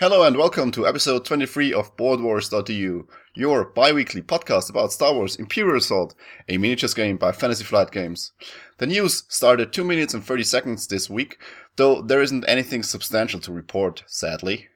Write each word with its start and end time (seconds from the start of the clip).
Hello 0.00 0.22
and 0.22 0.34
welcome 0.38 0.70
to 0.70 0.86
episode 0.86 1.26
23 1.26 1.74
of 1.74 1.94
BoardWars.eu, 1.98 3.06
your 3.34 3.64
bi-weekly 3.66 4.22
podcast 4.22 4.70
about 4.70 4.92
Star 4.92 5.12
Wars 5.12 5.36
Imperial 5.36 5.76
Assault, 5.76 6.14
a 6.48 6.56
miniatures 6.56 6.94
game 6.94 7.18
by 7.18 7.32
Fantasy 7.32 7.64
Flight 7.64 7.90
Games. 7.90 8.32
The 8.78 8.86
news 8.86 9.24
started 9.28 9.74
2 9.74 9.84
minutes 9.84 10.14
and 10.14 10.24
30 10.24 10.44
seconds 10.44 10.86
this 10.86 11.10
week, 11.10 11.36
though 11.76 12.00
there 12.00 12.22
isn't 12.22 12.46
anything 12.48 12.82
substantial 12.82 13.40
to 13.40 13.52
report, 13.52 14.02
sadly. 14.06 14.68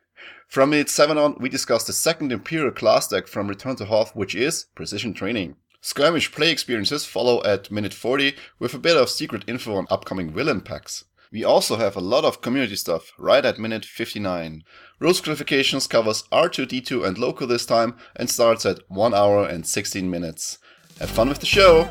From 0.47 0.69
minute 0.69 0.91
7 0.91 1.17
on, 1.17 1.39
we 1.41 1.49
discussed 1.49 1.87
the 1.87 1.95
second 1.95 2.31
Imperial 2.31 2.71
class 2.71 3.09
deck 3.09 3.27
from 3.27 3.49
Return 3.49 3.77
to 3.77 3.87
Hoth, 3.87 4.15
which 4.15 4.35
is 4.35 4.67
Precision 4.75 5.15
Training. 5.15 5.57
Skirmish 5.81 6.33
play 6.33 6.51
experiences 6.51 7.07
follow 7.07 7.43
at 7.45 7.71
minute 7.71 7.95
40 7.95 8.35
with 8.59 8.75
a 8.75 8.79
bit 8.79 8.99
of 8.99 9.09
secret 9.09 9.45
info 9.47 9.77
on 9.77 9.87
upcoming 9.89 10.35
villain 10.35 10.61
packs. 10.61 11.05
We 11.35 11.43
also 11.43 11.75
have 11.75 11.97
a 11.97 12.01
lot 12.01 12.25
of 12.25 12.43
community 12.43 12.77
stuff 12.77 13.13
right 13.19 13.45
at 13.45 13.59
minute 13.59 13.85
59. 13.85 14.63
Rules 15.01 15.21
clarifications 15.21 15.91
covers 15.91 16.23
R2D2 16.31 17.05
and 17.05 17.17
Loku 17.17 17.49
this 17.49 17.67
time 17.67 17.97
and 18.15 18.31
starts 18.31 18.65
at 18.65 18.89
1 18.89 19.13
hour 19.13 19.45
and 19.45 19.67
16 19.67 20.09
minutes. 20.09 20.59
Have 21.01 21.11
fun 21.11 21.29
with 21.29 21.41
the 21.41 21.47
show! 21.47 21.91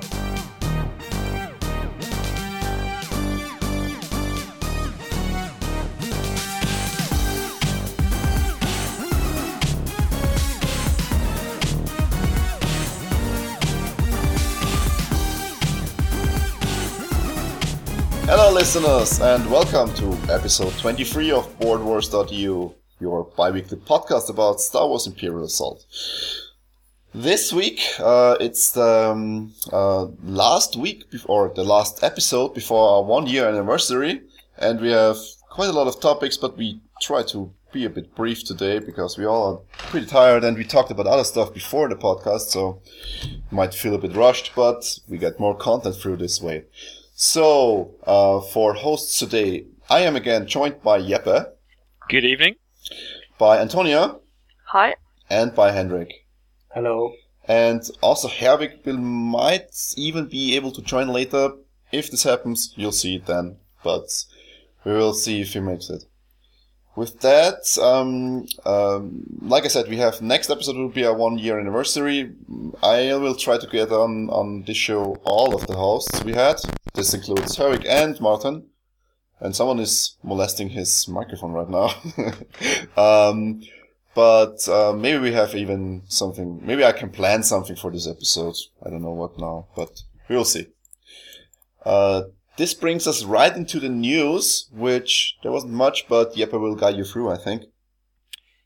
Listeners, 18.53 19.20
and 19.20 19.49
welcome 19.49 19.91
to 19.95 20.13
episode 20.31 20.71
23 20.77 21.31
of 21.31 21.59
BoardWars.eu, 21.59 22.71
your 22.99 23.23
bi 23.35 23.49
weekly 23.49 23.79
podcast 23.79 24.29
about 24.29 24.62
Star 24.62 24.88
Wars 24.88 25.07
Imperial 25.07 25.45
Assault. 25.45 25.84
This 27.15 27.51
week, 27.51 27.81
uh, 27.99 28.37
it's 28.40 28.74
the 28.74 29.09
um, 29.12 29.54
uh, 29.71 30.05
last 30.24 30.76
week 30.76 31.09
before 31.09 31.51
the 31.55 31.63
last 31.63 32.04
episode 32.04 32.54
before 32.54 32.90
our 32.90 33.04
one 33.04 33.26
year 33.26 33.49
anniversary, 33.49 34.21
and 34.59 34.79
we 34.79 34.91
have 34.91 35.18
quite 35.49 35.70
a 35.70 35.74
lot 35.74 35.87
of 35.87 35.99
topics, 35.99 36.37
but 36.37 36.55
we 36.55 36.79
try 37.01 37.24
to 37.24 37.51
be 37.71 37.85
a 37.85 37.90
bit 37.90 38.13
brief 38.13 38.43
today 38.43 38.77
because 38.77 39.18
we 39.18 39.26
all 39.26 39.51
are 39.51 39.87
pretty 39.90 40.05
tired 40.05 40.43
and 40.43 40.55
we 40.55 40.63
talked 40.63 40.91
about 40.91 41.07
other 41.07 41.24
stuff 41.24 41.51
before 41.55 41.90
the 41.90 41.96
podcast, 41.96 42.51
so 42.51 42.79
might 43.49 43.74
feel 43.74 43.96
a 43.96 43.98
bit 43.98 44.15
rushed, 44.15 44.51
but 44.55 44.99
we 45.09 45.18
get 45.18 45.40
more 45.40 45.57
content 45.57 45.96
through 45.96 46.18
this 46.18 46.40
way. 46.40 46.65
So, 47.27 47.96
uh, 48.05 48.41
for 48.41 48.74
hosts 48.74 49.18
today, 49.18 49.63
I 49.90 50.02
am 50.02 50.18
again 50.18 50.46
joined 50.46 50.82
by 50.84 50.99
Jeppe, 50.99 51.54
Good 52.10 52.26
evening. 52.26 52.55
by 53.38 53.60
Antonia, 53.60 54.18
Hi. 54.65 54.96
and 55.30 55.55
by 55.55 55.71
Hendrik. 55.71 56.12
Hello. 56.74 57.13
And 57.48 57.82
also 58.02 58.27
Herwig 58.27 58.85
will 58.85 58.98
might 58.98 59.71
even 59.96 60.26
be 60.27 60.57
able 60.57 60.74
to 60.74 60.82
join 60.82 61.07
later. 61.07 61.52
If 61.93 62.12
this 62.12 62.24
happens, 62.24 62.74
you'll 62.76 62.91
see 62.91 63.15
it 63.15 63.26
then. 63.26 63.55
But 63.85 64.09
we 64.84 64.91
will 64.91 65.13
see 65.13 65.40
if 65.40 65.53
he 65.53 65.62
makes 65.62 65.90
it. 65.90 66.03
With 66.96 67.22
that, 67.22 67.75
um, 67.81 68.46
um, 68.66 69.24
like 69.41 69.66
I 69.66 69.68
said, 69.68 69.90
we 69.90 69.97
have 69.97 70.22
next 70.22 70.52
episode 70.52 70.75
will 70.75 70.90
be 70.90 71.06
our 71.06 71.16
one 71.16 71.40
year 71.40 71.59
anniversary. 71.59 72.31
I 72.84 73.16
will 73.16 73.36
try 73.36 73.58
to 73.58 73.68
get 73.68 73.91
on 73.91 74.30
on 74.30 74.63
this 74.63 74.78
show 74.78 75.18
all 75.24 75.56
of 75.56 75.66
the 75.66 75.75
hosts 75.75 76.24
we 76.24 76.34
had. 76.34 76.58
This 76.94 77.14
includes 77.16 77.58
Herwig 77.58 77.86
and 77.88 78.19
Martin. 78.22 78.68
And 79.40 79.56
someone 79.56 79.80
is 79.80 80.16
molesting 80.24 80.69
his 80.69 81.08
microphone 81.08 81.52
right 81.52 81.69
now. 81.69 81.90
um, 83.30 83.62
but 84.16 84.68
uh, 84.69 84.94
maybe 84.94 85.19
we 85.19 85.34
have 85.34 85.56
even 85.56 86.03
something. 86.08 86.62
Maybe 86.64 86.86
I 86.86 86.91
can 86.91 87.09
plan 87.09 87.41
something 87.44 87.75
for 87.75 87.91
this 87.91 88.08
episode. 88.08 88.56
I 88.86 88.90
don't 88.90 89.02
know 89.02 89.12
what 89.12 89.40
now, 89.40 89.68
but 89.75 90.03
we 90.30 90.36
will 90.36 90.46
see. 90.46 90.68
Uh, 91.84 92.24
this 92.58 92.74
brings 92.74 93.08
us 93.08 93.24
right 93.24 93.56
into 93.56 93.80
the 93.80 93.90
news, 93.90 94.68
which 94.72 95.38
there 95.44 95.52
wasn't 95.52 95.74
much, 95.74 96.08
but 96.08 96.36
Jeppe 96.36 96.59
will 96.59 96.75
guide 96.75 96.96
you 96.96 97.03
through, 97.03 97.31
I 97.31 97.38
think. 97.38 97.64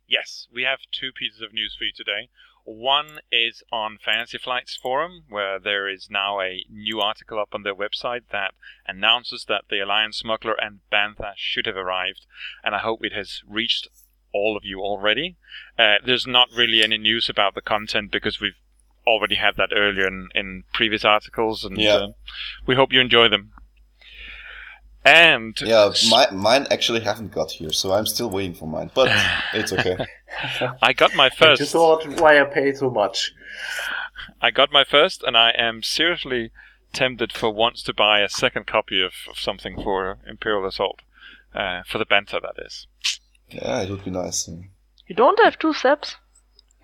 Yes, 0.08 0.48
we 0.54 0.64
have 0.64 0.80
two 0.92 1.12
pieces 1.12 1.42
of 1.42 1.54
news 1.54 1.76
for 1.78 1.84
you 1.84 1.92
today. 1.96 2.30
One 2.64 3.20
is 3.32 3.64
on 3.72 3.98
Fantasy 4.04 4.38
Flight's 4.38 4.76
forum, 4.76 5.24
where 5.30 5.58
there 5.58 5.88
is 5.88 6.10
now 6.10 6.42
a 6.42 6.66
new 6.70 7.00
article 7.00 7.40
up 7.40 7.50
on 7.54 7.64
their 7.64 7.76
website 7.76 8.24
that 8.32 8.54
announces 8.86 9.46
that 9.48 9.66
the 9.70 9.80
Alliance 9.80 10.18
Smuggler 10.18 10.56
and 10.62 10.80
Bantha 10.92 11.32
should 11.38 11.66
have 11.66 11.78
arrived, 11.78 12.26
and 12.64 12.76
I 12.76 12.80
hope 12.80 13.06
it 13.06 13.14
has 13.14 13.42
reached 13.48 13.88
all 14.34 14.58
of 14.58 14.66
you 14.66 14.82
already. 14.82 15.38
Uh, 15.80 15.96
there's 16.06 16.28
not 16.28 16.50
really 16.56 16.84
any 16.84 16.98
news 16.98 17.30
about 17.30 17.56
the 17.56 17.62
content 17.62 18.12
because 18.12 18.42
we've 18.42 18.60
already 19.06 19.36
had 19.36 19.56
that 19.56 19.70
earlier 19.74 20.06
in, 20.08 20.28
in 20.36 20.64
previous 20.74 21.06
articles, 21.06 21.64
and 21.64 21.78
Yeah. 21.78 21.96
uh, 21.96 22.08
we 22.66 22.76
hope 22.76 22.92
you 22.92 23.00
enjoy 23.00 23.30
them. 23.30 23.54
And 25.08 25.60
Yeah, 25.62 25.92
my, 26.10 26.30
mine 26.32 26.68
actually 26.72 27.02
haven't 27.02 27.32
got 27.32 27.52
here, 27.52 27.72
so 27.72 27.94
I'm 27.94 28.06
still 28.06 28.30
waiting 28.30 28.54
for 28.54 28.68
mine, 28.68 28.92
but 28.94 29.10
it's 29.54 29.72
okay. 29.74 29.98
I 30.82 30.94
got 30.94 31.16
my 31.16 31.26
You 31.26 31.32
first. 31.38 31.72
thought 31.72 32.06
why 32.20 32.40
I 32.42 32.44
pay 32.46 32.74
so 32.74 32.90
much? 32.90 33.32
I 34.42 34.52
got 34.52 34.72
my 34.72 34.84
first, 34.84 35.24
and 35.24 35.36
I 35.38 35.52
am 35.52 35.82
seriously 35.84 36.52
tempted 36.94 37.32
for 37.34 37.50
once 37.52 37.84
to 37.84 37.94
buy 37.94 38.20
a 38.22 38.30
second 38.30 38.68
copy 38.68 39.02
of, 39.02 39.14
of 39.30 39.40
something 39.40 39.76
for 39.82 40.18
Imperial 40.28 40.66
Assault. 40.68 41.02
Uh, 41.56 41.82
for 41.90 41.98
the 41.98 42.06
Bantha, 42.06 42.42
that 42.42 42.56
is. 42.64 42.88
Yeah, 43.50 43.82
it 43.82 43.90
would 43.90 44.04
be 44.04 44.12
nice. 44.12 44.48
You 45.08 45.16
don't 45.16 45.40
have 45.44 45.58
two 45.58 45.74
steps? 45.74 46.18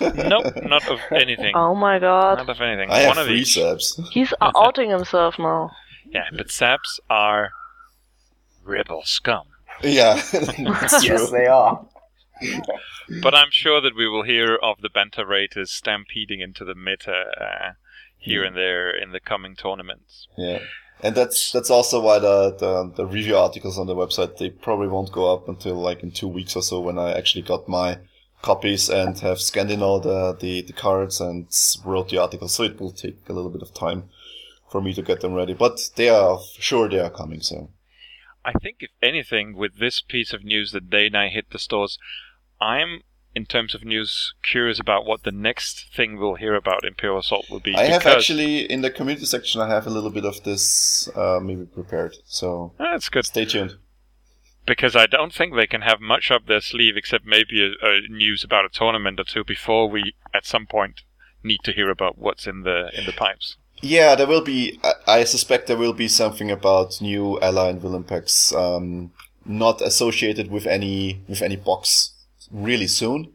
nope, 0.00 0.46
not 0.62 0.88
of 0.88 1.00
anything. 1.10 1.52
Oh 1.54 1.74
my 1.74 1.98
god. 1.98 2.38
Not 2.38 2.48
of 2.48 2.60
anything. 2.60 2.90
I 2.90 3.00
have 3.00 3.08
One 3.10 3.18
of 3.18 3.26
three 3.26 3.40
each. 3.40 3.54
subs. 3.54 4.00
He's 4.10 4.32
outing 4.40 4.90
himself 4.90 5.38
now. 5.38 5.70
Yeah, 6.12 6.26
but 6.36 6.50
Saps 6.50 7.00
are 7.08 7.52
rebel 8.62 9.02
scum. 9.04 9.46
Yeah, 9.82 10.14
that's 10.32 11.04
true. 11.04 11.16
Yes, 11.16 11.30
they 11.30 11.46
are. 11.46 11.86
But 13.22 13.34
I'm 13.34 13.50
sure 13.50 13.80
that 13.80 13.96
we 13.96 14.08
will 14.08 14.22
hear 14.22 14.56
of 14.56 14.80
the 14.80 14.90
Bantha 14.90 15.26
Raiders 15.26 15.70
stampeding 15.70 16.40
into 16.40 16.64
the 16.64 16.74
meta 16.74 17.24
uh, 17.40 17.70
here 18.18 18.44
and 18.44 18.56
there 18.56 18.90
in 18.90 19.12
the 19.12 19.20
coming 19.20 19.56
tournaments. 19.56 20.28
Yeah, 20.36 20.58
and 21.02 21.14
that's 21.14 21.50
that's 21.50 21.70
also 21.70 22.00
why 22.00 22.18
the, 22.18 22.54
the 22.58 22.92
the 22.94 23.06
review 23.06 23.36
articles 23.36 23.78
on 23.78 23.86
the 23.86 23.96
website 23.96 24.36
they 24.36 24.50
probably 24.50 24.88
won't 24.88 25.12
go 25.12 25.32
up 25.32 25.48
until 25.48 25.76
like 25.76 26.02
in 26.02 26.10
two 26.10 26.28
weeks 26.28 26.54
or 26.56 26.62
so 26.62 26.80
when 26.80 26.98
I 26.98 27.12
actually 27.12 27.42
got 27.42 27.68
my 27.68 27.98
copies 28.42 28.90
and 28.90 29.18
have 29.20 29.40
scanned 29.40 29.70
in 29.70 29.82
all 29.82 30.00
the 30.00 30.36
the, 30.38 30.62
the 30.62 30.72
cards 30.74 31.20
and 31.20 31.46
wrote 31.84 32.10
the 32.10 32.18
article. 32.18 32.48
So 32.48 32.64
it 32.64 32.78
will 32.78 32.92
take 32.92 33.18
a 33.28 33.32
little 33.32 33.50
bit 33.50 33.62
of 33.62 33.72
time 33.72 34.10
for 34.72 34.80
me 34.80 34.92
to 34.94 35.02
get 35.02 35.20
them 35.20 35.34
ready, 35.34 35.52
but 35.54 35.90
they 35.96 36.08
are 36.08 36.40
sure 36.58 36.88
they 36.88 36.98
are 36.98 37.10
coming. 37.10 37.40
So 37.42 37.70
I 38.44 38.52
think, 38.52 38.78
if 38.80 38.90
anything, 39.02 39.54
with 39.56 39.78
this 39.78 40.00
piece 40.00 40.32
of 40.32 40.42
news 40.42 40.72
that 40.72 40.90
day 40.90 41.06
and 41.06 41.16
I 41.16 41.28
hit 41.28 41.50
the 41.50 41.58
stores, 41.58 41.98
I'm, 42.60 43.02
in 43.34 43.44
terms 43.46 43.74
of 43.74 43.84
news, 43.84 44.34
curious 44.42 44.80
about 44.80 45.04
what 45.06 45.22
the 45.22 45.30
next 45.30 45.94
thing 45.94 46.18
we'll 46.18 46.34
hear 46.34 46.54
about 46.54 46.84
Imperial 46.84 47.20
Assault 47.20 47.46
will 47.50 47.60
be. 47.60 47.74
I 47.76 47.84
have 47.84 48.06
actually 48.06 48.62
in 48.70 48.80
the 48.80 48.90
community 48.90 49.26
section 49.26 49.60
I 49.60 49.68
have 49.68 49.86
a 49.86 49.90
little 49.90 50.10
bit 50.10 50.24
of 50.24 50.42
this 50.42 51.08
uh, 51.14 51.38
maybe 51.40 51.66
prepared. 51.66 52.16
So 52.24 52.72
That's 52.78 53.08
good, 53.08 53.26
stay 53.26 53.44
tuned. 53.44 53.76
because 54.66 54.96
I 54.96 55.06
don't 55.06 55.32
think 55.32 55.54
they 55.54 55.66
can 55.66 55.82
have 55.82 56.00
much 56.00 56.30
up 56.30 56.46
their 56.46 56.60
sleeve 56.60 56.96
except 56.96 57.24
maybe 57.26 57.62
a, 57.64 57.86
a 57.86 58.00
news 58.08 58.42
about 58.42 58.64
a 58.64 58.68
tournament 58.68 59.20
or 59.20 59.24
two 59.24 59.44
before 59.44 59.88
we, 59.88 60.14
at 60.34 60.46
some 60.46 60.66
point, 60.66 61.02
need 61.44 61.60
to 61.64 61.72
hear 61.72 61.90
about 61.90 62.18
what's 62.18 62.46
in 62.46 62.62
the 62.62 62.90
in 62.98 63.04
the 63.06 63.12
pipes. 63.12 63.56
Yeah, 63.82 64.14
there 64.14 64.26
will 64.28 64.42
be. 64.42 64.78
I, 64.84 64.92
I 65.20 65.24
suspect 65.24 65.66
there 65.66 65.76
will 65.76 65.92
be 65.92 66.08
something 66.08 66.50
about 66.50 67.00
new 67.00 67.40
ally 67.40 67.68
and 67.70 67.80
villain 67.80 68.04
packs, 68.04 68.52
um, 68.54 69.10
not 69.44 69.80
associated 69.82 70.50
with 70.50 70.66
any 70.66 71.20
with 71.28 71.42
any 71.42 71.56
box 71.56 72.12
really 72.50 72.86
soon. 72.86 73.32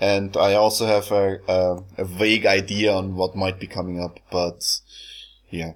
And 0.00 0.36
I 0.36 0.54
also 0.54 0.86
have 0.86 1.10
a, 1.10 1.40
a 1.48 1.82
a 1.96 2.04
vague 2.04 2.46
idea 2.46 2.92
on 2.92 3.16
what 3.16 3.34
might 3.34 3.58
be 3.58 3.66
coming 3.66 3.98
up, 4.00 4.20
but 4.30 4.62
yeah, 5.50 5.72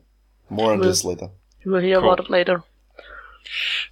more 0.50 0.72
on 0.72 0.80
Well- 0.80 0.88
this 0.88 1.04
later. 1.04 1.28
You 1.64 1.70
will 1.72 1.80
hear 1.80 2.00
Cool. 2.00 2.12
about 2.12 2.24
it 2.24 2.30
later. 2.30 2.64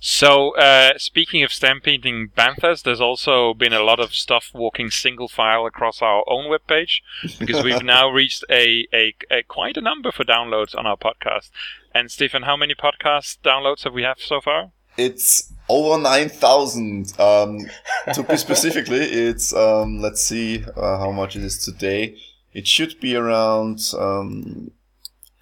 So, 0.00 0.56
uh, 0.56 0.98
speaking 0.98 1.42
of 1.42 1.52
stampeding 1.52 2.30
Banthas, 2.36 2.82
there's 2.82 3.00
also 3.00 3.54
been 3.54 3.72
a 3.72 3.82
lot 3.82 4.00
of 4.00 4.14
stuff 4.14 4.50
walking 4.54 4.90
single 4.90 5.28
file 5.28 5.66
across 5.66 6.00
our 6.02 6.24
own 6.26 6.50
webpage 6.50 7.00
because 7.38 7.62
we've 7.62 7.82
now 7.98 8.08
reached 8.08 8.44
a, 8.50 8.86
a, 8.92 9.14
a 9.30 9.42
quite 9.42 9.76
a 9.76 9.80
number 9.80 10.10
for 10.12 10.24
downloads 10.24 10.76
on 10.76 10.86
our 10.86 10.96
podcast. 10.96 11.50
And 11.94 12.10
Stephen, 12.10 12.42
how 12.42 12.56
many 12.56 12.74
podcast 12.74 13.38
downloads 13.42 13.84
have 13.84 13.92
we 13.92 14.02
have 14.02 14.18
so 14.18 14.40
far? 14.40 14.70
It's 14.96 15.52
over 15.68 16.00
nine 16.02 16.28
thousand. 16.28 17.18
Um, 17.18 17.66
to 18.12 18.22
be 18.22 18.36
specifically, 18.48 18.98
it's 18.98 19.54
um, 19.54 20.00
let's 20.00 20.22
see 20.22 20.64
uh, 20.76 20.98
how 20.98 21.10
much 21.10 21.36
it 21.36 21.42
is 21.42 21.64
today. 21.64 22.16
It 22.52 22.66
should 22.66 22.98
be 23.00 23.14
around 23.14 23.80
um, 23.96 24.72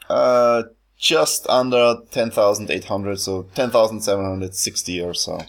uh, 0.09 0.65
just 0.99 1.49
under 1.49 1.97
10,800, 2.11 3.21
so 3.21 3.43
10,760 3.55 5.01
or 5.01 5.15
so. 5.15 5.41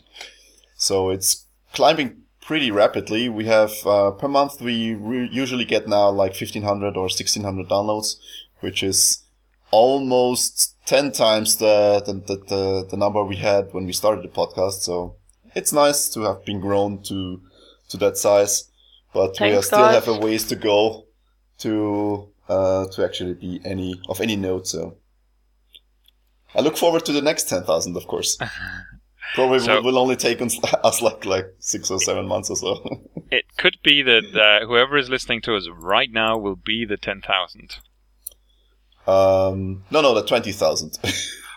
So 0.76 1.10
it's 1.10 1.46
climbing 1.74 2.22
pretty 2.42 2.72
rapidly. 2.72 3.30
We 3.30 3.46
have 3.46 3.74
uh, 3.86 4.12
per 4.12 4.28
month 4.28 4.62
we 4.62 4.94
re- 4.94 5.30
usually 5.32 5.66
get 5.66 5.88
now 5.88 6.10
like 6.10 6.32
1500 6.32 6.96
or 6.96 7.04
1600 7.04 7.68
downloads, 7.68 8.16
which 8.60 8.84
is 8.84 9.24
almost 9.72 10.76
10 10.86 11.12
times 11.12 11.58
the 11.58 12.02
the, 12.06 12.14
the, 12.14 12.88
the, 12.90 12.98
number 12.98 13.24
we 13.24 13.36
had 13.36 13.74
when 13.74 13.86
we 13.86 13.94
started 13.94 14.24
the 14.24 14.30
podcast. 14.30 14.82
So 14.82 15.16
it's 15.56 15.74
nice 15.74 16.10
to 16.10 16.22
have 16.22 16.46
been 16.46 16.60
grown 16.60 17.02
to 17.04 17.42
to 17.90 17.98
that 17.98 18.18
size, 18.18 18.70
but 19.14 19.40
we 19.40 19.56
are 19.56 19.64
still 19.64 19.88
have 19.88 20.08
a 20.08 20.18
ways 20.20 20.48
to 20.48 20.56
go 20.56 21.06
to 21.60 22.30
uh, 22.48 22.86
to 22.88 23.04
actually 23.04 23.34
be 23.34 23.62
any 23.66 24.00
of 24.10 24.22
any 24.22 24.36
note. 24.36 24.68
So 24.68 24.98
I 26.56 26.62
look 26.62 26.78
forward 26.78 27.06
to 27.06 27.12
the 27.12 27.22
next 27.22 27.48
10,000, 27.50 27.96
of 27.96 28.08
course. 28.08 28.38
Probably 29.36 29.60
So- 29.60 29.76
will, 29.76 29.84
will 29.84 29.98
only 30.00 30.16
take 30.16 30.42
us, 30.42 30.58
us 30.84 31.02
like 31.02 31.24
like 31.26 31.46
six 31.60 31.92
or 31.92 32.00
seven 32.00 32.28
months 32.28 32.50
or 32.50 32.56
so. 32.58 33.02
It 33.32 33.46
could 33.58 33.78
be 33.84 34.02
that 34.02 34.36
uh, 34.36 34.66
whoever 34.66 34.98
is 34.98 35.08
listening 35.08 35.42
to 35.42 35.56
us 35.56 35.68
right 35.72 36.10
now 36.12 36.36
will 36.36 36.56
be 36.56 36.84
the 36.84 36.98
10,000. 36.98 37.78
um, 39.08 39.84
no, 39.92 40.02
no, 40.02 40.14
the 40.16 40.26
twenty 40.26 40.52
thousand 40.52 40.98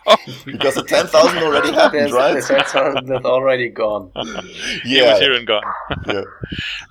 Oh, 0.07 0.17
because 0.45 0.75
the 0.75 0.83
ten 0.83 1.07
thousand 1.07 1.39
already 1.43 1.73
happened, 1.73 2.01
There's, 2.01 2.13
right? 2.13 2.33
there's 2.33 2.49
that's, 2.49 2.73
that's 2.73 3.25
already 3.25 3.69
gone. 3.71 4.11
it 4.17 5.05
was 5.11 5.21
here 5.21 5.33
and 5.33 5.47
gone. 5.47 5.63
yeah. 6.09 6.23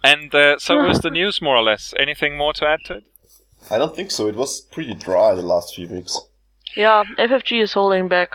And 0.03 0.33
uh, 0.33 0.57
so 0.59 0.77
was 0.87 0.99
the 1.01 1.09
news, 1.11 1.41
more 1.41 1.57
or 1.57 1.61
less. 1.63 1.93
Anything 1.99 2.37
more 2.37 2.53
to 2.53 2.65
add 2.67 2.79
to 2.85 2.93
it? 2.95 3.03
I 3.69 3.77
don't 3.77 3.95
think 3.95 4.11
so. 4.11 4.27
It 4.27 4.35
was 4.35 4.61
pretty 4.61 4.93
dry 4.95 5.35
the 5.35 5.41
last 5.41 5.75
few 5.75 5.87
weeks. 5.89 6.17
Yeah, 6.75 7.03
FFG 7.17 7.61
is 7.61 7.73
holding 7.73 8.07
back. 8.07 8.31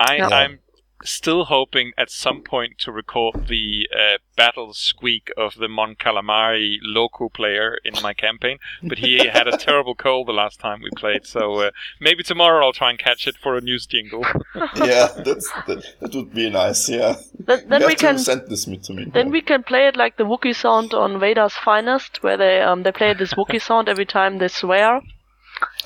I, 0.00 0.16
Yeah. 0.16 0.28
I'm 0.28 0.60
still 1.04 1.44
hoping 1.44 1.92
at 1.96 2.10
some 2.10 2.42
point 2.42 2.76
to 2.78 2.90
record 2.90 3.46
the 3.46 3.88
uh, 3.94 4.18
battle 4.36 4.74
squeak 4.74 5.30
of 5.36 5.54
the 5.54 5.68
Mon 5.68 5.94
Calamari 5.94 6.78
Loku 6.84 7.32
player 7.32 7.78
in 7.84 7.94
my 8.02 8.12
campaign, 8.12 8.58
but 8.82 8.98
he 8.98 9.18
had 9.26 9.46
a 9.46 9.56
terrible 9.56 9.94
cold 9.94 10.26
the 10.26 10.32
last 10.32 10.58
time 10.58 10.80
we 10.82 10.90
played, 10.96 11.24
so 11.26 11.60
uh, 11.60 11.70
maybe 12.00 12.22
tomorrow 12.22 12.64
I'll 12.66 12.72
try 12.72 12.90
and 12.90 12.98
catch 12.98 13.26
it 13.28 13.36
for 13.36 13.56
a 13.56 13.60
news 13.60 13.86
jingle. 13.86 14.24
yeah, 14.76 15.08
that's 15.24 15.48
that, 15.66 15.84
that 16.00 16.14
would 16.14 16.34
be 16.34 16.50
nice. 16.50 16.88
Yeah, 16.88 17.16
Then, 17.38 17.68
then 17.68 17.86
we 17.86 17.94
can 17.94 18.18
send 18.18 18.48
this 18.48 18.64
to 18.64 18.92
me. 18.92 19.04
then 19.04 19.30
we 19.30 19.40
can 19.40 19.62
play 19.62 19.86
it 19.86 19.96
like 19.96 20.16
the 20.16 20.24
Wookiee 20.24 20.56
sound 20.56 20.94
on 20.94 21.20
Vader's 21.20 21.54
Finest, 21.54 22.22
where 22.22 22.36
they 22.36 22.60
um 22.60 22.82
they 22.82 22.92
play 22.92 23.14
this 23.14 23.34
Wookiee 23.34 23.62
sound 23.62 23.88
every 23.88 24.06
time 24.06 24.38
they 24.38 24.48
swear. 24.48 25.00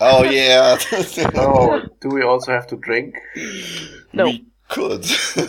Oh 0.01 0.23
yeah. 0.25 0.79
Oh, 1.35 1.83
do 2.01 2.09
we 2.09 2.23
also 2.23 2.53
have 2.53 2.67
to 2.69 2.77
drink? 2.77 3.17
No. 4.13 4.25
We 4.27 4.45
could. 4.69 5.05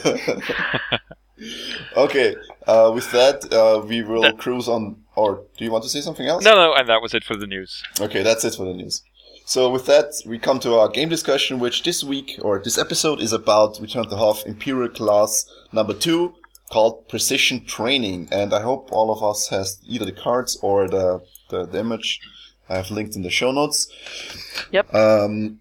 okay. 1.97 2.35
Uh, 2.67 2.91
with 2.93 3.11
that, 3.11 3.51
uh, 3.53 3.85
we 3.85 4.01
will 4.03 4.21
That- 4.21 4.37
cruise 4.37 4.67
on. 4.67 4.97
Or 5.15 5.43
do 5.57 5.63
you 5.65 5.71
want 5.71 5.83
to 5.83 5.89
say 5.91 6.01
something 6.01 6.25
else? 6.27 6.43
no, 6.43 6.55
no, 6.55 6.73
and 6.73 6.89
that 6.89 6.99
was 7.01 7.13
it 7.13 7.23
for 7.23 7.35
the 7.35 7.45
news. 7.45 7.83
Okay, 8.01 8.23
that's 8.23 8.43
it 8.43 8.55
for 8.55 8.65
the 8.65 8.73
news. 8.73 9.03
So 9.45 9.69
with 9.69 9.85
that, 9.85 10.11
we 10.25 10.39
come 10.39 10.59
to 10.61 10.73
our 10.75 10.89
game 10.89 11.09
discussion, 11.09 11.59
which 11.59 11.83
this 11.83 12.03
week 12.03 12.39
or 12.41 12.59
this 12.63 12.79
episode 12.79 13.19
is 13.21 13.31
about 13.31 13.79
Return 13.79 14.09
to 14.09 14.15
Hoth 14.15 14.43
Imperial 14.47 14.89
class 14.89 15.45
number 15.71 15.93
two, 15.93 16.33
called 16.71 17.07
Precision 17.09 17.63
Training. 17.65 18.27
And 18.31 18.53
I 18.55 18.61
hope 18.61 18.89
all 18.91 19.11
of 19.11 19.21
us 19.21 19.49
has 19.49 19.79
either 19.85 20.05
the 20.05 20.13
cards 20.13 20.57
or 20.63 20.87
the 20.87 21.21
the, 21.49 21.65
the 21.67 21.79
image. 21.79 22.19
I 22.69 22.75
have 22.75 22.91
linked 22.91 23.15
in 23.15 23.21
the 23.21 23.29
show 23.29 23.51
notes. 23.51 23.87
Yep. 24.71 24.93
Um, 24.93 25.59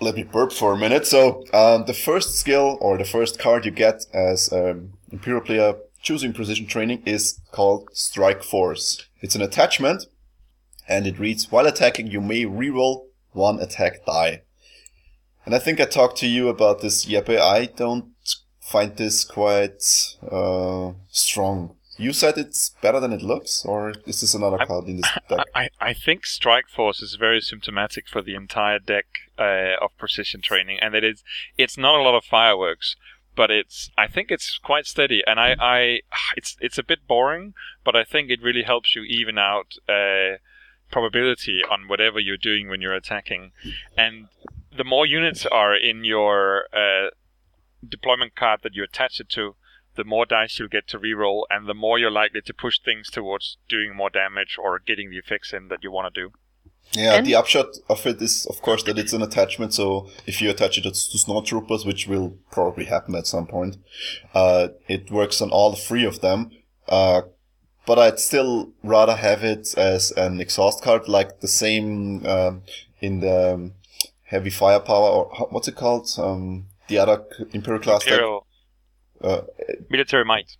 let 0.00 0.14
me 0.14 0.24
burp 0.24 0.52
for 0.52 0.74
a 0.74 0.78
minute. 0.78 1.06
So 1.06 1.44
um, 1.52 1.84
the 1.86 1.94
first 1.94 2.36
skill 2.36 2.78
or 2.80 2.98
the 2.98 3.04
first 3.04 3.38
card 3.38 3.64
you 3.64 3.70
get 3.70 4.06
as 4.12 4.52
um, 4.52 4.92
Imperial 5.10 5.42
player 5.42 5.74
choosing 6.02 6.32
precision 6.32 6.66
training 6.66 7.02
is 7.06 7.40
called 7.50 7.88
Strike 7.92 8.42
Force. 8.42 9.06
It's 9.20 9.34
an 9.34 9.42
attachment, 9.42 10.06
and 10.88 11.06
it 11.06 11.18
reads: 11.18 11.50
While 11.50 11.66
attacking, 11.66 12.08
you 12.08 12.20
may 12.20 12.44
reroll 12.44 13.06
one 13.32 13.60
attack 13.60 14.04
die. 14.04 14.42
And 15.44 15.54
I 15.54 15.58
think 15.58 15.80
I 15.80 15.84
talked 15.84 16.18
to 16.18 16.26
you 16.26 16.48
about 16.48 16.80
this, 16.80 17.06
Jeppe. 17.06 17.38
I 17.38 17.66
don't 17.66 18.12
find 18.60 18.96
this 18.96 19.24
quite 19.24 19.82
uh, 20.28 20.92
strong. 21.08 21.75
You 21.98 22.12
said 22.12 22.36
it's 22.36 22.74
better 22.82 23.00
than 23.00 23.12
it 23.12 23.22
looks, 23.22 23.64
or 23.64 23.92
is 24.06 24.20
this 24.20 24.34
another 24.34 24.60
I- 24.60 24.66
card 24.66 24.86
in 24.86 24.96
this 24.96 25.10
deck? 25.28 25.46
I, 25.54 25.70
I 25.80 25.94
think 25.94 26.26
Strike 26.26 26.68
Force 26.68 27.00
is 27.02 27.14
very 27.14 27.40
symptomatic 27.40 28.08
for 28.08 28.22
the 28.22 28.34
entire 28.34 28.78
deck 28.78 29.06
uh, 29.38 29.76
of 29.80 29.96
precision 29.98 30.40
training, 30.42 30.78
and 30.80 30.94
it 30.94 31.04
is 31.04 31.24
it's 31.56 31.78
not 31.78 31.98
a 31.98 32.02
lot 32.02 32.14
of 32.14 32.24
fireworks, 32.24 32.96
but 33.34 33.50
it's 33.50 33.90
I 33.96 34.06
think 34.08 34.30
it's 34.30 34.58
quite 34.58 34.86
steady, 34.86 35.22
and 35.26 35.40
I, 35.40 35.56
I 35.58 36.00
it's 36.36 36.56
it's 36.60 36.78
a 36.78 36.82
bit 36.82 37.06
boring, 37.06 37.54
but 37.84 37.96
I 37.96 38.04
think 38.04 38.30
it 38.30 38.42
really 38.42 38.62
helps 38.62 38.94
you 38.94 39.02
even 39.02 39.38
out 39.38 39.74
uh, 39.88 40.36
probability 40.90 41.62
on 41.70 41.88
whatever 41.88 42.20
you're 42.20 42.36
doing 42.36 42.68
when 42.68 42.80
you're 42.80 42.94
attacking, 42.94 43.52
and 43.96 44.28
the 44.76 44.84
more 44.84 45.06
units 45.06 45.46
are 45.46 45.74
in 45.74 46.04
your 46.04 46.64
uh, 46.72 47.08
deployment 47.88 48.34
card 48.36 48.60
that 48.62 48.74
you 48.74 48.84
attach 48.84 49.20
it 49.20 49.28
to, 49.30 49.54
the 49.96 50.04
more 50.04 50.26
dice 50.26 50.58
you'll 50.58 50.68
get 50.68 50.86
to 50.88 50.98
reroll, 50.98 51.42
and 51.50 51.68
the 51.68 51.74
more 51.74 51.98
you're 51.98 52.10
likely 52.10 52.40
to 52.42 52.54
push 52.54 52.78
things 52.78 53.10
towards 53.10 53.58
doing 53.68 53.96
more 53.96 54.10
damage 54.10 54.56
or 54.58 54.78
getting 54.78 55.10
the 55.10 55.18
effects 55.18 55.52
in 55.52 55.68
that 55.68 55.82
you 55.82 55.90
want 55.90 56.12
to 56.12 56.20
do. 56.20 56.32
Yeah, 56.92 57.14
And- 57.14 57.26
the 57.26 57.34
upshot 57.34 57.66
of 57.88 58.06
it 58.06 58.22
is, 58.22 58.46
of 58.46 58.62
course, 58.62 58.82
that 58.84 58.98
it's 58.98 59.12
an 59.12 59.22
attachment. 59.22 59.74
So 59.74 60.08
if 60.26 60.40
you 60.40 60.50
attach 60.50 60.78
it 60.78 60.82
to 60.82 60.90
snowtroopers, 60.90 61.84
which 61.84 62.06
will 62.06 62.38
probably 62.52 62.84
happen 62.84 63.14
at 63.14 63.26
some 63.26 63.46
point, 63.46 63.76
uh, 64.34 64.68
it 64.86 65.10
works 65.10 65.40
on 65.42 65.50
all 65.50 65.74
three 65.74 66.04
of 66.04 66.20
them. 66.20 66.50
Uh, 66.88 67.22
but 67.86 67.98
I'd 67.98 68.20
still 68.20 68.72
rather 68.82 69.16
have 69.16 69.44
it 69.44 69.76
as 69.76 70.12
an 70.12 70.40
exhaust 70.40 70.82
card, 70.82 71.08
like 71.08 71.40
the 71.40 71.48
same 71.48 72.24
um, 72.26 72.62
in 73.00 73.20
the 73.20 73.54
um, 73.54 73.74
heavy 74.24 74.50
firepower, 74.50 75.08
or 75.08 75.48
what's 75.50 75.68
it 75.68 75.76
called? 75.76 76.08
Um, 76.18 76.66
the 76.88 76.98
other 76.98 77.24
Imperial 77.52 77.82
class 77.82 78.04
deck. 78.04 78.14
Imperial 78.14 78.45
Uh, 79.20 79.42
military 79.88 80.24
might. 80.24 80.56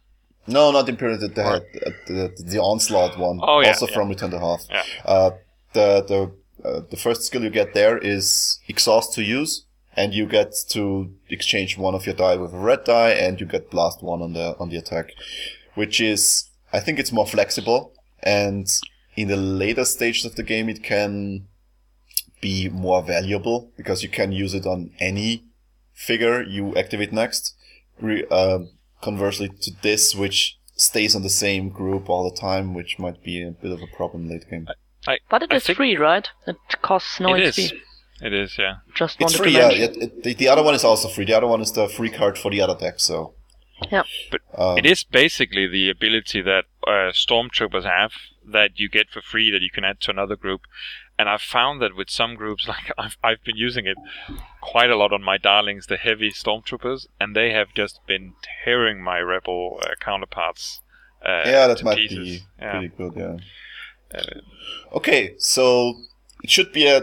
no, 0.46 0.70
not 0.70 0.88
Imperial. 0.88 1.18
The, 1.18 1.28
the, 1.28 1.62
the, 2.06 2.42
the 2.42 2.58
onslaught 2.60 3.18
one. 3.18 3.40
Oh, 3.42 3.60
yeah, 3.60 3.68
also 3.68 3.86
yeah. 3.86 3.94
from 3.94 4.08
Return 4.08 4.30
to 4.30 4.38
Hoth. 4.38 4.66
Yeah. 4.70 4.82
Uh, 5.04 5.30
the 5.72 6.04
the 6.08 6.68
uh, 6.68 6.80
the 6.90 6.96
first 6.96 7.22
skill 7.22 7.42
you 7.42 7.50
get 7.50 7.74
there 7.74 7.98
is 7.98 8.58
exhaust 8.68 9.12
to 9.14 9.22
use, 9.22 9.66
and 9.96 10.14
you 10.14 10.26
get 10.26 10.54
to 10.70 11.12
exchange 11.28 11.76
one 11.76 11.94
of 11.94 12.06
your 12.06 12.14
die 12.14 12.36
with 12.36 12.54
a 12.54 12.58
red 12.58 12.84
die, 12.84 13.10
and 13.10 13.40
you 13.40 13.46
get 13.46 13.70
blast 13.70 14.02
one 14.02 14.22
on 14.22 14.32
the 14.32 14.56
on 14.58 14.70
the 14.70 14.76
attack, 14.76 15.12
which 15.74 16.00
is 16.00 16.50
I 16.72 16.80
think 16.80 16.98
it's 16.98 17.12
more 17.12 17.26
flexible, 17.26 17.92
and 18.22 18.66
in 19.16 19.28
the 19.28 19.36
later 19.36 19.84
stages 19.84 20.24
of 20.24 20.36
the 20.36 20.42
game 20.42 20.68
it 20.68 20.82
can 20.82 21.46
be 22.40 22.68
more 22.68 23.02
valuable 23.02 23.72
because 23.76 24.02
you 24.02 24.08
can 24.08 24.30
use 24.30 24.54
it 24.54 24.66
on 24.66 24.90
any 25.00 25.44
figure 25.92 26.42
you 26.42 26.74
activate 26.76 27.12
next. 27.12 27.55
Re- 28.00 28.26
um 28.26 28.70
conversely 29.02 29.48
to 29.48 29.70
this, 29.82 30.14
which 30.14 30.58
stays 30.76 31.14
on 31.14 31.22
the 31.22 31.30
same 31.30 31.68
group 31.70 32.08
all 32.08 32.28
the 32.30 32.36
time, 32.36 32.74
which 32.74 32.98
might 32.98 33.22
be 33.22 33.42
a 33.42 33.50
bit 33.50 33.72
of 33.72 33.80
a 33.82 33.86
problem 33.96 34.28
late 34.28 34.48
game. 34.50 34.68
I, 35.06 35.18
But 35.30 35.42
it 35.44 35.52
I 35.52 35.56
is 35.56 35.66
free, 35.66 35.96
right? 35.96 36.28
It 36.46 36.56
costs 36.82 37.20
no 37.20 37.34
it 37.34 37.40
XP. 37.54 37.58
is. 37.58 37.72
It 38.22 38.32
is, 38.32 38.56
yeah. 38.58 38.76
Just 38.94 39.20
It's 39.20 39.36
free, 39.36 39.52
yeah. 39.52 39.70
It, 39.70 39.96
it, 39.96 40.22
the, 40.22 40.34
the 40.34 40.48
other 40.48 40.62
one 40.62 40.74
is 40.74 40.84
also 40.84 41.08
free. 41.08 41.26
The 41.26 41.34
other 41.36 41.46
one 41.46 41.60
is 41.60 41.72
the 41.72 41.86
free 41.86 42.08
card 42.10 42.38
for 42.38 42.50
the 42.50 42.62
other 42.62 42.74
deck. 42.74 42.98
So, 42.98 43.34
Yeah. 43.92 44.04
But 44.30 44.40
um, 44.56 44.78
It 44.78 44.86
is 44.86 45.04
basically 45.04 45.66
the 45.66 45.90
ability 45.90 46.40
that 46.42 46.64
uh, 46.86 47.12
stormtroopers 47.12 47.84
have 47.84 48.12
that 48.50 48.78
you 48.80 48.88
get 48.88 49.10
for 49.10 49.20
free 49.20 49.50
that 49.50 49.60
you 49.60 49.70
can 49.70 49.84
add 49.84 50.00
to 50.02 50.10
another 50.10 50.34
group. 50.36 50.62
And 51.18 51.28
I've 51.28 51.40
found 51.42 51.80
that 51.80 51.96
with 51.96 52.10
some 52.10 52.34
groups, 52.34 52.68
like 52.74 52.90
I've, 52.98 53.16
I've 53.24 53.42
been 53.44 53.56
using 53.56 53.86
it 53.86 53.96
quite 54.60 54.90
a 54.90 54.96
lot 54.96 55.12
on 55.12 55.22
my 55.22 55.38
darlings, 55.38 55.86
the 55.86 55.96
heavy 55.96 56.30
stormtroopers, 56.30 57.06
and 57.20 57.34
they 57.34 57.52
have 57.52 57.68
just 57.74 58.00
been 58.06 58.34
tearing 58.64 59.02
my 59.02 59.18
rebel 59.18 59.80
uh, 59.82 59.94
counterparts. 60.00 60.80
Uh, 61.24 61.42
yeah, 61.46 61.66
that 61.66 61.82
might 61.82 61.96
pieces. 61.96 62.18
be 62.18 62.42
Yeah. 62.60 62.70
pretty 62.72 62.88
good. 62.96 63.12
Yeah. 63.16 63.36
Uh, 64.18 64.40
Okay, 64.92 65.34
so 65.38 65.94
it 66.44 66.50
should 66.50 66.72
be 66.72 66.86
a 66.86 67.02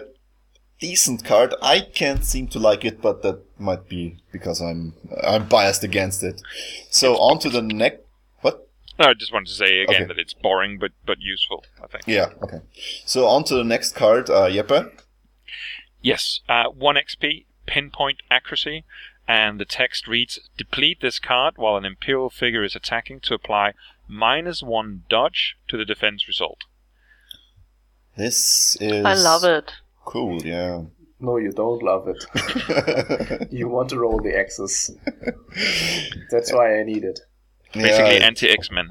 decent 0.79 1.23
card. 1.25 1.53
I 1.61 1.81
can't 1.81 2.23
seem 2.23 2.47
to 2.49 2.59
like 2.59 2.85
it, 2.85 3.01
but 3.01 3.21
that 3.23 3.41
might 3.59 3.87
be 3.89 4.17
because 4.31 4.61
I'm 4.61 4.93
I'm 5.25 5.47
biased 5.47 5.83
against 5.83 6.23
it. 6.23 6.41
So 6.89 7.15
on 7.17 7.39
to 7.39 7.49
the 7.49 7.61
next. 7.61 8.02
What? 8.97 9.05
no, 9.05 9.09
I 9.11 9.13
just 9.13 9.33
wanted 9.33 9.47
to 9.47 9.53
say 9.53 9.81
again 9.81 10.03
Okay. 10.03 10.05
that 10.05 10.19
it's 10.19 10.33
boring 10.33 10.77
but 10.79 10.91
but 11.05 11.19
useful. 11.19 11.65
I 11.83 11.87
think. 11.87 12.03
Yeah. 12.07 12.29
Okay. 12.41 12.59
So 13.05 13.27
on 13.27 13.43
to 13.45 13.55
the 13.55 13.63
next 13.63 13.95
card. 13.95 14.29
Uh, 14.29 14.47
Jeppe. 14.49 14.91
Yes, 16.01 16.41
uh, 16.49 16.65
1 16.65 16.95
XP, 16.97 17.45
pinpoint 17.65 18.21
accuracy, 18.29 18.83
and 19.25 19.57
the 19.57 19.63
text 19.65 20.05
reads 20.05 20.37
Deplete 20.57 20.99
this 21.01 21.17
card 21.17 21.53
while 21.57 21.77
an 21.77 21.85
Imperial 21.85 22.29
figure 22.29 22.61
is 22.63 22.75
attacking 22.75 23.21
to 23.21 23.33
apply 23.33 23.71
minus 24.07 24.61
1 24.61 25.03
dodge 25.09 25.55
to 25.69 25.77
the 25.77 25.85
defense 25.85 26.27
result. 26.27 26.57
This 28.17 28.75
is. 28.81 29.05
I 29.05 29.13
love 29.15 29.43
it. 29.45 29.71
Cool. 30.05 30.43
Yeah. 30.43 30.83
No, 31.19 31.37
you 31.37 31.51
don't 31.53 31.81
love 31.81 32.07
it. 32.09 33.47
You 33.51 33.69
want 33.69 33.89
to 33.89 33.99
roll 33.99 34.19
the 34.19 34.37
X's. 34.37 34.91
That's 36.31 36.51
why 36.51 36.79
I 36.79 36.83
need 36.83 37.05
it. 37.05 37.21
Basically, 37.81 38.17
yeah, 38.17 38.25
anti 38.27 38.49
X 38.49 38.71
Men. 38.71 38.89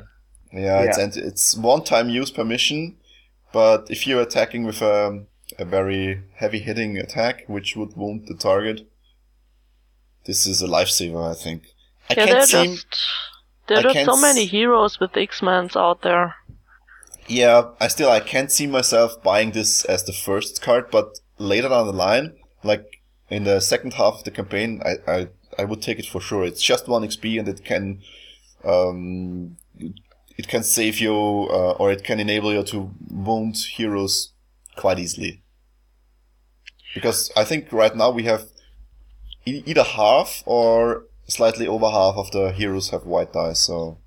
yeah, 0.52 0.82
it's 0.82 0.98
anti- 0.98 1.20
it's 1.20 1.56
one 1.56 1.84
time 1.84 2.08
use 2.08 2.30
permission, 2.30 2.96
but 3.52 3.90
if 3.90 4.06
you're 4.06 4.22
attacking 4.22 4.64
with 4.64 4.82
a 4.82 5.24
a 5.58 5.64
very 5.64 6.22
heavy 6.36 6.58
hitting 6.60 6.96
attack, 6.98 7.44
which 7.46 7.76
would 7.76 7.96
wound 7.96 8.26
the 8.26 8.34
target, 8.34 8.88
this 10.24 10.46
is 10.46 10.62
a 10.62 10.66
lifesaver, 10.66 11.30
I 11.30 11.34
think. 11.34 11.62
I 12.10 12.14
yeah, 12.16 12.26
there 12.26 12.36
can't 12.36 12.38
are 12.38 12.46
seem. 12.46 12.74
just 12.74 12.96
there 13.66 13.80
I 13.80 13.84
are 13.84 13.94
so 13.94 14.16
many 14.16 14.46
heroes 14.46 15.00
with 15.00 15.16
X-Mens 15.16 15.76
out 15.76 16.02
there. 16.02 16.36
Yeah, 17.28 17.70
I 17.80 17.88
still 17.88 18.10
I 18.10 18.20
can't 18.20 18.50
see 18.50 18.66
myself 18.66 19.22
buying 19.22 19.52
this 19.52 19.84
as 19.84 20.04
the 20.04 20.12
first 20.12 20.60
card, 20.62 20.90
but 20.90 21.18
later 21.38 21.68
down 21.68 21.86
the 21.86 21.92
line, 21.92 22.34
like 22.62 23.02
in 23.30 23.44
the 23.44 23.60
second 23.60 23.94
half 23.94 24.14
of 24.18 24.24
the 24.24 24.30
campaign, 24.30 24.82
I 24.84 24.96
I, 25.10 25.28
I 25.58 25.64
would 25.64 25.82
take 25.82 25.98
it 25.98 26.06
for 26.06 26.20
sure. 26.20 26.44
It's 26.44 26.62
just 26.62 26.88
one 26.88 27.02
XP 27.02 27.38
and 27.38 27.48
it 27.48 27.64
can 27.64 28.02
um 28.64 29.56
it 30.38 30.48
can 30.48 30.62
save 30.62 30.98
you 30.98 31.14
uh, 31.14 31.72
or 31.72 31.92
it 31.92 32.04
can 32.04 32.18
enable 32.18 32.52
you 32.52 32.62
to 32.62 32.90
wound 33.10 33.56
heroes 33.56 34.32
quite 34.76 34.98
easily. 34.98 35.42
Because 36.94 37.30
I 37.36 37.44
think 37.44 37.72
right 37.72 37.94
now 37.94 38.10
we 38.10 38.24
have 38.24 38.44
e- 39.44 39.62
either 39.66 39.82
half 39.82 40.42
or 40.46 41.04
slightly 41.26 41.66
over 41.66 41.88
half 41.90 42.16
of 42.16 42.30
the 42.30 42.52
heroes 42.52 42.90
have 42.90 43.04
white 43.04 43.32
dice, 43.32 43.60
so 43.60 43.98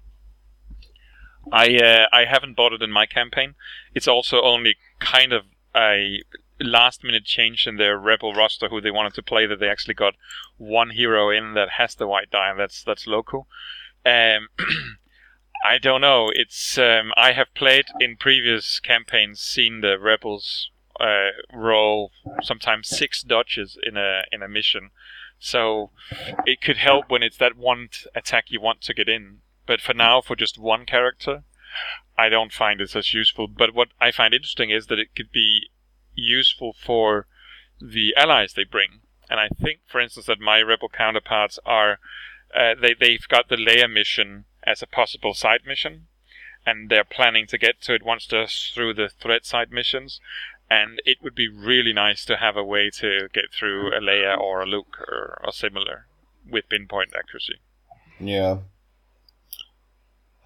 I 1.51 1.77
uh, 1.77 2.05
I 2.11 2.25
haven't 2.25 2.55
bought 2.55 2.73
it 2.73 2.81
in 2.81 2.91
my 2.91 3.05
campaign. 3.05 3.55
It's 3.93 4.07
also 4.07 4.41
only 4.41 4.75
kind 4.99 5.33
of 5.33 5.43
a 5.75 6.23
last 6.59 7.03
minute 7.03 7.25
change 7.25 7.67
in 7.67 7.77
their 7.77 7.97
rebel 7.97 8.33
roster 8.33 8.69
who 8.69 8.79
they 8.79 8.91
wanted 8.91 9.13
to 9.13 9.23
play 9.23 9.45
that 9.45 9.59
they 9.59 9.69
actually 9.69 9.93
got 9.93 10.15
one 10.57 10.91
hero 10.91 11.29
in 11.29 11.53
that 11.53 11.71
has 11.71 11.95
the 11.95 12.07
white 12.07 12.29
die 12.31 12.49
and 12.49 12.59
that's 12.59 12.83
that's 12.83 13.05
Loku. 13.05 13.45
Um, 14.05 14.49
I 15.65 15.77
don't 15.79 16.01
know. 16.01 16.29
It's 16.33 16.77
um, 16.77 17.11
I 17.17 17.31
have 17.31 17.53
played 17.55 17.85
in 17.99 18.17
previous 18.17 18.79
campaigns, 18.79 19.39
seen 19.39 19.81
the 19.81 19.97
rebels 19.97 20.69
uh, 20.99 21.31
roll 21.51 22.11
sometimes 22.43 22.87
six 22.87 23.23
dodges 23.23 23.77
in 23.81 23.97
a 23.97 24.21
in 24.31 24.43
a 24.43 24.47
mission, 24.47 24.91
so 25.39 25.89
it 26.45 26.61
could 26.61 26.77
help 26.77 27.09
when 27.09 27.23
it's 27.23 27.37
that 27.37 27.57
one 27.57 27.89
t- 27.91 28.07
attack 28.15 28.45
you 28.49 28.61
want 28.61 28.81
to 28.81 28.93
get 28.93 29.09
in. 29.09 29.39
But 29.65 29.81
for 29.81 29.95
now, 29.95 30.21
for 30.21 30.35
just 30.35 30.59
one 30.59 30.85
character, 30.85 31.43
I 32.17 32.29
don't 32.29 32.53
find 32.53 32.79
it 32.79 32.95
as 32.95 33.13
useful. 33.13 33.47
But 33.47 33.73
what 33.73 33.89
I 33.99 34.11
find 34.11 34.33
interesting 34.33 34.69
is 34.69 34.85
that 34.87 34.99
it 34.99 35.15
could 35.15 35.31
be 35.31 35.71
useful 36.13 36.73
for 36.73 37.25
the 37.81 38.13
allies 38.15 38.53
they 38.53 38.63
bring. 38.63 39.01
And 39.29 39.39
I 39.39 39.47
think, 39.49 39.79
for 39.87 39.99
instance, 39.99 40.27
that 40.27 40.39
my 40.39 40.61
rebel 40.61 40.89
counterparts 40.89 41.57
are 41.65 41.99
uh, 42.55 42.75
they 42.79 42.93
they've 42.93 43.27
got 43.27 43.49
the 43.49 43.55
Leia 43.55 43.91
mission 43.91 44.45
as 44.65 44.81
a 44.81 44.87
possible 44.87 45.33
side 45.33 45.61
mission, 45.65 46.07
and 46.65 46.89
they're 46.89 47.03
planning 47.03 47.45
to 47.47 47.57
get 47.57 47.81
to 47.81 47.93
it 47.93 48.03
once 48.03 48.25
they're 48.27 48.47
through 48.47 48.93
the 48.93 49.09
threat 49.09 49.45
side 49.45 49.71
missions. 49.71 50.19
And 50.67 50.99
it 51.05 51.19
would 51.21 51.35
be 51.35 51.47
really 51.47 51.93
nice 51.93 52.25
to 52.25 52.37
have 52.37 52.57
a 52.57 52.63
way 52.63 52.89
to 52.89 53.29
get 53.31 53.53
through 53.53 53.89
a 53.89 53.99
Leia 53.99 54.35
or 54.35 54.61
a 54.61 54.65
Luke 54.65 54.97
or, 55.07 55.39
or 55.45 55.51
similar 55.51 56.07
with 56.49 56.69
pinpoint 56.69 57.11
accuracy. 57.15 57.59
Yeah. 58.19 58.57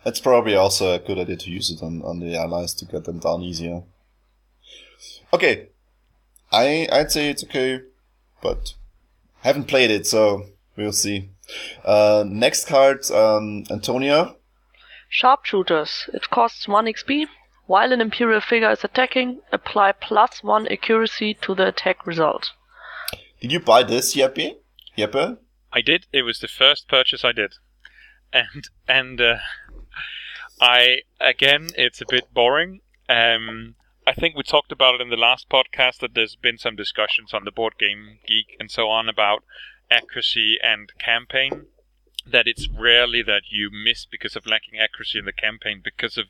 It's 0.06 0.20
probably 0.20 0.56
also 0.56 0.94
a 0.94 1.00
good 1.00 1.20
idea 1.20 1.38
to 1.38 1.50
use 1.50 1.72
it 1.72 1.82
on, 1.82 2.01
on 2.01 2.20
the 2.20 2.36
allies 2.36 2.74
to 2.75 2.86
get 2.86 3.06
them 3.06 3.20
down 3.20 3.44
easier. 3.44 3.84
Okay. 5.32 5.70
I 6.51 6.88
I'd 6.92 7.12
say 7.12 7.30
it's 7.30 7.44
okay, 7.46 7.82
but 8.42 8.74
haven't 9.42 9.68
played 9.68 9.92
it, 9.92 10.08
so 10.08 10.48
we'll 10.75 10.92
see. 10.92 11.30
Uh, 11.84 12.24
next 12.27 12.68
card, 12.68 13.10
um, 13.12 13.63
Antonia. 13.70 14.36
Sharpshooters. 15.10 16.10
It 16.13 16.29
costs 16.29 16.68
1 16.68 16.86
XP. 16.86 17.27
While 17.65 17.94
an 17.94 18.01
Imperial 18.01 18.41
figure 18.41 18.72
is 18.72 18.84
attacking, 18.84 19.41
apply 19.51 19.91
plus 19.91 20.44
1 20.44 20.68
accuracy 20.68 21.36
to 21.41 21.53
the 21.53 21.68
attack 21.68 22.06
result. 22.08 22.51
Did 23.41 23.51
you 23.51 23.60
buy 23.60 23.84
this, 23.84 24.15
Jeppe? 24.15 24.58
Jeppe? 24.98 25.38
I 25.72 25.82
did. 25.82 26.08
It 26.12 26.24
was 26.24 26.39
the 26.39 26.48
first 26.48 26.88
purchase 26.88 27.24
I 27.24 27.32
did, 27.32 27.53
and 28.34 28.70
and 28.88 29.22
uh, 29.22 29.38
I 30.60 31.01
again, 31.22 31.70
it's 31.75 32.01
a 32.01 32.06
bit 32.10 32.34
boring. 32.34 32.82
Um, 33.08 33.75
I 34.06 34.13
think 34.13 34.36
we 34.36 34.44
talked 34.44 34.72
about 34.72 34.96
it 34.96 35.01
in 35.01 35.10
the 35.10 35.15
last 35.15 35.48
podcast 35.50 36.00
that 36.00 36.15
there's 36.15 36.36
been 36.36 36.58
some 36.58 36.75
discussions 36.75 37.34
on 37.34 37.46
the 37.46 37.51
board 37.51 37.74
game 37.79 38.18
geek 38.27 38.58
and 38.60 38.72
so 38.72 38.89
on 38.89 39.08
about 39.08 39.44
accuracy 39.91 40.58
and 40.63 40.91
campaign. 41.00 41.65
That 42.25 42.48
it's 42.48 42.67
rarely 42.69 43.24
that 43.24 43.43
you 43.50 43.69
miss 43.72 44.05
because 44.05 44.36
of 44.36 44.46
lacking 44.46 44.77
accuracy 44.77 45.17
in 45.19 45.25
the 45.25 45.31
campaign 45.34 45.81
because 45.84 46.17
of 46.17 46.25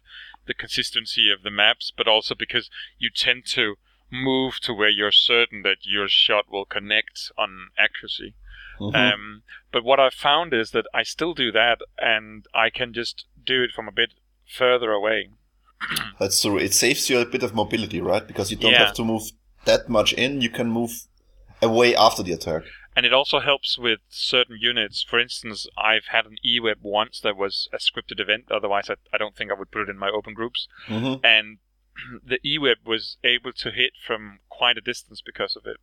the 0.45 0.53
consistency 0.53 1.29
of 1.31 1.43
the 1.43 1.51
maps, 1.51 1.91
but 1.95 2.07
also 2.07 2.35
because 2.35 2.69
you 2.97 3.09
tend 3.09 3.45
to 3.47 3.75
move 4.11 4.59
to 4.61 4.73
where 4.73 4.89
you're 4.89 5.11
certain 5.11 5.61
that 5.63 5.79
your 5.85 6.07
shot 6.07 6.45
will 6.49 6.65
connect 6.65 7.31
on 7.37 7.69
accuracy. 7.77 8.33
Mhm. 8.79 8.95
Um, 8.95 9.43
but 9.71 9.83
what 9.83 9.99
I've 9.99 10.13
found 10.13 10.53
is 10.53 10.71
that 10.71 10.85
I 10.93 11.03
still 11.03 11.33
do 11.33 11.51
that, 11.51 11.79
and 11.97 12.45
I 12.53 12.69
can 12.69 12.93
just 12.93 13.25
do 13.43 13.61
it 13.63 13.71
from 13.71 13.87
a 13.87 13.91
bit 13.91 14.13
further 14.47 14.91
away. 14.91 15.29
That's 16.19 16.41
true. 16.41 16.57
It 16.57 16.73
saves 16.73 17.09
you 17.09 17.19
a 17.19 17.25
bit 17.25 17.43
of 17.43 17.53
mobility, 17.53 17.99
right? 17.99 18.25
Because 18.25 18.51
you 18.51 18.57
don't 18.57 18.71
Yeah. 18.71 18.85
have 18.85 18.95
to 18.95 19.03
move 19.03 19.23
that 19.65 19.89
much 19.89 20.13
in. 20.13 20.41
You 20.41 20.49
can 20.49 20.69
move 20.69 20.91
away 21.61 21.95
after 21.95 22.23
the 22.23 22.31
attack. 22.33 22.63
And 22.95 23.05
it 23.05 23.13
also 23.13 23.39
helps 23.39 23.77
with 23.77 23.99
certain 24.09 24.57
units. 24.59 25.03
For 25.03 25.19
instance, 25.19 25.67
I've 25.77 26.07
had 26.07 26.25
an 26.25 26.37
E-web 26.43 26.79
once 26.81 27.19
that 27.21 27.37
was 27.37 27.69
a 27.71 27.77
scripted 27.77 28.19
event. 28.19 28.45
Otherwise, 28.51 28.89
I, 28.89 28.95
I 29.13 29.17
don't 29.17 29.35
think 29.35 29.51
I 29.51 29.53
would 29.53 29.71
put 29.71 29.83
it 29.83 29.89
in 29.89 29.97
my 29.97 30.09
open 30.09 30.33
groups. 30.33 30.67
Mm-hmm. 30.87 31.23
And 31.23 31.59
the 32.25 32.39
E-web 32.45 32.77
was 32.85 33.17
able 33.23 33.53
to 33.53 33.71
hit 33.71 33.93
from 34.05 34.39
quite 34.49 34.77
a 34.77 34.81
distance 34.81 35.21
because 35.25 35.55
of 35.55 35.65
it. 35.65 35.77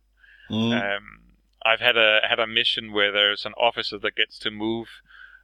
Mm-hmm. 0.49 0.73
Um, 0.73 1.19
I've 1.65 1.79
had 1.79 1.97
a 1.97 2.19
had 2.27 2.39
a 2.39 2.47
mission 2.47 2.93
where 2.93 3.11
there's 3.11 3.45
an 3.45 3.53
officer 3.53 3.97
that 3.99 4.15
gets 4.15 4.39
to 4.39 4.51
move 4.51 4.87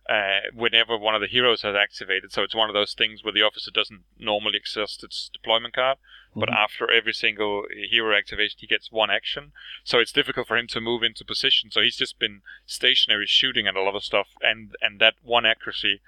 uh, 0.10 0.42
whenever 0.54 0.98
one 0.98 1.16
of 1.16 1.22
the 1.22 1.28
heroes 1.28 1.62
has 1.62 1.76
activated. 1.76 2.32
So 2.32 2.44
it's 2.44 2.56
one 2.56 2.70
of 2.70 2.74
those 2.74 2.94
things 2.94 3.24
where 3.24 3.32
the 3.34 3.42
officer 3.42 3.72
doesn't 3.72 4.02
normally 4.20 4.58
exhaust 4.58 5.04
its 5.04 5.30
deployment 5.32 5.74
card, 5.76 5.98
but 6.36 6.50
Mhm. 6.50 6.56
after 6.56 6.92
every 6.92 7.14
single 7.14 7.66
hero 7.90 8.16
activation, 8.18 8.58
he 8.60 8.68
gets 8.68 8.92
one 8.92 9.10
action. 9.10 9.54
So 9.84 10.00
it's 10.00 10.12
difficult 10.12 10.48
for 10.48 10.58
him 10.58 10.68
to 10.68 10.82
move 10.82 11.04
into 11.04 11.24
position. 11.24 11.72
So 11.72 11.82
he's 11.82 11.96
just 11.98 12.20
been 12.20 12.42
stationary 12.66 13.28
shooting 13.28 13.66
at 13.68 13.76
a 13.76 13.82
lot 13.82 13.96
of 13.96 14.04
stuff, 14.04 14.28
and 14.42 14.76
and 14.82 15.00
that 15.00 15.16
one 15.22 15.46
accuracy 15.46 16.02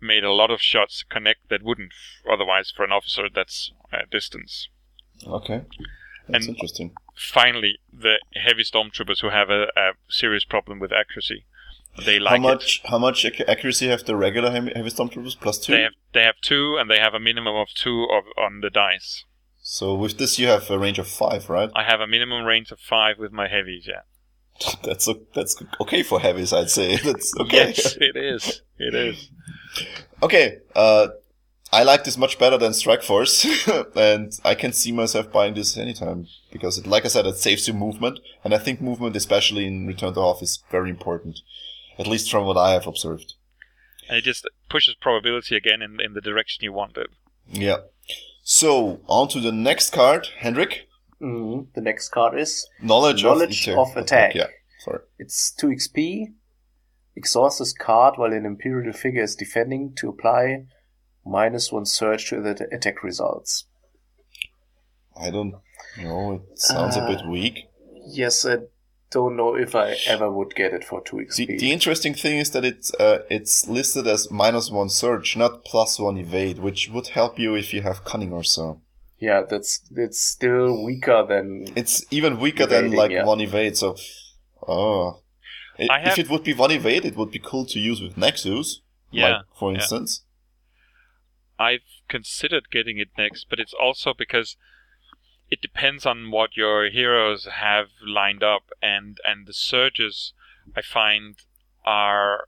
made 0.00 0.24
a 0.24 0.32
lot 0.32 0.50
of 0.50 0.60
shots 0.60 1.02
connect 1.04 1.48
that 1.48 1.62
wouldn't 1.62 1.92
otherwise 2.28 2.70
for 2.70 2.84
an 2.84 2.92
officer 2.92 3.28
that's 3.28 3.72
uh, 3.92 4.02
distance 4.10 4.68
Okay. 5.26 5.62
That's 6.28 6.46
And- 6.46 6.54
interesting. 6.56 6.94
finally 7.14 7.78
the 7.92 8.20
heavy 8.34 8.62
stormtroopers 8.64 9.20
who 9.20 9.30
have 9.30 9.48
a, 9.48 9.68
a 9.76 9.92
serious 10.08 10.44
problem 10.44 10.78
with 10.80 10.92
accuracy. 10.92 11.46
They 12.04 12.18
like 12.18 12.30
how 12.30 12.48
it. 12.48 12.52
much 12.54 12.82
how 12.84 12.98
much 12.98 13.24
accuracy 13.24 13.88
have 13.88 14.04
the 14.04 14.16
regular 14.16 14.50
heavy, 14.50 14.70
stormtroopers? 14.90 15.38
Plus 15.40 15.58
two. 15.58 15.72
They 15.72 15.82
have 15.82 15.92
they 16.12 16.22
have 16.22 16.40
two, 16.42 16.76
and 16.78 16.90
they 16.90 16.98
have 16.98 17.14
a 17.14 17.20
minimum 17.20 17.56
of 17.56 17.68
two 17.74 18.04
of, 18.04 18.24
on 18.36 18.60
the 18.60 18.70
dice. 18.70 19.24
So 19.62 19.94
with 19.94 20.18
this 20.18 20.38
you 20.38 20.46
have 20.46 20.70
a 20.70 20.78
range 20.78 20.98
of 20.98 21.08
five, 21.08 21.48
right? 21.48 21.70
I 21.74 21.84
have 21.84 22.00
a 22.00 22.06
minimum 22.06 22.44
range 22.44 22.70
of 22.70 22.78
five 22.78 23.18
with 23.18 23.32
my 23.32 23.48
heavies. 23.48 23.88
Yeah. 23.88 24.02
That's 24.82 25.06
o- 25.08 25.26
that's 25.34 25.62
okay 25.82 26.02
for 26.02 26.18
heavies, 26.18 26.52
I'd 26.52 26.70
say. 26.70 26.96
That's 27.04 27.34
okay. 27.40 27.68
Yes, 27.68 27.96
it 28.00 28.16
is. 28.16 28.62
It 28.78 28.94
is. 28.94 29.30
okay. 30.22 30.58
Uh, 30.74 31.08
I 31.72 31.82
like 31.82 32.04
this 32.04 32.16
much 32.16 32.38
better 32.38 32.56
than 32.56 32.72
Strike 32.72 33.02
Force, 33.02 33.44
and 33.96 34.32
I 34.44 34.54
can 34.54 34.72
see 34.72 34.92
myself 34.92 35.32
buying 35.32 35.54
this 35.54 35.76
anytime 35.76 36.28
because, 36.52 36.78
it, 36.78 36.86
like 36.86 37.04
I 37.04 37.08
said, 37.08 37.26
it 37.26 37.36
saves 37.36 37.66
you 37.66 37.74
movement, 37.74 38.20
and 38.44 38.54
I 38.54 38.58
think 38.58 38.80
movement, 38.80 39.16
especially 39.16 39.66
in 39.66 39.86
Return 39.86 40.14
to 40.14 40.20
Hoth, 40.20 40.42
is 40.42 40.62
very 40.70 40.90
important. 40.90 41.40
At 41.98 42.06
least 42.06 42.30
from 42.30 42.44
what 42.46 42.56
I 42.56 42.72
have 42.72 42.86
observed. 42.86 43.34
And 44.08 44.18
it 44.18 44.22
just 44.24 44.46
pushes 44.70 44.94
probability 45.00 45.56
again 45.56 45.82
in 45.82 45.98
in 46.00 46.12
the 46.14 46.20
direction 46.20 46.62
you 46.64 46.72
want 46.72 46.96
it. 46.96 47.08
Yeah. 47.50 47.78
So 48.42 49.00
on 49.08 49.28
to 49.28 49.40
the 49.40 49.52
next 49.52 49.90
card, 49.92 50.28
Hendrik. 50.38 50.88
Mhm. 51.20 51.72
The 51.74 51.80
next 51.80 52.10
card 52.10 52.38
is 52.38 52.68
Knowledge, 52.82 53.22
Knowledge 53.24 53.68
of, 53.68 53.78
of 53.78 53.96
attack. 53.96 54.34
Yeah. 54.34 54.48
Sorry. 54.84 55.00
it's 55.18 55.50
2 55.52 55.68
XP. 55.68 56.26
Exhaust 57.16 57.58
this 57.58 57.72
card 57.72 58.14
while 58.18 58.32
an 58.32 58.44
Imperial 58.46 58.92
figure 58.92 59.22
is 59.22 59.34
defending 59.34 59.94
to 59.96 60.08
apply 60.10 60.66
minus 61.24 61.72
one 61.72 61.86
surge 61.86 62.28
to 62.28 62.40
the 62.42 62.68
attack 62.70 63.02
results. 63.02 63.64
I 65.18 65.30
don't 65.30 65.54
know. 65.98 66.44
It 66.52 66.58
sounds 66.58 66.96
a 66.96 67.00
Uh, 67.02 67.06
bit 67.08 67.26
weak. 67.26 67.68
Yes, 68.06 68.44
I 68.44 68.58
don't 69.10 69.36
know 69.36 69.54
if 69.56 69.74
I 69.74 69.96
ever 70.06 70.30
would 70.30 70.54
get 70.54 70.72
it 70.72 70.84
for 70.84 71.00
2 71.02 71.16
The, 71.36 71.46
XP. 71.46 71.58
the 71.60 71.72
interesting 71.72 72.14
thing 72.14 72.38
is 72.38 72.50
that 72.50 72.64
it's 72.64 72.92
uh, 72.94 73.18
it's 73.30 73.68
listed 73.68 74.06
as 74.06 74.30
minus 74.30 74.70
one 74.70 74.88
surge, 74.88 75.36
not 75.36 75.64
plus 75.64 75.98
one 75.98 76.18
evade, 76.18 76.58
which 76.58 76.88
would 76.90 77.08
help 77.08 77.38
you 77.38 77.54
if 77.54 77.72
you 77.72 77.82
have 77.82 78.04
cunning 78.04 78.32
or 78.32 78.44
so. 78.44 78.80
yeah, 79.18 79.42
that's 79.50 79.80
it's 79.96 80.20
still 80.20 80.84
weaker 80.84 81.24
than 81.28 81.46
It's 81.76 82.04
even 82.10 82.38
weaker 82.38 82.66
than 82.66 82.90
like 82.92 83.10
yeah. 83.12 83.24
one 83.24 83.40
evade. 83.40 83.76
So, 83.76 83.96
oh, 84.68 85.22
I- 85.78 85.88
I 85.90 85.98
have- 86.00 86.12
if 86.12 86.18
it 86.24 86.30
would 86.30 86.44
be 86.44 86.54
one 86.54 86.70
evade, 86.72 87.04
it 87.04 87.16
would 87.16 87.30
be 87.30 87.38
cool 87.50 87.64
to 87.66 87.78
use 87.78 88.00
with 88.02 88.16
Nexus. 88.16 88.80
Yeah, 89.10 89.28
like, 89.28 89.42
for 89.58 89.70
yeah. 89.72 89.78
instance. 89.78 90.10
I've 91.58 91.86
considered 92.08 92.70
getting 92.70 92.98
it 92.98 93.08
next, 93.16 93.46
but 93.48 93.58
it's 93.58 93.72
also 93.86 94.12
because 94.12 94.56
it 95.50 95.60
depends 95.60 96.04
on 96.04 96.30
what 96.30 96.56
your 96.56 96.88
heroes 96.90 97.46
have 97.46 97.88
lined 98.04 98.42
up, 98.42 98.70
and 98.82 99.18
and 99.24 99.46
the 99.46 99.52
surges 99.52 100.32
I 100.76 100.82
find 100.82 101.36
are 101.84 102.46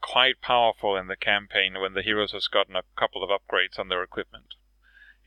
quite 0.00 0.40
powerful 0.40 0.96
in 0.96 1.06
the 1.06 1.16
campaign 1.16 1.74
when 1.80 1.94
the 1.94 2.02
heroes 2.02 2.32
has 2.32 2.48
gotten 2.48 2.74
a 2.76 2.82
couple 2.96 3.22
of 3.22 3.30
upgrades 3.30 3.78
on 3.78 3.88
their 3.88 4.02
equipment, 4.02 4.54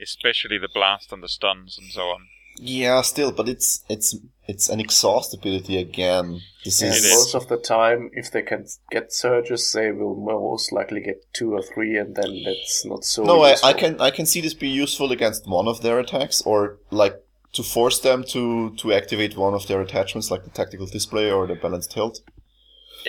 especially 0.02 0.58
the 0.58 0.68
blast 0.68 1.12
and 1.12 1.24
the 1.24 1.30
stuns 1.30 1.78
and 1.78 1.92
so 1.92 2.10
on. 2.10 2.28
Yeah, 2.58 3.02
still, 3.02 3.32
but 3.32 3.48
it's 3.50 3.84
it's 3.90 4.18
it's 4.48 4.70
an 4.70 4.80
exhaust 4.80 5.34
ability 5.34 5.78
again. 5.78 6.42
This 6.64 6.82
And 6.82 6.92
It 6.92 6.98
is, 6.98 7.06
is. 7.06 7.14
most 7.14 7.36
of 7.36 7.48
the 7.48 7.58
time, 7.58 8.10
if 8.14 8.32
they 8.32 8.42
can 8.42 8.66
get 8.92 9.14
surges, 9.14 9.72
they 9.72 9.92
will 9.92 10.16
most 10.16 10.72
likely 10.72 11.02
get 11.02 11.22
two 11.34 11.54
or 11.54 11.62
three, 11.62 11.98
and 11.98 12.16
then 12.16 12.44
that's 12.44 12.86
not 12.86 13.04
so. 13.06 13.24
no. 13.24 13.42
I. 13.44 13.56
I 13.64 13.74
can 13.74 14.00
I 14.02 14.12
can 14.12 14.26
see 14.26 14.42
this 14.42 14.54
be 14.54 14.70
useful 14.70 15.12
against 15.12 15.48
one 15.48 15.68
of 15.68 15.82
their 15.82 16.00
attacks, 16.00 16.42
or 16.42 16.78
like 16.92 17.16
to 17.54 17.64
force 17.64 18.00
them 18.00 18.24
to 18.30 18.76
to 18.78 18.94
activate 18.94 19.38
one 19.38 19.54
of 19.54 19.68
their 19.68 19.82
attachments, 19.82 20.32
like 20.32 20.44
the 20.44 20.50
tactical 20.50 20.88
display 20.88 21.32
or 21.32 21.48
the 21.48 21.56
balanced 21.56 21.94
hilt. 21.94 22.22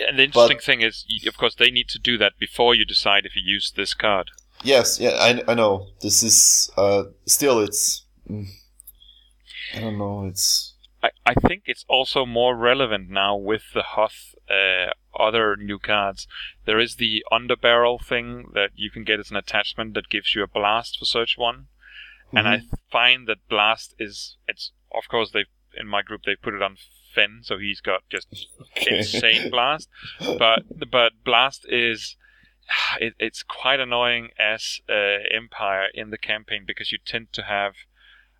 And 0.07 0.19
the 0.19 0.25
interesting 0.25 0.59
thing 0.59 0.81
is, 0.81 1.05
of 1.27 1.37
course, 1.37 1.55
they 1.55 1.71
need 1.71 1.89
to 1.89 1.99
do 1.99 2.17
that 2.19 2.33
before 2.39 2.75
you 2.75 2.85
decide 2.85 3.25
if 3.25 3.35
you 3.35 3.41
use 3.43 3.71
this 3.75 3.95
card. 3.95 4.29
Yes, 4.63 4.99
yeah, 4.99 5.11
I, 5.11 5.43
I 5.51 5.53
know. 5.55 5.87
This 6.01 6.23
is 6.23 6.69
uh 6.77 7.03
still 7.25 7.59
it's 7.59 8.05
mm, 8.29 8.45
I 9.75 9.79
don't 9.81 9.97
know. 9.97 10.25
It's 10.25 10.73
I, 11.03 11.09
I 11.25 11.33
think 11.35 11.63
it's 11.65 11.85
also 11.87 12.25
more 12.25 12.55
relevant 12.55 13.09
now 13.09 13.35
with 13.35 13.63
the 13.73 13.83
Hoth 13.83 14.35
uh, 14.49 14.91
other 15.17 15.55
new 15.55 15.79
cards. 15.79 16.27
There 16.65 16.79
is 16.79 16.95
the 16.95 17.23
underbarrel 17.31 18.03
thing 18.03 18.51
that 18.53 18.71
you 18.75 18.89
can 18.89 19.03
get 19.03 19.19
as 19.19 19.29
an 19.29 19.37
attachment 19.37 19.93
that 19.93 20.09
gives 20.09 20.35
you 20.35 20.43
a 20.43 20.47
blast 20.47 20.97
for 20.97 21.05
Surge 21.05 21.35
One, 21.37 21.67
and 22.33 22.47
I 22.47 22.61
find 22.91 23.27
that 23.27 23.47
blast 23.49 23.95
is 23.99 24.37
it's 24.47 24.71
of 24.93 25.07
course 25.09 25.31
they 25.31 25.45
in 25.77 25.87
my 25.87 26.01
group 26.01 26.23
they 26.25 26.35
put 26.35 26.53
it 26.53 26.61
on 26.61 26.77
Fenn, 27.13 27.39
so 27.43 27.57
he's 27.57 27.81
got 27.81 28.01
just 28.09 28.47
okay. 28.77 28.97
insane 28.97 29.49
blast. 29.51 29.89
But 30.19 30.63
but 30.89 31.13
blast 31.23 31.65
is 31.69 32.15
it, 32.99 33.13
it's 33.19 33.43
quite 33.43 33.79
annoying 33.79 34.29
as 34.39 34.79
uh, 34.89 35.23
Empire 35.31 35.87
in 35.93 36.09
the 36.09 36.17
campaign 36.17 36.63
because 36.65 36.91
you 36.91 36.99
tend 37.05 37.33
to 37.33 37.43
have 37.43 37.73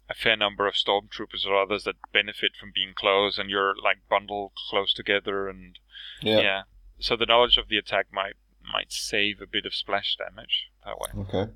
a 0.10 0.14
fair 0.14 0.38
number 0.38 0.68
of 0.68 0.74
stormtroopers 0.74 1.46
or 1.46 1.62
others 1.62 1.84
that 1.84 1.96
benefit 2.14 2.52
from 2.60 2.72
being 2.74 2.94
close, 2.96 3.38
and 3.38 3.50
you're 3.50 3.76
like 3.82 3.98
bundled 4.10 4.54
close 4.70 4.94
together, 4.94 5.48
and 5.50 5.80
yeah. 6.22 6.40
yeah. 6.40 6.62
So 7.00 7.16
the 7.16 7.26
knowledge 7.26 7.58
of 7.58 7.68
the 7.68 7.78
attack 7.78 8.08
might 8.12 8.36
might 8.72 8.92
save 8.92 9.42
a 9.42 9.48
bit 9.48 9.66
of 9.66 9.74
splash 9.74 10.18
damage 10.18 10.70
that 10.86 11.00
way. 11.00 11.10
Okay. 11.28 11.52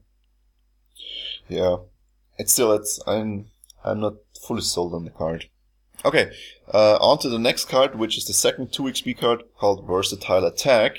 Yeah, 1.48 1.78
it's 2.38 2.54
still 2.54 2.72
it's 2.74 3.00
I'm 3.08 3.48
I'm 3.84 4.00
not 4.00 4.16
fully 4.42 4.62
sold 4.62 4.94
on 4.94 5.06
the 5.06 5.12
card. 5.12 5.50
Okay, 6.04 6.32
uh, 6.74 6.98
on 7.00 7.20
to 7.20 7.30
the 7.30 7.40
next 7.40 7.66
card, 7.66 7.96
which 7.96 8.18
is 8.18 8.26
the 8.26 8.34
second 8.34 8.74
two 8.74 8.84
XP 8.84 9.20
card 9.20 9.44
called 9.58 9.86
Versatile 9.86 10.46
Attack. 10.46 10.98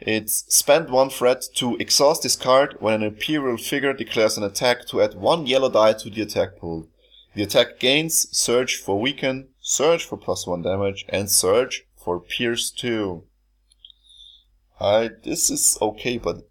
It's 0.00 0.44
spend 0.54 0.90
one 0.90 1.10
threat 1.10 1.44
to 1.56 1.76
exhaust 1.76 2.22
this 2.22 2.36
card 2.36 2.76
when 2.78 2.94
an 2.94 3.02
Imperial 3.02 3.56
figure 3.56 3.92
declares 3.92 4.36
an 4.36 4.44
attack 4.44 4.86
to 4.88 5.02
add 5.02 5.14
one 5.14 5.46
yellow 5.46 5.70
die 5.70 5.94
to 5.94 6.10
the 6.10 6.22
attack 6.22 6.56
pool. 6.58 6.88
The 7.34 7.42
attack 7.42 7.80
gains 7.80 8.28
Surge 8.36 8.76
for 8.76 9.00
Weaken, 9.00 9.48
Surge 9.60 10.04
for 10.04 10.16
plus 10.16 10.46
one 10.46 10.62
damage, 10.62 11.04
and 11.08 11.30
Surge 11.30 11.84
for 11.96 12.20
Pierce 12.20 12.70
2. 12.70 13.24
I, 14.80 15.10
this 15.24 15.50
is 15.50 15.76
okay, 15.82 16.18
but 16.18 16.48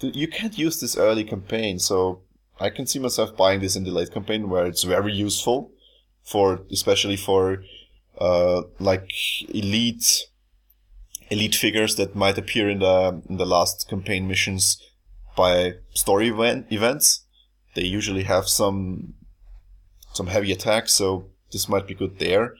you 0.00 0.28
can't 0.28 0.58
use 0.58 0.80
this 0.80 0.96
early 0.96 1.24
campaign, 1.24 1.78
so 1.78 2.22
I 2.58 2.68
can 2.68 2.86
see 2.86 2.98
myself 2.98 3.36
buying 3.36 3.60
this 3.60 3.76
in 3.76 3.84
the 3.84 3.90
late 3.90 4.12
campaign 4.12 4.50
where 4.50 4.66
it's 4.66 4.82
very 4.82 5.12
useful 5.12 5.72
for, 6.22 6.60
especially 6.70 7.16
for, 7.16 7.62
uh, 8.18 8.62
like 8.78 9.10
elite, 9.48 10.26
elite 11.30 11.54
figures 11.54 11.96
that 11.96 12.16
might 12.16 12.38
appear 12.38 12.68
in 12.68 12.80
the, 12.80 13.22
in 13.28 13.36
the 13.36 13.46
last 13.46 13.88
campaign 13.88 14.26
missions 14.28 14.82
by 15.36 15.74
story 15.94 16.28
event, 16.28 16.66
events. 16.70 17.24
They 17.74 17.84
usually 17.84 18.24
have 18.24 18.48
some, 18.48 19.14
some 20.12 20.26
heavy 20.26 20.52
attacks, 20.52 20.92
so 20.92 21.26
this 21.52 21.68
might 21.68 21.86
be 21.86 21.94
good 21.94 22.18
there. 22.18 22.54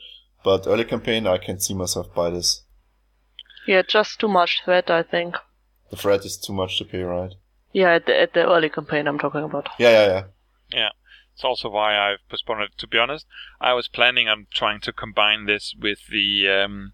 But 0.45 0.67
early 0.67 0.85
campaign, 0.85 1.27
I 1.27 1.39
can 1.39 1.59
see 1.59 1.75
myself 1.75 2.15
buy 2.15 2.31
this. 2.31 2.63
Yeah, 3.67 3.83
just 3.83 4.21
too 4.21 4.29
much 4.29 4.63
threat, 4.65 4.91
I 4.91 5.03
think. 5.03 5.37
The 5.91 5.97
threat 5.97 6.25
is 6.25 6.39
too 6.39 6.53
much 6.53 6.79
to 6.79 6.85
pay, 6.85 7.03
right? 7.03 7.35
Yeah, 7.73 7.95
at 7.95 8.07
the, 8.07 8.21
at 8.21 8.35
the 8.35 8.49
early 8.49 8.69
campaign 8.69 9.07
I'm 9.07 9.19
talking 9.19 9.43
about. 9.43 9.69
Yeah, 9.79 9.91
yeah, 9.91 10.07
yeah. 10.07 10.23
Yeah. 10.73 10.89
It's 11.35 11.45
also 11.45 11.71
why 11.71 11.97
I've 11.97 12.29
postponed 12.29 12.63
it. 12.63 12.79
To 12.79 12.87
be 12.87 12.99
honest, 12.99 13.27
I 13.61 13.73
was 13.73 13.89
planning 13.89 14.29
on 14.29 14.47
trying 14.53 14.81
to 14.81 14.93
combine 14.93 15.47
this 15.47 15.75
with 15.79 16.07
the 16.09 16.49
um, 16.49 16.93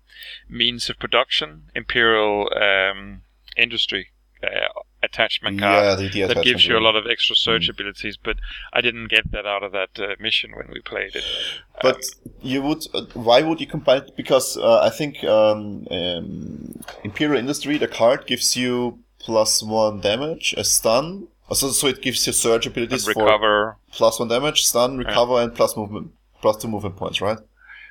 means 0.48 0.88
of 0.88 0.98
production, 0.98 1.70
Imperial 1.74 2.48
um, 2.54 3.22
Industry 3.56 4.10
uh, 4.42 4.68
attachment 5.02 5.58
card. 5.60 5.84
Yeah, 5.84 5.94
the, 5.94 6.08
the 6.08 6.34
that 6.34 6.44
gives 6.44 6.66
you 6.66 6.76
a 6.76 6.80
lot 6.80 6.96
of 6.96 7.06
extra 7.06 7.34
surge 7.34 7.66
Mm. 7.66 7.70
abilities, 7.70 8.16
but 8.16 8.36
I 8.72 8.80
didn't 8.80 9.08
get 9.08 9.32
that 9.32 9.46
out 9.46 9.62
of 9.62 9.72
that 9.72 9.98
uh, 9.98 10.14
mission 10.20 10.52
when 10.54 10.68
we 10.72 10.80
played 10.80 11.16
it. 11.16 11.24
But 11.80 12.04
you 12.42 12.62
would, 12.62 12.86
uh, 12.94 13.02
why 13.14 13.42
would 13.42 13.60
you 13.60 13.66
combine 13.66 14.02
it? 14.02 14.16
Because 14.16 14.56
uh, 14.56 14.80
I 14.80 14.90
think 14.90 15.24
um, 15.24 15.86
um, 15.90 16.80
Imperial 17.02 17.38
Industry, 17.38 17.78
the 17.78 17.88
card 17.88 18.26
gives 18.26 18.56
you 18.56 19.00
plus 19.18 19.62
one 19.62 20.00
damage, 20.00 20.54
a 20.56 20.64
stun. 20.64 21.28
Uh, 21.48 21.54
So, 21.54 21.86
it 21.86 22.02
gives 22.02 22.26
you 22.26 22.32
surge 22.32 22.66
And 22.66 22.76
abilities 22.76 23.04
for 23.04 23.24
recover. 23.24 23.76
plus 23.92 24.18
one 24.18 24.28
damage, 24.28 24.64
stun, 24.64 24.98
recover, 24.98 25.40
and 25.40 25.54
plus 25.54 25.76
movement, 25.76 26.12
plus 26.42 26.56
two 26.56 26.68
movement 26.68 26.96
points, 26.96 27.20
right? 27.20 27.38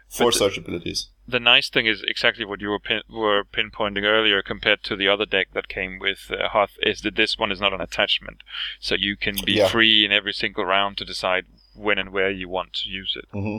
Four 0.09 0.27
But 0.31 0.35
surge 0.37 0.57
abilities. 0.57 1.07
The 1.27 1.39
nice 1.39 1.69
thing 1.69 1.87
is 1.87 2.03
exactly 2.07 2.45
what 2.45 2.61
you 2.61 2.69
were 2.69 2.79
pin- 2.79 3.01
were 3.09 3.43
pinpointing 3.43 4.03
earlier 4.03 4.43
compared 4.43 4.83
to 4.83 4.95
the 4.95 5.07
other 5.07 5.25
deck 5.25 5.47
that 5.53 5.67
came 5.67 5.97
with 5.97 6.29
uh, 6.29 6.49
Hoth 6.49 6.73
is 6.83 7.01
that 7.01 7.15
this 7.15 7.37
one 7.39 7.51
is 7.51 7.59
not 7.59 7.73
an 7.73 7.81
attachment, 7.81 8.43
so 8.79 8.93
you 8.93 9.17
can 9.17 9.35
be 9.43 9.53
Yeah. 9.53 9.67
free 9.67 10.05
in 10.05 10.11
every 10.11 10.33
single 10.33 10.63
round 10.65 10.97
to 10.97 11.05
decide 11.05 11.45
when 11.73 11.97
and 11.97 12.11
where 12.11 12.29
you 12.29 12.47
want 12.47 12.73
to 12.73 12.89
use 12.89 13.17
it, 13.17 13.25
hmm 13.31 13.57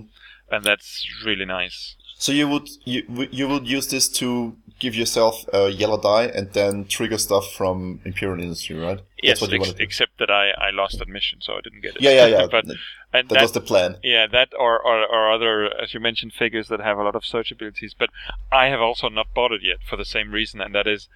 and 0.48 0.62
that's 0.62 1.04
really 1.24 1.44
nice. 1.44 1.96
So 2.18 2.30
you 2.30 2.46
would 2.48 2.68
you 2.85 3.02
you 3.32 3.48
would 3.48 3.66
use 3.66 3.88
this 3.88 4.09
to 4.20 4.56
give 4.78 4.94
yourself 4.94 5.44
a 5.52 5.68
yellow 5.68 6.00
die 6.00 6.24
and 6.26 6.52
then 6.52 6.84
trigger 6.84 7.18
stuff 7.18 7.50
from 7.52 8.00
Imperial 8.04 8.42
Industry, 8.42 8.76
right? 8.76 9.00
Yes, 9.22 9.42
ex- 9.42 9.74
except 9.78 10.18
that 10.18 10.30
I, 10.30 10.50
I 10.50 10.70
lost 10.70 11.00
admission, 11.00 11.40
so 11.40 11.54
I 11.54 11.60
didn't 11.62 11.80
get 11.80 11.96
it. 11.96 12.02
Yeah, 12.02 12.10
yeah, 12.10 12.26
yeah. 12.26 12.46
but 12.50 12.66
that 12.66 12.76
and 13.12 13.28
that 13.28 13.34
that, 13.36 13.42
was 13.42 13.52
the 13.52 13.60
plan. 13.60 13.96
Yeah, 14.02 14.26
that 14.26 14.50
or, 14.58 14.78
or, 14.78 15.06
or 15.06 15.32
other, 15.32 15.70
as 15.82 15.94
you 15.94 16.00
mentioned, 16.00 16.32
figures 16.32 16.68
that 16.68 16.80
have 16.80 16.98
a 16.98 17.02
lot 17.02 17.14
of 17.14 17.24
surge 17.24 17.50
abilities. 17.50 17.94
But 17.98 18.10
I 18.52 18.66
have 18.66 18.80
also 18.80 19.08
not 19.08 19.32
bought 19.34 19.52
it 19.52 19.62
yet 19.62 19.78
for 19.88 19.96
the 19.96 20.04
same 20.04 20.32
reason, 20.32 20.60
and 20.60 20.74
that 20.74 20.86
is, 20.86 21.08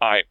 I 0.00 0.22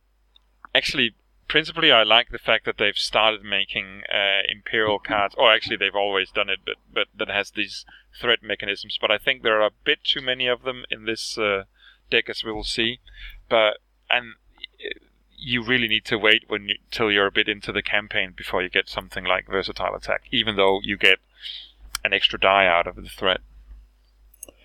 actually, 0.75 1.15
principally, 1.47 1.91
I 1.91 2.03
like 2.03 2.29
the 2.29 2.37
fact 2.37 2.65
that 2.65 2.77
they've 2.77 2.97
started 2.97 3.43
making 3.43 4.03
uh, 4.13 4.41
Imperial 4.47 4.99
cards, 4.99 5.33
or 5.37 5.51
actually, 5.51 5.77
they've 5.77 5.95
always 5.95 6.29
done 6.29 6.49
it, 6.49 6.59
but 6.65 6.75
but 6.93 7.07
that 7.17 7.33
has 7.33 7.51
these 7.51 7.85
threat 8.19 8.43
mechanisms. 8.43 8.97
But 9.01 9.09
I 9.09 9.17
think 9.17 9.41
there 9.41 9.59
are 9.59 9.67
a 9.67 9.71
bit 9.83 10.03
too 10.03 10.21
many 10.21 10.45
of 10.45 10.61
them 10.61 10.83
in 10.91 11.05
this 11.05 11.37
uh, 11.37 11.63
deck, 12.09 12.29
as 12.29 12.43
we 12.43 12.51
will 12.51 12.63
see. 12.63 12.99
But 13.49 13.77
and 14.09 14.33
uh, 14.79 14.99
you 15.37 15.63
really 15.63 15.87
need 15.87 16.05
to 16.05 16.17
wait 16.17 16.43
when 16.47 16.67
you, 16.67 16.75
till 16.91 17.11
you're 17.11 17.27
a 17.27 17.31
bit 17.31 17.47
into 17.47 17.71
the 17.71 17.83
campaign 17.83 18.33
before 18.35 18.61
you 18.63 18.69
get 18.69 18.89
something 18.89 19.23
like 19.23 19.47
versatile 19.47 19.95
attack, 19.95 20.23
even 20.31 20.55
though 20.55 20.79
you 20.83 20.97
get 20.97 21.19
an 22.03 22.13
extra 22.13 22.39
die 22.39 22.65
out 22.65 22.87
of 22.87 22.95
the 22.95 23.09
threat. 23.09 23.41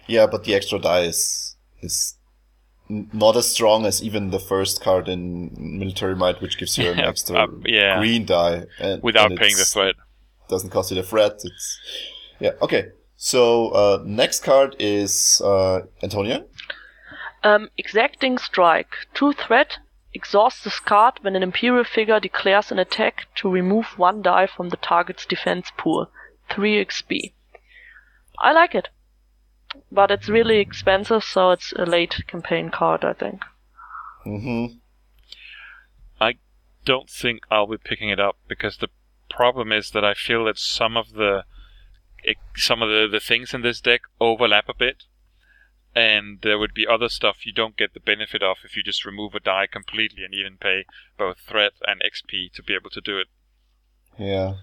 Yeah, 0.07 0.27
but 0.27 0.45
the 0.45 0.55
extra 0.55 0.79
die 0.79 1.03
is 1.03 1.57
is 1.81 2.17
not 2.89 3.37
as 3.37 3.51
strong 3.51 3.87
as 3.87 4.03
even 4.03 4.31
the 4.31 4.39
first 4.39 4.83
card 4.83 5.09
in 5.09 5.55
Military 5.79 6.15
Might, 6.15 6.41
which 6.41 6.59
gives 6.59 6.77
you 6.77 6.91
an 6.91 7.01
extra 7.13 7.45
uh, 7.45 7.47
yeah. 7.65 7.99
green 7.99 8.25
die 8.27 8.65
and, 8.79 9.03
Without 9.03 9.31
and 9.31 9.41
paying 9.41 9.57
the 9.57 9.65
threat. 9.65 9.95
Doesn't 10.49 10.71
cost 10.71 10.91
you 10.91 10.97
the 10.97 11.03
threat. 11.03 11.41
It's 11.45 11.81
yeah 12.41 12.53
okay. 12.61 12.91
So 13.17 13.69
uh, 13.69 14.03
next 14.05 14.41
card 14.41 14.75
is 14.79 15.41
uh, 15.45 15.83
Antonia. 16.03 16.45
Um, 17.45 17.71
exacting 17.77 18.39
strike. 18.39 18.95
Two 19.15 19.33
threat. 19.33 19.79
Exhaust 20.15 20.65
this 20.65 20.79
card 20.79 21.15
when 21.23 21.35
an 21.35 21.43
Imperial 21.43 21.85
figure 21.85 22.21
declares 22.21 22.71
an 22.71 22.79
attack 22.79 23.27
to 23.37 23.51
remove 23.51 23.99
one 23.99 24.21
die 24.23 24.47
from 24.47 24.69
the 24.69 24.77
target's 24.77 25.25
defense 25.25 25.73
pool. 25.77 26.11
3 26.51 26.85
XP. 26.85 27.33
I 28.39 28.53
like 28.53 28.75
it. 28.75 28.89
But 29.91 30.11
it's 30.11 30.29
really 30.29 30.59
expensive, 30.59 31.25
so 31.25 31.51
it's 31.51 31.73
a 31.73 31.87
late 31.87 32.25
campaign 32.27 32.71
card, 32.71 33.05
I 33.05 33.15
think. 33.15 33.43
Mm-hmm. 34.27 34.77
I 36.21 36.35
don't 36.85 37.09
think 37.09 37.43
I'll 37.51 37.67
be 37.67 37.79
picking 37.79 38.11
it 38.11 38.21
up 38.21 38.37
because 38.47 38.77
the 38.77 38.89
problem 39.31 39.73
is 39.73 39.91
that 39.91 40.05
I 40.05 40.15
feel 40.15 40.45
that 40.45 40.59
some 40.59 40.97
of 40.97 41.13
the 41.13 41.45
it, 42.23 42.37
some 42.55 42.83
of 42.83 42.89
the, 42.89 43.09
the 43.11 43.19
things 43.19 43.53
in 43.53 43.63
this 43.63 43.81
deck 43.81 44.03
overlap 44.21 44.69
a 44.69 44.75
bit, 44.75 45.05
and 45.95 46.41
there 46.43 46.59
would 46.59 46.75
be 46.75 46.87
other 46.87 47.09
stuff 47.09 47.45
you 47.45 47.53
don't 47.53 47.77
get 47.77 47.93
the 47.95 48.01
benefit 48.01 48.43
of 48.43 48.59
if 48.65 48.77
you 48.77 48.83
just 48.83 49.05
remove 49.05 49.35
a 49.35 49.41
die 49.41 49.67
completely 49.71 50.25
and 50.25 50.35
even 50.35 50.57
pay 50.57 50.85
both 51.19 51.39
threat 51.47 51.73
and 51.87 52.01
XP 52.01 52.53
to 52.55 52.63
be 52.63 52.75
able 52.75 52.91
to 52.91 53.01
do 53.01 53.19
it. 53.19 53.27
Yeah. 54.19 54.55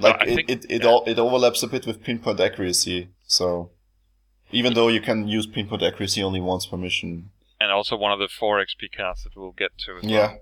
Like 0.00 0.22
it, 0.26 0.34
think- 0.34 0.50
it, 0.50 0.64
it, 0.70 0.82
yeah. 0.82 0.88
all, 0.88 1.04
it 1.06 1.18
overlaps 1.18 1.62
a 1.62 1.66
bit 1.66 1.86
with 1.86 2.02
pinpoint 2.02 2.40
accuracy. 2.40 3.08
So 3.26 3.70
even 4.50 4.74
though 4.74 4.88
you 4.88 5.00
can 5.00 5.28
use 5.28 5.46
pinpoint 5.46 5.82
accuracy 5.82 6.22
only 6.22 6.40
once 6.40 6.66
per 6.66 6.76
mission. 6.76 7.30
And 7.60 7.70
also 7.70 7.96
one 7.96 8.12
of 8.12 8.18
the 8.18 8.28
four 8.28 8.58
XP 8.64 8.96
cards 8.96 9.24
that 9.24 9.36
we'll 9.36 9.52
get 9.52 9.76
to 9.78 9.98
as 9.98 10.04
Yeah. 10.04 10.36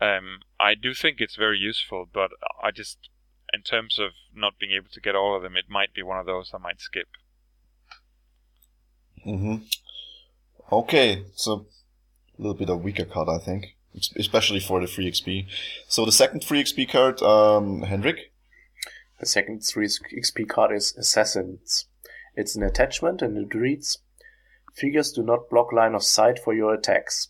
well. 0.00 0.16
Um, 0.16 0.38
I 0.58 0.74
do 0.74 0.94
think 0.94 1.20
it's 1.20 1.36
very 1.36 1.58
useful, 1.58 2.06
but 2.10 2.30
I 2.62 2.70
just, 2.70 3.10
in 3.52 3.60
terms 3.62 3.98
of 3.98 4.12
not 4.34 4.54
being 4.58 4.72
able 4.72 4.88
to 4.92 5.00
get 5.00 5.14
all 5.14 5.36
of 5.36 5.42
them, 5.42 5.56
it 5.56 5.66
might 5.68 5.92
be 5.92 6.02
one 6.02 6.18
of 6.18 6.24
those 6.24 6.52
I 6.54 6.58
might 6.58 6.80
skip. 6.80 7.08
Hmm 9.24 9.56
Okay, 10.72 11.24
so 11.34 11.66
a 12.38 12.42
little 12.42 12.54
bit 12.54 12.70
of 12.70 12.82
weaker 12.84 13.04
card, 13.04 13.28
I 13.28 13.38
think, 13.38 13.76
especially 14.16 14.60
for 14.60 14.80
the 14.80 14.86
free 14.86 15.10
XP. 15.10 15.46
So 15.88 16.04
the 16.04 16.12
second 16.12 16.44
free 16.44 16.62
XP 16.62 16.88
card, 16.90 17.20
um, 17.22 17.82
Hendrik. 17.82 18.32
The 19.18 19.26
second 19.26 19.60
3 19.60 19.86
XP 19.86 20.48
card 20.48 20.72
is 20.72 20.94
Assassins. 20.96 21.86
It's 22.34 22.56
an 22.56 22.62
attachment 22.62 23.20
and 23.20 23.36
it 23.36 23.54
reads 23.54 23.98
Figures 24.74 25.12
do 25.12 25.22
not 25.22 25.50
block 25.50 25.72
line 25.74 25.94
of 25.94 26.02
sight 26.02 26.38
for 26.38 26.54
your 26.54 26.72
attacks. 26.72 27.28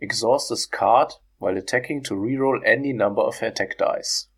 Exhaust 0.00 0.50
this 0.50 0.64
card 0.64 1.14
while 1.38 1.56
attacking 1.56 2.04
to 2.04 2.14
reroll 2.14 2.60
any 2.64 2.92
number 2.92 3.20
of 3.22 3.42
attack 3.42 3.76
dice. 3.78 4.28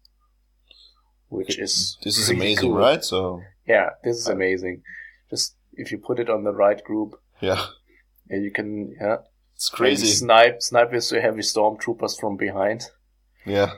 Which 1.29 1.59
is 1.59 1.99
This 2.03 2.17
is 2.17 2.31
amazing, 2.31 2.71
cool. 2.71 2.79
right? 2.79 3.05
So 3.05 3.43
Yeah, 3.67 3.91
this 4.03 4.17
is 4.17 4.29
amazing. 4.29 4.83
Just 5.29 5.57
if 5.83 5.91
you 5.93 5.99
put 5.99 6.19
it 6.19 6.29
on 6.31 6.45
the 6.45 6.53
right 6.65 6.83
group, 6.85 7.11
yeah, 7.41 7.63
yeah, 8.31 8.39
you 8.47 8.51
can 8.59 8.95
yeah 9.01 9.17
it's 9.55 9.69
crazy. 9.71 10.07
snipe 10.07 10.63
snipe 10.63 10.93
with 10.93 11.09
the 11.11 11.21
heavy 11.21 11.43
stormtroopers 11.43 12.19
from 12.21 12.37
behind. 12.37 12.81
Yeah, 13.47 13.71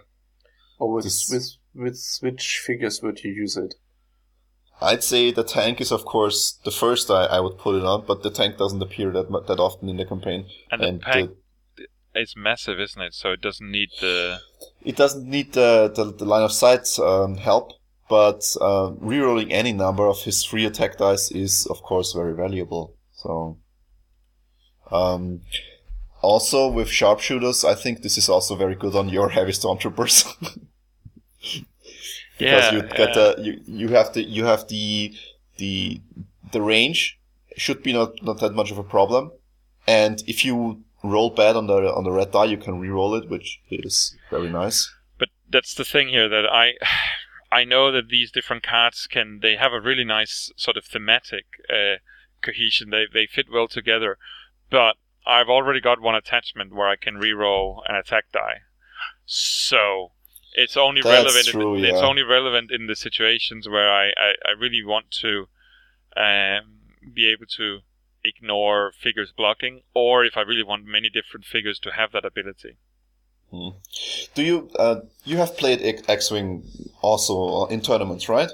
Or 0.79 0.93
with 0.95 1.05
This- 1.05 1.29
with 1.33 1.47
with 1.85 1.99
which 2.21 2.47
figures 2.67 3.01
would 3.03 3.19
you 3.25 3.33
use 3.33 3.57
it? 3.57 3.75
I'd 4.81 5.05
say 5.05 5.31
the 5.31 5.45
tank 5.45 5.81
is 5.81 5.93
of 5.93 6.05
course 6.05 6.59
the 6.65 6.73
first 6.73 7.11
I, 7.11 7.25
I 7.37 7.41
would 7.41 7.57
put 7.59 7.77
it 7.77 7.85
on, 7.85 8.05
but 8.07 8.23
the 8.23 8.31
tank 8.31 8.59
doesn't 8.59 8.83
appear 8.83 9.11
that 9.13 9.31
that 9.49 9.61
often 9.61 9.89
in 9.89 9.97
the 9.97 10.05
campaign. 10.05 10.47
And 10.71 10.81
the 10.83 10.89
And 10.89 11.01
pack 11.01 11.15
the- 11.77 12.21
is 12.21 12.35
massive, 12.37 12.79
isn't 12.81 13.01
it? 13.09 13.15
So 13.15 13.31
it 13.33 13.41
doesn't 13.41 13.71
need 13.71 13.91
the. 14.01 14.39
It 14.85 14.97
doesn't 14.97 15.27
need 15.37 15.53
the, 15.53 15.91
the, 15.97 16.05
the 16.13 16.25
line 16.33 16.43
of 16.43 16.53
sight 16.53 16.87
um, 16.99 17.37
help, 17.37 17.73
but 18.13 18.45
uh, 18.61 18.91
rerolling 19.01 19.51
any 19.51 19.73
number 19.73 20.07
of 20.07 20.19
his 20.25 20.45
free 20.45 20.67
attack 20.67 20.99
dice 20.99 21.31
is, 21.31 21.67
of 21.69 21.83
course, 21.83 22.13
very 22.13 22.35
valuable. 22.35 22.95
So, 23.15 23.57
um, 24.91 25.41
also 26.21 26.69
with 26.69 26.89
sharpshooters, 26.89 27.65
I 27.65 27.75
think 27.75 28.03
this 28.03 28.19
is 28.19 28.29
also 28.29 28.55
very 28.55 28.75
good 28.75 28.95
on 28.95 29.09
your 29.09 29.31
heavy 29.39 29.53
stormtroopers 29.53 30.27
because 32.39 32.67
Yeah, 32.67 32.73
you 32.73 32.83
get 32.83 32.99
yeah. 32.99 33.15
the 33.15 33.27
you, 33.45 33.61
you 33.65 33.89
have 33.97 34.13
the 34.13 34.23
you 34.23 34.45
have 34.45 34.69
the 34.69 35.15
the 35.57 36.03
the 36.53 36.61
range 36.61 37.19
should 37.57 37.83
be 37.83 37.95
not 37.95 38.23
not 38.23 38.41
that 38.41 38.53
much 38.53 38.71
of 38.71 38.77
a 38.77 38.85
problem, 38.85 39.33
and 39.87 40.23
if 40.27 40.45
you 40.45 40.83
roll 41.03 41.31
bad 41.31 41.57
on 41.57 41.67
the 41.67 41.79
on 41.99 42.05
the 42.05 42.13
red 42.13 42.31
die, 42.33 42.45
you 42.45 42.59
can 42.59 42.79
re-roll 42.79 43.15
it, 43.15 43.31
which 43.31 43.61
is 43.71 44.15
very 44.29 44.51
nice. 44.51 44.79
But 45.19 45.31
that's 45.49 45.75
the 45.75 45.85
thing 45.85 46.09
here 46.09 46.29
that 46.29 46.45
I 46.47 46.73
I 47.53 47.65
know 47.65 47.93
that 47.93 48.09
these 48.09 48.31
different 48.33 48.63
cards 48.63 49.07
can 49.07 49.41
they 49.43 49.57
have 49.57 49.73
a 49.75 49.81
really 49.81 50.05
nice 50.05 50.51
sort 50.57 50.77
of 50.79 50.85
thematic 50.87 51.45
uh, 51.69 51.97
cohesion. 52.41 52.91
They 52.91 53.05
they 53.13 53.27
fit 53.27 53.47
well 53.53 53.69
together, 53.69 54.17
but 54.71 54.97
I've 55.27 55.51
already 55.51 55.81
got 55.81 56.01
one 56.01 56.15
attachment 56.15 56.75
where 56.75 56.89
I 56.89 56.97
can 56.97 57.17
re-roll 57.19 57.85
an 57.89 57.95
attack 57.95 58.25
die, 58.33 58.63
so 59.27 60.13
it's 60.55 60.77
only 60.77 61.03
That's 61.03 61.25
relevant. 61.25 61.47
true, 61.47 61.75
in, 61.77 61.85
It's 61.85 62.01
yeah. 62.01 62.07
only 62.07 62.23
relevant 62.23 62.71
in 62.71 62.87
the 62.87 62.97
situations 62.97 63.69
where 63.69 63.91
I 63.91 64.05
I, 64.29 64.31
I 64.49 64.53
really 64.59 64.85
want 64.85 65.07
to 65.23 65.33
um, 66.17 66.65
be 67.15 67.27
able 67.33 67.47
to 67.59 67.81
ignore 68.25 68.93
figures 68.99 69.33
blocking, 69.37 69.83
or 69.95 70.25
if 70.25 70.37
I 70.37 70.43
really 70.43 70.63
want 70.63 70.85
many 70.87 71.11
different 71.11 71.45
figures 71.45 71.79
to 71.81 71.91
have 71.93 72.13
that 72.13 72.25
ability. 72.25 72.77
Do 74.35 74.43
you 74.43 74.71
uh, 74.79 75.01
you 75.25 75.37
have 75.37 75.57
played 75.59 75.79
X-wing 76.09 76.65
also 77.03 77.67
in 77.67 77.81
tournaments, 77.81 78.29
right? 78.29 78.51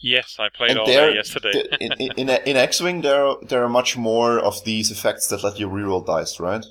Yes, 0.00 0.36
I 0.38 0.48
played 0.48 0.76
all 0.76 0.86
there, 0.86 1.10
day 1.10 1.16
yesterday. 1.16 1.50
the- 1.52 1.76
in, 1.80 1.92
in, 2.16 2.28
in 2.46 2.56
X-wing, 2.56 3.00
there 3.02 3.24
are, 3.26 3.36
there 3.42 3.64
are 3.64 3.68
much 3.68 3.96
more 3.96 4.38
of 4.38 4.64
these 4.64 4.90
effects 4.92 5.26
that 5.28 5.42
let 5.42 5.58
you 5.58 5.68
reroll 5.68 6.06
dice, 6.06 6.38
right? 6.38 6.64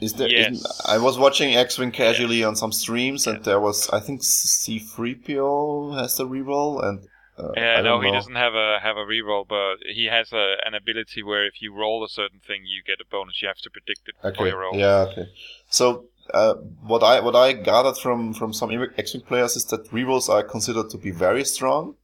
Is 0.00 0.14
there? 0.14 0.28
yes. 0.28 0.64
I 0.86 0.98
was 0.98 1.18
watching 1.18 1.54
X-wing 1.54 1.92
casually 1.92 2.42
on 2.44 2.56
some 2.56 2.72
streams, 2.72 3.26
and 3.26 3.44
there 3.44 3.60
was 3.60 3.88
I 3.90 4.00
think 4.00 4.22
C-3PO 4.22 5.96
has 6.00 6.16
the 6.16 6.26
reroll, 6.26 6.84
and 6.84 7.06
uh, 7.38 7.52
Yeah, 7.56 7.76
no, 7.80 7.82
don't 7.94 8.04
he 8.04 8.10
know. 8.10 8.16
doesn't 8.18 8.34
have 8.34 8.54
a 8.54 8.78
have 8.82 8.96
a 8.96 9.04
reroll, 9.06 9.46
but 9.46 9.76
he 9.88 10.06
has 10.06 10.32
a, 10.32 10.56
an 10.66 10.74
ability 10.74 11.22
where 11.22 11.46
if 11.46 11.62
you 11.62 11.72
roll 11.74 12.04
a 12.04 12.08
certain 12.08 12.40
thing, 12.44 12.62
you 12.64 12.82
get 12.84 13.00
a 13.00 13.08
bonus. 13.08 13.40
You 13.40 13.48
have 13.48 13.58
to 13.58 13.70
predict 13.70 14.08
it 14.08 14.14
for 14.20 14.28
Okay. 14.28 14.48
your 14.48 14.60
roll. 14.60 14.76
Yeah. 14.76 15.06
Okay. 15.10 15.26
So 15.70 16.06
uh, 16.32 16.54
what 16.82 17.02
I 17.02 17.20
what 17.20 17.36
I 17.36 17.52
gathered 17.52 17.98
from 17.98 18.32
from 18.32 18.52
some 18.52 18.70
X-wing 18.96 19.22
players 19.24 19.56
is 19.56 19.64
that 19.66 19.90
rerolls 19.90 20.28
are 20.28 20.42
considered 20.42 20.90
to 20.90 20.98
be 20.98 21.10
very 21.10 21.44
strong, 21.44 21.96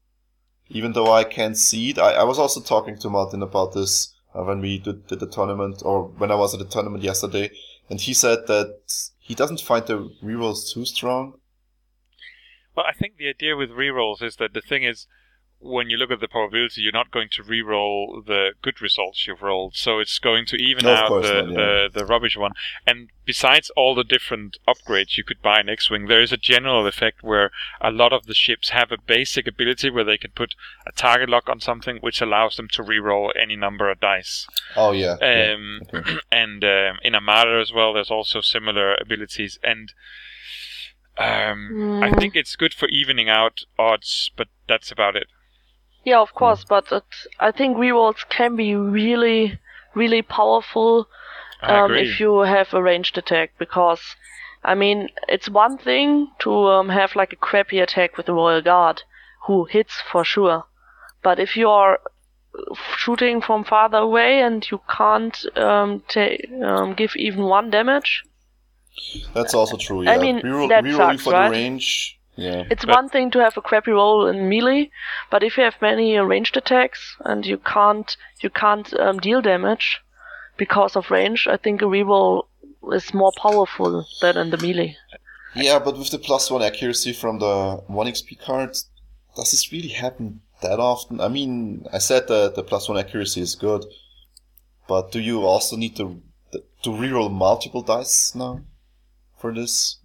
even 0.68 0.92
though 0.92 1.12
I 1.12 1.24
can't 1.24 1.56
see 1.56 1.90
it. 1.90 1.98
I, 1.98 2.12
I 2.12 2.24
was 2.24 2.38
also 2.38 2.60
talking 2.60 2.98
to 2.98 3.08
Martin 3.08 3.42
about 3.42 3.72
this 3.72 4.14
uh, 4.34 4.42
when 4.42 4.60
we 4.60 4.78
did, 4.78 5.06
did 5.06 5.20
the 5.20 5.26
tournament, 5.26 5.82
or 5.84 6.04
when 6.04 6.30
I 6.30 6.34
was 6.34 6.52
at 6.54 6.60
the 6.60 6.66
tournament 6.66 7.02
yesterday, 7.02 7.50
and 7.88 8.00
he 8.00 8.14
said 8.14 8.46
that 8.46 8.78
he 9.18 9.34
doesn't 9.34 9.60
find 9.60 9.86
the 9.86 10.10
rerolls 10.22 10.72
too 10.72 10.84
strong. 10.84 11.34
Well, 12.76 12.86
I 12.88 12.92
think 12.92 13.16
the 13.16 13.28
idea 13.28 13.56
with 13.56 13.70
rerolls 13.70 14.22
is 14.22 14.36
that 14.36 14.54
the 14.54 14.60
thing 14.60 14.84
is, 14.84 15.06
when 15.62 15.90
you 15.90 15.96
look 15.98 16.10
at 16.10 16.20
the 16.20 16.28
probability, 16.28 16.80
you're 16.80 16.90
not 16.92 17.10
going 17.10 17.28
to 17.32 17.42
re-roll 17.42 18.22
the 18.26 18.54
good 18.62 18.80
results 18.80 19.26
you've 19.26 19.42
rolled, 19.42 19.76
so 19.76 19.98
it's 19.98 20.18
going 20.18 20.46
to 20.46 20.56
even 20.56 20.84
No, 20.86 20.92
out 20.94 21.22
the, 21.22 21.42
not, 21.42 21.48
yeah. 21.50 21.54
the 21.54 21.88
the 21.92 22.06
rubbish 22.06 22.36
one. 22.36 22.52
And 22.86 23.10
besides 23.26 23.70
all 23.76 23.94
the 23.94 24.02
different 24.02 24.56
upgrades 24.66 25.18
you 25.18 25.24
could 25.24 25.42
buy 25.42 25.60
in 25.60 25.68
X-wing, 25.68 26.06
there 26.06 26.22
is 26.22 26.32
a 26.32 26.38
general 26.38 26.86
effect 26.86 27.22
where 27.22 27.50
a 27.80 27.90
lot 27.90 28.12
of 28.12 28.24
the 28.26 28.34
ships 28.34 28.70
have 28.70 28.90
a 28.90 28.96
basic 28.96 29.46
ability 29.46 29.90
where 29.90 30.02
they 30.04 30.16
can 30.16 30.30
put 30.30 30.54
a 30.86 30.92
target 30.92 31.28
lock 31.28 31.48
on 31.48 31.60
something, 31.60 31.98
which 31.98 32.22
allows 32.22 32.56
them 32.56 32.68
to 32.68 32.82
re-roll 32.82 33.30
any 33.38 33.54
number 33.56 33.90
of 33.90 34.00
dice. 34.00 34.46
Oh 34.76 34.92
yeah. 34.92 35.16
yeah. 35.20 35.52
Um, 35.54 35.82
okay. 35.94 36.16
and 36.32 36.64
um, 36.64 36.98
in 37.02 37.14
Armada 37.14 37.60
as 37.60 37.70
well, 37.72 37.92
there's 37.92 38.10
also 38.10 38.40
similar 38.40 38.94
abilities. 38.98 39.58
And 39.62 39.92
um, 41.18 42.00
I 42.02 42.08
Mm. 42.10 42.18
think 42.18 42.34
it's 42.34 42.56
good 42.56 42.72
for 42.72 42.88
evening 42.88 43.28
out 43.28 43.60
odds, 43.78 44.30
but 44.36 44.48
that's 44.66 44.90
about 44.90 45.16
it. 45.16 45.26
Yeah, 46.04 46.20
of 46.20 46.34
course, 46.34 46.64
but 46.64 46.90
it, 46.92 47.04
I 47.38 47.50
think 47.52 47.76
rewards 47.76 48.24
can 48.28 48.56
be 48.56 48.74
really, 48.74 49.58
really 49.94 50.22
powerful 50.22 51.08
um, 51.62 51.92
if 51.94 52.18
you 52.20 52.40
have 52.40 52.72
a 52.72 52.82
ranged 52.82 53.18
attack 53.18 53.52
because, 53.58 54.00
I 54.64 54.74
mean, 54.74 55.10
it's 55.28 55.48
one 55.50 55.76
thing 55.76 56.28
to 56.40 56.52
um, 56.68 56.88
have 56.88 57.16
like 57.16 57.32
a 57.32 57.36
crappy 57.36 57.80
attack 57.80 58.16
with 58.16 58.26
the 58.26 58.32
Royal 58.32 58.62
Guard 58.62 59.02
who 59.46 59.64
hits 59.66 60.00
for 60.10 60.24
sure, 60.24 60.64
but 61.22 61.38
if 61.38 61.56
you 61.56 61.68
are 61.68 62.00
shooting 62.96 63.40
from 63.40 63.64
farther 63.64 63.98
away 63.98 64.40
and 64.40 64.68
you 64.70 64.80
can't 64.88 65.44
um, 65.56 66.02
ta- 66.08 66.36
um, 66.62 66.94
give 66.94 67.14
even 67.16 67.44
one 67.44 67.70
damage, 67.70 68.24
That's 69.34 69.54
also 69.54 69.76
true. 69.76 70.02
Yeah. 70.02 70.12
I 70.12 70.18
mean, 70.18 70.40
Reroll, 70.40 70.68
that 70.68 70.84
rerolling 70.84 70.96
sucks, 70.96 71.22
for 71.24 71.32
right? 71.32 71.48
the 71.48 71.52
range. 71.52 72.19
Yeah. 72.40 72.64
It's 72.70 72.86
one 72.86 73.10
thing 73.10 73.30
to 73.32 73.38
have 73.40 73.58
a 73.58 73.60
crappy 73.60 73.90
roll 73.90 74.26
in 74.26 74.48
melee, 74.48 74.90
but 75.30 75.42
if 75.42 75.58
you 75.58 75.64
have 75.64 75.82
many 75.82 76.16
ranged 76.18 76.56
attacks 76.56 77.14
and 77.20 77.44
you 77.44 77.58
can't 77.58 78.16
you 78.40 78.48
can't 78.48 78.92
um, 78.98 79.18
deal 79.18 79.42
damage 79.42 80.00
because 80.56 80.96
of 80.96 81.10
range, 81.10 81.46
I 81.46 81.58
think 81.58 81.82
a 81.82 81.84
reroll 81.84 82.46
is 82.92 83.12
more 83.12 83.32
powerful 83.36 84.06
than 84.22 84.38
in 84.38 84.48
the 84.50 84.56
melee. 84.56 84.96
Yeah, 85.54 85.80
but 85.80 85.98
with 85.98 86.10
the 86.10 86.18
plus 86.18 86.50
one 86.50 86.62
accuracy 86.62 87.12
from 87.12 87.40
the 87.40 87.82
one 87.88 88.06
XP 88.06 88.40
card, 88.40 88.70
does 89.36 89.50
this 89.50 89.70
really 89.70 89.88
happen 89.88 90.40
that 90.62 90.80
often? 90.80 91.20
I 91.20 91.28
mean, 91.28 91.84
I 91.92 91.98
said 91.98 92.26
that 92.28 92.54
the 92.54 92.62
plus 92.62 92.88
one 92.88 92.98
accuracy 92.98 93.42
is 93.42 93.54
good, 93.54 93.84
but 94.88 95.12
do 95.12 95.20
you 95.20 95.42
also 95.42 95.76
need 95.76 95.96
to 95.96 96.22
to 96.84 96.90
reroll 96.90 97.30
multiple 97.30 97.82
dice 97.82 98.34
now 98.34 98.62
for 99.38 99.52
this? 99.52 99.99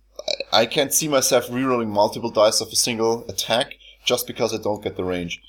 I, 0.52 0.66
can't 0.66 0.94
see 0.94 1.08
myself 1.08 1.48
rerolling 1.48 1.88
multiple 1.88 2.30
dice 2.30 2.62
of 2.62 2.70
a 2.70 2.76
single 2.76 3.26
attack 3.30 3.76
just 4.06 4.28
because 4.28 4.54
I 4.54 4.58
don't 4.62 4.84
get 4.84 4.96
the 4.98 5.04
range. 5.04 5.42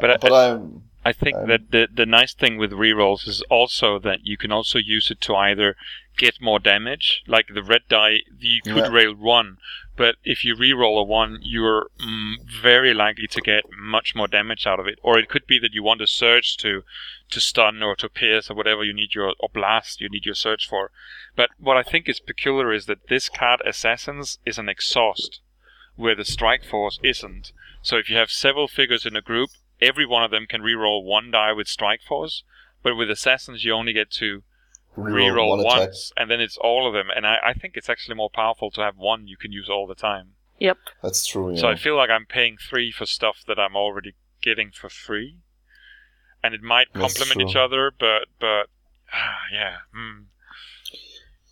But 0.00 0.10
I- 0.10 0.16
but 0.18 0.32
I'm 0.32 0.82
I 1.04 1.12
think 1.12 1.36
Um, 1.36 1.48
that 1.48 1.70
the 1.70 1.88
the 1.92 2.04
nice 2.06 2.34
thing 2.34 2.58
with 2.58 2.72
rerolls 2.72 3.26
is 3.26 3.40
also 3.48 3.98
that 4.00 4.26
you 4.26 4.36
can 4.36 4.52
also 4.52 4.78
use 4.78 5.10
it 5.10 5.20
to 5.22 5.34
either 5.36 5.76
get 6.18 6.40
more 6.40 6.58
damage, 6.58 7.22
like 7.26 7.46
the 7.54 7.62
red 7.62 7.82
die, 7.88 8.22
you 8.38 8.60
could 8.62 8.76
Yeah. 8.76 8.88
rail 8.92 9.14
one, 9.14 9.58
but 9.96 10.16
if 10.24 10.44
you 10.44 10.54
re-roll 10.56 10.98
a 10.98 11.04
one, 11.04 11.38
you're 11.40 11.88
mm, 12.00 12.34
very 12.60 12.92
likely 12.92 13.28
to 13.28 13.40
get 13.40 13.64
much 13.70 14.14
more 14.16 14.26
damage 14.26 14.66
out 14.66 14.80
of 14.80 14.86
it. 14.88 14.98
Or 15.02 15.18
it 15.18 15.28
could 15.28 15.46
be 15.46 15.58
that 15.60 15.72
you 15.72 15.82
want 15.82 16.02
a 16.02 16.06
surge 16.08 16.56
to 16.58 16.82
to 17.30 17.40
stun 17.40 17.82
or 17.82 17.94
to 17.96 18.08
pierce 18.08 18.50
or 18.50 18.54
whatever 18.54 18.84
you 18.84 18.94
need 18.94 19.14
your 19.14 19.34
or 19.38 19.48
blast 19.52 20.00
you 20.00 20.08
need 20.08 20.24
your 20.24 20.34
surge 20.34 20.66
for. 20.66 20.90
But 21.36 21.50
what 21.58 21.76
I 21.76 21.82
think 21.82 22.08
is 22.08 22.20
peculiar 22.20 22.72
is 22.72 22.86
that 22.86 23.08
this 23.08 23.28
card 23.28 23.60
Assassins 23.66 24.38
is 24.46 24.58
an 24.58 24.68
exhaust, 24.68 25.40
where 25.96 26.14
the 26.14 26.24
Strike 26.24 26.64
Force 26.64 26.98
isn't. 27.02 27.52
So 27.82 27.96
if 27.96 28.08
you 28.10 28.16
have 28.16 28.30
several 28.30 28.68
figures 28.68 29.06
in 29.06 29.16
a 29.16 29.22
group, 29.22 29.50
every 29.80 30.06
one 30.06 30.24
of 30.24 30.30
them 30.30 30.46
can 30.46 30.62
re-roll 30.62 31.04
one 31.04 31.30
die 31.30 31.52
with 31.52 31.68
Strike 31.68 32.02
Force. 32.02 32.42
But 32.82 32.96
with 32.96 33.10
Assassins, 33.10 33.64
you 33.64 33.72
only 33.72 33.92
get 33.92 34.10
to 34.12 34.42
re-roll 34.96 35.50
one 35.50 35.60
attack. 35.60 35.78
once, 35.78 36.12
and 36.16 36.30
then 36.30 36.40
it's 36.40 36.56
all 36.56 36.86
of 36.86 36.94
them. 36.94 37.08
And 37.14 37.26
I, 37.26 37.36
I 37.46 37.52
think 37.52 37.76
it's 37.76 37.88
actually 37.88 38.14
more 38.16 38.30
powerful 38.30 38.70
to 38.72 38.80
have 38.80 38.96
one 38.96 39.26
you 39.26 39.36
can 39.36 39.52
use 39.52 39.68
all 39.68 39.86
the 39.86 39.94
time. 39.94 40.34
Yep. 40.58 40.78
That's 41.02 41.26
true. 41.26 41.52
Yeah. 41.52 41.60
So 41.60 41.68
I 41.68 41.76
feel 41.76 41.96
like 41.96 42.10
I'm 42.10 42.26
paying 42.26 42.56
three 42.56 42.90
for 42.90 43.06
stuff 43.06 43.44
that 43.46 43.58
I'm 43.58 43.76
already 43.76 44.14
getting 44.42 44.70
for 44.70 44.88
free, 44.88 45.36
and 46.42 46.54
it 46.54 46.62
might 46.62 46.92
complement 46.92 47.40
each 47.48 47.56
other. 47.56 47.92
But 47.98 48.28
but 48.40 48.68
yeah, 49.52 49.78
mm, 49.94 50.26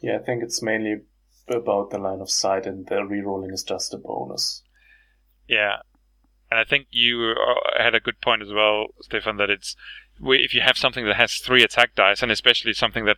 Yeah, 0.01 0.19
I 0.21 0.23
think 0.25 0.43
it's 0.43 0.63
mainly 0.63 1.03
about 1.49 1.91
the 1.91 1.99
line 1.99 2.21
of 2.21 2.31
sight, 2.31 2.67
and 2.67 2.87
the 2.87 2.97
rerolling 2.97 3.53
is 3.53 3.63
just 3.63 3.95
a 3.95 3.99
bonus. 3.99 4.63
yeah. 5.49 5.77
And 6.49 6.61
I 6.61 6.65
think 6.65 6.87
you 6.93 7.33
uh, 7.33 7.83
had 7.83 7.97
a 7.97 8.01
good 8.01 8.21
point 8.21 8.41
as 8.41 8.53
well, 8.53 8.87
Stefan. 9.01 9.37
That 9.37 9.51
it's 9.51 9.75
if 10.23 10.55
you 10.55 10.61
have 10.61 10.79
something 10.79 11.05
that 11.07 11.17
has 11.17 11.35
three 11.35 11.65
attack 11.65 11.97
dice, 11.97 12.23
and 12.23 12.31
especially 12.31 12.73
something 12.73 13.05
that, 13.05 13.17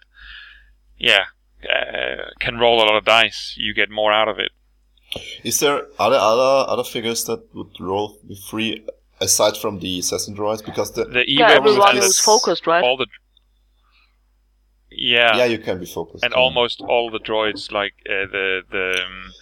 yeah, 0.96 1.24
uh, 1.62 2.31
can 2.40 2.57
roll 2.57 2.78
a 2.83 2.87
lot 2.87 2.96
of 2.96 3.04
dice, 3.04 3.54
you 3.59 3.74
get 3.74 3.90
more 3.90 4.12
out 4.12 4.28
of 4.28 4.38
it. 4.38 4.52
Is 5.44 5.61
there 5.61 5.83
other 5.98 6.16
other 6.16 6.70
other 6.70 6.85
figures 6.85 7.24
that 7.24 7.54
would 7.54 7.78
roll 7.78 8.18
with 8.26 8.38
free 8.44 8.87
aside 9.20 9.57
from 9.57 9.78
the 9.81 9.98
assassin 9.98 10.37
droids? 10.37 10.64
Because 10.64 10.92
the 10.92 11.04
The 11.04 11.24
Yeah, 11.28 11.46
E-Webs 11.46 11.66
everyone 11.66 11.88
and 11.96 11.98
is 11.98 12.18
focused, 12.20 12.66
right? 12.66 12.83
all 12.85 12.96
the 12.96 13.07
yeah, 14.90 15.37
yeah, 15.37 15.44
you 15.44 15.59
can 15.59 15.78
be 15.78 15.87
focused. 15.87 16.24
and 16.24 16.33
yeah. 16.33 16.40
almost 16.40 16.81
all 16.81 17.11
the 17.11 17.20
droids, 17.20 17.70
like 17.70 17.92
uh, 18.09 18.26
the 18.33 18.62
the 18.70 19.02
um, 19.04 19.33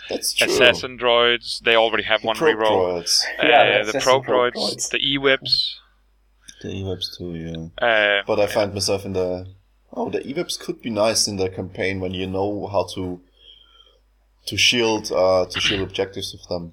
assassin 0.43 0.99
droids, 0.99 1.61
they 1.61 1.77
already 1.77 2.03
have 2.03 2.21
The 2.23 2.27
one 2.27 2.37
probe 2.37 2.57
reroll. 2.59 2.83
droids, 2.83 3.23
Uh, 3.39 3.47
Yeah, 3.47 3.79
the 3.79 3.93
the 3.93 3.99
assassin 3.99 4.01
probe 4.03 4.25
probe 4.25 4.55
droids, 4.55 4.75
droids. 4.75 4.91
the 4.91 4.99
E-Webs. 4.99 5.81
the 6.63 6.69
eWebs 6.69 7.17
too. 7.17 7.35
Yeah, 7.35 7.87
Uh, 7.87 8.23
but 8.27 8.41
I 8.41 8.47
find 8.47 8.73
myself 8.75 9.05
in 9.05 9.13
the 9.13 9.47
oh 9.93 10.11
the 10.11 10.21
eWebs 10.21 10.59
could 10.59 10.81
be 10.83 10.91
nice 10.91 11.29
in 11.29 11.37
the 11.37 11.49
campaign 11.49 12.01
when 12.01 12.13
you 12.13 12.27
know 12.27 12.67
how 12.75 12.85
to 12.95 13.21
to 14.47 14.57
shield 14.57 15.13
uh 15.13 15.45
to 15.47 15.61
shield 15.61 15.83
objectives 15.83 16.33
with 16.33 16.47
them. 16.49 16.73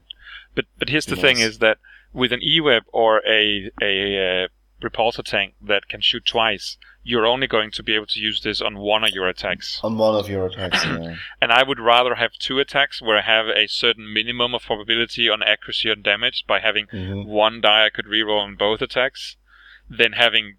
But 0.56 0.66
but 0.80 0.90
here's 0.90 1.06
the 1.06 1.16
Nice. 1.16 1.22
thing: 1.26 1.40
is 1.40 1.60
that 1.60 1.78
with 2.14 2.32
an 2.32 2.42
E-web 2.44 2.84
or 2.94 3.22
a 3.28 3.72
a 3.82 4.44
uh, 4.44 4.48
repulsor 4.82 5.24
tank 5.24 5.56
that 5.62 5.88
can 5.88 6.02
shoot 6.02 6.26
twice, 6.26 6.78
you're 7.04 7.26
only 7.26 7.48
going 7.48 7.72
to 7.72 7.84
be 7.84 7.96
able 7.96 8.06
to 8.06 8.20
use 8.20 8.42
this 8.42 8.62
on 8.62 8.78
one 8.78 9.04
of 9.04 9.10
your 9.12 9.28
attacks. 9.28 9.80
On 9.84 9.98
one 9.98 10.16
of 10.16 10.30
your 10.30 10.46
attacks, 10.48 10.84
yeah. 10.86 11.16
And 11.42 11.52
I 11.52 11.64
would 11.64 11.80
rather 11.80 12.16
have 12.16 12.32
two 12.34 12.60
attacks 12.60 13.02
where 13.02 13.18
I 13.18 13.22
have 13.22 13.48
a 13.48 13.68
certain 13.68 14.12
minimum 14.14 14.54
of 14.54 14.64
probability 14.64 15.30
on 15.30 15.42
accuracy 15.44 15.90
and 15.90 16.04
damage 16.04 16.44
by 16.48 16.60
having 16.60 16.88
Mhm. 16.88 17.26
one 17.26 17.62
die 17.62 17.86
I 17.86 17.90
could 17.90 18.06
reroll 18.06 18.42
on 18.42 18.56
both 18.56 18.82
attacks, 18.82 19.38
than 19.90 20.14
having 20.14 20.58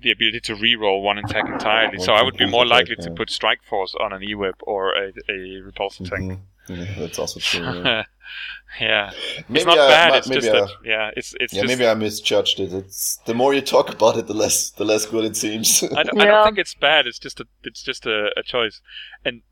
the 0.00 0.10
ability 0.10 0.40
to 0.40 0.54
reroll 0.54 1.02
one 1.02 1.18
attack 1.18 1.46
entirely. 1.46 1.98
So 1.98 2.12
I 2.12 2.22
would 2.22 2.36
be 2.36 2.46
more 2.46 2.66
likely 2.66 2.96
to 2.96 3.10
put 3.10 3.30
Strike 3.30 3.62
Force 3.64 3.94
on 3.98 4.12
an 4.12 4.22
E-web 4.22 4.54
or 4.60 4.92
a, 4.94 5.08
a 5.28 5.62
repulsor 5.62 6.08
tank. 6.08 6.32
Mhm. 6.32 6.40
Yeah, 6.68 6.94
that's 6.98 7.18
also 7.18 7.40
true. 7.40 7.60
Yeah. 7.84 8.04
yeah, 8.80 9.10
Maybe 9.48 9.60
it's 9.60 9.66
not 9.66 9.78
I- 9.78 9.88
bad. 9.88 10.08
ma- 10.10 10.16
It's 10.16 10.28
maybe 10.28 10.40
just 10.42 10.54
I- 10.54 10.60
that 10.60 10.70
yeah, 10.84 11.10
it's 11.16 11.34
it's 11.40 11.52
yeah, 11.54 11.62
just 11.62 11.68
maybe 11.72 11.88
I 11.88 11.94
misjudged 11.94 12.60
it. 12.60 12.72
It's 12.72 13.18
the 13.26 13.34
more 13.34 13.54
you 13.54 13.60
talk 13.60 13.92
about 13.92 14.16
it, 14.18 14.26
the 14.26 14.34
less 14.34 14.70
the 14.70 14.84
less 14.84 15.06
good 15.06 15.24
it 15.24 15.36
seems. 15.36 15.82
I, 15.82 16.02
don't- 16.02 16.20
I 16.20 16.24
don't 16.26 16.44
think 16.46 16.58
it's 16.58 16.74
bad. 16.74 17.06
It's 17.06 17.18
just 17.18 17.40
a 17.40 17.46
it's 17.64 17.82
just 17.82 18.06
a, 18.06 18.30
a 18.36 18.42
choice. 18.42 18.80
And 19.24 19.42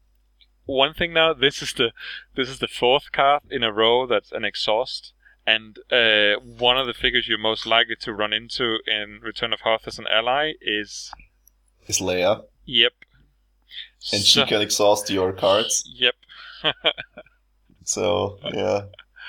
one 0.66 0.94
thing 0.94 1.12
now, 1.12 1.34
this 1.34 1.62
is 1.62 1.72
the 1.74 1.92
this 2.36 2.48
is 2.48 2.58
the 2.58 2.68
fourth 2.68 3.12
card 3.12 3.42
in 3.50 3.62
a 3.62 3.72
row 3.72 4.06
that's 4.06 4.32
an 4.32 4.44
exhaust. 4.44 5.12
And 5.46 5.76
uh, 5.92 6.40
one 6.40 6.78
of 6.78 6.86
the 6.86 6.94
figures 6.94 7.28
you're 7.28 7.36
most 7.36 7.66
likely 7.66 7.96
to 8.00 8.14
run 8.14 8.32
into 8.32 8.78
in 8.86 9.20
Return 9.22 9.52
of 9.52 9.60
Hoth 9.60 9.86
as 9.86 9.98
an 9.98 10.06
ally 10.10 10.52
is 10.62 11.10
Is 11.86 11.98
Leia, 11.98 12.44
yep. 12.64 12.92
and 14.10 14.22
So- 14.22 14.40
she 14.40 14.46
can 14.48 14.62
exhaust 14.62 15.10
your 15.10 15.32
cards. 15.34 15.84
Yep. 15.94 16.14
So 17.84 18.38
yeah, 18.52 18.82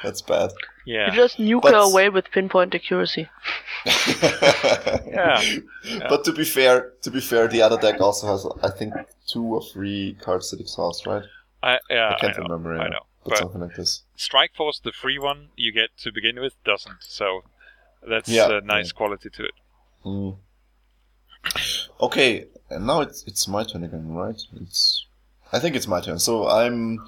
that's 0.04 0.22
bad. 0.22 0.52
Yeah. 0.86 1.10
You 1.10 1.16
just 1.16 1.38
nuke 1.38 1.64
her 1.66 1.72
But- 1.72 1.92
away 1.92 2.10
with 2.10 2.30
pinpoint 2.32 2.74
accuracy. 2.76 3.28
Yeah. 3.86 5.42
But 6.10 6.24
to 6.26 6.34
be 6.34 6.44
fair, 6.44 6.92
to 7.04 7.12
be 7.12 7.22
fair, 7.22 7.48
the 7.48 7.62
other 7.62 7.78
deck 7.78 8.02
also 8.02 8.28
has, 8.28 8.46
I 8.64 8.70
think, 8.70 8.94
two 9.28 9.44
or 9.44 9.62
three 9.64 10.18
cards 10.22 10.52
that 10.52 10.60
exhaust, 10.60 11.06
right? 11.06 11.24
I, 11.64 11.80
yeah, 11.90 12.14
I 12.16 12.20
can't 12.20 12.38
know, 12.38 12.44
remember. 12.44 12.78
I 12.80 12.90
know. 12.90 13.00
But, 13.24 13.30
But 13.32 13.38
something 13.40 13.62
like 13.62 13.76
this. 13.76 14.04
Strike 14.16 14.54
Force, 14.56 14.80
the 14.84 14.92
free 14.92 15.18
one 15.20 15.50
you 15.56 15.72
get 15.72 15.90
to 16.04 16.12
begin 16.12 16.40
with, 16.40 16.54
doesn't. 16.64 16.98
So 17.02 17.44
that's 18.08 18.30
Yeah, 18.30 18.58
a 18.58 18.62
nice 18.62 18.88
yeah. 18.88 18.98
quality 18.98 19.30
to 19.32 19.44
it. 19.46 19.54
Mm. 20.06 20.38
Okay, 22.02 22.46
and 22.70 22.86
now 22.88 23.02
it's 23.02 23.24
it's 23.28 23.48
my 23.48 23.64
turn 23.64 23.84
again, 23.84 24.14
right? 24.14 24.40
It's 24.62 25.06
I 25.52 25.60
think 25.60 25.76
it's 25.76 25.88
my 25.88 26.02
turn. 26.02 26.20
So 26.20 26.48
I'm 26.48 27.00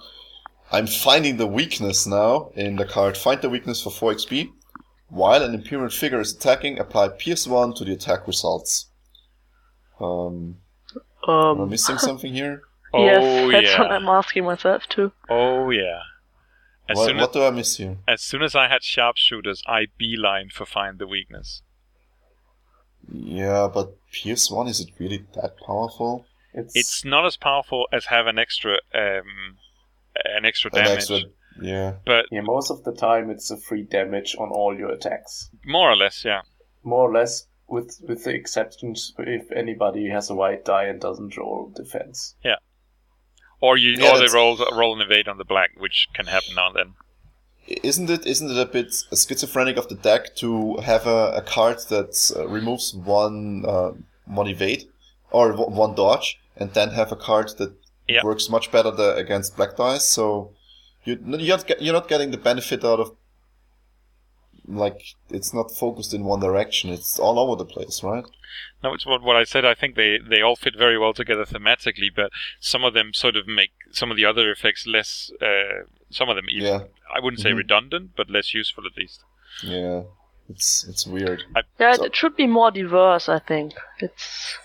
I'm 0.71 0.88
finding 0.88 1.38
the 1.38 1.47
weakness 1.47 2.06
now 2.08 2.51
in 2.56 2.75
the 2.77 2.86
card. 2.86 3.17
Find 3.17 3.41
the 3.41 3.49
weakness 3.49 3.82
for 3.82 3.89
4 3.91 4.13
XP. 4.13 4.51
While 5.10 5.43
an 5.43 5.53
Imperial 5.53 5.89
figure 5.89 6.19
is 6.19 6.34
attacking, 6.36 6.80
apply 6.80 7.10
Pierce 7.10 7.47
1 7.47 7.73
to 7.75 7.86
the 7.86 7.93
attack 7.93 8.27
results. 8.27 8.88
Um, 9.99 10.58
am 11.27 11.62
I 11.62 11.63
Um, 11.63 11.69
missing 11.69 11.97
something 11.99 12.34
here? 12.34 12.63
Oh 12.93 13.06
yes, 13.06 13.51
that's 13.51 13.67
yeah. 13.73 13.80
what 13.80 13.91
I'm 13.91 14.08
asking 14.10 14.45
myself 14.45 14.88
too. 14.88 15.12
Oh 15.30 15.69
yeah. 15.69 16.01
As 16.89 16.97
What, 16.97 17.06
soon 17.08 17.17
as 17.17 17.21
what 17.21 17.34
do 17.34 17.43
I 17.43 17.49
miss 17.51 17.77
here? 17.77 17.97
As 18.08 18.21
soon 18.21 18.41
as 18.43 18.56
I 18.56 18.67
had 18.67 18.84
sharpshooters, 18.84 19.62
I 19.67 19.88
beeline 19.97 20.49
for 20.49 20.65
find 20.65 20.99
the 20.99 21.08
weakness. 21.08 21.62
Yeah, 23.12 23.69
but 23.73 23.95
Pierce 24.12 24.49
1, 24.51 24.67
is 24.67 24.80
it 24.82 24.89
really 24.99 25.25
that 25.36 25.58
powerful? 25.65 26.25
It's, 26.53 26.75
It's 26.75 27.06
not 27.06 27.25
as 27.25 27.38
powerful 27.38 27.88
as 27.91 28.06
have 28.06 28.27
an 28.27 28.38
extra 28.39 28.80
um, 28.93 29.58
an 30.25 30.45
extra 30.45 30.69
An 30.73 30.84
damage, 30.84 30.97
extra, 30.97 31.19
yeah. 31.62 31.93
but 32.06 32.25
yeah, 32.32 32.41
most 32.41 32.71
of 32.71 32.84
the 32.84 32.93
time 32.93 33.30
it's 33.30 33.51
a 33.51 33.58
free 33.58 33.84
damage 33.84 34.36
on 34.38 34.49
all 34.49 34.77
your 34.77 34.91
attacks. 34.91 35.49
more 35.65 35.89
or 35.91 35.95
less, 35.95 36.23
yeah. 36.25 36.41
More 36.84 37.10
or 37.10 37.13
less, 37.13 37.47
with 37.67 37.99
with 38.08 38.23
the 38.23 38.34
exceptions 38.34 39.13
if 39.17 39.51
anybody 39.51 40.10
has 40.10 40.30
a 40.30 40.36
white 40.36 40.63
die 40.65 40.86
and 40.86 41.01
doesn't 41.01 41.36
roll 41.38 41.71
defense. 41.75 42.36
Yeah. 42.43 42.56
Or 43.60 43.75
you, 43.75 43.93
Yeah, 43.93 44.12
or 44.13 44.19
they 44.19 44.34
roll 44.34 44.58
roll 44.73 44.95
an 44.95 45.01
evade 45.01 45.27
on 45.27 45.38
the 45.38 45.43
black, 45.45 45.71
which 45.77 46.08
can 46.13 46.27
happen 46.27 46.56
now 46.56 46.67
and 46.67 46.75
then. 46.75 46.93
Isn't 47.84 48.10
it 48.10 48.25
isn't 48.25 48.49
it 48.51 48.58
a 48.58 48.65
bit 48.65 48.93
schizophrenic 49.13 49.75
of 49.77 49.89
the 49.89 49.95
deck 49.95 50.36
to 50.38 50.77
have 50.77 51.06
a, 51.06 51.32
a 51.36 51.41
card 51.41 51.80
that 51.89 52.32
uh, 52.38 52.47
removes 52.47 52.93
one 52.93 53.65
uh, 53.67 53.91
one 54.25 54.47
evade 54.47 54.86
or 55.32 55.51
w- 55.51 55.69
one 55.69 55.93
dodge, 55.95 56.39
and 56.56 56.73
then 56.73 56.91
have 56.91 57.12
a 57.12 57.17
card 57.17 57.49
that 57.58 57.73
Yeah. 58.08 58.24
works 58.24 58.50
much 58.50 58.72
better 58.72 58.91
the, 58.91 59.15
against 59.15 59.56
black 59.58 59.76
dice? 59.78 60.06
So 60.06 60.54
you 61.04 61.20
you're 61.26 61.58
not, 61.58 61.82
you're 61.82 61.93
not 61.93 62.08
getting 62.08 62.32
the 62.32 62.38
benefit 62.38 62.84
out 62.86 63.00
of 63.00 63.15
like 64.67 65.02
it's 65.30 65.54
not 65.54 65.72
focused 65.72 66.13
in 66.13 66.24
one 66.26 66.39
direction. 66.41 66.89
It's 66.89 67.20
all 67.20 67.39
over 67.39 67.56
the 67.56 67.65
place, 67.65 68.04
right? 68.04 68.26
No, 68.84 68.93
it's 68.93 69.06
what, 69.06 69.22
what 69.22 69.36
I 69.36 69.43
said. 69.43 69.63
I 69.65 69.74
think 69.74 69.96
they, 69.96 70.20
they 70.20 70.41
all 70.41 70.56
fit 70.56 70.76
very 70.78 70.98
well 70.98 71.13
together 71.13 71.46
thematically, 71.46 72.10
but 72.13 72.32
some 72.60 72.84
of 72.84 72.93
them 72.93 73.13
sort 73.13 73.36
of 73.38 73.48
make 73.48 73.72
some 73.91 74.12
of 74.12 74.17
the 74.17 74.26
other 74.26 74.52
effects 74.52 74.86
less. 74.86 75.32
Uh, 75.41 75.86
some 76.10 76.30
of 76.30 76.36
them, 76.36 76.46
even, 76.50 76.65
Yeah, 76.67 76.80
I 77.13 77.20
wouldn't 77.22 77.41
say 77.41 77.52
Mhm. 77.52 77.58
redundant, 77.58 78.12
but 78.15 78.30
less 78.30 78.54
useful 78.54 78.84
at 78.86 78.98
least. 78.98 79.22
yeah. 79.63 80.04
It's 80.50 80.86
it's 80.88 81.06
weird. 81.06 81.43
Yeah, 81.78 81.93
So- 81.96 82.04
it, 82.04 82.08
it 82.08 82.15
should 82.15 82.38
be 82.38 82.48
more 82.48 82.72
diverse. 82.72 83.28
I 83.28 83.39
think 83.39 83.74
it's 84.00 84.58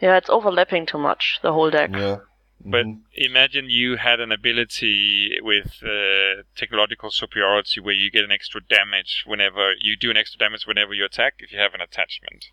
yeah, 0.00 0.16
it's 0.16 0.30
overlapping 0.30 0.86
too 0.86 0.96
much 0.98 1.40
the 1.42 1.52
whole 1.52 1.68
deck. 1.70 1.90
Yeah. 1.92 2.18
But 2.62 2.84
Mhm. 2.86 3.02
imagine 3.12 3.70
you 3.70 3.96
had 3.96 4.20
an 4.20 4.30
ability 4.32 5.40
with 5.40 5.82
uh, 5.82 6.42
technological 6.56 7.10
superiority 7.10 7.80
where 7.80 7.94
you 7.94 8.10
get 8.10 8.24
an 8.24 8.30
extra 8.32 8.60
damage 8.62 9.24
whenever 9.26 9.74
you 9.78 9.96
do 9.96 10.10
an 10.10 10.16
extra 10.18 10.38
damage 10.38 10.66
whenever 10.66 10.92
you 10.92 11.04
attack 11.04 11.36
if 11.38 11.52
you 11.52 11.58
have 11.58 11.72
an 11.74 11.80
attachment. 11.80 12.50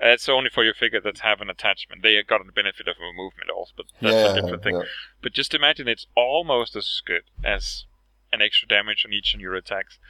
Uh, 0.00 0.06
That's 0.10 0.28
only 0.28 0.50
for 0.50 0.64
your 0.64 0.74
figure 0.74 1.00
that 1.00 1.20
have 1.20 1.40
an 1.40 1.48
attachment. 1.48 2.02
They 2.02 2.20
got 2.24 2.44
the 2.44 2.52
benefit 2.52 2.88
of 2.88 2.96
a 2.96 3.12
movement 3.12 3.50
also, 3.50 3.72
but 3.76 3.86
that's 4.00 4.14
yeah, 4.16 4.32
a 4.32 4.34
different 4.34 4.64
thing. 4.64 4.74
yeah. 4.74 4.82
But 5.22 5.32
just 5.32 5.54
imagine 5.54 5.86
it's 5.86 6.08
almost 6.16 6.74
as 6.74 7.00
good 7.06 7.22
as 7.44 7.86
an 8.32 8.42
extra 8.42 8.66
damage 8.66 9.04
on 9.06 9.12
each 9.12 9.32
of 9.32 9.40
your 9.40 9.54
attacks. 9.54 10.00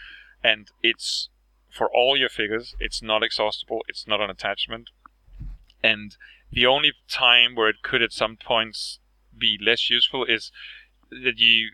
And 0.42 0.68
it's 0.82 1.28
for 1.70 1.90
all 1.90 2.16
your 2.16 2.30
figures, 2.30 2.74
it's 2.80 3.02
not 3.02 3.22
exhaustible, 3.22 3.84
it's 3.86 4.06
not 4.06 4.22
an 4.22 4.30
attachment. 4.30 4.88
And 5.84 6.16
the 6.50 6.64
only 6.64 6.92
time 7.08 7.54
where 7.54 7.68
it 7.68 7.82
could 7.82 8.00
at 8.00 8.12
some 8.12 8.36
points 8.36 9.00
be 9.38 9.58
less 9.60 9.90
useful 9.90 10.24
is 10.24 10.50
that 11.10 11.38
you 11.38 11.70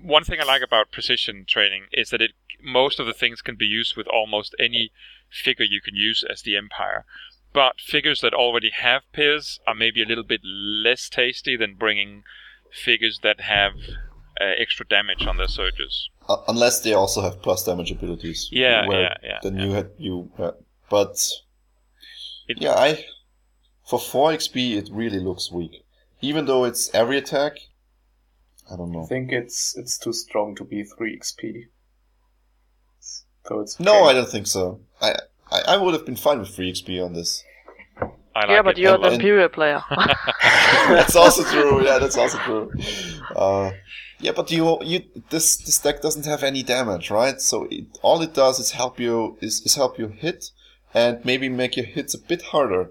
one 0.00 0.22
thing 0.22 0.38
I 0.40 0.44
like 0.44 0.62
about 0.62 0.92
precision 0.92 1.44
training 1.48 1.86
is 1.92 2.10
that 2.10 2.22
it 2.22 2.30
most 2.62 3.00
of 3.00 3.06
the 3.06 3.12
things 3.12 3.42
can 3.42 3.56
be 3.56 3.66
used 3.66 3.96
with 3.96 4.06
almost 4.06 4.54
any 4.58 4.92
figure 5.28 5.64
you 5.64 5.80
can 5.80 5.96
use 5.96 6.24
as 6.30 6.42
the 6.42 6.56
Empire. 6.56 7.04
But 7.52 7.80
figures 7.80 8.20
that 8.20 8.34
already 8.34 8.70
have 8.70 9.02
Pierce 9.12 9.58
are 9.66 9.74
maybe 9.74 10.02
a 10.02 10.06
little 10.06 10.24
bit 10.24 10.42
less 10.44 11.08
tasty 11.08 11.56
than 11.56 11.74
bringing 11.74 12.22
figures 12.70 13.20
that 13.22 13.40
have 13.40 13.72
uh, 14.40 14.44
extra 14.58 14.86
damage 14.86 15.26
on 15.26 15.38
their 15.38 15.48
soldiers. 15.48 16.10
Uh, 16.28 16.36
unless 16.46 16.80
they 16.82 16.92
also 16.94 17.20
have 17.22 17.42
plus 17.42 17.64
damage 17.64 17.90
abilities. 17.90 18.48
Yeah, 18.52 18.86
where 18.86 19.00
yeah, 19.00 19.14
yeah, 19.22 19.38
Then 19.42 19.56
yeah. 19.56 19.64
you 19.64 19.72
had 19.72 19.90
you, 19.98 20.30
uh, 20.38 20.52
but 20.88 21.18
It- 22.48 22.60
yeah, 22.60 22.74
I 22.74 23.04
for 23.86 23.98
four 23.98 24.30
XP 24.32 24.76
it 24.76 24.88
really 24.92 25.20
looks 25.20 25.50
weak. 25.52 25.84
Even 26.20 26.46
though 26.46 26.64
it's 26.64 26.92
every 26.94 27.16
attack, 27.18 27.52
I 28.72 28.76
don't 28.76 28.90
know. 28.92 29.04
I 29.04 29.06
think 29.06 29.32
it's 29.32 29.76
it's 29.76 29.98
too 29.98 30.12
strong 30.12 30.54
to 30.56 30.64
be 30.64 30.82
three 30.84 31.18
XP. 31.18 31.64
So 33.46 33.60
it's 33.60 33.78
No, 33.80 34.04
I 34.04 34.12
don't 34.12 34.28
think 34.28 34.46
so. 34.46 34.80
I, 35.00 35.14
I 35.50 35.60
I 35.68 35.76
would 35.76 35.94
have 35.94 36.04
been 36.04 36.16
fine 36.16 36.38
with 36.40 36.50
three 36.54 36.70
XP 36.72 37.02
on 37.04 37.12
this. 37.14 37.44
I 38.00 38.40
like 38.40 38.48
yeah, 38.50 38.62
but 38.62 38.78
it. 38.78 38.82
you're 38.82 38.98
the 38.98 39.04
And- 39.04 39.14
Imperial 39.14 39.48
player. 39.48 39.82
that's 40.88 41.16
also 41.16 41.42
true. 41.44 41.84
Yeah, 41.84 41.98
that's 41.98 42.16
also 42.16 42.38
true. 42.38 42.70
Uh, 43.34 43.70
yeah, 44.20 44.32
but 44.32 44.50
you 44.50 44.78
you 44.82 45.00
this 45.30 45.56
this 45.56 45.78
deck 45.78 46.02
doesn't 46.02 46.26
have 46.26 46.42
any 46.42 46.62
damage, 46.62 47.10
right? 47.10 47.40
So 47.40 47.66
it, 47.70 47.86
all 48.02 48.20
it 48.22 48.34
does 48.34 48.58
is 48.60 48.70
help 48.72 49.00
you 49.00 49.38
is, 49.40 49.60
is 49.62 49.74
help 49.76 49.98
you 49.98 50.08
hit 50.08 50.50
and 50.94 51.24
maybe 51.24 51.48
make 51.48 51.76
your 51.76 51.86
hits 51.86 52.14
a 52.14 52.18
bit 52.18 52.42
harder. 52.42 52.90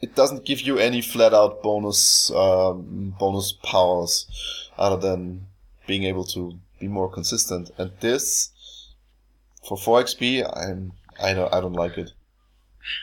It 0.00 0.14
doesn't 0.14 0.44
give 0.44 0.60
you 0.60 0.78
any 0.78 1.00
flat 1.00 1.32
out 1.32 1.62
bonus 1.62 2.30
um, 2.30 3.14
bonus 3.18 3.52
powers 3.52 4.26
other 4.78 4.96
than 4.96 5.46
being 5.86 6.04
able 6.04 6.24
to 6.26 6.58
be 6.78 6.88
more 6.88 7.10
consistent. 7.10 7.70
And 7.78 7.92
this 8.00 8.50
for 9.66 9.76
four 9.76 10.02
XP, 10.02 10.44
I'm 10.56 10.92
I 11.22 11.32
don't 11.32 11.52
I 11.52 11.60
don't 11.60 11.72
like 11.72 11.96
it. 11.96 12.10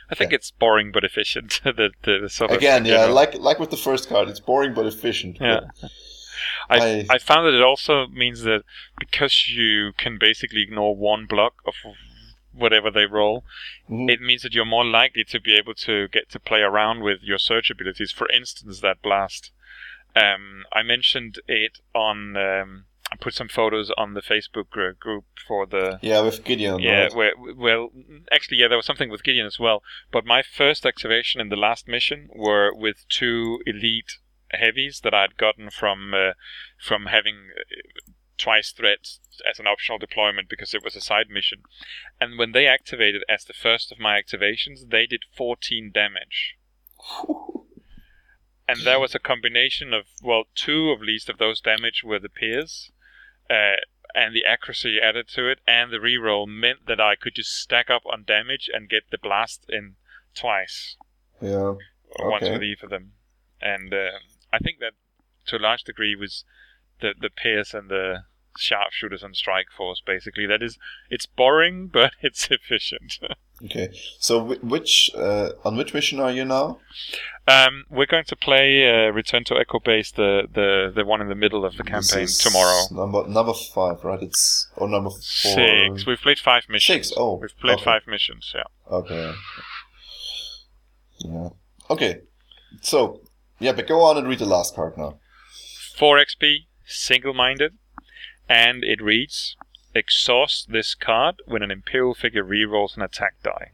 I 0.10 0.16
think 0.16 0.32
it's 0.32 0.52
boring 0.52 0.92
but 0.94 1.04
efficient. 1.04 1.60
the, 1.66 1.90
the, 2.04 2.20
the 2.22 2.30
sort 2.30 2.52
Again, 2.52 2.84
in 2.84 2.92
yeah, 2.92 2.98
general. 3.00 3.16
like 3.16 3.34
like 3.40 3.60
with 3.60 3.72
the 3.72 3.78
first 3.78 4.08
card, 4.08 4.30
it's 4.30 4.40
boring 4.40 4.74
but 4.74 4.86
efficient. 4.86 5.38
Yeah. 5.42 5.62
but- 5.82 5.92
I, 6.70 6.78
I- 6.78 7.06
I 7.12 7.18
found 7.18 7.46
that 7.48 7.54
it 7.58 7.62
also 7.64 8.08
means 8.08 8.44
that 8.44 8.62
because 9.00 9.50
you 9.50 9.92
can 9.98 10.18
basically 10.20 10.62
ignore 10.62 10.96
one 10.96 11.26
block 11.26 11.56
of 11.66 11.74
whatever 12.54 12.90
they 12.92 13.06
roll, 13.06 13.44
Mhm. 13.90 14.10
it 14.10 14.22
means 14.22 14.42
that 14.44 14.54
you're 14.54 14.66
more 14.66 14.86
likely 14.86 15.24
to 15.26 15.40
be 15.40 15.56
able 15.56 15.74
to 15.76 16.08
get 16.10 16.30
to 16.30 16.40
play 16.40 16.62
around 16.62 17.02
with 17.02 17.22
your 17.24 17.38
surge 17.40 17.70
abilities. 17.70 18.12
For 18.12 18.30
instance, 18.30 18.80
that 18.82 19.02
blast. 19.02 19.52
Um, 20.16 20.66
I 20.72 20.84
mentioned 20.84 21.40
it 21.48 21.80
on. 21.96 22.38
Um, 22.38 22.86
I 23.12 23.16
put 23.16 23.34
some 23.36 23.48
photos 23.48 23.92
on 23.98 24.14
the 24.16 24.22
Facebook 24.22 24.70
group 24.70 25.26
for 25.48 25.68
the 25.68 26.00
Yeah, 26.02 26.22
with 26.22 26.44
Gideon. 26.44 26.80
yeah, 26.80 27.04
right? 27.04 27.14
where, 27.14 27.34
well, 27.38 27.92
actually, 28.32 28.58
yeah, 28.58 28.68
there 28.68 28.78
was 28.78 28.88
something 28.88 29.10
with 29.10 29.24
Gideon 29.24 29.46
as 29.46 29.60
well. 29.60 29.84
But 30.12 30.26
my 30.26 30.42
first 30.42 30.84
activation 30.86 31.40
in 31.40 31.50
the 31.50 31.56
last 31.56 31.88
mission 31.88 32.30
were 32.34 32.74
with 32.74 33.08
two 33.10 33.62
elite 33.68 34.18
heavies 34.52 35.02
that 35.02 35.14
I'd 35.14 35.38
gotten 35.38 35.70
from 35.70 36.14
uh, 36.14 36.34
from 36.80 37.08
having 37.08 37.50
uh, 37.60 38.12
twice 38.38 38.72
threats 38.72 39.20
as 39.50 39.60
an 39.60 39.68
optional 39.68 39.98
deployment 39.98 40.50
because 40.50 40.74
it 40.74 40.84
was 40.84 40.96
a 40.96 41.02
side 41.02 41.30
mission. 41.30 41.64
And 42.20 42.38
when 42.38 42.52
they 42.52 42.68
activated 42.68 43.24
as 43.30 43.46
the 43.46 43.54
first 43.54 43.92
of 43.92 44.00
my 44.00 44.22
activations, 44.22 44.90
they 44.90 45.06
did 45.06 45.24
14 45.36 45.92
damage. 45.94 46.56
And 48.68 48.82
there 48.84 49.00
was 49.00 49.14
a 49.14 49.20
combination 49.20 49.94
of 49.94 50.06
well, 50.22 50.46
two 50.56 50.90
of 50.92 51.02
least 51.02 51.30
of 51.30 51.38
those 51.38 51.60
damage 51.60 52.02
were 52.04 52.20
the 52.20 52.30
Pierce, 52.30 52.92
uh, 53.50 53.76
and 54.16 54.34
the 54.34 54.46
accuracy 54.46 55.00
added 55.02 55.28
to 55.30 55.50
it, 55.50 55.60
and 55.68 55.92
the 55.92 55.98
reroll 55.98 56.48
meant 56.48 56.86
that 56.88 57.02
I 57.02 57.16
could 57.16 57.36
just 57.36 57.54
stack 57.54 57.90
up 57.90 58.04
on 58.06 58.24
damage 58.24 58.70
and 58.74 58.90
get 58.90 59.12
the 59.12 59.18
blast 59.18 59.66
in 59.68 59.96
twice, 60.34 60.96
Yeah. 61.42 61.76
or 62.16 62.32
once 62.32 62.48
with 62.50 62.64
either 62.64 62.86
of 62.86 62.90
them. 62.90 63.14
And 63.60 63.94
uh, 63.94 64.20
I 64.52 64.60
think 64.60 64.80
that 64.80 64.94
to 65.48 65.58
a 65.58 65.60
large 65.60 65.84
degree 65.84 66.16
was 66.16 66.46
the 67.02 67.14
the 67.20 67.30
Pierce 67.30 67.74
and 67.74 67.90
the 67.90 68.24
sharpshooters 68.58 69.24
and 69.24 69.36
strike 69.36 69.68
force. 69.76 70.02
Basically, 70.06 70.46
that 70.46 70.62
is, 70.62 70.78
it's 71.10 71.26
boring 71.26 71.88
but 71.94 72.12
it's 72.22 72.50
efficient. 72.52 73.20
Okay. 73.64 73.90
So 74.20 74.44
whi- 74.44 74.60
which 74.62 75.12
uh, 75.16 75.52
on 75.64 75.78
which 75.78 75.94
mission 75.94 76.20
are 76.20 76.32
you 76.32 76.46
now? 76.46 76.80
um, 77.48 77.86
we're 77.90 78.06
going 78.06 78.26
to 78.26 78.36
play 78.36 78.88
uh, 78.88 79.12
Return 79.12 79.44
to 79.46 79.58
Echo 79.58 79.80
Base, 79.80 80.12
the, 80.12 80.48
the 80.54 80.92
the 80.94 81.06
one 81.06 81.22
in 81.22 81.30
the 81.30 81.36
middle 81.36 81.66
of 81.66 81.78
the 81.78 81.84
campaign 81.84 82.28
tomorrow. 82.28 82.84
Number 82.92 83.28
number 83.28 83.54
five, 83.54 84.04
right? 84.04 84.22
It's 84.22 84.70
or 84.76 84.88
number 84.88 85.10
four. 85.10 85.20
Six. 85.22 86.06
We've 86.06 86.20
played 86.20 86.40
five 86.40 86.64
missions. 86.70 87.08
Six, 87.08 87.14
oh, 87.18 87.36
we've 87.36 87.58
played 87.58 87.76
okay. 87.76 87.84
five 87.84 88.02
missions. 88.08 88.54
Yeah. 88.54 88.64
Okay. 88.92 89.34
Yeah. 91.20 91.50
Okay. 91.90 92.22
So 92.82 93.22
yeah, 93.60 93.72
but 93.72 93.88
go 93.88 94.02
on 94.02 94.18
and 94.18 94.28
read 94.28 94.40
the 94.40 94.46
last 94.46 94.76
card 94.76 94.98
now. 94.98 95.20
4 95.96 96.18
XP, 96.18 96.66
single 96.86 97.34
minded, 97.34 97.74
and 98.50 98.84
it 98.84 99.02
reads 99.02 99.56
Exhaust 99.96 100.72
this 100.72 100.96
card 100.96 101.36
when 101.46 101.62
an 101.62 101.72
Imperial 101.72 102.14
figure 102.14 102.44
rerolls 102.44 102.96
an 102.96 103.04
attack 103.04 103.36
die. 103.44 103.72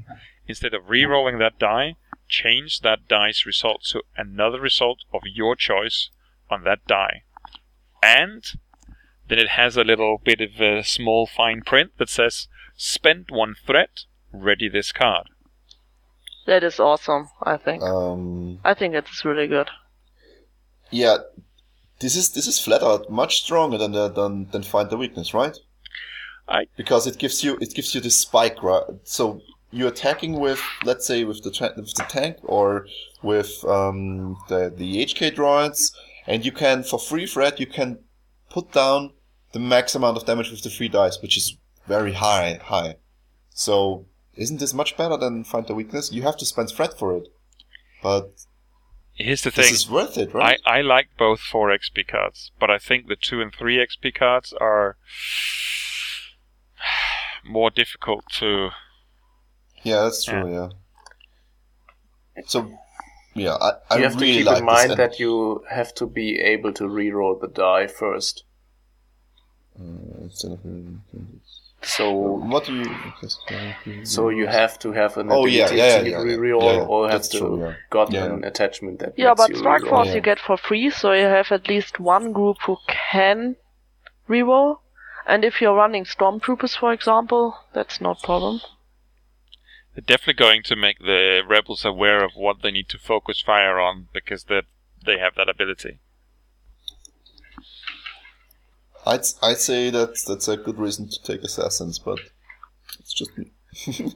Instead 0.47 0.73
of 0.73 0.83
rerolling 0.85 1.39
that 1.39 1.57
die, 1.59 1.95
change 2.27 2.81
that 2.81 3.07
dice 3.07 3.45
result 3.45 3.83
to 3.85 4.03
another 4.17 4.59
result 4.59 4.99
of 5.13 5.21
your 5.25 5.55
choice 5.55 6.09
on 6.49 6.63
that 6.63 6.85
die. 6.87 7.23
And 8.03 8.43
then 9.27 9.39
it 9.39 9.49
has 9.49 9.77
a 9.77 9.83
little 9.83 10.17
bit 10.23 10.41
of 10.41 10.59
a 10.59 10.83
small 10.83 11.25
fine 11.27 11.61
print 11.61 11.91
that 11.97 12.09
says 12.09 12.47
Spend 12.75 13.27
one 13.29 13.55
threat, 13.65 14.05
ready 14.31 14.69
this 14.69 14.91
card. 14.91 15.27
that 16.45 16.63
is 16.63 16.79
awesome, 16.79 17.29
I 17.43 17.57
think. 17.57 17.83
Um. 17.83 18.59
I 18.63 18.73
think 18.73 18.95
it's 18.95 19.23
really 19.25 19.47
good. 19.47 19.69
Yeah. 20.89 21.17
This 21.99 22.15
is 22.15 22.31
this 22.31 22.47
is 22.47 22.59
flat 22.59 22.81
out 22.83 23.09
much 23.09 23.41
stronger 23.43 23.77
than 23.77 23.91
the, 23.91 24.07
than 24.09 24.49
than 24.51 24.63
find 24.63 24.89
the 24.89 24.97
weakness, 24.97 25.33
right? 25.33 25.57
I- 26.47 26.67
because 26.77 27.05
it 27.07 27.17
gives 27.17 27.43
you 27.43 27.57
it 27.61 27.73
gives 27.75 27.93
you 27.93 28.01
this 28.01 28.19
spike, 28.19 28.63
right? 28.63 28.83
So 29.03 29.41
you're 29.71 29.89
attacking 29.89 30.39
with 30.39 30.61
let's 30.83 31.05
say 31.05 31.23
with 31.23 31.43
the 31.43 31.51
tra- 31.51 31.73
with 31.75 31.93
the 31.95 32.05
tank 32.09 32.37
or 32.43 32.87
with 33.21 33.63
um, 33.65 34.37
the 34.47 34.73
the 34.75 35.05
HK 35.05 35.35
droids, 35.35 35.93
and 36.25 36.45
you 36.45 36.51
can 36.51 36.83
for 36.83 36.99
free 36.99 37.25
threat 37.27 37.59
you 37.59 37.67
can 37.67 37.99
put 38.49 38.71
down 38.71 39.11
the 39.51 39.59
max 39.59 39.93
amount 39.95 40.17
of 40.17 40.25
damage 40.25 40.49
with 40.51 40.63
the 40.63 40.69
free 40.69 40.87
dice, 40.87 41.21
which 41.21 41.37
is 41.37 41.57
very 41.87 42.13
high 42.13 42.59
high. 42.63 42.95
So 43.53 44.05
isn't 44.35 44.59
this 44.59 44.73
much 44.73 44.95
better 44.95 45.17
than 45.17 45.43
find 45.43 45.67
the 45.67 45.75
weakness? 45.75 46.11
You 46.11 46.21
have 46.23 46.37
to 46.37 46.45
spend 46.45 46.69
threat 46.69 46.97
for 46.97 47.15
it, 47.17 47.27
but 48.01 48.31
Here's 49.19 49.41
the 49.41 49.51
thing. 49.51 49.63
this 49.63 49.67
thing. 49.67 49.75
is 49.75 49.89
worth 49.89 50.17
it, 50.17 50.33
right? 50.33 50.59
I, 50.65 50.79
I 50.79 50.81
like 50.81 51.09
both 51.17 51.41
4 51.41 51.69
XP 51.77 52.07
cards, 52.07 52.51
but 52.57 52.71
I 52.71 52.77
think 52.77 53.07
the 53.07 53.17
2 53.17 53.41
and 53.41 53.53
3 53.53 53.75
XP 53.75 54.15
cards 54.15 54.53
are 54.61 54.95
more 57.45 57.69
difficult 57.69 58.23
to. 58.37 58.69
Yeah, 59.83 60.03
that's 60.03 60.23
true. 60.23 60.51
Yeah. 60.51 60.69
So, 62.45 62.71
yeah, 63.35 63.55
I, 63.55 63.71
I 63.89 63.97
you 63.97 64.03
have 64.03 64.15
really 64.15 64.27
to 64.27 64.37
keep 64.39 64.45
like 64.45 64.59
in 64.59 64.65
mind 64.65 64.91
that 64.91 65.19
you 65.19 65.65
have 65.69 65.93
to 65.95 66.07
be 66.07 66.39
able 66.39 66.71
to 66.73 66.85
reroll 66.85 67.39
the 67.39 67.49
die 67.49 67.87
first. 67.87 68.45
Uh, 69.77 70.21
instead 70.21 70.53
of- 70.53 70.59
So 71.81 72.11
what 72.11 72.65
do 72.65 72.75
you? 72.75 74.05
so 74.05 74.29
you 74.29 74.47
have 74.47 74.77
to 74.79 74.91
have 74.91 75.17
an 75.17 75.31
Oh, 75.31 75.45
ability 75.45 75.51
yeah, 75.57 75.71
yeah, 75.71 76.01
to 76.01 76.09
yeah, 76.09 76.23
yeah. 76.23 76.35
reroll 76.35 76.75
Yeah, 76.75 76.81
or 76.81 77.03
have 77.09 77.13
that's 77.13 77.29
to 77.29 77.37
true, 77.39 77.59
yeah. 77.61 77.73
got 77.89 78.11
Yeah. 78.11 78.25
an 78.25 78.43
attachment 78.43 78.99
that 78.99 79.13
Yeah, 79.17 79.33
but 79.33 79.49
you 79.49 79.55
Strike. 79.55 79.85
Force 79.85 80.07
yeah. 80.07 80.15
you 80.15 80.21
get 80.21 80.39
for 80.39 80.57
free, 80.57 80.89
so 80.89 81.13
you 81.13 81.23
have 81.25 81.51
at 81.51 81.67
least 81.67 81.99
one 81.99 82.33
group 82.33 82.57
who 82.65 82.77
can 82.87 83.55
reroll. 84.27 84.79
And 85.25 85.45
if 85.45 85.61
you're 85.61 85.75
running 85.75 86.05
Stormtroopers, 86.05 86.75
for 86.77 86.91
example, 86.91 87.57
that's 87.73 88.01
no 88.01 88.15
problem. 88.15 88.61
They're 89.93 90.01
definitely 90.05 90.33
going 90.45 90.63
to 90.63 90.75
make 90.75 90.99
the 90.99 91.43
rebels 91.47 91.85
aware 91.85 92.23
of 92.23 92.31
what 92.35 92.61
they 92.61 92.71
need 92.71 92.89
to 92.89 92.97
focus 92.97 93.41
fire 93.41 93.79
on 93.79 94.07
because 94.13 94.45
that 94.45 94.65
they 95.05 95.17
have 95.19 95.35
that 95.35 95.49
ability. 95.49 95.99
I'd 99.05 99.25
I'd 99.41 99.57
say 99.57 99.89
that 99.89 100.17
that's 100.27 100.47
a 100.47 100.57
good 100.57 100.77
reason 100.79 101.09
to 101.09 101.23
take 101.23 101.41
assassins, 101.43 101.99
but 101.99 102.19
it's 102.99 103.13
just 103.13 103.31
me. 103.37 103.51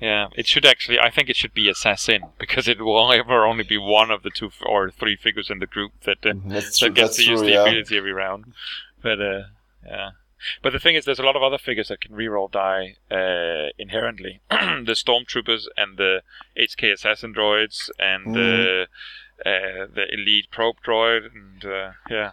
Yeah, 0.00 0.28
it 0.36 0.46
should 0.46 0.64
actually. 0.64 1.00
I 1.00 1.10
think 1.10 1.28
it 1.28 1.34
should 1.34 1.52
be 1.54 1.68
assassin 1.68 2.22
because 2.38 2.68
it 2.68 2.80
will 2.80 3.12
ever 3.12 3.44
only 3.44 3.64
be 3.64 3.78
one 3.78 4.12
of 4.12 4.22
the 4.22 4.30
two 4.30 4.46
f- 4.46 4.62
or 4.64 4.90
three 4.92 5.16
figures 5.16 5.50
in 5.50 5.58
the 5.58 5.66
group 5.66 5.90
that 6.04 6.18
uh, 6.24 6.34
true. 6.34 6.40
that 6.50 6.94
gets 6.94 7.16
to 7.16 7.24
use 7.24 7.40
true. 7.40 7.48
the 7.48 7.54
Yeah. 7.54 7.62
ability 7.62 7.96
every 7.96 8.12
round. 8.12 8.52
But 9.02 9.20
uh, 9.20 9.42
yeah. 9.84 10.10
But 10.62 10.72
the 10.72 10.78
thing 10.78 10.94
is, 10.94 11.04
there's 11.04 11.18
a 11.18 11.24
lot 11.24 11.34
of 11.34 11.42
other 11.42 11.58
figures 11.58 11.88
that 11.88 12.00
can 12.00 12.12
reroll 12.14 12.48
die 12.48 12.94
uh, 13.10 13.70
inherently. 13.76 14.40
the 14.50 14.94
stormtroopers 14.94 15.66
and 15.76 15.96
the 15.98 16.22
HK 16.56 16.92
assassin 16.92 17.34
droids 17.34 17.90
and 17.98 18.36
the 18.36 18.86
uh, 19.44 19.86
the 19.92 20.06
elite 20.12 20.46
probe 20.52 20.76
droid 20.86 21.28
and 21.34 21.64
uh, 21.64 21.90
yeah. 22.08 22.30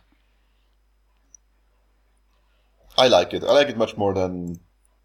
I 2.98 3.08
like 3.08 3.34
it. 3.34 3.43
I 3.43 3.52
like 3.52 3.70
it 3.70 3.78
much 3.78 3.98
more 3.98 4.14
than 4.14 4.60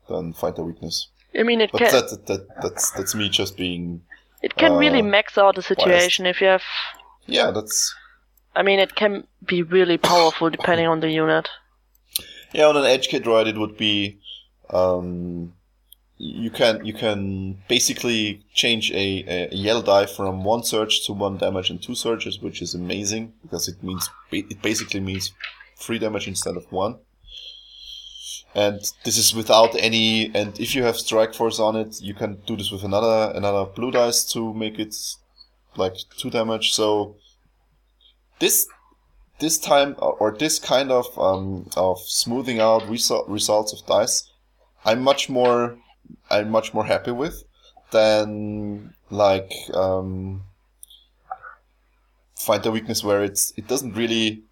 than 0.08 0.32
Find 0.32 0.56
the 0.56 0.62
Weakness. 0.64 1.08
I 1.38 1.42
mean, 1.44 1.60
it 1.60 1.70
But 1.72 1.78
can 1.82 1.92
that, 1.92 2.10
that, 2.10 2.26
that 2.26 2.46
that's 2.62 2.90
that's 2.90 3.14
me 3.14 3.28
just 3.28 3.56
being 3.56 4.02
it 4.42 4.56
can 4.56 4.72
really 4.74 5.00
uh, 5.00 5.04
max 5.04 5.36
out 5.38 5.58
a 5.58 5.62
situation 5.62 6.26
if 6.26 6.40
you 6.40 6.48
have. 6.48 6.62
yeah. 7.26 7.50
That's 7.50 7.94
I 8.56 8.62
mean, 8.62 8.80
it 8.80 8.94
can 8.94 9.26
be 9.44 9.62
really 9.62 9.98
powerful 9.98 10.50
depending 10.50 10.86
on 10.86 11.00
the 11.00 11.10
unit. 11.10 11.48
yeah. 12.52 12.66
On 12.66 12.76
an 12.76 12.84
HK 12.84 13.22
droid, 13.22 13.46
it 13.46 13.58
would 13.58 13.76
be 13.76 14.18
um, 14.70 15.52
you 16.18 16.50
can 16.50 16.84
you 16.84 16.92
can 16.92 17.58
basically 17.68 18.44
change 18.54 18.90
a, 18.92 19.24
a 19.52 19.54
yellow 19.54 19.82
die 19.82 20.06
from 20.06 20.44
one 20.44 20.62
surge 20.64 21.06
to 21.06 21.12
one 21.12 21.38
damage 21.38 21.70
and 21.70 21.82
two 21.82 21.94
surges, 21.94 22.40
which 22.40 22.60
is 22.60 22.74
amazing 22.74 23.32
because 23.42 23.68
it 23.68 23.82
means 23.82 24.10
it 24.32 24.60
basically 24.62 25.00
means 25.00 25.32
three 25.78 25.98
damage 25.98 26.26
instead 26.28 26.56
of 26.56 26.70
one. 26.72 26.96
And 28.54 28.80
this 29.04 29.16
is 29.16 29.34
without 29.34 29.74
any. 29.78 30.30
And 30.34 30.58
if 30.58 30.74
you 30.74 30.82
have 30.84 30.96
strike 30.96 31.34
force 31.34 31.58
on 31.58 31.76
it, 31.76 32.00
you 32.00 32.14
can 32.14 32.40
do 32.46 32.56
this 32.56 32.70
with 32.70 32.84
another 32.84 33.32
another 33.36 33.64
blue 33.64 33.90
dice 33.90 34.24
to 34.32 34.52
make 34.54 34.78
it 34.78 34.94
like 35.76 35.94
two 36.16 36.30
damage. 36.30 36.72
So 36.72 37.16
this 38.38 38.66
this 39.38 39.58
time 39.58 39.94
or 39.98 40.36
this 40.38 40.58
kind 40.58 40.90
of 40.90 41.06
um, 41.18 41.70
of 41.76 41.98
smoothing 42.00 42.60
out 42.60 42.88
result, 42.88 43.28
results 43.28 43.72
of 43.72 43.86
dice, 43.86 44.30
I'm 44.84 45.02
much 45.02 45.28
more 45.28 45.78
I'm 46.30 46.50
much 46.50 46.74
more 46.74 46.84
happy 46.84 47.12
with 47.12 47.44
than 47.90 48.94
like 49.10 49.52
um, 49.74 50.42
find 52.36 52.62
the 52.62 52.70
weakness 52.70 53.04
where 53.04 53.22
it's 53.22 53.52
it 53.56 53.66
doesn't 53.66 53.94
really 53.94 54.42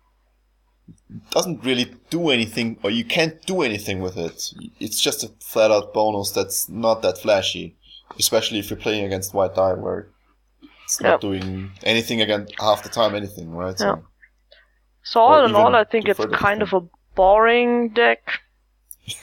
doesn't 1.31 1.65
really 1.65 1.95
do 2.11 2.31
anything 2.31 2.79
or 2.83 2.91
you 2.91 3.05
can't 3.05 3.41
do 3.47 3.63
anything 3.63 4.01
with 4.01 4.17
it. 4.17 4.53
It's 4.81 5.01
just 5.01 5.25
a 5.25 5.29
flat 5.41 5.71
out 5.71 5.93
bonus 5.95 6.31
that's 6.31 6.69
not 6.69 7.03
that 7.03 7.19
flashy, 7.19 7.77
especially 8.19 8.59
if 8.59 8.71
you're 8.71 8.79
playing 8.79 9.05
against 9.05 9.35
white 9.35 9.55
die 9.55 9.75
where 9.75 10.09
it's 10.85 11.01
not 11.01 11.11
Yep. 11.11 11.21
doing 11.21 11.71
anything 11.83 12.21
again 12.21 12.47
half 12.59 12.83
the 12.83 12.89
time 12.89 13.15
anything, 13.15 13.51
right? 13.51 13.79
So- 13.79 14.05
So 15.03 15.21
all 15.21 15.45
in 15.47 15.55
all, 15.55 15.75
I 15.75 15.85
think 15.85 16.09
it's 16.09 16.25
kind 16.35 16.61
of 16.63 16.73
a 16.75 16.83
boring 17.15 17.89
deck. 17.91 18.21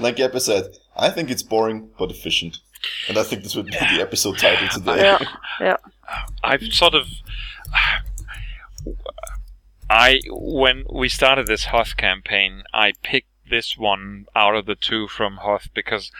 like 0.00 0.16
Jeppe 0.16 0.38
said, 0.40 0.64
I 0.96 1.08
think 1.08 1.30
it's 1.30 1.42
boring 1.42 1.88
but 1.98 2.10
efficient. 2.10 2.58
And 3.08 3.16
I 3.16 3.22
think 3.22 3.42
this 3.42 3.54
would 3.56 3.66
be 3.66 3.72
the 3.72 4.00
episode 4.02 4.36
title 4.38 4.68
today. 4.68 4.96
Yeah, 5.02 5.18
yeah. 5.60 5.76
I've 6.44 6.62
sort 6.72 6.94
of. 6.94 7.06
I 9.94 10.20
when 10.30 10.84
we 10.90 11.10
started 11.10 11.46
this 11.46 11.66
Hoth 11.66 11.98
campaign, 11.98 12.62
I 12.72 12.94
picked 13.02 13.28
this 13.50 13.76
one 13.76 14.24
out 14.34 14.56
of 14.56 14.64
the 14.64 14.74
two 14.74 15.06
from 15.06 15.36
Hoth 15.36 15.68
because 15.74 16.10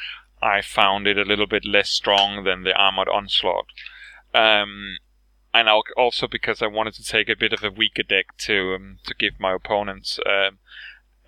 I 0.43 0.61
found 0.61 1.07
it 1.07 1.17
a 1.17 1.25
little 1.25 1.47
bit 1.47 1.65
less 1.65 1.89
strong 1.89 2.45
than 2.45 2.65
the 2.65 2.75
Armored 2.75 3.09
Onslaught, 3.09 3.69
um, 4.35 4.99
and 5.55 5.71
al- 5.71 5.85
also 5.97 6.29
because 6.29 6.61
I 6.61 6.67
wanted 6.67 6.93
to 6.95 7.03
take 7.05 7.31
a 7.31 7.37
bit 7.37 7.55
of 7.55 7.65
a 7.65 7.71
weaker 7.71 8.03
deck 8.03 8.37
to 8.41 8.75
um, 8.75 8.99
to 9.05 9.15
give 9.19 9.41
my 9.41 9.55
opponents 9.55 10.21
um, 10.27 10.59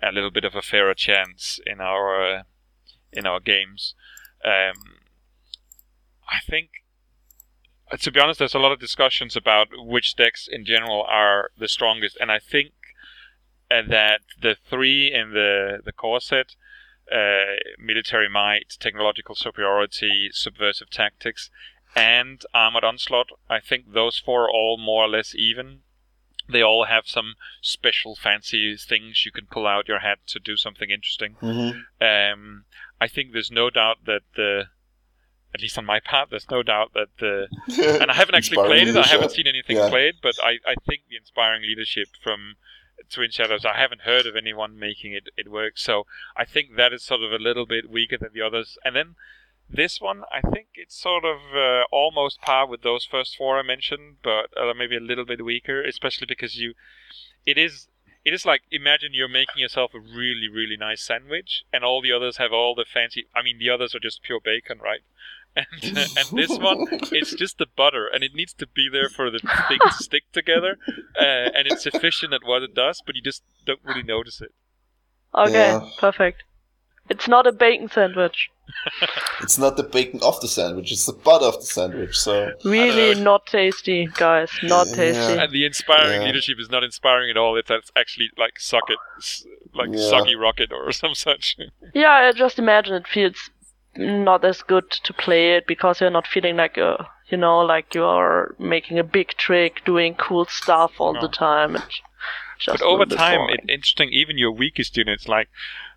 a 0.03 0.11
little 0.11 0.29
bit 0.29 0.45
of 0.45 0.53
a 0.53 0.61
fairer 0.61 0.93
chance 0.93 1.59
in 1.65 1.81
our 1.81 2.31
uh, 2.31 2.43
in 3.11 3.25
our 3.25 3.39
games. 3.39 3.95
Um, 4.45 4.99
I 6.29 6.41
think 6.47 6.69
uh, 6.69 6.84
to 7.91 8.11
be 8.11 8.19
honest, 8.19 8.39
there's 8.39 8.55
a 8.55 8.59
lot 8.59 8.71
of 8.71 8.79
discussions 8.79 9.35
about 9.35 9.67
which 9.73 10.15
decks 10.15 10.47
in 10.51 10.65
general 10.65 11.03
are 11.03 11.51
the 11.57 11.67
strongest, 11.67 12.17
and 12.19 12.31
I 12.31 12.39
think 12.39 12.73
uh, 13.69 13.81
that 13.87 14.21
the 14.39 14.55
three 14.69 15.11
in 15.11 15.31
the 15.31 15.81
the 15.83 15.91
core 15.91 16.21
set, 16.21 16.55
uh, 17.11 17.55
military 17.77 18.29
might, 18.29 18.75
technological 18.79 19.35
superiority, 19.35 20.29
subversive 20.31 20.89
tactics, 20.89 21.49
and 21.95 22.43
armored 22.53 22.83
onslaught, 22.83 23.29
I 23.49 23.59
think 23.59 23.93
those 23.93 24.19
four 24.19 24.45
are 24.45 24.49
all 24.49 24.77
more 24.77 25.05
or 25.05 25.09
less 25.09 25.33
even. 25.35 25.81
They 26.47 26.61
all 26.61 26.85
have 26.85 27.07
some 27.07 27.35
special 27.61 28.15
fancy 28.15 28.77
things 28.77 29.25
you 29.25 29.31
can 29.31 29.47
pull 29.47 29.65
out 29.65 29.87
your 29.87 29.99
hat 29.99 30.19
to 30.27 30.39
do 30.39 30.57
something 30.57 30.91
interesting. 30.91 31.35
Mhm. 31.41 31.85
Um, 31.99 32.65
I 33.01 33.07
think 33.07 33.31
there's 33.31 33.49
no 33.49 33.69
doubt 33.69 34.05
that 34.05 34.21
the, 34.35 34.69
at 35.55 35.61
least 35.61 35.77
on 35.77 35.85
my 35.85 35.99
part, 35.99 36.29
there's 36.29 36.49
no 36.51 36.61
doubt 36.61 36.91
that 36.93 37.07
the 37.19 37.47
and 38.01 38.11
I 38.11 38.13
haven't 38.13 38.35
actually 38.35 38.57
played 38.57 38.87
it. 38.87 38.95
I 38.95 39.07
haven't 39.07 39.31
seen 39.31 39.47
anything 39.47 39.77
Yeah. 39.77 39.89
played, 39.89 40.15
but 40.21 40.35
I, 40.43 40.59
I 40.67 40.75
think 40.87 41.03
the 41.09 41.15
inspiring 41.17 41.63
leadership 41.63 42.09
from 42.23 42.55
Twin 43.09 43.31
Shadows, 43.31 43.65
I 43.65 43.77
haven't 43.77 44.01
heard 44.01 44.25
of 44.25 44.35
anyone 44.35 44.77
making 44.77 45.13
it, 45.13 45.29
it 45.37 45.49
work. 45.51 45.77
So 45.77 46.05
I 46.35 46.45
think 46.45 46.75
that 46.75 46.93
is 46.93 47.03
sort 47.03 47.21
of 47.23 47.31
a 47.31 47.43
little 47.43 47.65
bit 47.65 47.89
weaker 47.89 48.17
than 48.17 48.29
the 48.33 48.41
others. 48.41 48.77
And 48.83 48.95
then 48.95 49.15
this 49.69 49.99
one, 49.99 50.23
I 50.31 50.41
think 50.41 50.67
it's 50.75 50.95
sort 50.99 51.23
of 51.25 51.37
uh, 51.55 51.83
almost 51.91 52.41
par 52.41 52.67
with 52.67 52.81
those 52.83 53.05
first 53.05 53.35
four 53.37 53.57
I 53.59 53.63
mentioned, 53.63 54.17
but 54.23 54.47
uh, 54.57 54.73
maybe 54.77 54.97
a 54.97 54.99
little 55.11 55.25
bit 55.25 55.43
weaker, 55.43 55.81
especially 55.83 56.27
because 56.27 56.55
you, 56.57 56.73
it 57.45 57.57
is. 57.57 57.87
It 58.23 58.33
is 58.33 58.43
like 58.43 58.63
imagine 58.71 59.09
you're 59.13 59.27
making 59.27 59.61
yourself 59.61 59.93
a 59.93 59.99
really, 59.99 60.49
really 60.51 60.77
nice 60.77 61.03
sandwich, 61.03 61.63
and 61.71 61.83
all 61.83 62.01
the 62.01 62.11
others 62.11 62.37
have 62.37 62.51
all 62.51 62.73
the 62.73 62.83
fancy. 62.91 63.27
I 63.35 63.43
mean, 63.43 63.59
the 63.59 63.69
others 63.69 63.93
are 63.93 63.99
just 63.99 64.23
pure 64.23 64.39
bacon, 64.43 64.79
right? 64.79 65.01
And 65.81 65.97
uh, 65.97 66.05
and 66.17 66.37
this 66.37 66.57
one, 66.59 66.85
it's 67.11 67.33
just 67.43 67.57
the 67.57 67.67
butter, 67.77 68.07
and 68.13 68.23
it 68.23 68.31
needs 68.35 68.53
to 68.55 68.67
be 68.67 68.89
there 68.91 69.09
for 69.09 69.29
the 69.31 69.39
thing 69.39 69.79
to 69.85 69.91
stick 70.03 70.23
together, 70.33 70.77
uh, 71.17 71.49
and 71.55 71.65
it's 71.67 71.85
efficient 71.85 72.33
at 72.33 72.41
what 72.43 72.61
it 72.63 72.75
does, 72.75 73.01
but 73.05 73.15
you 73.15 73.21
just 73.21 73.41
don't 73.65 73.79
really 73.83 74.03
notice 74.03 74.41
it. 74.41 74.51
Okay, 75.33 75.53
Yeah. 75.53 75.79
perfect. 75.97 76.43
It's 77.09 77.27
not 77.27 77.45
a 77.47 77.51
bacon 77.51 77.87
sandwich. 77.89 78.49
It's 79.41 79.57
not 79.59 79.77
the 79.77 79.83
bacon 79.83 80.21
of 80.23 80.41
the 80.41 80.47
sandwich, 80.47 80.91
it's 80.91 81.05
the 81.05 81.13
butter 81.13 81.45
of 81.45 81.59
the 81.59 81.65
sandwich. 81.65 82.17
So 82.17 82.51
Really 82.63 83.13
not 83.21 83.45
tasty, 83.45 84.07
guys. 84.17 84.49
Not 84.63 84.87
Yeah. 84.87 84.93
tasty. 84.95 85.37
And 85.37 85.51
the 85.51 85.65
inspiring 85.65 86.21
Yeah. 86.21 86.27
leadership 86.27 86.57
is 86.59 86.69
not 86.69 86.83
inspiring 86.83 87.29
at 87.29 87.37
all. 87.37 87.55
It's 87.57 87.69
that's 87.69 87.91
actually 87.95 88.29
like 88.37 88.59
suck 88.59 88.89
it, 88.89 88.97
like 89.73 89.89
Yeah. 89.93 90.09
soggy 90.09 90.35
rocket 90.35 90.71
or 90.71 90.91
some 90.91 91.13
such. 91.15 91.55
Yeah, 91.93 92.11
I 92.11 92.31
just 92.31 92.57
imagine 92.57 92.95
it 92.95 93.07
feels 93.07 93.37
not 93.97 94.43
as 94.45 94.61
good 94.61 94.89
to 94.91 95.13
play 95.13 95.55
it 95.55 95.67
because 95.67 96.01
you're 96.01 96.09
not 96.09 96.27
feeling 96.27 96.57
like 96.57 96.77
a, 96.77 97.07
you 97.29 97.37
know, 97.37 97.59
like 97.59 97.93
you're 97.93 98.55
making 98.59 98.99
a 98.99 99.03
big 99.03 99.29
trick, 99.29 99.83
doing 99.85 100.15
cool 100.15 100.45
stuff 100.45 100.93
all 100.99 101.13
No. 101.13 101.21
the 101.21 101.27
time. 101.29 101.75
It's 101.75 102.01
just 102.59 102.79
but 102.79 102.85
over 102.85 103.05
time, 103.05 103.49
it's 103.49 103.65
interesting. 103.67 104.09
Even 104.11 104.37
your 104.37 104.51
weakest 104.51 104.95
units, 104.97 105.27
like 105.27 105.49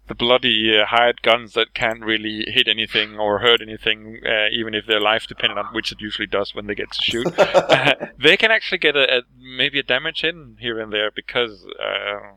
the 0.09 0.15
bloody 0.15 0.77
uh, 0.77 0.87
hired 0.87 1.23
guns 1.23 1.53
that 1.53 1.75
can't 1.75 2.03
really 2.03 2.45
hit 2.49 2.67
anything 2.67 3.19
or 3.19 3.39
hurt 3.41 3.61
anything, 3.61 4.21
uh, 4.27 4.49
even 4.51 4.75
if 4.75 4.87
their 4.87 5.01
life 5.01 5.27
depended 5.27 5.59
on 5.59 5.67
which 5.75 5.93
it 5.93 6.01
usually 6.01 6.27
does 6.27 6.55
when 6.55 6.67
they 6.67 6.75
get 6.75 6.91
to 6.91 7.03
shoot. 7.03 7.27
uh, 7.39 7.95
they 8.19 8.37
can 8.37 8.51
actually 8.51 8.79
get 8.79 8.97
a, 8.97 9.19
a 9.19 9.23
maybe 9.39 9.79
a 9.79 9.83
damage 9.83 10.25
in 10.25 10.57
here 10.61 10.81
and 10.81 10.93
there 10.93 11.11
because 11.15 11.65
uh, 11.79 12.37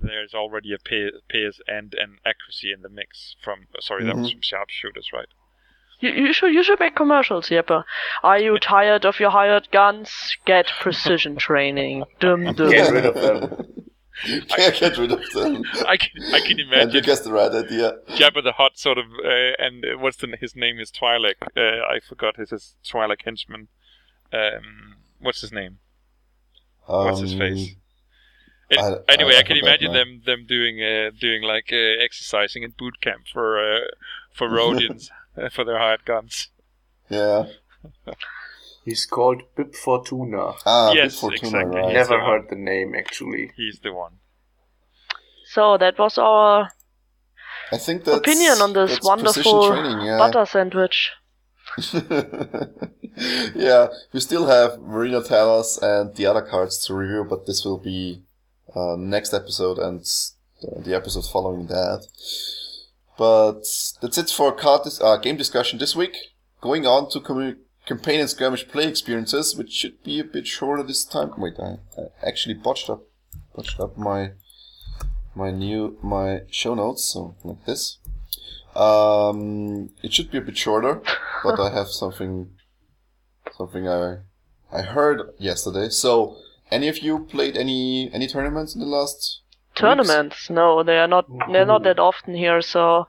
there's 0.00 0.34
already 0.34 0.72
a 0.72 0.78
pa- 0.78 1.18
pace 1.28 1.60
and 1.66 1.94
an 1.94 2.18
accuracy 2.24 2.72
in 2.72 2.82
the 2.82 2.88
mix. 2.88 3.36
From 3.42 3.66
sorry, 3.80 4.04
that 4.04 4.16
was 4.16 4.28
Mhm. 4.28 4.32
from 4.32 4.40
sharpshooters, 4.42 5.12
right? 5.12 5.28
You, 6.00 6.10
you 6.10 6.32
should 6.32 6.52
you 6.52 6.62
should 6.62 6.78
make 6.80 6.94
commercials, 6.94 7.48
Jeppe. 7.48 7.84
Are 8.22 8.38
you 8.38 8.58
tired 8.58 9.06
of 9.06 9.18
your 9.18 9.30
hired 9.30 9.70
guns? 9.70 10.36
Get 10.44 10.66
precision 10.80 11.36
training. 11.48 12.04
Dum 12.20 12.52
dum. 12.54 12.70
Get 12.70 12.92
rid 12.92 13.06
of 13.06 13.14
them. 13.14 13.84
yeah, 14.26 14.70
get 14.70 14.96
rid 14.98 15.12
of 15.12 15.20
them. 15.32 15.62
I 15.86 15.96
can 15.96 16.10
I 16.34 16.40
can 16.40 16.50
and 16.52 16.58
you 16.60 16.66
imagine 16.66 17.02
guessed 17.02 17.24
the 17.24 17.32
right 17.32 17.50
idea. 17.50 17.98
Jabba 18.10 18.42
the 18.42 18.52
Hutt 18.52 18.78
sort 18.78 18.98
of, 18.98 19.06
uh, 19.24 19.52
and 19.58 19.84
uh, 19.84 19.98
what's 19.98 20.16
the, 20.18 20.36
his 20.40 20.54
name 20.56 20.78
is 20.80 20.90
Twi'lek. 20.90 21.36
Uh, 21.56 21.82
I 21.86 22.00
forgot 22.06 22.36
his, 22.36 22.50
his 22.50 22.74
Twi'lek 22.84 23.22
henchman. 23.24 23.68
Um, 24.32 24.96
what's 25.18 25.40
his 25.40 25.52
name? 25.52 25.78
What's 26.86 27.20
his 27.20 27.32
Um, 27.32 27.38
face? 27.38 27.74
It- 28.68 28.78
I- 28.80 29.12
anyway, 29.12 29.34
I- 29.34 29.36
I, 29.36 29.40
I 29.40 29.42
can 29.44 29.56
imagine 29.58 29.92
now. 29.92 29.98
them 29.98 30.22
them 30.26 30.46
doing 30.46 30.82
uh, 30.82 31.10
doing 31.20 31.42
like 31.42 31.68
uh, 31.72 32.02
exercising 32.04 32.62
in 32.62 32.72
boot 32.76 33.00
camp 33.00 33.22
for 33.32 33.58
uh, 33.58 33.80
for 34.34 34.48
Rodians 34.58 35.08
uh, 35.36 35.48
for 35.50 35.64
their 35.64 35.78
hired 35.78 36.04
guns. 36.04 36.48
Yeah. 37.08 37.44
He's 38.84 39.04
called 39.06 39.42
Bib 39.56 39.74
Fortuna. 39.74 40.52
Ah, 40.64 40.92
Yes, 40.92 41.14
Bib 41.14 41.20
Fortuna, 41.20 41.58
exactly. 41.58 41.80
right. 41.80 41.92
Never 41.92 42.08
the 42.08 42.14
one. 42.18 42.26
heard 42.26 42.50
the 42.50 42.56
name 42.56 42.94
actually. 42.96 43.50
He's 43.56 43.80
the 43.82 43.92
one. 43.92 44.18
So 45.52 45.76
that 45.78 45.98
was 45.98 46.18
our 46.18 46.70
I 47.72 47.78
think 47.78 48.04
that's 48.04 48.18
opinion 48.18 48.58
on 48.62 48.72
this 48.72 48.90
that's 48.92 49.04
wonderful 49.06 49.68
training, 49.70 50.00
yeah. 50.06 50.18
butter 50.18 50.46
sandwich. 50.46 51.10
yeah, 53.54 53.88
we 54.12 54.20
still 54.20 54.46
have 54.46 54.80
Marina 54.80 55.20
Talos 55.20 55.80
and 55.82 56.14
the 56.14 56.26
other 56.26 56.42
cards 56.42 56.78
to 56.86 56.94
review, 56.94 57.24
but 57.28 57.46
this 57.46 57.64
will 57.64 57.78
be 57.78 58.22
uh, 58.76 58.96
next 58.96 59.32
episode 59.32 59.78
and 59.78 60.00
uh, 60.62 60.80
the 60.82 60.94
episode 60.94 61.26
following 61.26 61.66
that. 61.66 62.06
But 63.18 63.64
that's 64.02 64.18
it 64.18 64.30
for 64.30 64.52
card 64.52 64.82
dis- 64.84 65.00
uh, 65.00 65.16
game 65.16 65.36
discussion 65.36 65.78
this 65.78 65.96
week. 65.96 66.16
Going 66.60 66.86
on 66.86 67.08
to 67.10 67.56
campaign 67.86 68.20
and 68.20 68.28
skirmish 68.28 68.68
play 68.68 68.86
experiences, 68.86 69.56
which 69.56 69.72
should 69.72 70.02
be 70.02 70.20
a 70.20 70.24
bit 70.24 70.46
shorter 70.46 70.82
this 70.82 71.04
time. 71.04 71.32
Wait, 71.38 71.54
I, 71.58 71.76
I 71.98 72.28
actually 72.28 72.54
botched 72.54 72.90
up, 72.90 73.02
botched 73.54 73.80
up 73.80 73.96
my 73.96 74.32
my 75.34 75.50
new 75.50 75.98
my 76.02 76.40
show 76.50 76.74
notes, 76.74 77.04
so 77.04 77.34
like 77.44 77.64
this. 77.64 77.98
Um, 78.74 79.90
it 80.02 80.12
should 80.12 80.30
be 80.30 80.38
a 80.38 80.42
bit 80.42 80.58
shorter, 80.58 81.02
but 81.42 81.58
I 81.58 81.70
have 81.74 81.88
something 81.88 82.50
something 83.56 83.88
I 83.88 84.18
I 84.72 84.82
heard 84.82 85.22
yesterday. 85.38 85.88
So, 85.88 86.36
any 86.70 86.88
of 86.88 86.98
you 86.98 87.20
played 87.24 87.56
any 87.56 88.10
any 88.12 88.26
tournaments 88.26 88.74
in 88.74 88.80
the 88.80 88.86
last 88.86 89.40
Tournaments? 89.76 90.48
No, 90.48 90.82
they 90.82 90.98
are 90.98 91.06
not. 91.06 91.26
They're 91.52 91.66
not 91.66 91.82
that 91.82 91.98
often 91.98 92.34
here, 92.34 92.62
so 92.62 93.08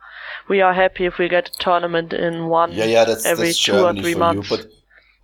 we 0.50 0.60
are 0.60 0.74
happy 0.74 1.06
if 1.06 1.18
we 1.18 1.30
get 1.30 1.48
a 1.48 1.58
tournament 1.60 2.12
in 2.12 2.48
one 2.48 2.74
Yeah, 2.74 2.86
yeah, 2.86 3.06
that's 3.06 3.26
every 3.26 3.48
that's 3.48 3.64
two 3.64 3.72
Germany 3.72 4.00
or 4.00 4.04
three 4.04 4.16
months. 4.16 4.52
you. 4.52 4.58
But 4.58 4.68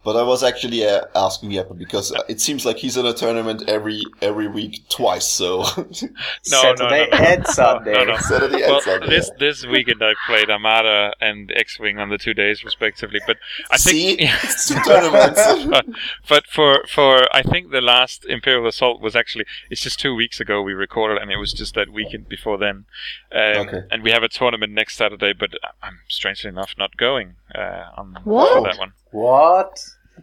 but 0.04 0.16
I 0.16 0.24
was 0.24 0.44
actually 0.44 0.86
uh, 0.86 1.06
asking 1.16 1.52
Jeppe 1.52 1.78
because 1.78 2.12
uh, 2.12 2.24
it 2.28 2.42
seems 2.42 2.66
like 2.66 2.78
he's 2.78 2.98
in 2.98 3.06
a 3.06 3.14
tournament 3.14 3.64
every 3.68 4.02
every 4.22 4.48
week 4.48 4.88
twice. 4.90 5.26
So 5.28 5.60
No, 5.78 6.04
Saturday 6.44 7.08
no, 7.12 7.18
no, 7.18 7.24
no. 7.24 7.26
and 7.30 7.48
Sunday. 7.48 7.94
No, 7.94 8.04
no. 8.06 8.18
Saturday 8.18 8.62
and 8.64 8.72
well, 8.72 8.82
Sunday. 8.82 9.08
this 9.10 9.32
this 9.40 9.66
weekend 9.66 10.02
I 10.04 10.14
played 10.28 10.50
Armada 10.50 11.14
and 11.22 11.52
X-wing 11.56 12.00
on 12.00 12.10
the 12.10 12.18
two 12.18 12.34
days 12.34 12.64
respectively. 12.64 13.20
But 13.26 13.38
I 13.72 13.78
See, 13.78 14.16
think 14.18 14.34
it's 14.34 14.68
two 14.68 14.80
tournaments. 14.86 15.42
but, 15.66 15.86
but 16.28 16.48
for 16.48 16.84
for 16.88 17.28
I 17.36 17.42
think 17.44 17.72
the 17.72 17.82
last 17.82 18.26
Imperial 18.26 18.68
Assault 18.68 19.02
was 19.02 19.16
actually 19.16 19.46
it's 19.70 19.82
just 19.82 20.00
two 20.00 20.14
weeks 20.16 20.40
ago 20.40 20.62
we 20.62 20.74
recorded 20.74 21.22
and 21.22 21.32
it 21.32 21.38
was 21.38 21.54
just 21.54 21.76
that 21.76 21.90
weekend 21.92 22.28
before 22.30 22.58
then. 22.58 22.86
Um, 23.32 23.64
Okay. 23.64 23.82
And 23.92 24.04
we 24.04 24.12
have 24.12 24.24
a 24.24 24.28
tournament 24.30 24.74
next 24.74 24.98
Saturday, 24.98 25.32
but 25.34 25.52
I'm 25.82 26.00
strangely 26.10 26.50
enough 26.50 26.74
not 26.78 26.98
going 26.98 27.36
uh, 27.56 27.86
on 27.96 28.18
What? 28.24 28.54
for 28.54 28.64
that 28.64 28.78
one. 28.78 28.94
What? 29.12 29.80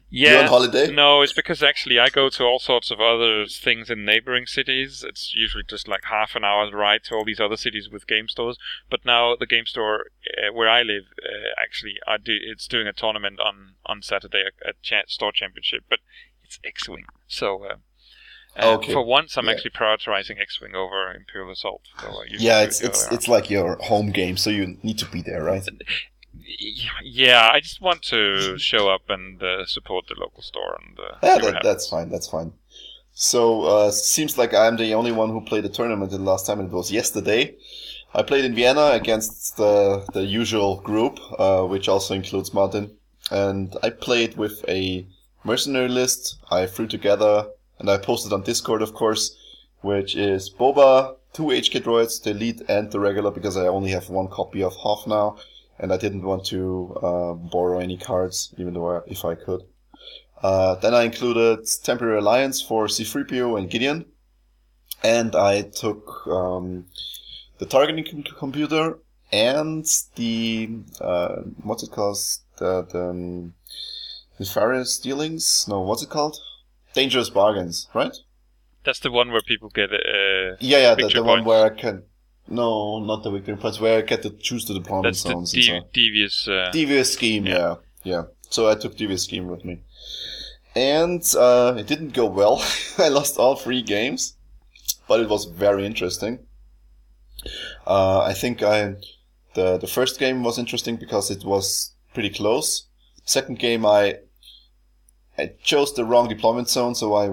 Yeah. 0.09 0.31
You're 0.33 0.41
on 0.43 0.47
holiday. 0.49 0.91
No, 0.93 1.23
it's 1.23 1.33
because 1.33 1.63
actually 1.63 1.99
I 1.99 2.09
go 2.11 2.29
to 2.29 2.45
all 2.45 2.59
sorts 2.59 2.91
of 2.91 3.01
other 3.01 3.47
things 3.47 3.91
in 3.91 4.05
neighboring 4.05 4.47
cities. 4.47 5.05
It's 5.07 5.35
usually 5.35 5.65
just 5.65 5.89
like 5.89 6.05
half 6.05 6.35
an 6.35 6.45
hour's 6.45 6.73
ride 6.73 7.05
to 7.05 7.15
all 7.15 7.25
these 7.25 7.41
other 7.41 7.57
cities 7.57 7.89
with 7.91 8.07
game 8.07 8.29
stores. 8.29 8.57
But 8.91 9.05
now 9.05 9.37
the 9.37 9.47
game 9.47 9.67
store 9.67 10.07
uh, 10.39 10.53
where 10.53 10.69
I 10.69 10.83
live 10.83 11.05
uh, 11.23 11.61
actually 11.63 11.95
I 12.07 12.17
do, 12.17 12.37
it's 12.41 12.67
doing 12.67 12.87
a 12.87 12.93
tournament 12.93 13.39
on 13.41 13.75
on 13.87 14.03
Saturday, 14.03 14.45
a, 14.65 14.71
a 14.71 14.73
cha- 14.83 15.07
store 15.09 15.33
championship, 15.33 15.85
but 15.89 16.01
it's 16.45 16.59
X-wing. 16.65 17.05
So. 17.29 17.65
Uh, 17.65 17.75
uh, 18.57 18.75
Okay. 18.79 18.93
For 18.93 19.05
once, 19.05 19.37
I'm 19.39 19.47
Yeah. 19.47 19.53
actually 19.53 19.71
prioritizing 19.71 20.41
X-wing 20.41 20.75
over 20.75 21.13
Imperial 21.15 21.53
Assault. 21.53 21.83
So 22.01 22.23
yeah, 22.37 22.63
it's 22.63 22.81
it's 22.81 23.07
it's 23.13 23.29
like 23.29 23.49
your 23.49 23.77
home 23.77 24.11
game, 24.11 24.37
so 24.37 24.51
you 24.51 24.77
need 24.83 24.99
to 24.99 25.07
be 25.07 25.23
there, 25.23 25.45
right? 25.45 25.67
Yeah, 27.03 27.51
I 27.53 27.61
just 27.61 27.81
want 27.81 28.03
to 28.05 28.59
show 28.59 28.89
up 28.89 29.03
and 29.09 29.43
uh, 29.43 29.67
support 29.67 30.07
the 30.09 30.15
local 30.19 30.43
store 30.43 30.79
and 30.81 30.99
uh, 30.99 31.17
Yeah, 31.23 31.39
that, 31.39 31.63
that's 31.63 31.89
fine. 31.89 32.09
That's 32.11 32.29
fine. 32.29 32.53
So 33.13 33.63
uh, 33.63 33.91
seems 33.91 34.39
like 34.39 34.55
I'm 34.55 34.77
the 34.77 34.95
only 34.95 35.13
one 35.13 35.31
who 35.31 35.41
played 35.41 35.65
a 35.65 35.69
tournament 35.69 36.11
the 36.11 36.19
last 36.19 36.47
time. 36.47 36.61
It 36.61 36.71
was 36.71 36.91
yesterday. 36.91 37.57
I 38.15 38.23
played 38.23 38.45
in 38.45 38.55
Vienna 38.55 38.91
against 38.93 39.57
the 39.57 40.05
the 40.13 40.25
usual 40.25 40.81
group, 40.81 41.21
uh, 41.39 41.65
which 41.65 41.89
also 41.89 42.15
includes 42.15 42.55
Martin, 42.55 42.97
and 43.31 43.77
I 43.83 43.91
played 43.91 44.37
with 44.37 44.65
a 44.69 45.07
mercenary 45.45 45.89
list. 45.89 46.39
I 46.51 46.67
threw 46.67 46.87
together 46.87 47.47
and 47.79 47.91
I 47.91 47.97
posted 47.97 48.33
on 48.33 48.43
Discord, 48.43 48.83
of 48.83 48.95
course, 48.95 49.37
which 49.81 50.15
is 50.15 50.51
Boba, 50.51 51.17
two 51.33 51.45
HK 51.45 51.83
droids, 51.83 52.23
the 52.23 52.31
elite 52.31 52.63
and 52.69 52.91
the 52.93 53.01
regular, 53.01 53.31
because 53.31 53.57
I 53.57 53.67
only 53.67 53.91
have 53.91 54.11
one 54.11 54.29
copy 54.29 54.63
of 54.63 54.75
Hoth 54.75 55.07
now, 55.07 55.39
and 55.81 55.93
I 55.93 55.97
didn't 55.97 56.23
want 56.23 56.45
to 56.47 56.97
uh, 57.03 57.33
borrow 57.33 57.81
any 57.81 57.97
cards, 57.97 58.55
even 58.59 58.75
though 58.75 58.99
I, 58.99 59.01
if 59.07 59.25
I 59.25 59.35
could. 59.35 59.63
Uh, 60.43 60.75
then 60.77 60.95
I 60.95 61.03
included 61.03 61.67
Temporary 61.83 62.19
Alliance 62.19 62.63
for 62.63 62.87
C3PO 62.87 63.59
and 63.59 63.71
Gideon. 63.71 64.07
And 65.03 65.35
I 65.35 65.63
took 65.63 66.27
um, 66.27 66.87
the 67.59 67.67
targeting 67.67 68.05
com- 68.05 68.37
computer 68.39 68.99
and 69.33 69.87
the, 70.17 70.71
uh, 71.01 71.37
what's 71.63 71.83
it 71.83 71.91
called? 71.91 72.19
The, 72.59 72.83
the 72.83 73.11
um, 73.11 73.55
nefarious 74.39 74.99
dealings? 74.99 75.67
No, 75.67 75.81
what's 75.81 76.03
it 76.03 76.11
called? 76.11 76.39
Dangerous 76.93 77.31
bargains, 77.31 77.89
right? 77.95 78.15
That's 78.85 79.01
the 79.01 79.11
one 79.11 79.31
where 79.31 79.43
people 79.43 79.71
get 79.71 79.93
uh, 79.93 80.57
Yeah, 80.61 80.79
yeah, 80.79 80.95
the, 80.95 81.09
the 81.09 81.23
one 81.23 81.45
where 81.45 81.65
I 81.67 81.71
can. 81.71 82.03
No, 82.51 82.99
not 82.99 83.23
the 83.23 83.31
victory 83.31 83.57
points, 83.57 83.81
where 83.81 83.99
I 83.99 84.03
get 84.03 84.23
to 84.23 84.31
choose 84.31 84.65
the 84.67 84.75
deployment 84.75 85.05
That's 85.15 85.23
the 85.23 85.31
zones 85.31 85.55
and 85.55 85.65
so 85.65 85.73
dev- 85.73 85.83
on. 85.85 85.89
devious. 85.93 86.49
Uh, 86.49 86.71
Devious 86.73 87.13
scheme, 87.13 87.47
yeah. 87.47 87.77
yeah, 88.03 88.25
So 88.51 88.69
I 88.69 88.75
took 88.75 88.97
Devious 88.97 89.23
scheme 89.25 89.47
with 89.47 89.65
me, 89.65 89.83
and 90.75 91.23
uh, 91.39 91.75
it 91.79 91.87
didn't 91.87 92.13
go 92.13 92.27
well. 92.27 92.63
I 92.99 93.09
lost 93.09 93.39
all 93.39 93.55
three 93.57 93.83
games, 93.83 94.35
but 95.07 95.21
it 95.21 95.29
was 95.29 95.45
very 95.45 95.87
interesting. 95.87 96.41
Uh, 97.87 98.21
I 98.21 98.33
think 98.35 98.63
I 98.63 98.95
the 99.55 99.79
the 99.79 99.87
first 99.87 100.19
game 100.19 100.43
was 100.45 100.59
interesting 100.59 100.97
because 100.97 101.31
it 101.31 101.45
was 101.45 101.95
pretty 102.15 102.31
close. 102.31 102.87
Second 103.25 103.59
game, 103.59 103.87
I 103.87 104.17
I 105.39 105.53
chose 105.63 105.95
the 105.95 106.05
wrong 106.05 106.29
deployment 106.29 106.69
zone, 106.69 106.95
so 106.95 107.15
I 107.15 107.31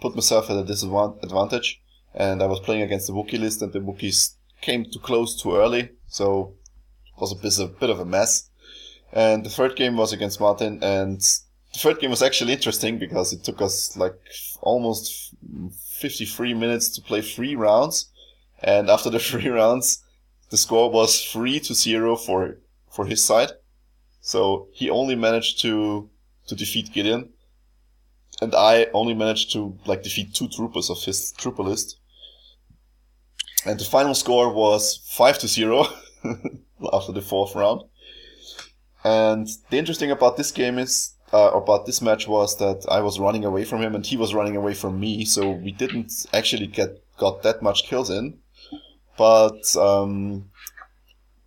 put 0.00 0.14
myself 0.14 0.50
at 0.50 0.56
a 0.56 0.64
disadvantage. 0.64 1.80
And 2.12 2.42
I 2.42 2.46
was 2.46 2.58
playing 2.58 2.82
against 2.82 3.06
the 3.06 3.12
Wookiee 3.12 3.38
list, 3.38 3.62
and 3.62 3.72
the 3.72 3.78
Wookiees 3.78 4.34
came 4.60 4.84
too 4.84 4.98
close 4.98 5.40
too 5.40 5.56
early, 5.56 5.90
so 6.06 6.54
it 7.16 7.20
was 7.20 7.32
a 7.32 7.36
bit, 7.36 7.58
a 7.58 7.66
bit 7.66 7.90
of 7.90 8.00
a 8.00 8.04
mess. 8.04 8.50
And 9.12 9.44
the 9.44 9.50
third 9.50 9.76
game 9.76 9.96
was 9.96 10.12
against 10.12 10.40
Martin, 10.40 10.82
and 10.82 11.20
the 11.72 11.78
third 11.78 12.00
game 12.00 12.10
was 12.10 12.22
actually 12.22 12.52
interesting 12.52 12.98
because 12.98 13.32
it 13.32 13.44
took 13.44 13.60
us 13.60 13.96
like 13.96 14.14
almost 14.60 15.34
53 16.00 16.54
minutes 16.54 16.88
to 16.90 17.02
play 17.02 17.22
three 17.22 17.54
rounds. 17.54 18.10
And 18.62 18.90
after 18.90 19.10
the 19.10 19.18
three 19.30 19.48
rounds, 19.48 20.02
the 20.50 20.56
score 20.56 20.90
was 20.90 21.24
three 21.24 21.60
to 21.60 21.74
zero 21.74 22.16
for, 22.16 22.58
for 22.90 23.06
his 23.06 23.22
side. 23.22 23.50
So 24.20 24.68
he 24.72 24.90
only 24.90 25.14
managed 25.14 25.60
to, 25.62 26.10
to 26.48 26.54
defeat 26.54 26.92
Gideon. 26.92 27.30
And 28.42 28.54
I 28.54 28.86
only 28.94 29.14
managed 29.14 29.52
to 29.52 29.78
like 29.86 30.02
defeat 30.02 30.34
two 30.34 30.48
troopers 30.48 30.90
of 30.90 31.02
his 31.02 31.32
trooper 31.32 31.62
list. 31.62 31.99
And 33.66 33.78
the 33.78 33.84
final 33.84 34.14
score 34.14 34.52
was 34.52 35.00
five 35.06 35.38
to 35.38 35.48
zero 35.48 35.86
after 36.92 37.12
the 37.12 37.22
fourth 37.22 37.54
round. 37.54 37.82
And 39.04 39.48
the 39.70 39.78
interesting 39.78 40.10
about 40.10 40.36
this 40.36 40.50
game 40.50 40.78
is, 40.78 41.14
uh, 41.32 41.50
about 41.54 41.86
this 41.86 42.02
match 42.02 42.26
was 42.26 42.56
that 42.58 42.84
I 42.88 43.00
was 43.00 43.20
running 43.20 43.44
away 43.44 43.64
from 43.64 43.82
him 43.82 43.94
and 43.94 44.04
he 44.04 44.16
was 44.16 44.34
running 44.34 44.56
away 44.56 44.74
from 44.74 44.98
me, 44.98 45.24
so 45.24 45.50
we 45.50 45.72
didn't 45.72 46.12
actually 46.32 46.66
get 46.66 47.02
got 47.16 47.42
that 47.42 47.62
much 47.62 47.84
kills 47.84 48.10
in. 48.10 48.38
But 49.16 49.76
um, 49.76 50.50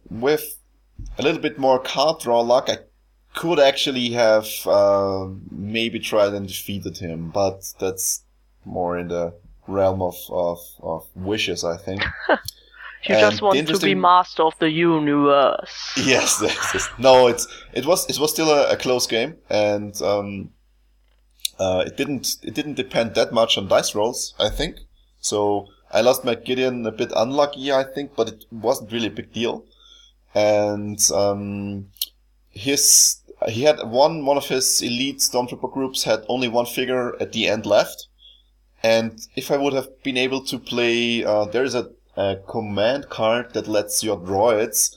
with 0.10 0.60
a 1.18 1.24
little 1.24 1.42
bit 1.42 1.58
more 1.58 1.80
card 1.80 2.20
draw 2.22 2.42
luck, 2.42 2.70
I 2.70 2.78
could 3.34 3.60
actually 3.60 4.12
have 4.12 4.48
uh, 4.68 5.28
maybe 5.50 6.00
tried 6.00 6.34
and 6.34 6.48
defeated 6.48 7.00
him, 7.00 7.32
but 7.32 7.74
that's 7.80 8.24
more 8.64 8.98
in 8.98 9.08
the 9.08 9.34
realm 9.68 10.02
of, 10.02 10.16
of, 10.30 10.60
of 10.82 11.08
wishes, 11.16 11.64
I 11.64 11.78
think. 11.78 12.04
You 13.06 13.16
just 13.16 13.42
want 13.42 13.68
to 13.68 13.80
be 13.80 13.96
master 13.96 14.44
of 14.44 14.58
the 14.60 14.70
universe. 14.70 15.92
yes, 15.98 16.40
yes, 16.42 16.72
yes. 16.74 16.90
no, 16.98 17.28
it's 17.28 17.48
it 17.74 17.86
was 17.86 18.10
it 18.10 18.18
was 18.18 18.32
still 18.32 18.50
a, 18.50 18.72
a 18.72 18.78
close 18.78 19.08
game, 19.08 19.36
and 19.50 20.02
um, 20.02 20.52
uh, 21.60 21.84
it 21.86 21.98
didn't 21.98 22.38
it 22.44 22.54
didn't 22.54 22.76
depend 22.76 23.16
that 23.16 23.34
much 23.34 23.58
on 23.58 23.68
dice 23.68 23.94
rolls. 23.94 24.34
I 24.40 24.50
think 24.50 24.78
so. 25.20 25.68
I 25.92 26.00
lost 26.00 26.24
my 26.24 26.36
Gideon 26.36 26.86
a 26.86 26.92
bit 26.92 27.12
unlucky, 27.16 27.72
I 27.72 27.84
think, 27.84 28.16
but 28.16 28.30
it 28.30 28.46
wasn't 28.52 28.92
really 28.92 29.08
a 29.08 29.12
big 29.12 29.34
deal. 29.34 29.66
And 30.34 31.00
um, 31.14 31.88
his 32.50 33.22
he 33.50 33.64
had 33.64 33.80
one 33.84 34.26
one 34.26 34.38
of 34.38 34.48
his 34.48 34.82
elite 34.82 35.20
stormtrooper 35.20 35.72
groups 35.72 36.04
had 36.04 36.24
only 36.30 36.48
one 36.48 36.66
figure 36.66 37.22
at 37.22 37.34
the 37.34 37.50
end 37.50 37.66
left. 37.66 38.08
And 38.84 39.26
if 39.36 39.50
I 39.50 39.58
would 39.58 39.74
have 39.74 40.04
been 40.04 40.18
able 40.18 40.44
to 40.46 40.60
play, 40.60 41.24
uh, 41.24 41.46
there 41.46 41.64
is 41.64 41.74
a, 41.74 41.92
a 42.18 42.38
command 42.48 43.10
card 43.10 43.54
that 43.54 43.68
lets 43.68 44.04
your 44.04 44.18
droids 44.18 44.96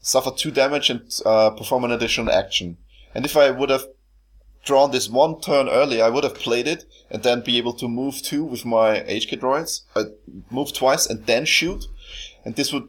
suffer 0.00 0.30
two 0.30 0.50
damage 0.50 0.90
and 0.90 1.20
uh, 1.24 1.50
perform 1.50 1.84
an 1.84 1.92
additional 1.92 2.30
action. 2.30 2.76
And 3.14 3.24
if 3.24 3.36
I 3.36 3.50
would 3.50 3.70
have 3.70 3.86
drawn 4.64 4.90
this 4.90 5.08
one 5.08 5.40
turn 5.40 5.68
early, 5.68 6.02
I 6.02 6.08
would 6.08 6.24
have 6.24 6.34
played 6.34 6.68
it 6.68 6.84
and 7.10 7.22
then 7.22 7.40
be 7.40 7.58
able 7.58 7.72
to 7.74 7.88
move 7.88 8.20
two 8.22 8.44
with 8.44 8.64
my 8.64 9.00
HK 9.00 9.40
droids, 9.40 9.82
uh, 9.96 10.04
move 10.50 10.72
twice 10.72 11.06
and 11.06 11.24
then 11.26 11.44
shoot. 11.44 11.86
And 12.44 12.54
this 12.54 12.72
would 12.72 12.88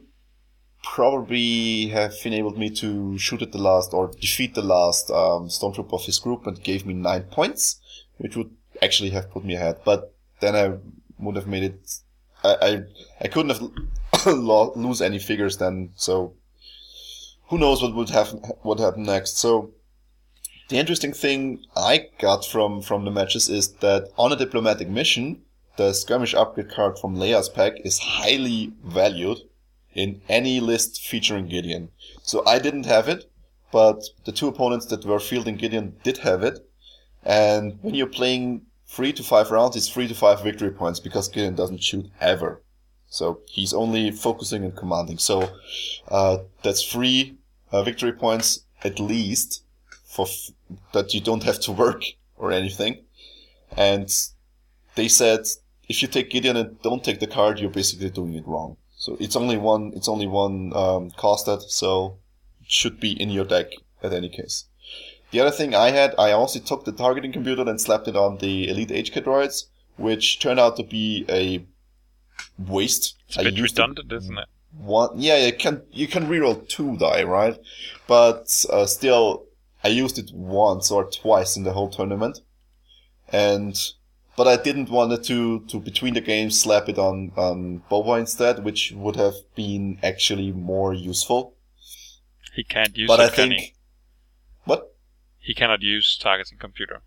probably 0.82 1.88
have 1.88 2.14
enabled 2.24 2.58
me 2.58 2.68
to 2.68 3.16
shoot 3.18 3.42
at 3.42 3.52
the 3.52 3.58
last 3.58 3.94
or 3.94 4.08
defeat 4.20 4.54
the 4.54 4.62
last 4.62 5.10
um, 5.10 5.48
stormtrooper 5.48 5.94
of 5.94 6.04
his 6.04 6.18
group 6.18 6.46
and 6.46 6.62
gave 6.62 6.84
me 6.84 6.92
nine 6.92 7.22
points, 7.24 7.80
which 8.18 8.36
would 8.36 8.50
actually 8.82 9.10
have 9.10 9.30
put 9.30 9.44
me 9.44 9.54
ahead. 9.54 9.78
But 9.84 10.13
then 10.40 10.54
I 10.56 10.76
would 11.18 11.36
have 11.36 11.46
made 11.46 11.64
it. 11.64 11.98
I 12.42 12.54
I, 12.62 12.82
I 13.20 13.28
couldn't 13.28 13.50
have 13.50 14.26
lo- 14.26 14.72
lose 14.76 15.00
any 15.00 15.18
figures 15.18 15.58
then. 15.58 15.90
So 15.96 16.34
who 17.48 17.58
knows 17.58 17.82
what 17.82 17.94
would 17.94 18.10
happen? 18.10 18.38
What 18.62 18.80
happened 18.80 19.06
next? 19.06 19.38
So 19.38 19.70
the 20.68 20.78
interesting 20.78 21.12
thing 21.12 21.64
I 21.76 22.08
got 22.18 22.44
from 22.44 22.82
from 22.82 23.04
the 23.04 23.10
matches 23.10 23.48
is 23.48 23.72
that 23.74 24.08
on 24.16 24.32
a 24.32 24.36
diplomatic 24.36 24.88
mission, 24.88 25.42
the 25.76 25.92
skirmish 25.92 26.34
upgrade 26.34 26.70
card 26.70 26.98
from 26.98 27.16
Leia's 27.16 27.48
pack 27.48 27.74
is 27.84 27.98
highly 27.98 28.72
valued 28.82 29.38
in 29.94 30.20
any 30.28 30.60
list 30.60 31.00
featuring 31.02 31.48
Gideon. 31.48 31.90
So 32.22 32.42
I 32.46 32.58
didn't 32.58 32.86
have 32.86 33.08
it, 33.08 33.30
but 33.72 34.02
the 34.24 34.32
two 34.32 34.48
opponents 34.48 34.86
that 34.86 35.04
were 35.04 35.20
fielding 35.20 35.56
Gideon 35.56 35.96
did 36.02 36.18
have 36.18 36.42
it. 36.42 36.58
And 37.24 37.78
when 37.82 37.94
you're 37.94 38.06
playing 38.06 38.62
three 38.94 39.12
to 39.12 39.22
five 39.22 39.50
rounds, 39.50 39.76
it's 39.76 39.88
three 39.88 40.06
to 40.08 40.14
five 40.14 40.42
victory 40.42 40.70
points 40.70 41.00
because 41.00 41.28
Gideon 41.28 41.54
doesn't 41.54 41.82
shoot 41.82 42.06
ever. 42.20 42.62
So 43.08 43.40
he's 43.46 43.74
only 43.74 44.10
focusing 44.10 44.64
and 44.64 44.76
commanding. 44.76 45.18
So 45.18 45.50
uh, 46.08 46.38
that's 46.62 46.82
three 46.82 47.36
uh, 47.72 47.82
victory 47.82 48.12
points 48.12 48.64
at 48.82 49.00
least 49.00 49.64
for 50.04 50.26
f- 50.26 50.50
that 50.92 51.14
you 51.14 51.20
don't 51.20 51.42
have 51.42 51.60
to 51.60 51.72
work 51.72 52.02
or 52.36 52.52
anything. 52.52 53.04
And 53.76 54.08
they 54.94 55.08
said 55.08 55.40
if 55.88 56.00
you 56.00 56.08
take 56.08 56.30
Gideon 56.30 56.56
and 56.56 56.80
don't 56.82 57.04
take 57.04 57.20
the 57.20 57.26
card, 57.26 57.58
you're 57.58 57.70
basically 57.70 58.10
doing 58.10 58.34
it 58.34 58.46
wrong. 58.46 58.76
So 58.96 59.16
it's 59.20 59.36
only 59.36 59.58
one. 59.58 59.92
It's 59.94 60.08
only 60.08 60.26
one 60.26 60.72
um, 60.74 61.10
costed, 61.10 61.62
so 61.62 62.18
it 62.62 62.70
should 62.70 63.00
be 63.00 63.20
in 63.20 63.28
your 63.30 63.44
deck 63.44 63.66
at 64.02 64.12
any 64.12 64.28
case. 64.28 64.66
The 65.34 65.40
other 65.40 65.50
thing 65.50 65.74
I 65.74 65.90
had, 65.90 66.14
I 66.16 66.30
also 66.30 66.60
took 66.60 66.84
the 66.84 66.92
targeting 66.92 67.32
computer 67.32 67.62
and 67.62 67.80
slapped 67.80 68.06
it 68.06 68.14
on 68.14 68.38
the 68.38 68.68
Elite 68.68 68.90
HK 68.90 69.24
droids, 69.24 69.64
which 69.96 70.38
turned 70.38 70.60
out 70.60 70.76
to 70.76 70.84
be 70.84 71.26
a 71.28 71.66
waste. 72.56 73.16
It's 73.26 73.38
a 73.38 73.42
bit 73.42 73.60
redundant, 73.60 74.12
isn't 74.12 74.38
it? 74.38 74.46
one 74.76 75.10
yeah 75.16 75.46
you 75.46 75.52
can 75.52 75.82
you 75.90 76.06
can 76.06 76.26
reroll 76.26 76.68
two 76.68 76.96
die 76.98 77.24
right? 77.24 77.58
But 78.06 78.64
uh, 78.70 78.86
still 78.86 79.46
i 79.82 79.88
used 79.88 80.18
it 80.18 80.30
once 80.32 80.92
or 80.92 81.10
twice 81.10 81.56
in 81.56 81.64
the 81.64 81.72
whole 81.72 81.90
tournament. 81.90 82.38
And 83.32 83.76
but 84.36 84.46
i 84.46 84.56
didn't 84.56 84.88
want 84.88 85.12
it 85.12 85.24
to 85.24 85.60
to 85.66 85.80
between 85.80 86.14
the 86.14 86.20
games 86.20 86.60
slap 86.60 86.88
it 86.88 86.98
on 86.98 87.32
on 87.36 87.82
boba 87.90 88.20
instead 88.20 88.64
which 88.64 88.92
would 88.92 89.16
have 89.16 89.34
been 89.56 89.98
actually 90.00 90.52
more 90.52 90.94
useful. 90.94 91.54
He 92.54 92.62
can't 92.62 92.96
use 92.96 93.08
but 93.08 93.18
it, 93.18 93.32
i 93.32 93.34
can 93.34 93.48
think 93.48 93.74
what 94.64 94.93
He 95.48 95.54
cannot 95.54 95.80
use 95.82 96.16
targeting 96.16 96.58
computer 96.58 96.98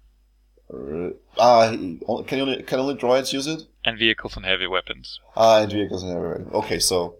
uh, 0.74 1.10
ah, 1.38 1.72
he- 1.72 2.00
can 2.28 2.40
only 2.42 2.64
can 2.64 2.80
only 2.80 2.96
droids 2.96 3.32
use 3.34 3.48
it 3.48 3.62
and 3.86 3.98
vehicles 3.98 4.36
and 4.36 4.46
heavy 4.46 4.68
weapons. 4.68 5.20
Ah, 5.36 5.62
and 5.62 5.72
vehicles 5.72 6.04
and 6.04 6.12
everything. 6.18 6.52
Okay, 6.54 6.80
so 6.80 7.16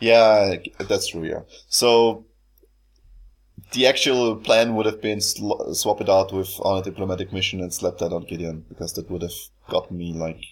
yeah, 0.00 0.56
that's 0.78 1.08
true. 1.08 1.24
Yeah, 1.24 1.42
so 1.68 2.24
the 3.72 3.86
actual 3.86 4.36
plan 4.36 4.74
would 4.74 4.86
have 4.86 5.02
been 5.02 5.20
sl- 5.20 5.72
swap 5.72 6.00
it 6.00 6.08
out 6.08 6.32
with 6.32 6.52
on 6.60 6.78
a 6.78 6.82
diplomatic 6.82 7.32
mission 7.32 7.60
and 7.60 7.72
slap 7.72 7.98
that 7.98 8.12
on 8.12 8.24
Gideon 8.24 8.64
because 8.68 8.94
that 8.94 9.10
would 9.10 9.22
have 9.22 9.38
gotten 9.68 9.98
me 9.98 10.12
like 10.14 10.42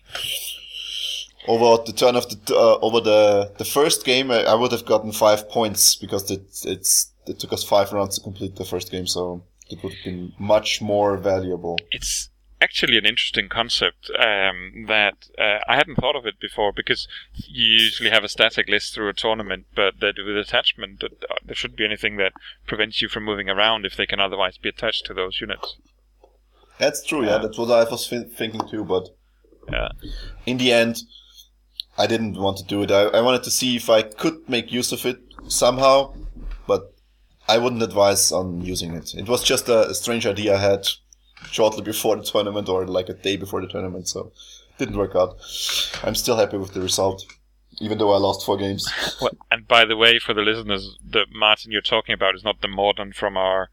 over 1.48 1.82
the 1.84 1.92
turn 1.92 2.16
of 2.16 2.28
the 2.28 2.54
uh, 2.54 2.78
over 2.80 3.00
the 3.00 3.52
the 3.58 3.64
first 3.64 4.04
game. 4.04 4.30
I, 4.30 4.44
I 4.44 4.54
would 4.54 4.72
have 4.72 4.84
gotten 4.84 5.12
five 5.12 5.48
points 5.48 5.94
because 5.96 6.30
it 6.30 6.42
it's 6.64 7.12
it 7.26 7.38
took 7.38 7.52
us 7.54 7.64
five 7.64 7.92
rounds 7.92 8.16
to 8.18 8.22
complete 8.22 8.56
the 8.56 8.64
first 8.66 8.90
game, 8.90 9.06
so 9.06 9.42
it 9.70 9.82
would 9.82 9.94
have 9.94 10.04
been 10.04 10.32
much 10.38 10.80
more 10.82 11.16
valuable. 11.16 11.78
It's 11.90 12.30
actually 12.60 12.96
an 12.96 13.04
interesting 13.04 13.48
concept 13.48 14.10
um, 14.18 14.86
that 14.88 15.28
uh, 15.38 15.58
I 15.68 15.76
hadn't 15.76 15.96
thought 15.96 16.16
of 16.16 16.26
it 16.26 16.40
before 16.40 16.72
because 16.72 17.06
you 17.34 17.64
usually 17.64 18.10
have 18.10 18.24
a 18.24 18.28
static 18.28 18.68
list 18.68 18.94
through 18.94 19.08
a 19.08 19.14
tournament, 19.14 19.66
but 19.74 20.00
that 20.00 20.14
with 20.18 20.36
attachment, 20.36 21.00
that, 21.00 21.24
uh, 21.30 21.34
there 21.44 21.54
shouldn't 21.54 21.78
be 21.78 21.84
anything 21.84 22.16
that 22.16 22.32
prevents 22.66 23.02
you 23.02 23.08
from 23.08 23.24
moving 23.24 23.48
around 23.48 23.84
if 23.84 23.96
they 23.96 24.06
can 24.06 24.20
otherwise 24.20 24.56
be 24.56 24.68
attached 24.68 25.04
to 25.06 25.14
those 25.14 25.40
units. 25.40 25.76
That's 26.78 27.04
true. 27.04 27.24
Yeah, 27.26 27.38
that's 27.38 27.58
what 27.58 27.70
I 27.70 27.88
was 27.88 28.08
thi- 28.08 28.24
thinking 28.24 28.62
too, 28.68 28.84
but. 28.84 29.08
Yeah. 29.70 29.88
in 30.44 30.58
the 30.58 30.72
end, 30.72 30.98
I 31.96 32.06
didn't 32.06 32.34
want 32.34 32.58
to 32.58 32.64
do 32.64 32.82
it. 32.82 32.90
I, 32.90 33.04
I 33.04 33.20
wanted 33.20 33.44
to 33.44 33.50
see 33.50 33.76
if 33.76 33.88
I 33.88 34.02
could 34.02 34.48
make 34.48 34.72
use 34.72 34.92
of 34.92 35.06
it 35.06 35.20
somehow, 35.48 36.14
but 36.66 36.93
I 37.48 37.58
wouldn't 37.58 37.82
advise 37.82 38.32
on 38.32 38.60
using 38.62 38.94
it. 38.94 39.14
It 39.14 39.28
was 39.28 39.42
just 39.44 39.68
a, 39.68 39.88
a 39.90 39.94
strange 39.94 40.26
idea 40.26 40.54
I 40.56 40.60
had 40.60 40.86
shortly 41.50 41.82
before 41.82 42.16
the 42.16 42.22
tournament 42.22 42.68
or 42.68 42.86
like 42.86 43.08
a 43.08 43.14
day 43.14 43.36
before 43.36 43.60
the 43.60 43.68
tournament, 43.68 44.08
so 44.08 44.32
it 44.70 44.78
didn't 44.78 44.96
work 44.96 45.14
out. 45.14 45.36
I'm 46.02 46.14
still 46.14 46.36
happy 46.36 46.56
with 46.56 46.72
the 46.72 46.80
result, 46.80 47.24
even 47.80 47.98
though 47.98 48.12
I 48.12 48.16
lost 48.18 48.44
four 48.46 48.56
games. 48.56 48.86
Well, 49.20 49.32
and 49.50 49.68
by 49.68 49.84
the 49.84 49.96
way, 49.96 50.18
for 50.18 50.34
the 50.34 50.40
listeners, 50.42 50.96
the 51.08 51.26
Martin 51.32 51.70
you're 51.70 51.80
talking 51.82 52.14
about 52.14 52.34
is 52.34 52.44
not 52.44 52.60
the 52.62 52.68
Martin 52.68 53.12
from 53.12 53.36
our 53.36 53.68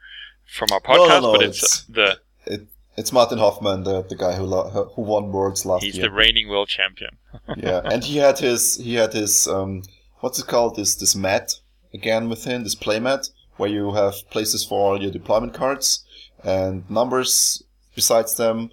from 0.46 0.70
our 0.74 0.82
No, 0.88 0.96
no, 0.96 1.08
podcast, 1.08 1.22
no, 1.22 1.32
but 1.34 1.42
it's, 1.44 1.64
it's- 1.64 1.86
the 1.90 2.54
It, 2.54 2.68
it's 2.98 3.14
Martin 3.14 3.38
Hoffman, 3.38 3.84
the, 3.84 4.02
the 4.04 4.16
guy 4.18 4.34
who 4.36 4.44
lo- 4.44 4.92
who 4.96 5.02
won 5.02 5.32
Worlds 5.32 5.66
last 5.66 5.82
he's 5.84 5.96
year. 5.96 6.04
He's 6.04 6.12
the 6.12 6.16
reigning 6.16 6.50
world 6.50 6.68
champion. 6.68 7.18
yeah, 7.56 7.80
and 7.86 8.04
he 8.04 8.18
had 8.18 8.38
his 8.40 8.76
he 8.78 8.96
had 8.96 9.14
his 9.14 9.48
um 9.48 9.84
what's 10.20 10.40
it 10.40 10.48
called 10.48 10.76
this 10.76 10.96
this 10.96 11.16
mat 11.16 11.54
again 11.94 12.28
with 12.30 12.44
him 12.44 12.64
this 12.64 12.76
playmat 12.76 13.30
where 13.62 13.70
you 13.70 13.92
have 13.94 14.16
places 14.32 14.66
for 14.66 14.80
all 14.80 15.02
your 15.02 15.12
deployment 15.12 15.54
cards 15.54 16.04
and 16.44 16.90
numbers 16.90 17.62
besides 17.94 18.36
them, 18.36 18.72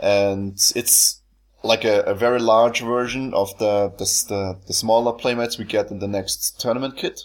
and 0.00 0.54
it's 0.74 1.22
like 1.62 1.84
a, 1.84 2.00
a 2.02 2.14
very 2.14 2.40
large 2.40 2.80
version 2.80 3.32
of 3.32 3.56
the, 3.58 3.74
the 3.96 4.06
the 4.28 4.42
the 4.66 4.72
smaller 4.72 5.12
playmats 5.12 5.56
we 5.56 5.64
get 5.64 5.92
in 5.92 6.00
the 6.00 6.08
next 6.08 6.60
tournament 6.60 6.96
kit, 6.96 7.20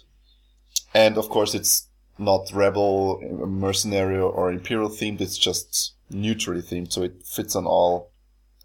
and 0.93 1.17
of 1.17 1.29
course 1.29 1.55
it's 1.55 1.87
not 2.19 2.51
rebel, 2.53 3.19
mercenary, 3.47 4.19
or 4.19 4.51
imperial 4.51 4.89
themed. 4.89 5.19
It's 5.19 5.39
just 5.49 5.95
neutrally 6.11 6.61
themed, 6.61 6.93
so 6.93 7.01
it 7.01 7.23
fits 7.25 7.55
on 7.55 7.65
all 7.65 8.11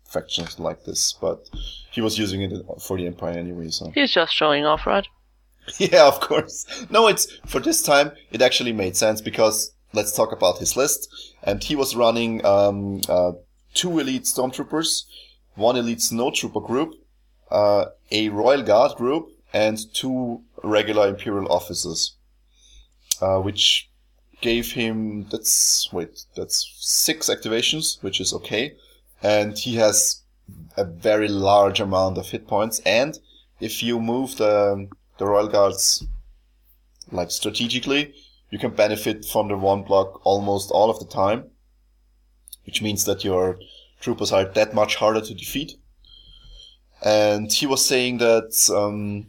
factions 0.05 0.59
like 0.59 0.85
this. 0.85 1.15
But 1.19 1.49
he 1.91 2.03
was 2.03 2.19
using 2.19 2.43
it 2.43 2.53
for 2.87 2.99
the 2.99 3.07
Empire 3.07 3.39
anyway, 3.39 3.71
so 3.71 3.91
He's 3.95 4.13
just 4.13 4.35
showing 4.35 4.67
off, 4.67 4.87
right? 4.87 5.09
yeah, 5.79 6.07
of 6.07 6.21
course. 6.21 6.67
No, 6.91 7.09
it's 7.09 7.27
for 7.47 7.61
this 7.61 7.83
time. 7.83 8.13
It 8.31 8.43
actually 8.43 8.73
made 8.73 8.97
sense 8.97 9.21
because 9.21 9.73
let's 9.93 10.13
talk 10.13 10.33
about 10.33 10.59
his 10.59 10.77
list. 10.77 11.09
And 11.43 11.63
he 11.63 11.77
was 11.77 11.97
running 11.97 12.45
um, 12.45 13.01
uh, 13.09 13.33
two 13.75 13.99
elite 13.99 14.25
stormtroopers, 14.25 15.05
one 15.55 15.77
elite 15.77 15.99
snowtrooper 15.99 16.67
group, 16.67 16.95
uh, 17.51 17.87
a 18.11 18.29
royal 18.29 18.63
guard 18.63 18.97
group, 18.97 19.29
and 19.53 19.79
two 19.95 20.43
regular 20.63 21.09
imperial 21.09 21.51
officers, 21.51 22.17
uh, 23.21 23.39
which 23.39 23.89
gave 24.41 24.73
him 24.73 25.27
that's 25.31 25.89
wait 25.93 26.21
that's 26.37 26.71
six 26.79 27.29
activations, 27.29 28.03
which 28.03 28.21
is 28.21 28.33
okay, 28.33 28.75
and 29.23 29.59
he 29.59 29.77
has 29.77 30.23
a 30.77 30.85
very 30.85 31.29
large 31.29 31.81
amount 31.81 32.19
of 32.19 32.29
hit 32.29 32.47
points. 32.47 32.81
And 32.81 33.19
if 33.61 33.83
you 33.83 34.01
move 34.01 34.37
the 34.37 34.89
the 35.19 35.27
royal 35.27 35.49
guards 35.49 36.05
like 37.11 37.31
strategically, 37.31 38.15
you 38.51 38.59
can 38.59 38.71
benefit 38.71 39.25
from 39.25 39.49
the 39.49 39.57
one 39.57 39.83
block 39.83 40.25
almost 40.25 40.71
all 40.71 40.91
of 40.91 40.99
the 40.99 41.07
time, 41.07 41.45
which 42.65 42.83
means 42.83 43.05
that 43.05 43.25
your 43.25 43.59
troopers 44.01 44.33
are 44.33 44.45
that 44.45 44.75
much 44.75 44.97
harder 44.97 45.21
to 45.21 45.35
defeat. 45.35 45.73
And 47.05 47.53
he 47.53 47.67
was 47.67 47.85
saying 47.85 48.19
that 48.19 48.71
um, 48.75 49.27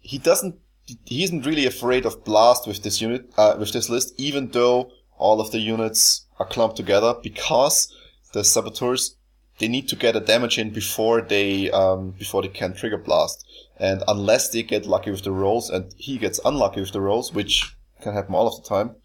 he 0.00 0.18
doesn't, 0.18 0.56
he 1.04 1.24
isn't 1.24 1.46
really 1.46 1.66
afraid 1.66 2.04
of 2.04 2.24
blast 2.24 2.66
with 2.66 2.82
this 2.82 3.00
unit, 3.00 3.30
uh, 3.36 3.56
with 3.58 3.72
this 3.72 3.88
list, 3.88 4.14
even 4.18 4.50
though 4.50 4.90
all 5.16 5.40
of 5.40 5.52
the 5.52 5.60
units 5.60 6.26
are 6.38 6.46
clumped 6.46 6.76
together, 6.76 7.14
because 7.22 7.94
the 8.32 8.44
saboteurs 8.44 9.16
they 9.58 9.68
need 9.68 9.88
to 9.88 9.96
get 9.96 10.16
a 10.16 10.20
damage 10.20 10.58
in 10.58 10.70
before 10.70 11.20
they 11.20 11.70
um, 11.70 12.10
before 12.18 12.42
they 12.42 12.48
can 12.48 12.74
trigger 12.74 12.98
blast. 12.98 13.46
And 13.78 14.02
unless 14.06 14.48
they 14.48 14.62
get 14.62 14.86
lucky 14.86 15.10
with 15.10 15.24
the 15.24 15.32
rolls, 15.32 15.70
and 15.70 15.92
he 15.96 16.18
gets 16.18 16.40
unlucky 16.44 16.80
with 16.80 16.92
the 16.92 17.00
rolls, 17.00 17.32
which 17.32 17.76
can 18.00 18.14
happen 18.14 18.34
all 18.34 18.48
of 18.48 18.62
the 18.62 18.68
time, 18.68 18.96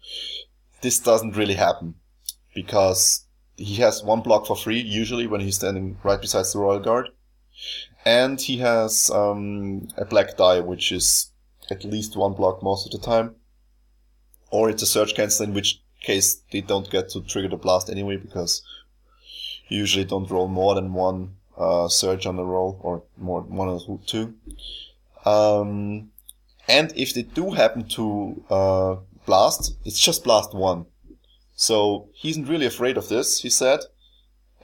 this 0.82 0.98
doesn't 0.98 1.36
really 1.36 1.54
happen. 1.54 1.94
Because 2.54 3.26
he 3.56 3.76
has 3.76 4.02
one 4.02 4.20
block 4.20 4.46
for 4.46 4.56
free 4.56 4.80
usually 4.80 5.26
when 5.26 5.40
he's 5.40 5.56
standing 5.56 5.98
right 6.02 6.20
beside 6.20 6.46
the 6.46 6.58
royal 6.58 6.80
guard, 6.80 7.08
and 8.04 8.40
he 8.40 8.58
has 8.58 9.10
um, 9.10 9.88
a 9.96 10.04
black 10.04 10.36
die, 10.36 10.60
which 10.60 10.92
is 10.92 11.30
at 11.70 11.84
least 11.84 12.16
one 12.16 12.32
block 12.32 12.62
most 12.62 12.86
of 12.86 12.92
the 12.92 13.04
time, 13.04 13.34
or 14.50 14.70
it's 14.70 14.82
a 14.82 14.86
surge 14.86 15.14
cancel, 15.14 15.44
in 15.44 15.54
which 15.54 15.82
case 16.02 16.42
they 16.52 16.60
don't 16.60 16.90
get 16.90 17.08
to 17.10 17.20
trigger 17.22 17.48
the 17.48 17.56
blast 17.56 17.90
anyway 17.90 18.16
because 18.16 18.62
usually 19.76 20.04
don't 20.04 20.30
roll 20.30 20.48
more 20.48 20.74
than 20.74 20.92
one 20.92 21.36
uh, 21.56 21.88
surge 21.88 22.26
on 22.26 22.36
the 22.36 22.44
roll, 22.44 22.78
or 22.82 23.02
more 23.16 23.42
one 23.42 23.68
or 23.68 24.00
two. 24.06 24.34
Um, 25.24 26.10
and 26.68 26.92
if 26.94 27.14
they 27.14 27.22
do 27.22 27.50
happen 27.50 27.88
to 27.88 28.44
uh, 28.50 28.96
blast, 29.26 29.76
it's 29.84 30.00
just 30.00 30.24
blast 30.24 30.54
one. 30.54 30.86
So 31.54 32.08
he 32.12 32.30
isn't 32.30 32.46
really 32.48 32.66
afraid 32.66 32.96
of 32.96 33.08
this, 33.08 33.40
he 33.40 33.50
said. 33.50 33.80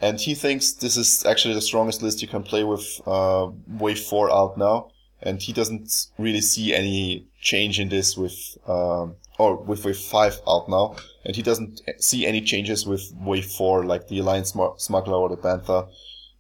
And 0.00 0.20
he 0.20 0.34
thinks 0.34 0.72
this 0.72 0.96
is 0.96 1.24
actually 1.24 1.55
the 1.55 1.61
strongest 1.61 2.02
list 2.02 2.22
you 2.22 2.28
can 2.28 2.42
play 2.42 2.62
with 2.62 3.00
uh, 3.07 3.48
Wave 3.66 4.00
4 4.00 4.30
out 4.30 4.59
now. 4.59 4.90
And 5.22 5.40
he 5.40 5.52
doesn't 5.52 6.09
really 6.18 6.40
see 6.40 6.74
any 6.74 7.26
change 7.40 7.80
in 7.80 7.88
this 7.88 8.16
with, 8.16 8.59
um, 8.68 9.16
or 9.39 9.57
with 9.57 9.85
Wave 9.85 9.99
5 9.99 10.41
out 10.49 10.68
now. 10.68 10.97
And 11.24 11.35
he 11.35 11.43
doesn't 11.43 11.80
see 11.99 12.26
any 12.26 12.41
changes 12.41 12.87
with 12.87 13.12
Wave 13.16 13.47
4, 13.47 13.85
like 13.85 14.09
the 14.09 14.18
Alliance 14.20 14.53
Smar- 14.53 14.80
Smuggler 14.80 15.16
or 15.16 15.28
the 15.28 15.37
Bantha. 15.37 15.89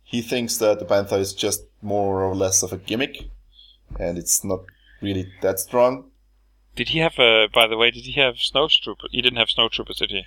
He 0.04 0.18
he 0.18 0.22
thinks 0.22 0.58
that 0.58 0.78
the 0.78 0.84
Bantha 0.84 1.18
is 1.18 1.32
just 1.32 1.64
more 1.82 2.22
or 2.22 2.36
less 2.36 2.62
of 2.62 2.72
a 2.72 2.76
gimmick, 2.76 3.28
and 3.98 4.16
it's 4.16 4.44
not 4.44 4.60
really 5.00 5.32
that 5.42 5.58
strong. 5.58 6.04
Did 6.76 6.90
he 6.90 6.98
have 7.00 7.18
a? 7.18 7.48
By 7.52 7.66
the 7.66 7.76
way, 7.76 7.90
did 7.90 8.04
he 8.04 8.12
have 8.20 8.34
snowtroopers? 8.36 9.10
He 9.10 9.22
didn't 9.22 9.38
have 9.38 9.48
snowtroopers, 9.48 9.96
did 9.96 10.10
he? 10.10 10.22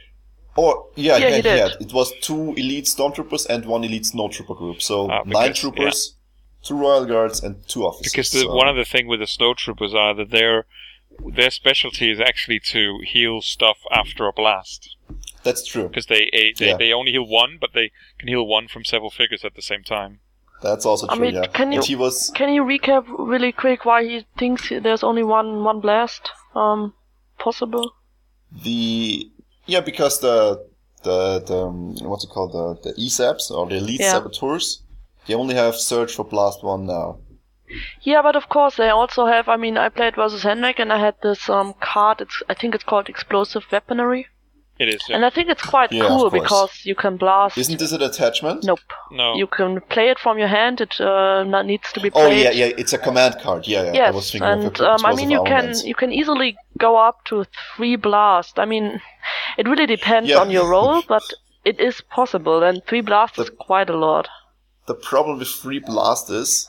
Or 0.57 0.87
yeah, 0.95 1.17
Yeah, 1.17 1.29
he 1.29 1.35
he 1.37 1.41
did. 1.43 1.59
had. 1.59 1.71
It 1.81 1.93
was 1.93 2.11
two 2.19 2.53
elite 2.55 2.85
stormtroopers 2.85 3.45
and 3.49 3.65
one 3.65 3.83
elite 3.85 4.03
snowtrooper 4.13 4.57
group. 4.57 4.81
So 4.81 5.09
Ah, 5.09 5.21
nine 5.25 5.49
because- 5.51 5.59
troopers, 5.59 6.15
two 6.63 6.75
royal 6.77 7.05
guards, 7.05 7.41
and 7.43 7.55
two 7.69 7.85
officers. 7.85 8.11
Because 8.11 8.31
the, 8.31 8.39
So 8.39 8.55
one 8.55 8.67
of 8.67 8.75
the 8.75 8.83
thing 8.85 9.07
with 9.07 9.19
the 9.21 9.25
snowtroopers 9.27 9.93
are 9.93 10.15
that 10.15 10.31
their 10.31 10.65
their 11.35 11.51
specialty 11.51 12.11
is 12.11 12.19
actually 12.19 12.59
to 12.59 12.99
heal 13.03 13.41
stuff 13.41 13.77
after 13.91 14.27
a 14.27 14.33
blast. 14.33 14.95
that's 15.43 15.65
true. 15.65 15.87
Because 15.87 16.07
they 16.07 16.29
eh, 16.33 16.51
they, 16.57 16.67
Yeah. 16.69 16.77
they 16.77 16.91
only 16.93 17.11
heal 17.11 17.25
one, 17.27 17.57
but 17.59 17.71
they 17.73 17.91
can 18.19 18.27
heal 18.27 18.45
one 18.45 18.67
from 18.67 18.83
several 18.85 19.09
figures 19.11 19.43
at 19.45 19.55
the 19.55 19.61
same 19.61 19.83
time. 19.83 20.19
That's 20.61 20.85
also 20.85 21.07
I 21.07 21.15
true. 21.15 21.25
mean, 21.25 21.35
yeah. 21.35 21.47
can 21.47 21.71
you- 21.71 21.81
he 21.81 21.95
was 21.95 22.31
Can 22.35 22.49
you 22.53 22.63
recap 22.63 23.05
really 23.33 23.51
quick 23.51 23.85
why 23.85 24.03
he 24.03 24.25
thinks 24.37 24.69
there's 24.69 25.03
only 25.03 25.23
one 25.23 25.63
one 25.63 25.79
blast 25.79 26.31
um 26.55 26.93
possible? 27.39 27.93
the 28.63 29.29
yeah 29.65 29.81
because 29.81 30.19
the 30.19 30.65
the, 31.03 31.39
the 31.45 31.57
um, 31.67 31.95
what's 32.09 32.23
it 32.23 32.29
called 32.29 32.51
the 32.53 32.67
the 32.89 32.93
ESAPs 32.99 33.51
or 33.51 33.67
the 33.67 33.75
elite 33.75 33.99
Yeah. 34.01 34.11
saboteurs 34.13 34.81
they 35.27 35.33
only 35.35 35.55
have 35.55 35.75
surge 35.75 36.15
for 36.15 36.23
blast 36.25 36.63
one 36.63 36.85
now. 36.85 37.19
Yeah, 38.01 38.21
but 38.21 38.35
of 38.35 38.47
course 38.49 38.75
they 38.77 38.89
also 38.89 39.25
have. 39.25 39.49
I 39.49 39.57
mean, 39.57 39.77
I 39.77 39.89
played 39.89 40.15
versus 40.15 40.43
Henrik 40.43 40.79
and 40.79 40.91
I 40.93 40.99
had 40.99 41.15
this 41.21 41.49
um 41.49 41.73
card. 41.81 42.21
It's 42.21 42.41
I 42.49 42.53
think 42.53 42.75
it's 42.75 42.83
called 42.83 43.09
explosive 43.09 43.65
weaponry, 43.71 44.27
It 44.79 44.89
is. 44.89 45.01
and 45.09 45.25
I 45.25 45.29
think 45.29 45.49
it's 45.49 45.63
quite 45.63 45.91
Yeah, 45.91 46.07
cool 46.07 46.29
because 46.29 46.85
you 46.85 46.95
can 46.95 47.17
blast. 47.17 47.57
Isn't 47.57 47.79
this 47.79 47.91
an 47.91 48.01
attachment? 48.01 48.63
Nope. 48.63 48.79
no. 49.11 49.35
You 49.35 49.47
can 49.47 49.81
play 49.81 50.09
it 50.09 50.19
from 50.19 50.37
your 50.39 50.47
hand. 50.47 50.79
It 50.81 50.99
uh, 51.01 51.43
needs 51.63 51.91
to 51.93 51.99
be 51.99 52.09
Oh 52.13 52.29
yeah, 52.31 52.51
yeah, 52.51 52.71
it's 52.77 52.93
a 52.93 52.97
command 52.97 53.35
card. 53.41 53.67
Yeah, 53.67 53.83
yeah. 53.93 54.07
I 54.07 54.11
was 54.11 54.25
Yes, 54.25 54.31
thinking 54.31 54.49
and 54.49 54.79
a 54.79 54.91
um, 54.91 55.05
I 55.05 55.13
mean 55.13 55.29
you 55.31 55.43
can 55.43 55.55
armaments. 55.55 55.83
you 55.85 55.95
can 55.95 56.11
easily 56.13 56.55
go 56.77 56.95
up 56.95 57.25
to 57.25 57.45
three 57.75 57.97
blast. 57.97 58.59
I 58.59 58.65
mean, 58.65 59.01
it 59.57 59.67
really 59.67 59.87
depends 59.87 60.29
Yeah. 60.29 60.39
on 60.39 60.51
your 60.51 60.67
role, 60.69 61.01
but 61.15 61.23
it 61.65 61.79
is 61.79 62.01
possible, 62.01 62.63
and 62.63 62.81
three 62.87 63.01
blast 63.01 63.37
is 63.39 63.49
quite 63.49 63.89
a 63.89 63.97
lot. 63.97 64.29
The 64.87 64.95
problem 64.95 65.39
with 65.39 65.49
three 65.49 65.79
blast 65.79 66.29
is 66.29 66.65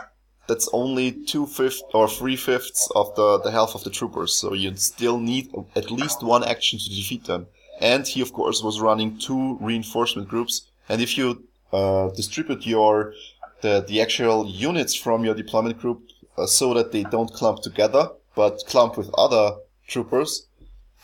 that's 0.49 0.69
only 0.73 1.13
two 1.13 1.47
fifths 1.47 1.83
or 1.93 2.09
three 2.09 2.37
fifths 2.37 2.91
of 2.97 3.15
the, 3.15 3.39
the 3.45 3.51
health 3.51 3.75
of 3.75 3.85
the 3.85 3.91
troopers, 3.91 4.33
so 4.35 4.55
you 4.55 4.75
still 4.77 5.21
need 5.21 5.53
at 5.77 5.91
least 5.91 6.23
one 6.23 6.43
action 6.43 6.79
to 6.79 6.89
defeat 6.89 7.25
them. 7.25 7.47
And 7.81 8.07
he, 8.07 8.21
of 8.23 8.33
course, 8.33 8.63
was 8.63 8.81
running 8.81 9.19
two 9.19 9.59
reinforcement 9.61 10.29
groups. 10.29 10.69
And 10.89 11.01
if 11.01 11.17
you 11.17 11.45
uh, 11.73 12.09
distribute 12.09 12.67
your 12.67 13.13
the 13.61 13.85
the 13.87 14.01
actual 14.01 14.49
units 14.49 14.95
from 14.95 15.25
your 15.25 15.35
deployment 15.35 15.79
group 15.79 16.01
uh, 16.37 16.47
so 16.47 16.75
that 16.75 16.93
they 16.93 17.05
don't 17.05 17.33
clump 17.33 17.61
together, 17.63 18.09
but 18.35 18.63
clump 18.67 18.97
with 18.97 19.11
other 19.19 19.57
troopers, 19.87 20.48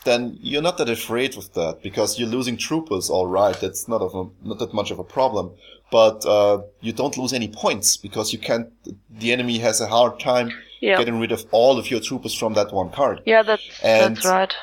then 0.03 0.37
you're 0.41 0.61
not 0.61 0.77
that 0.77 0.89
afraid 0.89 1.35
with 1.35 1.53
that 1.53 1.79
because 1.81 2.19
you're 2.19 2.27
losing 2.29 2.57
troopers. 2.57 3.09
All 3.09 3.27
right, 3.27 3.55
that's 3.59 3.87
not 3.87 4.01
of 4.01 4.13
a, 4.13 4.47
not 4.47 4.59
that 4.59 4.73
much 4.73 4.91
of 4.91 4.99
a 4.99 5.03
problem. 5.03 5.51
But 5.91 6.25
uh, 6.25 6.61
you 6.81 6.93
don't 6.93 7.17
lose 7.17 7.31
any 7.33 7.47
points 7.47 7.95
because 7.97 8.33
you 8.33 8.39
can't. 8.39 8.69
The 9.09 9.31
enemy 9.31 9.59
has 9.59 9.79
a 9.81 9.87
hard 9.87 10.19
time 10.19 10.51
Yeah, 10.81 10.97
getting 10.97 11.19
rid 11.19 11.31
of 11.31 11.45
all 11.51 11.77
of 11.79 11.89
your 11.91 11.99
troopers 11.99 12.33
from 12.33 12.53
that 12.55 12.71
one 12.73 12.89
card. 12.91 13.21
yeah, 13.25 13.43
that's 13.43 13.63
And- 13.83 14.17
that's 14.17 14.25
right. 14.25 14.53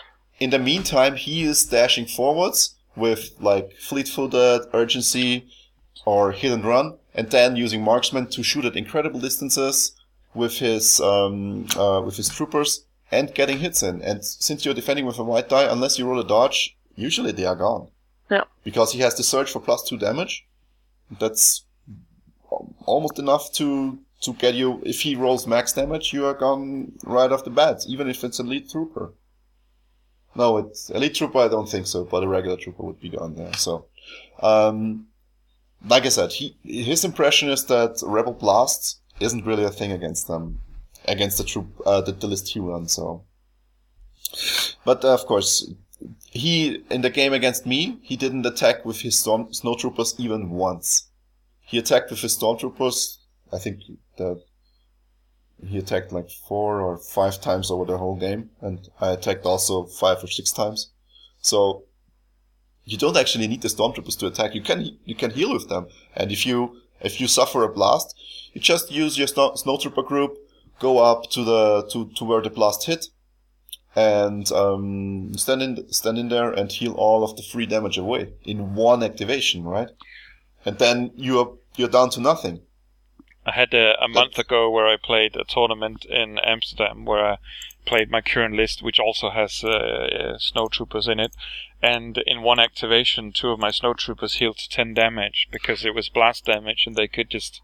In 0.41 0.51
the 0.51 0.59
meantime, 0.59 1.15
he 1.15 1.45
is 1.45 1.65
dashing 1.65 2.07
forwards 2.07 2.75
with 2.97 3.31
like 3.41 3.73
fleet-footed, 3.79 4.63
urgency, 4.75 5.47
or 6.05 6.33
hit 6.33 6.51
and 6.53 6.65
run, 6.65 6.99
and 7.15 7.31
then 7.31 7.55
using 7.55 7.83
marksman 7.83 8.27
to 8.27 8.43
shoot 8.43 8.65
at 8.65 8.75
incredible 8.77 9.21
distances 9.21 9.93
with 10.35 10.55
his 10.59 11.01
um, 11.01 11.67
uh, 11.77 12.01
with 12.05 12.17
his 12.17 12.29
troopers 12.29 12.85
and 13.13 13.35
getting 13.35 13.59
hits 13.59 13.83
in. 13.83 14.03
And 14.03 14.25
since 14.25 14.65
you're 14.65 14.75
defending 14.75 15.07
with 15.07 15.19
a 15.19 15.25
white 15.25 15.49
die, 15.49 15.71
unless 15.71 15.99
you 15.99 16.09
roll 16.09 16.19
a 16.19 16.27
dodge, 16.27 16.77
usually 16.97 17.33
they 17.33 17.45
are 17.45 17.55
gone. 17.55 17.89
Yeah. 18.31 18.45
Because 18.65 18.93
he 18.93 19.01
has 19.01 19.15
to 19.15 19.23
surge 19.23 19.51
for 19.51 19.61
plus 19.61 19.83
two 19.89 19.99
damage. 19.99 20.47
That's 21.21 21.65
almost 22.87 23.19
enough 23.19 23.53
to 23.53 23.99
to 24.23 24.33
get 24.35 24.55
you. 24.55 24.81
If 24.85 25.01
he 25.03 25.15
rolls 25.15 25.47
max 25.47 25.73
damage, 25.73 26.13
you 26.13 26.27
are 26.27 26.35
gone 26.35 26.93
right 27.05 27.31
off 27.31 27.45
the 27.45 27.51
bat, 27.51 27.85
even 27.87 28.09
if 28.09 28.25
it's 28.25 28.39
a 28.39 28.43
lead 28.43 28.71
trooper. 28.71 29.13
No, 30.35 30.57
it's 30.59 30.89
elite 30.91 31.15
trooper. 31.15 31.39
I 31.39 31.49
don't 31.49 31.69
think 31.69 31.87
so, 31.87 32.05
but 32.05 32.25
a 32.25 32.29
regular 32.29 32.57
trooper 32.57 32.83
would 32.85 33.01
be 33.01 33.11
gone 33.11 33.35
there. 33.35 33.53
So, 33.55 33.85
um, 34.43 35.07
like 35.87 36.07
I 36.07 36.09
said, 36.09 36.33
he 36.33 36.57
his 36.65 37.05
impression 37.05 37.51
is 37.51 37.67
that 37.67 38.01
Rebel 38.03 38.33
Blast 38.33 39.01
isn't 39.21 39.45
really 39.45 39.65
a 39.65 39.71
thing 39.71 39.93
against 39.93 40.29
them, 40.29 40.61
against 41.07 41.39
the 41.39 41.45
troop, 41.45 41.69
uh, 41.87 42.01
the, 42.01 42.13
the 42.13 42.27
list 42.27 42.49
he 42.49 42.61
runs. 42.61 42.95
So, 42.95 43.25
but 44.85 45.05
uh, 45.05 45.15
of 45.15 45.27
course, 45.27 45.71
he 46.31 46.83
in 46.91 47.03
the 47.03 47.11
game 47.11 47.33
against 47.33 47.67
me, 47.67 47.99
he 48.03 48.17
didn't 48.17 48.47
attack 48.47 48.85
with 48.85 49.01
his 49.01 49.19
storm 49.19 49.47
snowtroopers 49.49 50.19
even 50.19 50.51
once. 50.51 51.09
He 51.61 51.79
attacked 51.79 52.11
with 52.11 52.21
his 52.21 52.37
stormtroopers. 52.37 53.19
I 53.53 53.59
think 53.59 53.83
that 54.19 54.43
he 55.67 55.79
attacked 55.79 56.13
like 56.13 56.31
four 56.31 56.81
or 56.81 56.97
five 56.97 57.41
times 57.41 57.71
over 57.71 57.85
the 57.85 57.99
whole 57.99 58.17
game, 58.17 58.51
and 58.61 58.89
I 59.01 59.11
attacked 59.13 59.45
also 59.45 59.85
five 59.85 60.23
or 60.23 60.27
six 60.27 60.53
times. 60.53 60.91
So 61.41 61.85
you 62.85 62.99
don't 62.99 63.17
actually 63.17 63.47
need 63.47 63.63
the 63.63 63.69
stormtroopers 63.69 64.19
to 64.19 64.27
attack. 64.27 64.55
You 64.55 64.63
can 64.63 64.99
you 65.05 65.15
can 65.15 65.31
heal 65.31 65.53
with 65.53 65.69
them, 65.69 65.87
and 66.17 66.33
if 66.33 66.47
you 66.47 66.77
if 67.01 67.21
you 67.21 67.29
suffer 67.29 67.63
a 67.63 67.73
blast, 67.73 68.15
you 68.53 68.61
just 68.61 68.91
use 68.91 69.19
your 69.19 69.27
snow, 69.27 69.53
snowtrooper 69.53 70.07
group, 70.07 70.37
go 70.81 70.99
up 70.99 71.31
to 71.31 71.45
the 71.45 71.89
to, 71.93 72.11
to 72.17 72.25
where 72.25 72.43
the 72.43 72.51
blast 72.51 72.87
hit, 72.87 73.07
and 73.95 74.51
um, 74.53 75.35
stand 75.35 75.63
in 75.63 75.93
stand 75.93 76.19
in 76.19 76.29
there 76.29 76.51
and 76.53 76.71
heal 76.71 76.93
all 76.93 77.25
of 77.25 77.37
the 77.37 77.43
free 77.43 77.67
damage 77.67 77.99
away 77.99 78.33
in 78.45 78.75
one 78.75 79.03
activation, 79.03 79.65
right? 79.65 79.91
And 80.65 80.79
then 80.79 81.13
you're 81.15 81.59
you're 81.77 81.89
down 81.89 82.11
to 82.11 82.21
nothing. 82.21 82.63
I 83.45 83.53
had 83.53 83.75
a, 83.75 84.01
a 84.01 84.09
month 84.09 84.39
ago 84.39 84.71
where 84.71 84.87
I 84.87 84.97
played 84.97 85.35
a 85.35 85.45
tournament 85.45 86.05
in 86.05 86.39
Amsterdam 86.39 87.05
where 87.05 87.25
I 87.25 87.39
played 87.85 88.11
my 88.11 88.21
current 88.21 88.55
list, 88.55 88.83
which 88.83 89.01
also 89.01 89.31
has 89.31 89.65
uh, 89.65 89.69
uh, 89.69 90.39
snowtroopers 90.39 91.09
in 91.09 91.19
it. 91.19 91.35
And 91.83 92.19
in 92.27 92.43
one 92.43 92.61
activation, 92.61 93.33
two 93.33 93.51
of 93.51 93.59
my 93.59 93.71
snowtroopers 93.71 94.35
healed 94.35 94.61
10 94.71 94.95
damage 94.95 95.49
because 95.51 95.85
it 95.85 95.95
was 95.95 96.09
blast 96.09 96.45
damage 96.45 96.85
and 96.87 96.95
they 96.95 97.09
could 97.09 97.31
just 97.31 97.61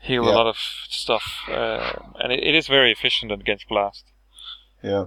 heal 0.00 0.24
Yeah. 0.24 0.30
a 0.32 0.34
lot 0.34 0.46
of 0.46 0.56
stuff. 0.90 1.24
Uh, 1.48 1.92
and 2.20 2.32
it, 2.32 2.42
it 2.42 2.54
is 2.54 2.66
very 2.66 2.92
efficient 2.92 3.32
against 3.32 3.68
blast. 3.68 4.04
Yeah. 4.82 5.06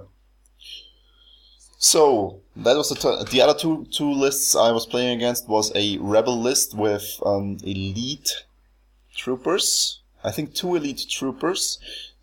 So 1.77 2.41
that 2.55 2.75
was 2.77 2.89
the 2.89 2.95
t- 2.95 3.31
the 3.31 3.41
other 3.41 3.57
two 3.57 3.85
two 3.91 4.11
lists 4.11 4.55
I 4.55 4.71
was 4.71 4.85
playing 4.85 5.15
against 5.17 5.47
was 5.49 5.71
a 5.75 5.97
rebel 5.97 6.39
list 6.39 6.75
with 6.75 7.19
um, 7.25 7.57
elite 7.63 8.45
troopers. 9.15 9.99
I 10.23 10.31
think 10.31 10.53
two 10.53 10.75
elite 10.75 11.05
troopers, 11.09 11.79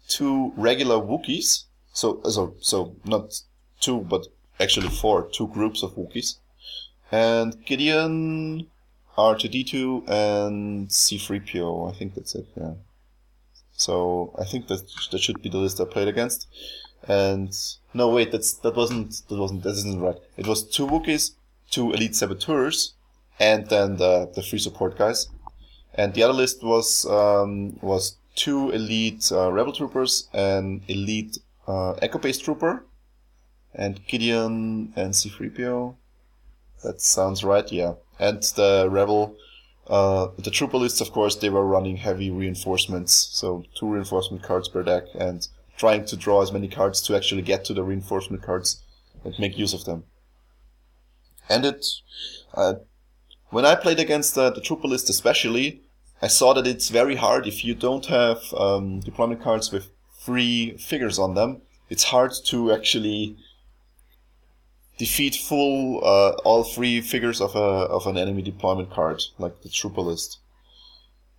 two 0.06 0.52
regular 0.56 0.96
Wookiees. 0.96 1.64
So 1.92 2.20
so 2.24 2.54
so 2.60 2.94
not 3.04 3.40
two, 3.80 4.00
but 4.02 4.28
actually 4.60 4.88
four, 4.90 5.26
two 5.32 5.48
groups 5.48 5.82
of 5.82 5.96
Wookiees, 5.96 6.36
and 7.10 7.56
Gideon, 7.66 8.68
R2D2, 9.18 10.08
and 10.08 10.88
C3PO. 10.88 11.90
I 11.90 11.98
think 11.98 12.14
that's 12.14 12.34
it. 12.34 12.46
Yeah. 12.56 12.74
So 13.72 14.34
I 14.38 14.44
think 14.44 14.68
that 14.68 14.82
that 15.10 15.20
should 15.20 15.42
be 15.42 15.48
the 15.48 15.58
list 15.58 15.80
I 15.80 15.84
played 15.84 16.08
against. 16.08 16.46
And 17.06 17.52
no, 17.94 18.08
wait, 18.08 18.32
that's 18.32 18.52
that 18.54 18.76
wasn't 18.76 19.22
that 19.28 19.38
wasn't 19.38 19.62
that 19.64 19.70
isn't 19.70 20.00
right. 20.00 20.18
It 20.36 20.46
was 20.46 20.62
two 20.62 20.86
Wookiees, 20.86 21.32
two 21.70 21.92
elite 21.92 22.16
saboteurs, 22.16 22.94
and 23.38 23.66
then 23.68 23.96
the 23.96 24.30
the 24.34 24.42
free 24.42 24.58
support 24.58 24.96
guys. 24.98 25.28
And 25.94 26.14
the 26.14 26.22
other 26.22 26.32
list 26.32 26.62
was 26.62 27.06
um, 27.06 27.78
was 27.80 28.16
two 28.34 28.70
elite 28.70 29.30
uh, 29.32 29.52
rebel 29.52 29.72
troopers, 29.72 30.28
an 30.32 30.82
elite 30.88 31.38
uh, 31.66 31.92
echo 31.94 32.18
base 32.18 32.38
trooper, 32.38 32.84
and 33.74 34.06
Gideon 34.06 34.92
and 34.96 35.12
C3PO. 35.12 35.94
That 36.82 37.00
sounds 37.00 37.42
right, 37.44 37.70
yeah. 37.72 37.94
And 38.18 38.42
the 38.42 38.88
rebel, 38.90 39.36
uh, 39.88 40.28
the 40.36 40.68
lists, 40.72 41.00
of 41.00 41.12
course, 41.12 41.36
they 41.36 41.50
were 41.50 41.66
running 41.66 41.96
heavy 41.96 42.30
reinforcements, 42.30 43.28
so 43.32 43.64
two 43.74 43.88
reinforcement 43.88 44.42
cards 44.42 44.68
per 44.68 44.82
deck, 44.82 45.04
and 45.14 45.46
trying 45.76 46.04
to 46.06 46.16
draw 46.16 46.42
as 46.42 46.52
many 46.52 46.68
cards 46.68 47.00
to 47.02 47.16
actually 47.16 47.42
get 47.42 47.64
to 47.64 47.74
the 47.74 47.84
reinforcement 47.84 48.42
cards 48.42 48.82
and 49.24 49.38
make 49.38 49.56
use 49.58 49.74
of 49.74 49.84
them. 49.84 50.04
And 51.48 51.64
it, 51.64 51.86
uh, 52.54 52.74
when 53.50 53.64
I 53.64 53.74
played 53.74 53.98
against 53.98 54.34
the, 54.34 54.50
the 54.50 54.60
trooper 54.60 54.88
list 54.88 55.08
especially, 55.08 55.82
I 56.20 56.26
saw 56.26 56.52
that 56.54 56.66
it's 56.66 56.88
very 56.88 57.16
hard 57.16 57.46
if 57.46 57.64
you 57.64 57.74
don't 57.74 58.06
have 58.06 58.42
um, 58.54 59.00
deployment 59.00 59.42
cards 59.42 59.72
with 59.72 59.90
three 60.18 60.76
figures 60.76 61.18
on 61.18 61.34
them. 61.34 61.62
It's 61.88 62.04
hard 62.04 62.32
to 62.46 62.72
actually 62.72 63.36
defeat 64.98 65.34
full 65.36 66.00
uh, 66.04 66.32
all 66.44 66.64
three 66.64 67.00
figures 67.00 67.40
of 67.40 67.54
a 67.54 67.68
of 67.96 68.06
an 68.06 68.16
enemy 68.16 68.42
deployment 68.42 68.90
card 68.90 69.22
like 69.38 69.62
the 69.62 69.68
trooper 69.68 70.00
list. 70.00 70.38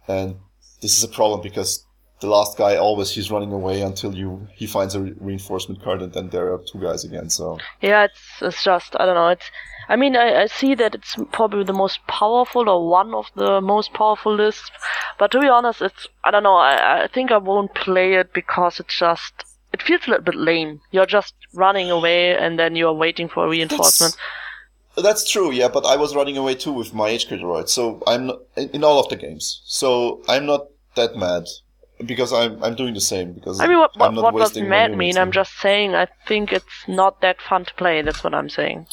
and 0.07 0.35
this 0.81 0.97
is 0.97 1.03
a 1.03 1.07
problem 1.07 1.41
because 1.41 1.85
the 2.21 2.27
last 2.27 2.57
guy 2.57 2.75
always 2.75 3.11
he's 3.11 3.31
running 3.31 3.51
away 3.51 3.81
until 3.81 4.13
you 4.15 4.47
he 4.55 4.67
finds 4.67 4.95
a 4.95 5.01
re- 5.01 5.13
reinforcement 5.19 5.81
card, 5.83 6.01
and 6.01 6.11
then 6.13 6.29
there 6.29 6.51
are 6.53 6.61
two 6.71 6.79
guys 6.79 7.03
again. 7.03 7.29
So 7.29 7.57
Yeah, 7.81 8.05
it's 8.05 8.21
it's 8.41 8.63
just 8.63 8.95
I 8.99 9.05
don't 9.05 9.15
know. 9.15 9.29
It's 9.29 9.49
I 9.87 9.95
mean 9.95 10.15
I, 10.15 10.43
I 10.43 10.45
see 10.47 10.75
that 10.75 10.95
it's 10.95 11.15
probably 11.31 11.63
the 11.63 11.73
most 11.73 11.99
powerful 12.07 12.69
or 12.69 12.89
one 12.89 13.13
of 13.13 13.27
the 13.35 13.61
most 13.61 13.93
powerful 13.93 14.33
lists, 14.35 14.69
but 15.17 15.31
to 15.31 15.39
be 15.39 15.47
honest, 15.47 15.81
it's 15.81 16.07
I 16.23 16.31
don't 16.31 16.43
know. 16.43 16.57
I 16.57 17.03
I 17.03 17.07
think 17.07 17.31
I 17.31 17.37
won't 17.37 17.73
play 17.73 18.13
it 18.15 18.33
because 18.33 18.79
it's 18.79 18.97
just 18.99 19.33
it 19.73 19.81
feels 19.81 20.01
a 20.07 20.11
little 20.11 20.23
bit 20.23 20.35
lame. 20.35 20.81
You're 20.91 21.05
just 21.05 21.33
running 21.53 21.91
away 21.91 22.35
and 22.35 22.57
then 22.57 22.75
you're 22.75 22.93
waiting 22.93 23.29
for 23.29 23.45
a 23.45 23.49
reinforcement. 23.49 24.15
That's 24.97 25.29
true, 25.29 25.51
yeah, 25.51 25.67
but 25.69 25.85
I 25.85 25.95
was 25.95 26.15
running 26.15 26.37
away 26.37 26.55
too 26.55 26.73
with 26.73 26.93
my 26.93 27.11
HK 27.11 27.41
droid, 27.41 27.69
so 27.69 28.03
I'm 28.05 28.27
not, 28.27 28.39
in 28.57 28.83
all 28.83 28.99
of 28.99 29.09
the 29.09 29.15
games. 29.15 29.61
So 29.65 30.21
I'm 30.27 30.45
not 30.45 30.67
that 30.95 31.15
mad 31.15 31.45
because 32.05 32.33
I'm 32.33 32.61
I'm 32.63 32.75
doing 32.75 32.93
the 32.93 33.01
same 33.01 33.33
because 33.33 33.59
I 33.59 33.67
mean, 33.67 33.77
what 33.77 33.91
I'm 33.95 34.15
what, 34.15 34.23
not 34.23 34.33
what 34.33 34.53
does 34.53 34.61
mad 34.61 34.97
mean? 34.97 35.17
I'm 35.17 35.31
just 35.31 35.53
saying 35.59 35.95
I 35.95 36.07
think 36.27 36.51
it's 36.51 36.87
not 36.87 37.21
that 37.21 37.41
fun 37.41 37.65
to 37.65 37.73
play. 37.75 38.01
That's 38.01 38.23
what 38.23 38.33
I'm 38.33 38.49
saying. 38.49 38.87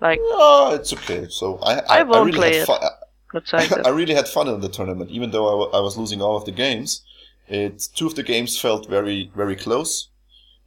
Like 0.00 0.18
Oh, 0.22 0.74
it's 0.74 0.92
okay. 0.92 1.26
So 1.28 1.58
I 1.58 1.80
I, 1.88 1.98
I 2.00 2.02
won't 2.02 2.26
really 2.26 2.38
play 2.38 2.54
had 2.54 2.62
it. 2.62 2.66
fun. 2.66 2.80
let's 3.32 3.50
say 3.50 3.68
I 3.84 3.88
really 3.90 4.14
had 4.14 4.28
fun 4.28 4.48
in 4.48 4.60
the 4.60 4.68
tournament, 4.68 5.10
even 5.10 5.30
though 5.30 5.48
I, 5.52 5.54
wa- 5.54 5.78
I 5.78 5.80
was 5.80 5.96
losing 5.96 6.22
all 6.22 6.36
of 6.36 6.44
the 6.44 6.52
games. 6.52 7.02
It 7.48 7.88
two 7.94 8.06
of 8.06 8.14
the 8.14 8.22
games 8.22 8.58
felt 8.58 8.88
very 8.88 9.30
very 9.34 9.56
close, 9.56 10.08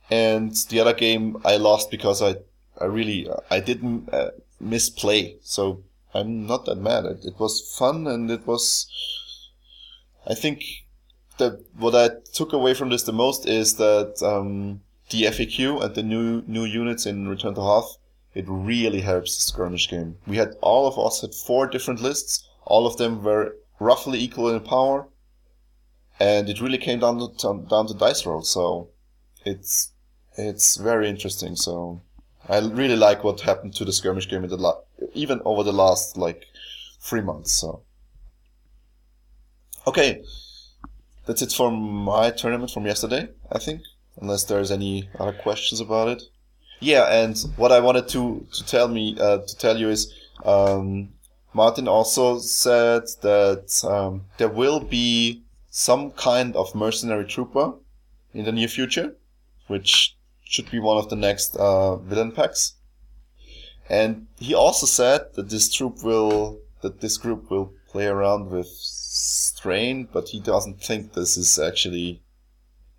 and 0.09 0.55
the 0.69 0.79
other 0.79 0.93
game 0.93 1.37
I 1.43 1.57
lost 1.57 1.91
because 1.91 2.21
I 2.21 2.35
I 2.79 2.85
really 2.85 3.29
I 3.49 3.59
didn't 3.59 4.13
uh, 4.13 4.31
misplay. 4.59 5.37
So 5.41 5.83
I'm 6.13 6.47
not 6.47 6.65
that 6.65 6.75
mad. 6.75 7.05
It, 7.05 7.25
it 7.25 7.39
was 7.39 7.75
fun 7.77 8.07
and 8.07 8.31
it 8.31 8.47
was. 8.47 8.87
I 10.25 10.35
think 10.35 10.63
that 11.37 11.65
what 11.77 11.95
I 11.95 12.09
took 12.33 12.53
away 12.53 12.73
from 12.73 12.89
this 12.89 13.03
the 13.03 13.13
most 13.13 13.47
is 13.47 13.75
that 13.75 14.21
um, 14.21 14.81
the 15.09 15.23
FAQ 15.23 15.83
and 15.83 15.95
the 15.95 16.03
new 16.03 16.43
new 16.47 16.65
units 16.65 17.05
in 17.05 17.27
Return 17.27 17.55
to 17.55 17.61
Hoth 17.61 17.97
it 18.35 18.45
really 18.47 19.01
helps 19.01 19.35
the 19.35 19.41
skirmish 19.41 19.89
game. 19.89 20.17
We 20.27 20.37
had 20.37 20.55
all 20.61 20.87
of 20.87 20.99
us 20.99 21.21
had 21.21 21.33
four 21.33 21.67
different 21.67 22.01
lists. 22.01 22.47
All 22.63 22.85
of 22.85 22.97
them 22.97 23.23
were 23.23 23.55
roughly 23.79 24.19
equal 24.19 24.49
in 24.49 24.59
power, 24.59 25.07
and 26.19 26.49
it 26.49 26.61
really 26.61 26.77
came 26.77 26.99
down 26.99 27.19
to 27.19 27.65
down 27.69 27.87
to 27.87 27.93
dice 27.93 28.25
roll. 28.25 28.41
So 28.41 28.89
it's 29.45 29.91
it's 30.37 30.77
very 30.77 31.09
interesting. 31.09 31.55
So 31.55 32.01
I 32.47 32.59
really 32.59 32.95
like 32.95 33.23
what 33.23 33.41
happened 33.41 33.75
to 33.75 33.85
the 33.85 33.93
skirmish 33.93 34.29
game 34.29 34.43
in 34.43 34.49
the 34.49 34.57
la- 34.57 34.81
even 35.13 35.41
over 35.45 35.63
the 35.63 35.73
last 35.73 36.17
like 36.17 36.45
three 36.99 37.21
months. 37.21 37.53
So 37.53 37.83
okay, 39.87 40.23
that's 41.25 41.41
it 41.41 41.51
for 41.51 41.71
my 41.71 42.31
tournament 42.31 42.71
from 42.71 42.85
yesterday. 42.85 43.29
I 43.51 43.59
think, 43.59 43.81
unless 44.17 44.43
there's 44.43 44.71
any 44.71 45.09
other 45.19 45.33
questions 45.33 45.79
about 45.79 46.09
it. 46.09 46.23
Yeah, 46.81 47.11
and 47.11 47.37
what 47.57 47.71
I 47.71 47.79
wanted 47.79 48.07
to 48.09 48.45
to 48.53 48.65
tell 48.65 48.87
me 48.87 49.17
uh, 49.19 49.39
to 49.39 49.57
tell 49.57 49.77
you 49.77 49.89
is 49.89 50.13
um, 50.45 51.09
Martin 51.53 51.87
also 51.87 52.39
said 52.39 53.03
that 53.21 53.83
um, 53.83 54.25
there 54.37 54.49
will 54.49 54.79
be 54.79 55.43
some 55.79 56.11
kind 56.11 56.57
of 56.57 56.75
mercenary 56.75 57.23
trooper 57.23 57.73
in 58.33 58.43
the 58.43 58.51
near 58.51 58.67
future, 58.67 59.15
which 59.67 60.17
should 60.43 60.69
be 60.69 60.77
one 60.77 60.97
of 60.97 61.09
the 61.09 61.15
next 61.15 61.55
uh, 61.55 61.95
villain 61.95 62.33
packs. 62.33 62.73
And 63.89 64.27
he 64.37 64.53
also 64.53 64.85
said 64.85 65.21
that 65.35 65.49
this 65.49 65.73
troop 65.73 66.03
will 66.03 66.59
that 66.81 66.99
this 66.99 67.17
group 67.17 67.49
will 67.49 67.71
play 67.91 68.07
around 68.07 68.49
with 68.49 68.67
strain, 68.67 70.09
but 70.11 70.29
he 70.29 70.39
doesn't 70.41 70.81
think 70.83 71.13
this 71.13 71.37
is 71.37 71.57
actually 71.57 72.21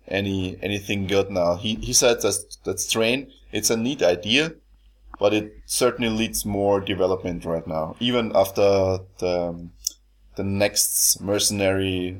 any 0.07 0.57
anything 0.63 1.05
good 1.05 1.29
now. 1.29 1.57
He 1.57 1.75
he 1.75 1.93
said 1.93 2.21
that 2.21 2.37
that 2.63 2.79
strain 2.79 3.31
it's 3.51 3.69
a 3.69 3.77
neat 3.77 4.01
idea, 4.01 4.53
but 5.19 5.33
it 5.33 5.53
certainly 5.67 6.11
needs 6.17 6.45
more 6.45 6.81
development 6.81 7.45
right 7.45 7.67
now. 7.67 7.95
Even 7.99 8.31
after 8.33 8.97
the 9.19 9.69
the 10.35 10.43
next 10.43 11.19
mercenary 11.21 12.17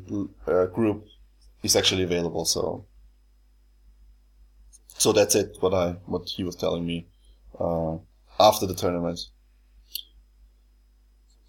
uh, 0.48 0.66
group 0.66 1.08
is 1.64 1.76
actually 1.76 2.04
available. 2.04 2.46
So 2.46 2.86
so 4.98 5.12
that's 5.12 5.36
it. 5.36 5.58
What 5.60 5.74
I 5.74 5.92
what 6.06 6.30
he 6.30 6.44
was 6.44 6.56
telling 6.56 6.86
me 6.86 7.08
uh, 7.60 7.98
after 8.40 8.66
the 8.66 8.76
tournament. 8.76 9.20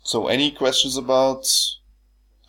So 0.05 0.27
any 0.29 0.51
questions 0.51 0.97
about 0.97 1.47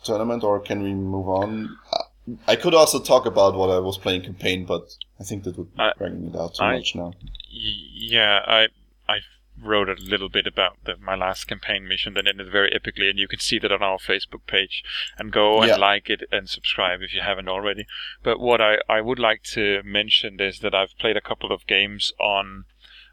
tournament, 0.02 0.42
or 0.44 0.60
can 0.60 0.82
we 0.82 0.92
move 0.94 1.28
on? 1.28 1.76
Uh, 1.92 2.32
I 2.48 2.56
could 2.56 2.74
also 2.74 2.98
talk 2.98 3.26
about 3.26 3.54
what 3.54 3.70
I 3.70 3.78
was 3.78 3.96
playing 3.98 4.22
campaign, 4.22 4.64
but 4.64 4.94
I 5.20 5.24
think 5.24 5.44
that 5.44 5.56
would 5.58 5.68
I- 5.78 5.92
bring 5.96 6.28
it 6.28 6.36
out 6.36 6.54
too 6.54 6.64
I- 6.64 6.76
much 6.76 6.94
now. 6.94 7.12
Yeah, 7.50 8.40
I 8.46 8.68
I 9.08 9.18
wrote 9.60 9.88
a 9.88 9.94
little 9.94 10.28
bit 10.28 10.46
about 10.46 10.76
the, 10.84 10.96
my 10.96 11.14
last 11.14 11.44
campaign 11.44 11.86
mission 11.86 12.14
that 12.14 12.26
ended 12.26 12.50
very 12.50 12.70
epically, 12.70 13.08
and 13.08 13.18
you 13.18 13.28
can 13.28 13.38
see 13.38 13.58
that 13.60 13.72
on 13.72 13.82
our 13.82 13.98
Facebook 13.98 14.46
page. 14.46 14.82
And 15.18 15.30
go 15.32 15.60
and 15.60 15.68
Yeah. 15.68 15.76
like 15.76 16.10
it 16.10 16.22
and 16.32 16.48
subscribe 16.48 17.00
if 17.02 17.14
you 17.14 17.20
haven't 17.20 17.48
already. 17.48 17.86
But 18.22 18.40
what 18.40 18.60
I, 18.60 18.78
I 18.88 19.00
would 19.00 19.18
like 19.18 19.42
to 19.54 19.82
mention 19.84 20.40
is 20.40 20.58
that 20.60 20.74
I've 20.74 20.98
played 20.98 21.16
a 21.16 21.20
couple 21.20 21.52
of 21.52 21.66
games 21.66 22.12
on 22.18 22.64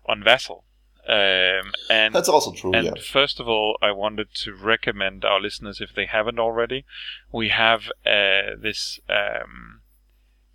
on 0.05 0.23
Vassal. 0.23 0.65
Um, 1.07 1.71
and 1.89 2.13
That's 2.13 2.29
also 2.29 2.51
true. 2.51 2.73
and 2.73 2.85
yeah. 2.85 2.93
first 3.01 3.39
of 3.39 3.47
all, 3.47 3.77
I 3.81 3.91
wanted 3.91 4.33
to 4.43 4.53
recommend 4.53 5.25
our 5.25 5.39
listeners, 5.39 5.81
if 5.81 5.93
they 5.95 6.05
haven't 6.05 6.39
already, 6.39 6.85
we 7.31 7.49
have 7.49 7.87
uh, 8.05 8.55
this 8.59 8.99
um, 9.09 9.81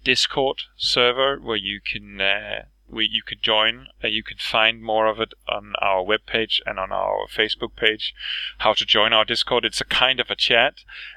Discord 0.05 0.62
server 0.76 1.39
where 1.41 1.57
you 1.57 1.80
can 1.80 2.20
uh, 2.20 2.64
where 2.89 3.05
you 3.05 3.22
could 3.22 3.43
join. 3.43 3.89
Uh, 4.03 4.09
you 4.09 4.22
can 4.22 4.39
find 4.39 4.82
more 4.82 5.07
of 5.07 5.20
it 5.20 5.34
on 5.49 5.74
our 5.80 6.03
webpage 6.03 6.61
and 6.66 6.78
on 6.78 6.93
our 6.93 7.26
Facebook 7.28 7.74
page. 7.76 8.14
How 8.59 8.74
to 8.74 8.87
join 8.87 9.12
our 9.12 9.24
Discord? 9.24 9.64
It's 9.64 9.80
a 9.80 9.84
kind 9.84 10.20
of 10.20 10.30
a 10.30 10.37
chat, 10.37 10.74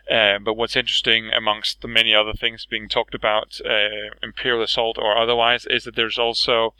uh, 0.09 0.39
but 0.39 0.55
what's 0.55 0.75
interesting 0.75 1.29
amongst 1.29 1.81
the 1.81 1.87
many 1.87 2.13
other 2.13 2.33
things 2.33 2.65
being 2.65 2.89
talked 2.89 3.13
about, 3.13 3.59
uh, 3.65 4.15
Imperial 4.23 4.63
Assault 4.63 4.97
or 4.97 5.17
otherwise, 5.17 5.65
is 5.65 5.83
that 5.83 5.95
there's 5.95 6.17
also 6.17 6.73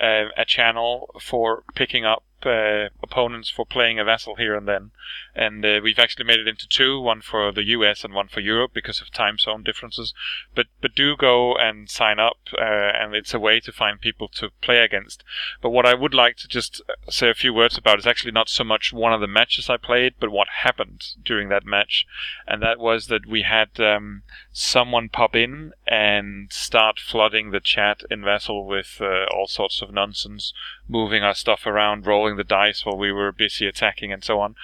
uh, 0.00 0.26
a 0.36 0.44
channel 0.44 1.14
for 1.20 1.64
picking 1.74 2.04
up 2.04 2.22
uh, 2.46 2.88
opponents 3.02 3.48
for 3.50 3.66
playing 3.66 3.98
a 3.98 4.04
Vassal 4.04 4.36
here 4.36 4.54
and 4.54 4.66
then. 4.66 4.90
And 5.34 5.64
uh, 5.64 5.80
we've 5.82 5.98
actually 5.98 6.24
made 6.24 6.40
it 6.40 6.48
into 6.48 6.68
two, 6.68 7.00
one 7.00 7.20
for 7.20 7.52
the 7.52 7.64
US 7.64 8.04
and 8.04 8.14
one 8.14 8.28
for 8.28 8.40
Europe 8.40 8.72
because 8.74 9.00
of 9.00 9.10
time 9.10 9.38
zone 9.38 9.62
differences. 9.62 10.14
But 10.54 10.66
but 10.80 10.94
do 10.94 11.16
go 11.16 11.54
and 11.56 11.90
sign 11.90 12.18
up, 12.18 12.38
uh, 12.56 12.62
and 12.62 13.14
it's 13.14 13.34
a 13.34 13.38
way 13.38 13.60
to 13.60 13.72
find 13.72 14.00
people 14.00 14.28
to 14.28 14.50
play 14.60 14.78
against. 14.78 15.24
But 15.60 15.70
what 15.70 15.86
I 15.86 15.94
would 15.94 16.14
like 16.14 16.36
to 16.38 16.48
just 16.48 16.82
say 17.08 17.30
a 17.30 17.34
few 17.34 17.52
words 17.52 17.76
about 17.76 17.98
is 17.98 18.06
actually 18.06 18.32
not 18.32 18.48
so 18.48 18.64
much 18.64 18.92
one 18.92 19.12
of 19.12 19.20
the 19.20 19.26
matches 19.26 19.68
I 19.68 19.76
played, 19.76 20.14
but 20.18 20.30
what 20.30 20.48
happened 20.62 21.04
during 21.22 21.48
that 21.48 21.64
match. 21.64 22.06
And 22.46 22.62
that 22.62 22.78
was 22.78 23.06
that 23.08 23.26
we 23.26 23.42
had 23.42 23.78
um, 23.80 24.22
someone 24.52 25.08
pop 25.08 25.34
in 25.34 25.72
and 25.86 26.52
start 26.52 26.98
flooding 26.98 27.50
the 27.50 27.60
chat 27.60 28.02
in 28.10 28.24
Vassal 28.24 28.66
with 28.66 28.98
uh, 29.00 29.24
all 29.34 29.46
sorts 29.46 29.82
of 29.82 29.92
nonsense, 29.92 30.52
moving 30.88 31.22
our 31.22 31.34
stuff 31.34 31.66
around, 31.66 32.06
rolling 32.06 32.36
the 32.36 32.44
dice 32.44 32.84
while 32.84 32.96
we 32.96 33.12
were 33.12 33.32
busy 33.32 33.66
attacking, 33.66 34.12
and 34.12 34.24
so 34.24 34.40
on. 34.40 34.56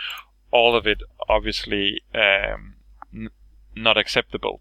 All 0.50 0.74
of 0.74 0.86
it 0.86 1.02
obviously 1.28 2.02
um, 2.14 2.74
n- 3.12 3.30
not 3.76 3.96
acceptable. 3.96 4.60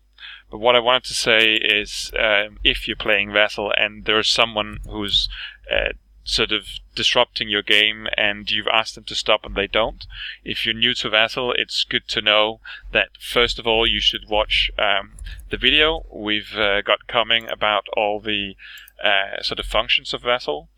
But 0.49 0.59
what 0.59 0.75
I 0.75 0.79
wanted 0.79 1.05
to 1.05 1.13
say 1.13 1.55
is, 1.55 2.11
um, 2.17 2.59
if 2.63 2.87
you're 2.87 2.95
playing 2.95 3.33
Vassal 3.33 3.73
and 3.75 4.05
there's 4.05 4.29
someone 4.29 4.79
who's 4.87 5.27
uh, 5.71 5.93
sort 6.23 6.51
of 6.51 6.67
disrupting 6.95 7.49
your 7.49 7.61
game 7.61 8.07
and 8.15 8.49
you've 8.49 8.67
asked 8.67 8.95
them 8.95 9.03
to 9.05 9.15
stop 9.15 9.45
and 9.45 9.55
they 9.55 9.67
don't, 9.67 10.05
if 10.43 10.65
you're 10.65 10.73
new 10.73 10.93
to 10.95 11.09
Vassal, 11.09 11.53
it's 11.53 11.83
good 11.83 12.07
to 12.09 12.21
know 12.21 12.61
that 12.91 13.09
first 13.19 13.59
of 13.59 13.67
all 13.67 13.85
you 13.85 13.99
should 13.99 14.29
watch 14.29 14.71
um, 14.77 15.13
the 15.49 15.57
video 15.57 16.05
we've 16.11 16.55
uh, 16.55 16.81
got 16.81 17.07
coming 17.07 17.49
about 17.49 17.87
all 17.97 18.19
the 18.19 18.55
uh, 19.03 19.41
sort 19.41 19.59
of 19.59 19.65
functions 19.65 20.13
of 20.13 20.21
Vassal. 20.21 20.69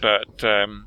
But 0.00 0.44
um, 0.44 0.86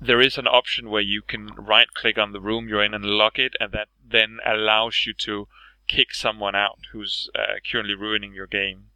there 0.00 0.20
is 0.20 0.38
an 0.38 0.46
option 0.46 0.90
where 0.90 1.02
you 1.02 1.22
can 1.22 1.48
right 1.56 1.92
click 1.92 2.18
on 2.18 2.32
the 2.32 2.40
room 2.40 2.68
you're 2.68 2.82
in 2.82 2.94
and 2.94 3.04
lock 3.04 3.38
it, 3.38 3.54
and 3.60 3.72
that 3.72 3.88
then 4.06 4.38
allows 4.44 5.04
you 5.06 5.14
to 5.14 5.48
kick 5.86 6.14
someone 6.14 6.54
out 6.54 6.78
who's 6.92 7.28
uh, 7.34 7.54
currently 7.70 7.94
ruining 7.94 8.34
your 8.34 8.46
game. 8.46 8.86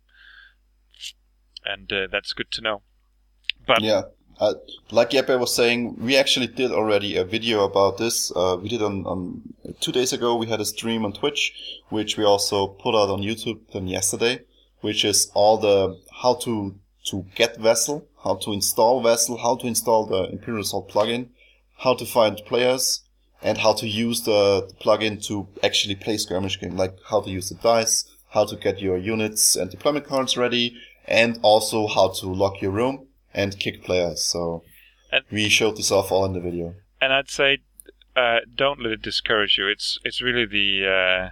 And 1.65 1.93
uh, 1.93 2.07
that's 2.11 2.33
good 2.33 2.51
to 2.53 2.61
know. 2.61 2.83
But 3.67 3.83
Yeah. 3.83 4.03
Uh, 4.41 4.55
like 4.93 5.11
Jeppe 5.11 5.39
was 5.39 5.53
saying, 5.53 5.97
we 5.99 6.17
actually 6.17 6.47
did 6.47 6.71
already 6.71 7.17
a 7.17 7.25
video 7.25 7.65
about 7.65 7.99
this. 7.99 8.31
Uh, 8.35 8.57
we 8.61 8.69
did 8.69 8.83
on, 8.83 9.05
on 9.05 9.43
two 9.81 9.91
days 9.91 10.13
ago. 10.13 10.37
We 10.37 10.47
had 10.47 10.61
a 10.61 10.65
stream 10.65 11.05
on 11.05 11.13
Twitch, 11.13 11.53
which 11.89 12.17
we 12.17 12.25
also 12.25 12.69
put 12.69 12.95
out 12.95 13.11
on 13.11 13.21
YouTube 13.21 13.61
then 13.73 13.89
yesterday, 13.89 14.43
which 14.81 15.05
is 15.05 15.31
all 15.35 15.59
the 15.59 16.01
how 16.23 16.35
to 16.35 16.77
to 17.07 17.27
get 17.35 17.57
Vassal, 17.57 18.07
how 18.25 18.37
to 18.37 18.53
install 18.53 19.03
Vassal, 19.03 19.39
how 19.39 19.57
to 19.57 19.67
install 19.67 20.07
the 20.07 20.25
Imperial 20.31 20.63
Assault 20.63 20.91
plugin, 20.91 21.29
how 21.79 21.95
to 21.95 22.05
find 22.05 22.41
players, 22.47 23.03
and 23.43 23.59
how 23.59 23.73
to 23.75 23.87
use 23.87 24.23
the, 24.23 24.67
the 24.69 24.75
plugin 24.75 25.25
to 25.27 25.49
actually 25.63 25.95
play 25.95 26.17
skirmish 26.17 26.61
game, 26.61 26.77
like 26.77 26.97
how 27.09 27.21
to 27.21 27.31
use 27.31 27.49
the 27.49 27.55
dice, 27.57 28.05
how 28.31 28.45
to 28.45 28.57
get 28.57 28.81
your 28.81 28.99
units 28.99 29.57
and 29.57 29.71
deployment 29.71 30.07
cards 30.07 30.37
ready, 30.37 30.77
and 31.07 31.39
also 31.43 31.87
how 31.87 32.09
to 32.09 32.27
lock 32.27 32.61
your 32.61 32.73
room 32.73 33.07
and 33.33 33.59
kick 33.59 33.85
players. 33.85 34.25
So 34.25 34.65
And- 35.13 35.25
we 35.31 35.49
showed 35.49 35.77
this 35.77 35.91
off 35.93 36.11
all 36.11 36.25
in 36.25 36.33
the 36.33 36.41
video. 36.41 36.75
And 37.01 37.13
I'd 37.13 37.31
say, 37.31 37.59
uh, 38.17 38.41
don't 38.53 38.83
let 38.83 38.93
it 38.93 39.03
discourage 39.03 39.57
you. 39.57 39.69
It's 39.69 39.99
it's 40.05 40.21
really 40.21 40.45
the 40.45 40.87
uh, 40.87 41.29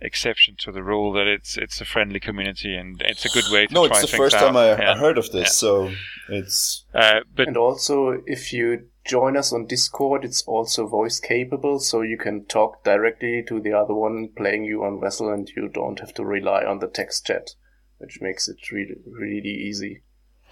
exception 0.00 0.56
to 0.58 0.72
the 0.72 0.82
rule 0.82 1.12
that 1.12 1.26
it's 1.26 1.56
it's 1.56 1.80
a 1.80 1.84
friendly 1.84 2.20
community 2.20 2.74
and 2.74 3.02
it's 3.02 3.24
a 3.24 3.28
good 3.28 3.50
way 3.52 3.66
to 3.66 3.74
do 3.74 3.80
it. 3.80 3.82
No, 3.82 3.88
try 3.88 4.00
it's 4.00 4.10
the 4.10 4.16
first 4.16 4.36
out. 4.36 4.46
time 4.46 4.56
I, 4.56 4.68
Yeah. 4.70 4.92
I 4.92 4.98
heard 4.98 5.18
of 5.18 5.30
this, 5.32 5.48
Yeah. 5.48 5.60
so 5.64 5.90
it's 6.28 6.84
Uh, 6.94 7.20
but 7.34 7.48
And 7.48 7.56
also, 7.56 8.22
if 8.26 8.52
you 8.52 8.88
join 9.04 9.36
us 9.36 9.52
on 9.52 9.66
Discord, 9.66 10.24
it's 10.24 10.42
also 10.42 10.86
voice 10.86 11.18
capable, 11.20 11.78
so 11.80 12.02
you 12.02 12.16
can 12.18 12.44
talk 12.46 12.84
directly 12.84 13.42
to 13.48 13.60
the 13.60 13.72
other 13.72 13.94
one 13.94 14.28
playing 14.36 14.64
you 14.64 14.84
on 14.84 15.00
Vassal, 15.00 15.32
and 15.32 15.48
you 15.56 15.68
don't 15.68 16.00
have 16.00 16.14
to 16.14 16.24
rely 16.24 16.64
on 16.64 16.78
the 16.78 16.86
text 16.88 17.26
chat, 17.26 17.50
which 17.98 18.20
makes 18.20 18.48
it 18.48 18.70
really, 18.70 18.96
really 19.06 19.48
easy. 19.68 20.02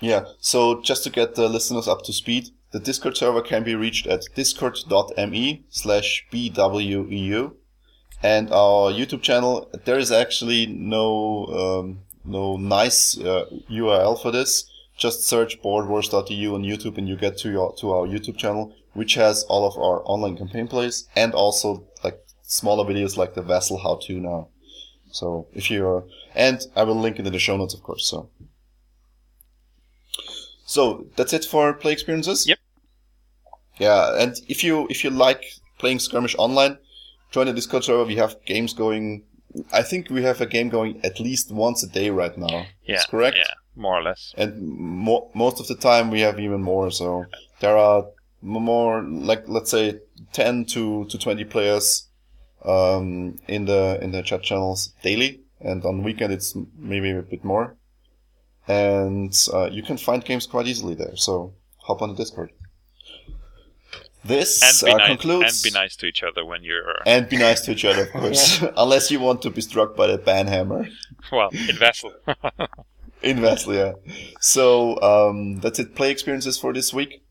Yeah, 0.01 0.24
so 0.40 0.80
just 0.80 1.05
to 1.05 1.11
get 1.11 1.34
the 1.34 1.49
listeners 1.49 1.88
up 1.88 2.03
to 2.05 2.12
speed, 2.12 2.51
the 2.72 2.80
Discord 2.80 3.16
server 3.16 3.42
can 3.42 3.64
be 3.64 3.74
reached 3.74 4.07
at 4.07 4.22
discord.me 4.34 5.64
slash 5.70 6.24
bweu. 6.32 7.53
And 8.22 8.50
our 8.50 8.90
YouTube 8.90 9.22
channel, 9.22 9.70
there 9.84 9.98
is 9.98 10.10
actually 10.10 10.66
no, 10.66 11.46
um, 11.46 12.00
no 12.24 12.56
nice 12.56 13.18
uh, 13.18 13.46
URL 13.70 14.20
for 14.20 14.30
this. 14.30 14.68
Just 14.96 15.22
search 15.22 15.62
boardwars.eu 15.62 16.54
on 16.54 16.62
YouTube 16.62 16.98
and 16.98 17.08
you 17.08 17.16
get 17.16 17.38
to 17.38 17.50
your, 17.50 17.72
to 17.76 17.92
our 17.92 18.06
YouTube 18.06 18.36
channel, 18.36 18.74
which 18.94 19.14
has 19.14 19.44
all 19.44 19.66
of 19.66 19.76
our 19.78 20.02
online 20.04 20.36
campaign 20.36 20.66
plays 20.66 21.08
and 21.14 21.32
also 21.34 21.86
like 22.02 22.18
smaller 22.42 22.84
videos 22.84 23.16
like 23.16 23.34
the 23.34 23.42
Vassal 23.42 23.78
how 23.78 24.00
to 24.02 24.20
now. 24.20 24.48
So 25.12 25.46
if 25.52 25.70
you're, 25.70 26.04
and 26.34 26.60
I 26.74 26.82
will 26.82 26.96
link 26.96 27.18
it 27.18 27.26
in 27.26 27.32
the 27.32 27.38
show 27.38 27.56
notes, 27.56 27.74
of 27.74 27.82
course, 27.82 28.06
so. 28.06 28.30
So 30.66 31.06
that's 31.16 31.32
it 31.32 31.44
for 31.44 31.72
play 31.72 31.92
experiences. 31.92 32.46
Yep. 32.46 32.58
Yeah, 33.78 34.20
and 34.20 34.34
if 34.48 34.62
you 34.62 34.86
if 34.90 35.02
you 35.02 35.10
like 35.10 35.44
playing 35.78 36.00
skirmish 36.00 36.34
online, 36.36 36.76
join 37.31 37.47
the 37.47 37.53
Discord 37.53 37.85
server. 37.85 38.05
We 38.05 38.16
have 38.16 38.37
games 38.45 38.72
going. 38.74 39.22
I 39.72 39.83
think 39.83 40.11
we 40.11 40.22
have 40.22 40.41
a 40.41 40.47
game 40.47 40.68
going 40.68 41.01
at 41.05 41.20
least 41.20 41.51
once 41.51 41.83
a 41.83 41.89
day 41.89 42.11
right 42.11 42.37
now. 42.37 42.66
yeah, 42.85 42.97
That's 42.97 43.07
correct. 43.07 43.37
Yeah, 43.37 43.55
more 43.76 43.99
or 43.99 44.03
less. 44.03 44.35
And 44.37 44.61
mo- 44.79 45.31
most 45.35 45.59
of 45.61 45.66
the 45.66 45.74
time 45.74 46.11
we 46.11 46.20
have 46.20 46.39
even 46.39 46.62
more. 46.62 46.91
So 46.91 47.24
there 47.61 47.76
are 47.76 48.07
more 48.43 49.03
like 49.03 49.45
let's 49.49 49.70
say 49.70 50.01
ten 50.33 50.64
to 50.66 51.07
to 51.07 51.18
twenty 51.18 51.45
players 51.45 52.07
um, 52.64 53.39
in 53.49 53.64
the 53.64 53.99
in 54.03 54.12
the 54.12 54.22
chat 54.22 54.43
channels 54.43 54.93
daily, 55.03 55.41
and 55.61 55.85
on 55.85 56.03
weekend 56.03 56.33
it's 56.33 56.55
maybe 56.76 57.11
a 57.11 57.22
bit 57.22 57.45
more. 57.45 57.74
And 58.66 59.35
uh, 59.53 59.70
you 59.72 59.83
can 59.83 59.97
find 59.97 60.22
games 60.24 60.47
quite 60.47 60.66
easily 60.66 60.95
there. 60.95 61.16
So 61.16 61.55
hop 61.79 62.03
on 62.03 62.11
the 62.11 62.14
Discord. 62.14 62.51
This 64.24 64.62
And 64.62 64.86
be 64.86 64.92
uh, 64.92 64.96
nice 64.96 65.08
concludes. 65.08 65.64
and 65.64 65.72
be 65.72 65.78
nice 65.78 65.96
to 65.96 66.06
each 66.06 66.22
other 66.22 66.44
when 66.44 66.62
you're 66.62 67.02
And 67.06 67.28
be 67.28 67.36
nice 67.36 67.60
to 67.62 67.72
each 67.72 67.84
other, 67.84 68.02
of 68.02 68.10
course. 68.10 68.62
Unless 68.76 69.10
you 69.10 69.20
want 69.20 69.42
to 69.42 69.50
be 69.50 69.60
struck 69.60 69.96
by 69.96 70.08
the 70.08 70.18
banhammer. 70.18 70.90
well 71.32 71.50
in 71.52 71.76
Vassal. 71.76 72.12
In 73.22 73.40
Vassal, 73.40 73.74
yeah. 73.74 73.92
So, 74.40 75.00
um, 75.02 75.58
that's 75.58 75.80
it. 75.80 75.96
Play 75.96 76.12
experiences 76.12 76.56
for 76.56 76.72
this 76.72 76.94
week. 76.94 77.24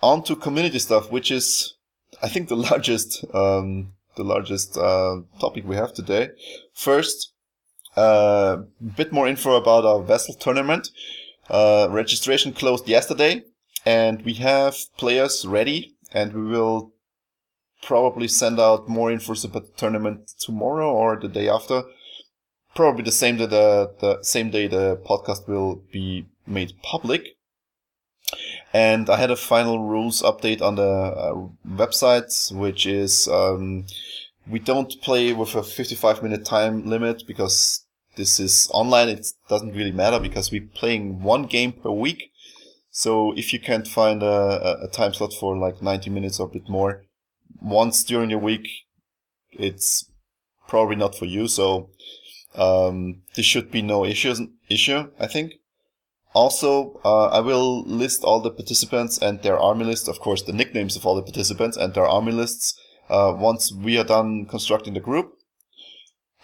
On 0.00 0.22
to 0.22 0.36
community 0.36 0.78
stuff, 0.78 1.10
which 1.10 1.32
is, 1.32 1.74
I 2.22 2.28
think, 2.28 2.48
the 2.48 2.56
largest, 2.56 3.24
um, 3.34 3.92
the 4.16 4.22
largest, 4.22 4.76
uh, 4.76 5.16
topic 5.40 5.64
we 5.66 5.74
have 5.74 5.94
today. 5.94 6.28
First, 6.74 7.32
a 7.96 8.00
uh, 8.00 8.56
bit 8.96 9.12
more 9.12 9.26
info 9.26 9.56
about 9.56 9.84
our 9.84 10.00
Vassal 10.00 10.34
tournament. 10.34 10.90
Uh, 11.50 11.88
registration 11.90 12.52
closed 12.52 12.88
yesterday, 12.88 13.42
and 13.84 14.24
we 14.24 14.34
have 14.34 14.76
players 14.96 15.44
ready, 15.44 15.96
and 16.14 16.32
we 16.32 16.42
will 16.42 16.92
probably 17.82 18.28
send 18.28 18.60
out 18.60 18.88
more 18.88 19.10
info 19.10 19.34
about 19.44 19.64
the 19.64 19.72
tournament 19.76 20.30
tomorrow 20.38 20.90
or 20.90 21.18
the 21.18 21.28
day 21.28 21.48
after 21.48 21.82
probably 22.74 23.02
the 23.02 23.12
same 23.12 23.36
day 23.36 23.46
the, 23.46 23.92
the 24.00 24.22
same 24.22 24.50
day 24.50 24.66
the 24.66 25.00
podcast 25.04 25.48
will 25.48 25.82
be 25.92 26.26
made 26.46 26.72
public. 26.82 27.36
And 28.72 29.10
I 29.10 29.16
had 29.16 29.30
a 29.30 29.36
final 29.36 29.80
rules 29.80 30.22
update 30.22 30.62
on 30.62 30.76
the 30.76 30.82
uh, 30.82 31.34
website, 31.68 32.50
which 32.52 32.86
is 32.86 33.28
um, 33.28 33.84
we 34.48 34.58
don't 34.58 34.94
play 35.02 35.34
with 35.34 35.54
a 35.54 35.62
55 35.62 36.22
minute 36.22 36.44
time 36.44 36.86
limit 36.86 37.24
because 37.26 37.84
this 38.16 38.40
is 38.40 38.70
online. 38.72 39.10
It 39.10 39.26
doesn't 39.48 39.74
really 39.74 39.92
matter 39.92 40.18
because 40.18 40.50
we're 40.50 40.68
playing 40.74 41.22
one 41.22 41.44
game 41.44 41.72
per 41.72 41.90
week. 41.90 42.31
So 42.94 43.32
if 43.38 43.54
you 43.54 43.58
can't 43.58 43.88
find 43.88 44.22
a, 44.22 44.84
a 44.84 44.88
time 44.88 45.14
slot 45.14 45.32
for 45.32 45.56
like 45.56 45.82
90 45.82 46.10
minutes 46.10 46.38
or 46.38 46.46
a 46.46 46.50
bit 46.50 46.68
more 46.68 47.04
once 47.60 48.04
during 48.04 48.28
the 48.28 48.38
week, 48.38 48.68
it's 49.50 50.10
probably 50.68 50.96
not 50.96 51.14
for 51.14 51.24
you. 51.24 51.48
So 51.48 51.88
um, 52.54 53.22
this 53.34 53.46
should 53.46 53.70
be 53.70 53.80
no 53.80 54.04
issues, 54.04 54.42
issue, 54.68 55.10
I 55.18 55.26
think. 55.26 55.54
Also, 56.34 57.00
uh, 57.02 57.28
I 57.28 57.40
will 57.40 57.82
list 57.84 58.24
all 58.24 58.40
the 58.40 58.50
participants 58.50 59.16
and 59.18 59.42
their 59.42 59.58
army 59.58 59.86
list, 59.86 60.06
of 60.06 60.20
course, 60.20 60.42
the 60.42 60.52
nicknames 60.52 60.94
of 60.94 61.06
all 61.06 61.16
the 61.16 61.22
participants 61.22 61.78
and 61.78 61.94
their 61.94 62.06
army 62.06 62.32
lists, 62.32 62.78
uh, 63.08 63.34
once 63.34 63.72
we 63.72 63.98
are 63.98 64.04
done 64.04 64.44
constructing 64.44 64.92
the 64.92 65.00
group. 65.00 65.32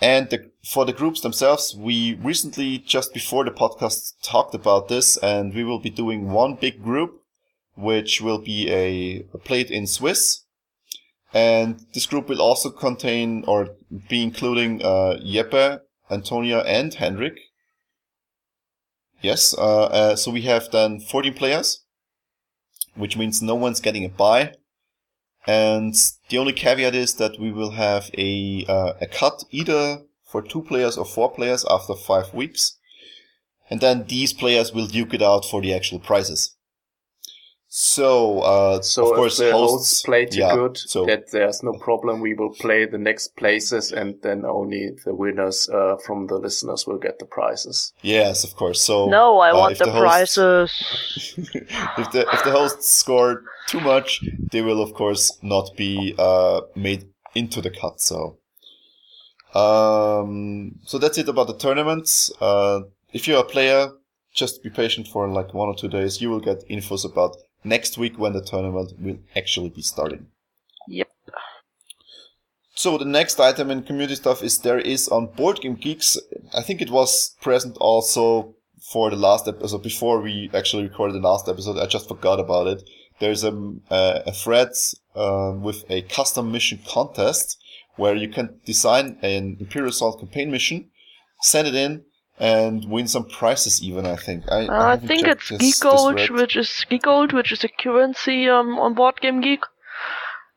And 0.00 0.30
the, 0.30 0.50
for 0.64 0.84
the 0.84 0.92
groups 0.92 1.20
themselves, 1.20 1.74
we 1.76 2.14
recently, 2.14 2.78
just 2.78 3.12
before 3.12 3.44
the 3.44 3.50
podcast, 3.50 4.14
talked 4.22 4.54
about 4.54 4.88
this, 4.88 5.16
and 5.16 5.52
we 5.52 5.64
will 5.64 5.80
be 5.80 5.90
doing 5.90 6.30
one 6.30 6.54
big 6.54 6.82
group, 6.82 7.20
which 7.76 8.20
will 8.20 8.38
be 8.38 8.70
a, 8.70 9.26
a 9.34 9.38
played 9.38 9.70
in 9.70 9.86
Swiss. 9.86 10.44
And 11.34 11.84
this 11.94 12.06
group 12.06 12.28
will 12.28 12.40
also 12.40 12.70
contain 12.70 13.44
or 13.46 13.70
be 14.08 14.22
including 14.22 14.82
uh, 14.82 15.18
Jeppe, 15.24 15.80
Antonia, 16.10 16.60
and 16.60 16.94
Henrik. 16.94 17.38
Yes, 19.20 19.52
uh, 19.58 19.84
uh, 19.84 20.16
so 20.16 20.30
we 20.30 20.42
have 20.42 20.70
then 20.70 21.00
14 21.00 21.34
players, 21.34 21.84
which 22.94 23.16
means 23.16 23.42
no 23.42 23.56
one's 23.56 23.80
getting 23.80 24.04
a 24.04 24.08
buy. 24.08 24.54
And 25.46 25.94
the 26.28 26.38
only 26.38 26.52
caveat 26.52 26.94
is 26.94 27.14
that 27.14 27.38
we 27.40 27.50
will 27.50 27.70
have 27.70 28.10
a 28.16 28.64
uh, 28.68 28.92
a 29.00 29.06
cut 29.06 29.44
either 29.50 30.02
for 30.24 30.42
two 30.42 30.62
players 30.62 30.98
or 30.98 31.06
four 31.06 31.32
players 31.32 31.64
after 31.70 31.94
five 31.94 32.34
weeks, 32.34 32.76
and 33.70 33.80
then 33.80 34.06
these 34.08 34.32
players 34.32 34.72
will 34.72 34.86
duke 34.86 35.14
it 35.14 35.22
out 35.22 35.44
for 35.44 35.62
the 35.62 35.72
actual 35.72 35.98
prizes. 35.98 36.56
So, 37.70 38.40
uh, 38.40 38.80
So 38.80 39.10
of 39.10 39.16
course, 39.16 39.38
if 39.38 39.46
the 39.46 39.52
hosts, 39.52 39.76
hosts 39.76 40.02
play 40.02 40.24
too 40.24 40.38
yeah, 40.38 40.54
good, 40.54 40.78
so 40.78 41.04
that 41.04 41.30
there's 41.30 41.62
no 41.62 41.72
problem. 41.74 42.20
We 42.20 42.32
will 42.32 42.54
play 42.54 42.86
the 42.86 42.96
next 42.96 43.36
places, 43.36 43.92
and 43.92 44.14
then 44.22 44.46
only 44.46 44.92
the 45.04 45.14
winners 45.14 45.68
uh, 45.68 45.96
from 46.06 46.26
the 46.28 46.36
listeners 46.38 46.86
will 46.86 46.98
get 46.98 47.18
the 47.18 47.26
prizes. 47.26 47.92
yes, 48.02 48.42
of 48.42 48.56
course. 48.56 48.80
So 48.80 49.10
No, 49.10 49.38
I 49.40 49.50
uh, 49.50 49.58
want 49.58 49.72
if 49.72 49.78
the, 49.78 49.90
hosts- 49.90 50.34
prizes. 50.38 50.72
if 51.98 52.10
the 52.12 52.26
if 52.32 52.44
the 52.44 52.52
hosts 52.52 52.90
score 52.90 53.42
too 53.66 53.80
much, 53.80 54.22
they 54.50 54.62
will 54.62 54.80
of 54.80 54.94
course 54.94 55.36
not 55.42 55.76
be 55.76 56.14
uh, 56.18 56.62
made 56.74 57.04
into 57.34 57.60
the 57.60 57.70
cut. 57.70 58.00
So, 58.00 58.38
um, 59.54 60.72
so 60.84 60.96
that's 60.98 61.18
it 61.18 61.28
about 61.28 61.48
the 61.48 61.56
tournaments. 61.58 62.32
Uh, 62.40 62.80
if 63.12 63.28
you're 63.28 63.40
a 63.40 63.44
player, 63.44 63.90
just 64.34 64.62
be 64.62 64.70
patient 64.70 65.06
for 65.08 65.28
like 65.28 65.52
one 65.52 65.68
or 65.68 65.74
two 65.76 65.88
days. 65.88 66.20
You 66.22 66.30
will 66.30 66.40
get 66.40 66.66
infos 66.70 67.04
about 67.04 67.36
next 67.64 67.98
week 67.98 68.18
when 68.18 68.32
the 68.32 68.42
tournament 68.42 68.92
will 69.00 69.18
actually 69.36 69.70
be 69.70 69.82
starting. 69.82 70.26
Yep. 70.88 71.08
So 72.74 72.96
the 72.96 73.04
next 73.04 73.40
item 73.40 73.70
in 73.70 73.82
community 73.82 74.14
stuff 74.14 74.42
is 74.42 74.58
there 74.58 74.78
is 74.78 75.08
on 75.08 75.26
Board 75.26 75.60
Game 75.60 75.74
Geeks. 75.74 76.16
I 76.56 76.62
think 76.62 76.80
it 76.80 76.90
was 76.90 77.34
present 77.40 77.76
also 77.78 78.54
for 78.92 79.10
the 79.10 79.16
last 79.16 79.48
episode 79.48 79.82
before 79.82 80.20
we 80.20 80.50
actually 80.54 80.84
recorded 80.84 81.14
the 81.14 81.28
last 81.28 81.48
episode. 81.48 81.78
I 81.78 81.86
just 81.86 82.08
forgot 82.08 82.38
about 82.38 82.68
it. 82.68 82.88
There's 83.18 83.42
a 83.42 83.52
a, 83.90 84.22
a 84.26 84.32
thread 84.32 84.70
uh, 85.16 85.54
with 85.60 85.84
a 85.90 86.02
custom 86.02 86.52
mission 86.52 86.78
contest 86.86 87.58
where 87.96 88.14
you 88.14 88.28
can 88.28 88.60
design 88.64 89.18
an 89.22 89.56
Imperial 89.58 89.90
Assault 89.90 90.20
campaign 90.20 90.50
mission, 90.52 90.88
send 91.42 91.66
it 91.66 91.74
in, 91.74 92.04
and 92.40 92.84
win 92.90 93.08
some 93.08 93.24
prizes. 93.26 93.82
Even 93.82 94.06
I 94.06 94.16
think. 94.16 94.44
I, 94.50 94.66
Uh, 94.66 94.72
I 94.72 94.90
haven't 94.90 95.08
think 95.08 95.26
it's 95.26 95.48
this- 95.48 95.58
Geek 95.58 95.80
Gold, 95.80 96.30
which 96.30 96.56
is 96.56 96.84
Geek 96.88 97.02
Gold, 97.02 97.32
which 97.32 97.52
is 97.52 97.64
a 97.64 97.68
currency 97.68 98.48
um, 98.48 98.78
on 98.78 98.94
Board 98.94 99.20
Game 99.20 99.40
Geek. 99.40 99.64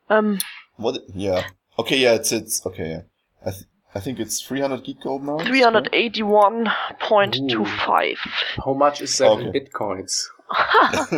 Um, 0.09 0.39
What? 0.77 0.99
Yeah. 1.13 1.43
Okay. 1.79 1.97
Yeah. 1.97 2.13
It's 2.15 2.31
it's 2.31 2.65
okay. 2.65 2.89
Yeah. 2.89 3.01
I 3.45 3.51
th- 3.51 3.65
I 3.93 3.99
think 3.99 4.19
it's 4.19 4.41
300 4.41 4.83
geek 4.85 5.01
gold 5.01 5.23
now. 5.25 5.37
three 5.39 5.61
hundred 5.61 5.89
eighty-one 5.91 6.69
point 7.01 7.35
two 7.49 7.65
five. 7.65 8.17
How 8.63 8.73
much 8.73 9.01
is 9.01 9.17
that 9.17 9.31
in 9.39 9.51
bitcoins? 9.51 10.27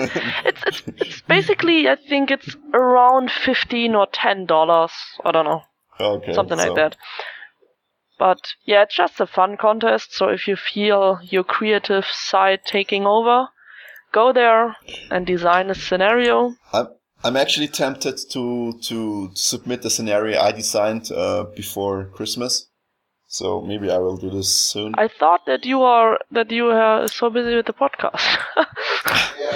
it's, 0.45 0.63
it's 0.65 0.81
it's 0.97 1.21
basically 1.21 1.87
I 1.87 1.95
think 1.95 2.31
it's 2.31 2.55
around 2.73 3.31
fifteen 3.31 3.93
or 3.95 4.07
ten 4.11 4.45
dollars. 4.45 4.91
I 5.23 5.31
don't 5.31 5.45
know, 5.45 5.61
okay. 5.99 6.33
something 6.33 6.57
so- 6.57 6.73
like 6.73 6.75
that. 6.75 6.97
But 8.17 8.53
yeah, 8.63 8.83
it's 8.83 8.95
just 8.95 9.19
a 9.19 9.27
fun 9.27 9.57
contest. 9.57 10.13
So 10.13 10.29
if 10.29 10.47
you 10.47 10.55
feel 10.55 11.19
your 11.23 11.43
creative 11.43 12.05
side 12.05 12.61
taking 12.65 13.05
over, 13.05 13.47
go 14.11 14.31
there 14.31 14.75
and 15.11 15.25
design 15.25 15.69
a 15.69 15.75
scenario. 15.75 16.55
I'm 16.71 16.87
I'm 17.25 17.37
actually 17.37 17.69
tempted 17.69 18.17
to 18.31 18.73
to 18.83 19.31
submit 19.33 19.81
the 19.81 19.89
scenario 19.89 20.39
I 20.39 20.51
designed 20.51 21.11
uh, 21.11 21.45
before 21.55 22.05
Christmas. 22.13 22.67
So 23.27 23.61
maybe 23.61 23.89
I 23.89 23.97
will 23.97 24.17
do 24.17 24.29
this 24.29 24.53
soon. 24.53 24.93
I 24.95 25.07
thought 25.07 25.41
that 25.47 25.65
you 25.65 25.81
are 25.81 26.19
that 26.31 26.51
you 26.51 26.67
are 26.67 27.07
so 27.07 27.29
busy 27.29 27.55
with 27.55 27.65
the 27.65 27.73
podcast. 27.73 28.37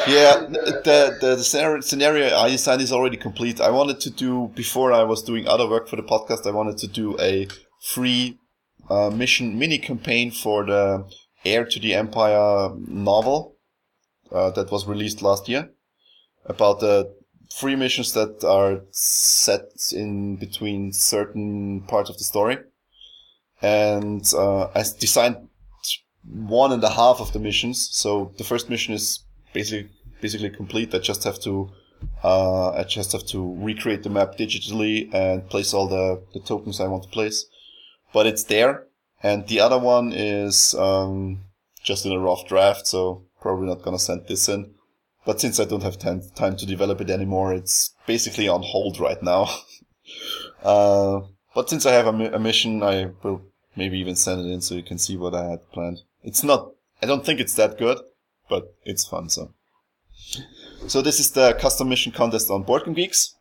Yeah, 0.08 0.46
the, 0.50 0.82
the 0.86 1.18
the 1.36 1.44
scenario, 1.44 1.82
scenario 1.82 2.38
I 2.38 2.50
designed 2.50 2.82
is 2.82 2.94
already 2.94 3.18
complete. 3.18 3.60
I 3.60 3.72
wanted 3.72 4.00
to 4.02 4.10
do 4.10 4.52
before 4.56 4.94
I 4.94 5.04
was 5.04 5.22
doing 5.22 5.48
other 5.48 5.68
work 5.68 5.90
for 5.90 5.98
the 5.98 6.04
podcast. 6.04 6.48
I 6.48 6.52
wanted 6.52 6.78
to 6.78 6.88
do 6.88 7.20
a 7.20 7.48
free 7.82 8.38
uh, 8.90 9.10
mission 9.10 9.58
mini 9.58 9.78
campaign 9.78 10.32
for 10.32 10.66
the 10.66 11.06
Heir 11.46 11.66
to 11.66 11.80
the 11.80 11.94
Empire 11.94 12.70
novel 12.76 13.56
uh, 14.32 14.52
that 14.52 14.72
was 14.72 14.88
released 14.88 15.22
last 15.22 15.48
year 15.48 15.70
about 16.46 16.80
the 16.80 17.14
free 17.56 17.76
missions 17.76 18.14
that 18.14 18.44
are 18.44 18.82
set 18.92 19.70
in 19.94 20.36
between 20.36 20.92
certain 20.92 21.82
parts 21.88 22.10
of 22.10 22.18
the 22.18 22.24
story. 22.24 22.58
And 23.62 24.26
uh, 24.34 24.66
I 24.76 24.84
designed 25.00 25.48
one 26.24 26.72
and 26.72 26.84
a 26.84 26.90
half 26.90 27.20
of 27.20 27.34
the 27.34 27.40
missions. 27.40 27.90
So 27.92 28.34
the 28.38 28.44
first 28.44 28.70
mission 28.70 28.94
is 28.94 29.24
basically 29.54 29.90
basically 30.22 30.50
complete. 30.50 30.94
I 30.94 31.00
just 31.00 31.24
have 31.24 31.40
to 31.42 31.70
uh, 32.24 32.72
I 32.72 32.84
just 32.84 33.12
have 33.12 33.26
to 33.28 33.56
recreate 33.60 34.04
the 34.04 34.10
map 34.10 34.38
digitally 34.38 35.14
and 35.14 35.48
place 35.50 35.74
all 35.74 35.88
the, 35.88 36.22
the 36.34 36.40
tokens 36.42 36.80
I 36.80 36.88
want 36.88 37.04
to 37.04 37.10
place. 37.10 37.46
But 38.18 38.26
it's 38.26 38.46
there. 38.46 38.88
And 39.22 39.46
the 39.46 39.60
other 39.60 39.78
one 39.78 40.12
is 40.12 40.74
um, 40.74 41.44
just 41.84 42.04
in 42.04 42.12
a 42.12 42.20
rough 42.20 42.48
draft, 42.48 42.88
so 42.88 43.26
probably 43.40 43.68
not 43.68 43.84
gonna 43.84 44.00
send 44.00 44.26
this 44.26 44.50
in. 44.50 44.74
But 45.24 45.40
since 45.40 45.60
I 45.60 45.66
don't 45.66 45.84
have 45.84 46.00
time, 46.00 46.24
time 46.34 46.58
to 46.58 46.66
develop 46.66 47.00
it 47.00 47.12
anymore, 47.12 47.54
it's 47.54 47.94
basically 48.08 48.48
on 48.48 48.64
hold 48.64 49.00
right 49.00 49.22
now. 49.22 49.56
uh, 50.64 51.20
but 51.54 51.70
since 51.70 51.86
I 51.86 51.92
have 51.92 52.08
a, 52.08 52.34
a 52.34 52.40
mission, 52.40 52.82
I 52.82 53.12
will 53.22 53.44
maybe 53.76 54.00
even 54.00 54.16
send 54.16 54.42
it 54.42 54.52
in 54.52 54.62
so 54.62 54.74
you 54.74 54.82
can 54.82 54.98
see 54.98 55.16
what 55.16 55.36
I 55.36 55.52
had 55.52 55.72
planned. 55.72 56.00
It's 56.24 56.44
not, 56.44 56.72
I 57.04 57.06
don't 57.06 57.24
think 57.24 57.40
it's 57.40 57.54
that 57.54 57.78
good, 57.78 58.00
but 58.50 58.74
it's 58.84 59.06
fun, 59.06 59.30
so. 59.30 59.54
So 60.88 61.04
this 61.04 61.20
is 61.20 61.34
the 61.34 61.54
custom 61.54 61.88
mission 61.88 62.12
contest 62.12 62.50
on 62.50 62.64
Board 62.64 62.86
Game 62.86 62.96
Geeks. 62.96 63.36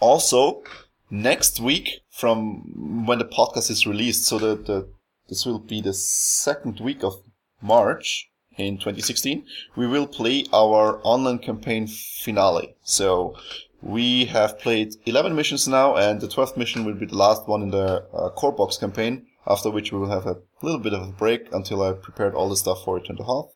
Also, 0.00 0.62
next 1.10 1.60
week 1.60 2.00
from 2.10 3.04
when 3.06 3.18
the 3.18 3.24
podcast 3.24 3.70
is 3.70 3.86
released, 3.86 4.24
so 4.24 4.38
the, 4.38 4.56
the 4.56 4.88
this 5.28 5.44
will 5.44 5.58
be 5.58 5.80
the 5.80 5.92
second 5.92 6.80
week 6.80 7.02
of 7.02 7.14
March 7.60 8.30
in 8.56 8.76
2016, 8.76 9.44
we 9.74 9.86
will 9.86 10.06
play 10.06 10.44
our 10.52 11.00
online 11.02 11.38
campaign 11.38 11.86
finale. 11.86 12.74
So 12.82 13.36
we 13.82 14.26
have 14.26 14.58
played 14.58 14.94
11 15.04 15.34
missions 15.34 15.68
now, 15.68 15.96
and 15.96 16.20
the 16.20 16.28
12th 16.28 16.56
mission 16.56 16.84
will 16.84 16.94
be 16.94 17.06
the 17.06 17.16
last 17.16 17.46
one 17.46 17.62
in 17.62 17.70
the 17.70 18.04
uh, 18.14 18.30
core 18.30 18.52
box 18.52 18.76
campaign, 18.76 19.26
after 19.46 19.70
which 19.70 19.92
we 19.92 19.98
will 19.98 20.10
have 20.10 20.26
a 20.26 20.38
little 20.62 20.80
bit 20.80 20.94
of 20.94 21.02
a 21.02 21.12
break 21.12 21.52
until 21.52 21.82
I 21.82 21.92
prepared 21.92 22.34
all 22.34 22.48
the 22.48 22.56
stuff 22.56 22.84
for 22.84 22.96
it 22.96 23.02
Return 23.02 23.16
to 23.18 23.24
Hoth. 23.24 23.52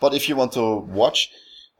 But 0.00 0.14
if 0.14 0.28
you 0.28 0.36
want 0.36 0.52
to 0.52 0.76
watch, 0.76 1.30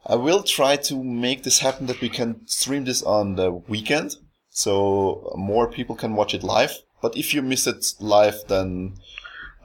I 0.05 0.15
will 0.15 0.43
try 0.43 0.77
to 0.77 1.03
make 1.03 1.43
this 1.43 1.59
happen 1.59 1.87
that 1.87 2.01
we 2.01 2.09
can 2.09 2.47
stream 2.47 2.85
this 2.85 3.03
on 3.03 3.35
the 3.35 3.51
weekend, 3.51 4.15
so 4.55 5.33
more 5.35 5.67
people 5.69 5.95
can 5.95 6.15
watch 6.15 6.33
it 6.33 6.41
live. 6.41 6.71
But 7.01 7.17
if 7.17 7.33
you 7.33 7.41
miss 7.41 7.67
it 7.67 7.85
live, 7.99 8.35
then 8.47 8.93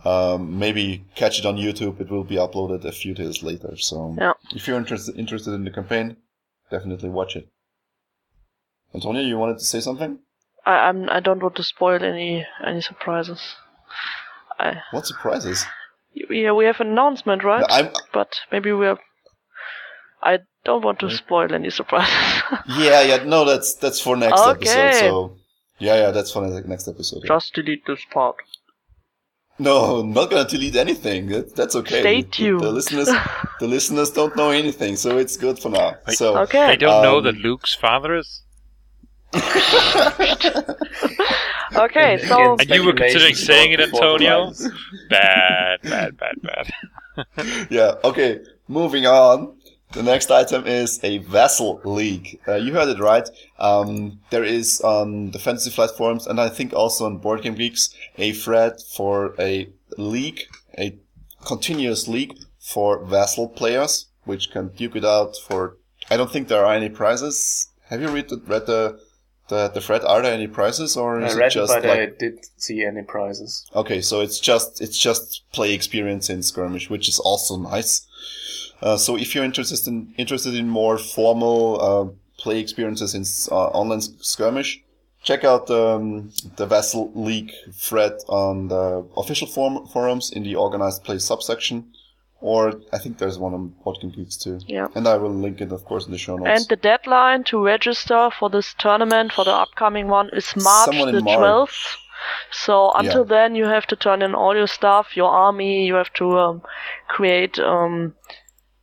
um, 0.04 0.58
maybe 0.58 1.04
catch 1.14 1.38
it 1.38 1.46
on 1.46 1.56
YouTube. 1.56 2.00
It 2.00 2.10
will 2.10 2.24
be 2.24 2.34
uploaded 2.34 2.84
a 2.84 2.90
few 2.92 3.14
days 3.14 3.40
later. 3.42 3.76
So 3.76 4.16
Yeah. 4.18 4.32
if 4.52 4.66
you're 4.66 4.76
interested 4.76 5.16
interested 5.16 5.52
in 5.54 5.64
the 5.64 5.70
campaign, 5.70 6.16
definitely 6.70 7.08
watch 7.08 7.36
it. 7.36 7.46
Antonia, 8.92 9.22
you 9.22 9.38
wanted 9.38 9.58
to 9.58 9.64
say 9.64 9.80
something? 9.80 10.18
I 10.66 10.72
I'm, 10.88 11.08
I 11.08 11.20
don't 11.20 11.40
want 11.42 11.54
to 11.56 11.62
spoil 11.62 12.02
any 12.02 12.44
any 12.66 12.80
surprises. 12.80 13.40
I 14.58 14.82
What 14.90 15.06
surprises? 15.06 15.64
yeah 16.14 16.50
we 16.52 16.64
have 16.64 16.80
an 16.80 16.88
announcement 16.88 17.44
right? 17.44 17.64
I'm 17.70 17.90
but 18.12 18.40
maybe 18.50 18.72
we're. 18.72 18.98
I 20.22 20.40
don't 20.64 20.84
want 20.84 20.98
to 21.00 21.10
spoil 21.10 21.54
any 21.54 21.70
surprises. 21.70 22.39
yeah 22.68 23.02
yeah 23.02 23.24
no 23.24 23.44
that's 23.44 23.74
that's 23.74 24.00
for 24.00 24.16
next 24.16 24.40
Okay. 24.40 24.68
episode. 24.70 25.00
So 25.00 25.36
yeah 25.78 25.96
yeah 25.96 26.10
that's 26.10 26.30
for 26.32 26.42
next 26.46 26.88
episode. 26.88 27.22
yeah. 27.24 27.28
Just 27.28 27.54
delete 27.54 27.84
this 27.86 28.00
part. 28.12 28.36
No, 29.58 29.96
I'm 30.00 30.12
not 30.14 30.30
gonna 30.30 30.48
delete 30.48 30.76
anything. 30.76 31.26
That, 31.26 31.54
that's 31.54 31.76
okay. 31.76 32.00
Stay 32.00 32.22
The- 32.22 32.58
The, 32.58 32.72
listeners, 32.72 33.08
the 33.60 33.66
listeners 33.68 34.10
don't 34.10 34.34
know 34.34 34.50
anything, 34.50 34.96
so 34.96 35.18
it's 35.18 35.36
good 35.36 35.58
for 35.58 35.68
now. 35.68 35.96
Wait. 36.06 36.16
So 36.16 36.38
Okay. 36.38 36.66
They 36.68 36.76
don't 36.76 37.02
know 37.02 37.18
Um, 37.18 37.24
that 37.24 37.36
Luke's 37.36 37.74
father 37.74 38.16
is. 38.16 38.42
Okay, 41.72 42.18
so 42.26 42.56
And 42.58 42.68
you 42.68 42.84
were 42.84 42.92
considering 42.92 43.34
saying 43.36 43.70
it, 43.72 43.80
Antonio? 43.80 44.52
Bad, 45.08 45.80
bad, 45.82 46.16
bad, 46.18 46.34
bad. 46.42 46.66
yeah, 47.70 47.94
okay. 48.02 48.40
Moving 48.66 49.06
on. 49.06 49.56
The 49.92 50.02
next 50.04 50.30
item 50.30 50.66
is 50.66 51.00
a 51.02 51.18
Vassal 51.18 51.80
League. 51.84 52.40
Uh, 52.46 52.54
you 52.54 52.72
heard 52.72 52.88
it 52.88 53.00
right. 53.00 53.28
Um, 53.58 54.20
there 54.30 54.44
is 54.44 54.80
on 54.82 55.32
the 55.32 55.40
Fantasy 55.40 55.70
Flight 55.70 55.90
forums, 55.90 56.28
and 56.28 56.40
I 56.40 56.48
think 56.48 56.72
also 56.72 57.06
on 57.06 57.18
Board 57.18 57.42
Game 57.42 57.56
Geeks, 57.56 57.92
a 58.16 58.32
thread 58.32 58.80
for 58.94 59.34
a 59.38 59.68
league, 59.98 60.42
a 60.78 60.96
continuous 61.44 62.06
league 62.06 62.38
for 62.60 63.04
Vassal 63.04 63.48
players, 63.48 64.06
which 64.24 64.52
can 64.52 64.68
duke 64.68 64.94
it 64.94 65.04
out 65.04 65.36
for. 65.36 65.76
I 66.08 66.16
don't 66.16 66.30
think 66.30 66.46
there 66.46 66.64
are 66.64 66.74
any 66.74 66.88
prizes. 66.88 67.68
Have 67.88 68.00
you 68.00 68.08
read 68.10 68.28
the, 68.28 68.36
read 68.46 68.66
the 68.66 69.00
the, 69.48 69.68
the 69.68 69.80
thread? 69.80 70.04
Are 70.04 70.22
there 70.22 70.32
any 70.32 70.46
prizes, 70.46 70.96
or 70.96 71.20
I 71.20 71.26
is 71.26 71.34
read 71.34 71.48
it 71.48 71.54
just 71.54 71.72
but 71.72 71.84
like 71.84 71.98
I 71.98 72.06
didn't 72.06 72.46
see 72.56 72.84
any 72.84 73.02
prizes. 73.02 73.66
Okay, 73.74 74.00
so 74.00 74.20
it's 74.20 74.38
just 74.38 74.80
it's 74.80 74.98
just 74.98 75.42
play 75.52 75.74
experience 75.74 76.30
in 76.30 76.44
skirmish, 76.44 76.88
which 76.88 77.08
is 77.08 77.18
also 77.18 77.56
nice. 77.56 78.06
Uh, 78.82 78.96
so 78.96 79.16
if 79.16 79.34
you're 79.34 79.44
interested 79.44 79.86
in 79.88 80.14
interested 80.16 80.54
in 80.54 80.68
more 80.68 80.96
formal 80.98 81.80
uh, 81.80 82.42
play 82.42 82.58
experiences 82.58 83.14
in 83.14 83.24
uh, 83.54 83.66
online 83.80 84.00
skirmish, 84.00 84.80
check 85.22 85.44
out 85.44 85.70
um, 85.70 86.30
the 86.56 86.66
Vassal 86.66 87.12
League 87.14 87.52
thread 87.74 88.12
on 88.28 88.68
the 88.68 89.04
official 89.16 89.46
form- 89.46 89.86
forums 89.86 90.30
in 90.32 90.42
the 90.44 90.54
organized 90.56 91.04
play 91.04 91.18
subsection, 91.18 91.92
or 92.40 92.80
I 92.92 92.98
think 92.98 93.18
there's 93.18 93.38
one 93.38 93.52
on 93.52 93.74
Boardgame 93.84 94.14
Geeks 94.16 94.38
too. 94.38 94.60
Yeah. 94.66 94.86
And 94.94 95.06
I 95.06 95.16
will 95.18 95.34
link 95.34 95.60
it, 95.60 95.72
of 95.72 95.84
course, 95.84 96.06
in 96.06 96.12
the 96.12 96.18
show 96.18 96.36
notes. 96.38 96.48
and 96.60 96.68
the 96.70 96.76
deadline 96.76 97.44
to 97.44 97.62
register 97.62 98.30
for 98.38 98.48
this 98.48 98.74
tournament 98.78 99.32
for 99.32 99.44
the 99.44 99.52
upcoming 99.52 100.08
one 100.08 100.30
is 100.32 100.54
March 100.56 100.90
the 100.90 101.20
March. 101.20 101.36
twelfth. 101.38 101.96
So 102.50 102.92
until 102.92 103.22
Yeah. 103.24 103.28
then, 103.36 103.54
you 103.54 103.64
have 103.66 103.86
to 103.86 103.96
turn 103.96 104.22
in 104.22 104.34
all 104.34 104.54
your 104.56 104.66
stuff, 104.66 105.16
your 105.16 105.30
army. 105.30 105.86
You 105.86 105.94
have 105.94 106.12
to 106.14 106.38
um, 106.38 106.62
create. 107.08 107.58
Um, 107.58 108.14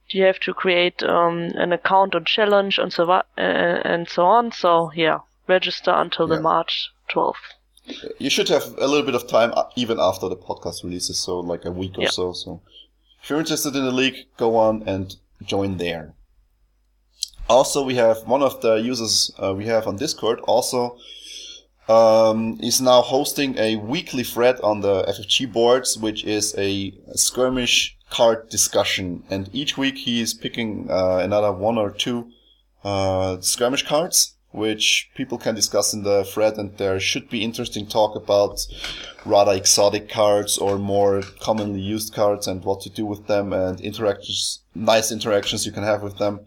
you 0.10 0.24
have 0.24 0.40
to 0.42 0.54
create 0.54 1.04
um, 1.04 1.52
an 1.56 1.74
account 1.74 2.16
on 2.16 2.26
challenge 2.26 2.78
and 2.80 2.92
so 2.94 3.10
uh, 3.12 3.22
and 3.38 4.08
so 4.10 4.26
on. 4.26 4.52
So 4.52 4.92
yeah, 4.96 5.20
register 5.48 5.92
until 5.92 6.28
Yeah. 6.30 6.36
the 6.36 6.42
March 6.42 6.90
twelfth. 7.10 7.54
you 8.20 8.30
should 8.30 8.50
have 8.50 8.66
a 8.78 8.88
little 8.88 9.06
bit 9.06 9.16
of 9.16 9.28
time 9.28 9.54
uh, 9.56 9.64
even 9.76 9.98
after 10.00 10.28
the 10.30 10.36
podcast 10.36 10.84
releases, 10.84 11.18
so 11.18 11.40
like 11.40 11.66
a 11.66 11.72
week 11.72 11.98
or 11.98 12.04
Yeah. 12.04 12.10
so. 12.10 12.34
So 12.34 12.62
if 13.24 13.30
you're 13.30 13.40
interested 13.40 13.76
in 13.76 13.86
the 13.86 13.92
league, 13.92 14.26
go 14.38 14.56
on 14.58 14.84
and 14.88 15.16
join 15.46 15.78
there. 15.78 16.14
Also, 17.50 17.82
we 17.84 17.96
have 17.96 18.18
one 18.28 18.44
of 18.44 18.62
the 18.62 18.76
users 18.76 19.32
uh, 19.42 19.54
we 19.54 19.66
have 19.66 19.88
on 19.88 19.96
Discord 19.96 20.40
also 20.42 20.98
um, 21.88 22.60
is 22.62 22.82
now 22.82 23.02
hosting 23.02 23.58
a 23.58 23.78
weekly 23.78 24.24
thread 24.24 24.60
on 24.62 24.82
the 24.82 25.04
FFG 25.04 25.52
boards, 25.54 25.98
which 25.98 26.26
is 26.26 26.54
a 26.58 26.94
skirmish 27.16 27.97
card 28.10 28.50
discussion. 28.50 29.24
And 29.30 29.50
each 29.54 29.78
week 29.78 29.98
he 29.98 30.22
is 30.22 30.34
picking 30.34 30.90
uh, 30.90 31.18
another 31.18 31.52
one 31.52 31.78
or 31.78 31.92
two 31.92 32.32
uh, 32.84 33.42
skirmish 33.42 33.86
cards, 33.86 34.36
which 34.52 35.10
people 35.16 35.38
can 35.38 35.56
discuss 35.56 35.94
in 35.94 36.04
the 36.04 36.24
thread. 36.24 36.58
And 36.58 36.78
there 36.78 37.00
should 37.00 37.30
be 37.30 37.44
interesting 37.44 37.88
talk 37.88 38.16
about 38.16 38.66
rather 39.26 39.54
exotic 39.54 40.10
cards 40.10 40.58
or 40.58 40.78
more 40.78 41.22
commonly 41.40 41.82
used 41.82 42.14
cards 42.14 42.48
and 42.48 42.64
what 42.64 42.82
to 42.82 42.90
do 42.90 43.06
with 43.06 43.28
them 43.28 43.54
and 43.54 43.82
interactions, 43.82 44.60
nice 44.74 45.12
interactions 45.12 45.66
you 45.66 45.72
can 45.72 45.84
have 45.84 46.02
with 46.02 46.18
them. 46.18 46.42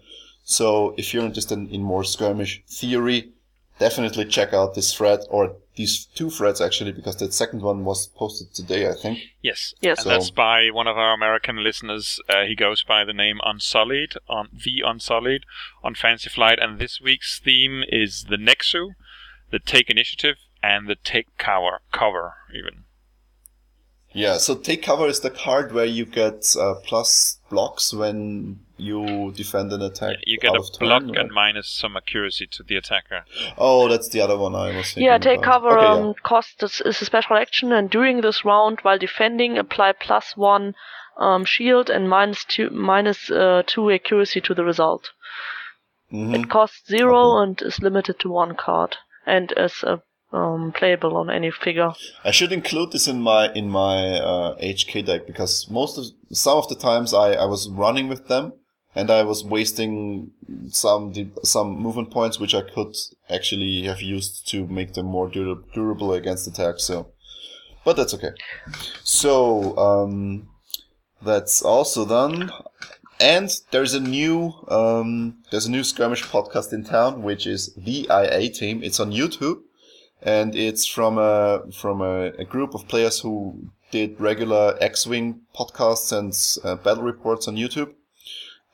So 0.44 0.94
if 0.96 1.12
you're 1.12 1.24
interested 1.24 1.58
in 1.58 1.82
more 1.82 2.04
skirmish 2.04 2.62
theory 2.66 3.32
definitely 3.80 4.26
check 4.26 4.52
out 4.52 4.74
this 4.74 4.94
thread 4.94 5.20
or 5.30 5.56
these 5.80 6.06
two 6.14 6.28
threads 6.30 6.60
actually, 6.60 6.92
because 6.92 7.16
the 7.16 7.32
second 7.32 7.62
one 7.62 7.84
was 7.84 8.06
posted 8.08 8.52
today, 8.54 8.82
I 8.88 8.94
think. 9.02 9.18
Yes. 9.40 9.72
Yes. 9.80 9.98
And 9.98 10.04
So- 10.04 10.10
that's 10.10 10.30
by 10.30 10.68
one 10.70 10.86
of 10.86 10.98
our 10.98 11.12
American 11.14 11.56
listeners. 11.64 12.20
Uh, 12.28 12.44
he 12.44 12.54
goes 12.54 12.82
by 12.82 13.04
the 13.04 13.14
name 13.14 13.38
Unsullied 13.52 14.14
on 14.28 14.48
the 14.64 14.82
Unsullied 14.86 15.44
on 15.82 15.94
Fantasy 15.94 16.28
Flight, 16.30 16.58
and 16.62 16.78
this 16.78 17.00
week's 17.00 17.38
theme 17.38 17.82
is 17.88 18.26
the 18.28 18.36
Nexu, 18.36 18.94
the 19.50 19.58
Take 19.58 19.88
Initiative, 19.90 20.36
and 20.62 20.86
the 20.86 20.96
Take 21.12 21.28
Cover. 21.38 21.80
Cover 21.92 22.34
even. 22.54 22.84
Yeah, 24.12 24.38
so 24.38 24.56
take 24.56 24.82
cover 24.82 25.06
is 25.06 25.20
the 25.20 25.30
card 25.30 25.72
where 25.72 25.84
you 25.84 26.04
get 26.04 26.56
uh, 26.58 26.74
plus 26.84 27.38
blocks 27.48 27.94
when 27.94 28.58
you 28.80 29.32
defend 29.32 29.72
an 29.72 29.82
attack. 29.82 30.16
You 30.26 30.38
get 30.38 30.50
out 30.50 30.56
a 30.56 30.60
of 30.60 30.72
turn, 30.78 30.88
block 30.88 31.02
right? 31.04 31.16
and 31.18 31.30
minus 31.32 31.68
some 31.68 31.96
accuracy 31.96 32.46
to 32.52 32.62
the 32.62 32.76
attacker. 32.76 33.24
Oh, 33.58 33.88
that's 33.88 34.08
the 34.08 34.20
other 34.20 34.36
one 34.36 34.54
I 34.54 34.76
was 34.76 34.86
thinking. 34.86 35.04
Yeah, 35.04 35.18
take 35.18 35.38
about. 35.38 35.52
cover 35.52 35.78
Okay, 35.78 35.86
um, 35.86 36.06
yeah. 36.08 36.12
cost 36.22 36.62
is, 36.62 36.80
is 36.84 37.00
a 37.02 37.04
special 37.04 37.36
action, 37.36 37.72
and 37.72 37.90
during 37.90 38.20
this 38.20 38.44
round, 38.44 38.80
while 38.82 38.98
defending, 38.98 39.58
apply 39.58 39.92
plus 39.92 40.36
one 40.36 40.74
um, 41.18 41.44
shield 41.44 41.90
and 41.90 42.08
minus 42.08 42.44
two 42.44 42.70
minus 42.70 43.30
uh, 43.30 43.62
two 43.66 43.90
accuracy 43.90 44.40
to 44.40 44.54
the 44.54 44.64
result. 44.64 45.10
Mhm. 46.12 46.34
It 46.44 46.48
costs 46.50 46.86
zero 46.88 47.18
Okay. 47.36 47.42
and 47.42 47.62
is 47.62 47.80
limited 47.80 48.18
to 48.20 48.30
one 48.30 48.54
card, 48.56 48.96
and 49.26 49.52
is 49.56 49.84
uh, 49.84 49.98
um, 50.32 50.72
playable 50.72 51.16
on 51.16 51.28
any 51.30 51.50
figure. 51.50 51.92
I 52.24 52.30
should 52.30 52.52
include 52.52 52.92
this 52.92 53.06
in 53.08 53.20
my 53.20 53.52
in 53.52 53.68
my 53.68 54.18
uh, 54.20 54.56
HK 54.60 55.04
deck 55.04 55.26
because 55.26 55.68
most 55.70 55.98
of 55.98 56.04
some 56.32 56.56
of 56.58 56.68
the 56.68 56.74
times 56.76 57.12
I, 57.12 57.32
I 57.32 57.44
was 57.46 57.68
running 57.68 58.08
with 58.08 58.28
them 58.28 58.52
and 58.94 59.10
I 59.10 59.22
was 59.22 59.44
wasting 59.44 60.32
some 60.68 61.12
some 61.44 61.78
movement 61.78 62.10
points 62.10 62.40
which 62.40 62.54
I 62.54 62.62
could 62.62 62.96
actually 63.28 63.82
have 63.82 64.02
used 64.02 64.48
to 64.48 64.66
make 64.66 64.94
them 64.94 65.06
more 65.06 65.28
dura- 65.28 65.62
durable 65.74 66.12
against 66.12 66.46
attacks. 66.46 66.84
So, 66.84 67.12
but 67.84 67.96
that's 67.96 68.14
okay. 68.14 68.32
So 69.02 69.76
um, 69.78 70.48
that's 71.22 71.62
also 71.62 72.06
done. 72.06 72.50
And 73.20 73.50
there's 73.70 73.92
a 73.94 74.00
new 74.00 74.54
um, 74.68 75.36
there's 75.50 75.66
a 75.66 75.70
new 75.70 75.84
skirmish 75.84 76.24
podcast 76.24 76.72
in 76.72 76.84
town, 76.84 77.22
which 77.22 77.46
is 77.46 77.74
the 77.74 78.08
IA 78.10 78.48
team. 78.48 78.82
It's 78.82 78.98
on 78.98 79.12
YouTube 79.12 79.60
and 80.22 80.54
it's 80.54 80.86
from 80.86 81.18
a 81.18 81.62
from 81.72 82.00
a, 82.00 82.32
a 82.38 82.44
group 82.44 82.74
of 82.74 82.86
players 82.88 83.20
who 83.20 83.70
did 83.90 84.20
regular 84.20 84.76
X-wing 84.80 85.40
podcasts 85.54 86.16
and 86.16 86.32
uh, 86.64 86.76
battle 86.76 87.02
reports 87.02 87.48
on 87.48 87.56
YouTube. 87.56 87.92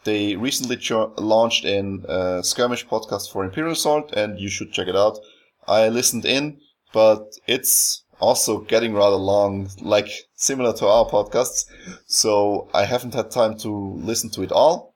They 0.06 0.36
recently 0.36 0.76
jo- 0.76 1.12
launched 1.18 1.64
in 1.64 2.04
a 2.08 2.40
skirmish 2.44 2.86
podcast 2.86 3.30
for 3.32 3.44
Imperial 3.44 3.72
Assault, 3.72 4.12
and 4.12 4.38
you 4.38 4.48
should 4.48 4.72
check 4.72 4.86
it 4.86 4.94
out. 4.96 5.18
I 5.66 5.88
listened 5.88 6.24
in, 6.24 6.60
but 6.92 7.22
it's 7.48 8.04
also 8.20 8.60
getting 8.60 8.94
rather 8.94 9.16
long, 9.16 9.68
like 9.82 10.08
similar 10.36 10.72
to 10.74 10.86
our 10.86 11.06
podcasts. 11.06 11.64
So 12.06 12.68
I 12.72 12.84
haven't 12.84 13.14
had 13.14 13.32
time 13.32 13.58
to 13.58 13.70
listen 14.10 14.30
to 14.30 14.42
it 14.42 14.52
all. 14.52 14.94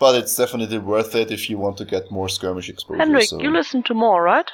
But 0.00 0.14
it's 0.16 0.34
definitely 0.36 0.78
worth 0.78 1.14
it 1.14 1.30
if 1.30 1.48
you 1.50 1.58
want 1.58 1.76
to 1.78 1.84
get 1.84 2.10
more 2.10 2.28
skirmish 2.30 2.68
exposure. 2.70 2.98
Henrik, 3.02 3.28
so- 3.28 3.40
you 3.40 3.50
listen 3.50 3.82
to 3.84 3.94
more, 3.94 4.22
right? 4.22 4.50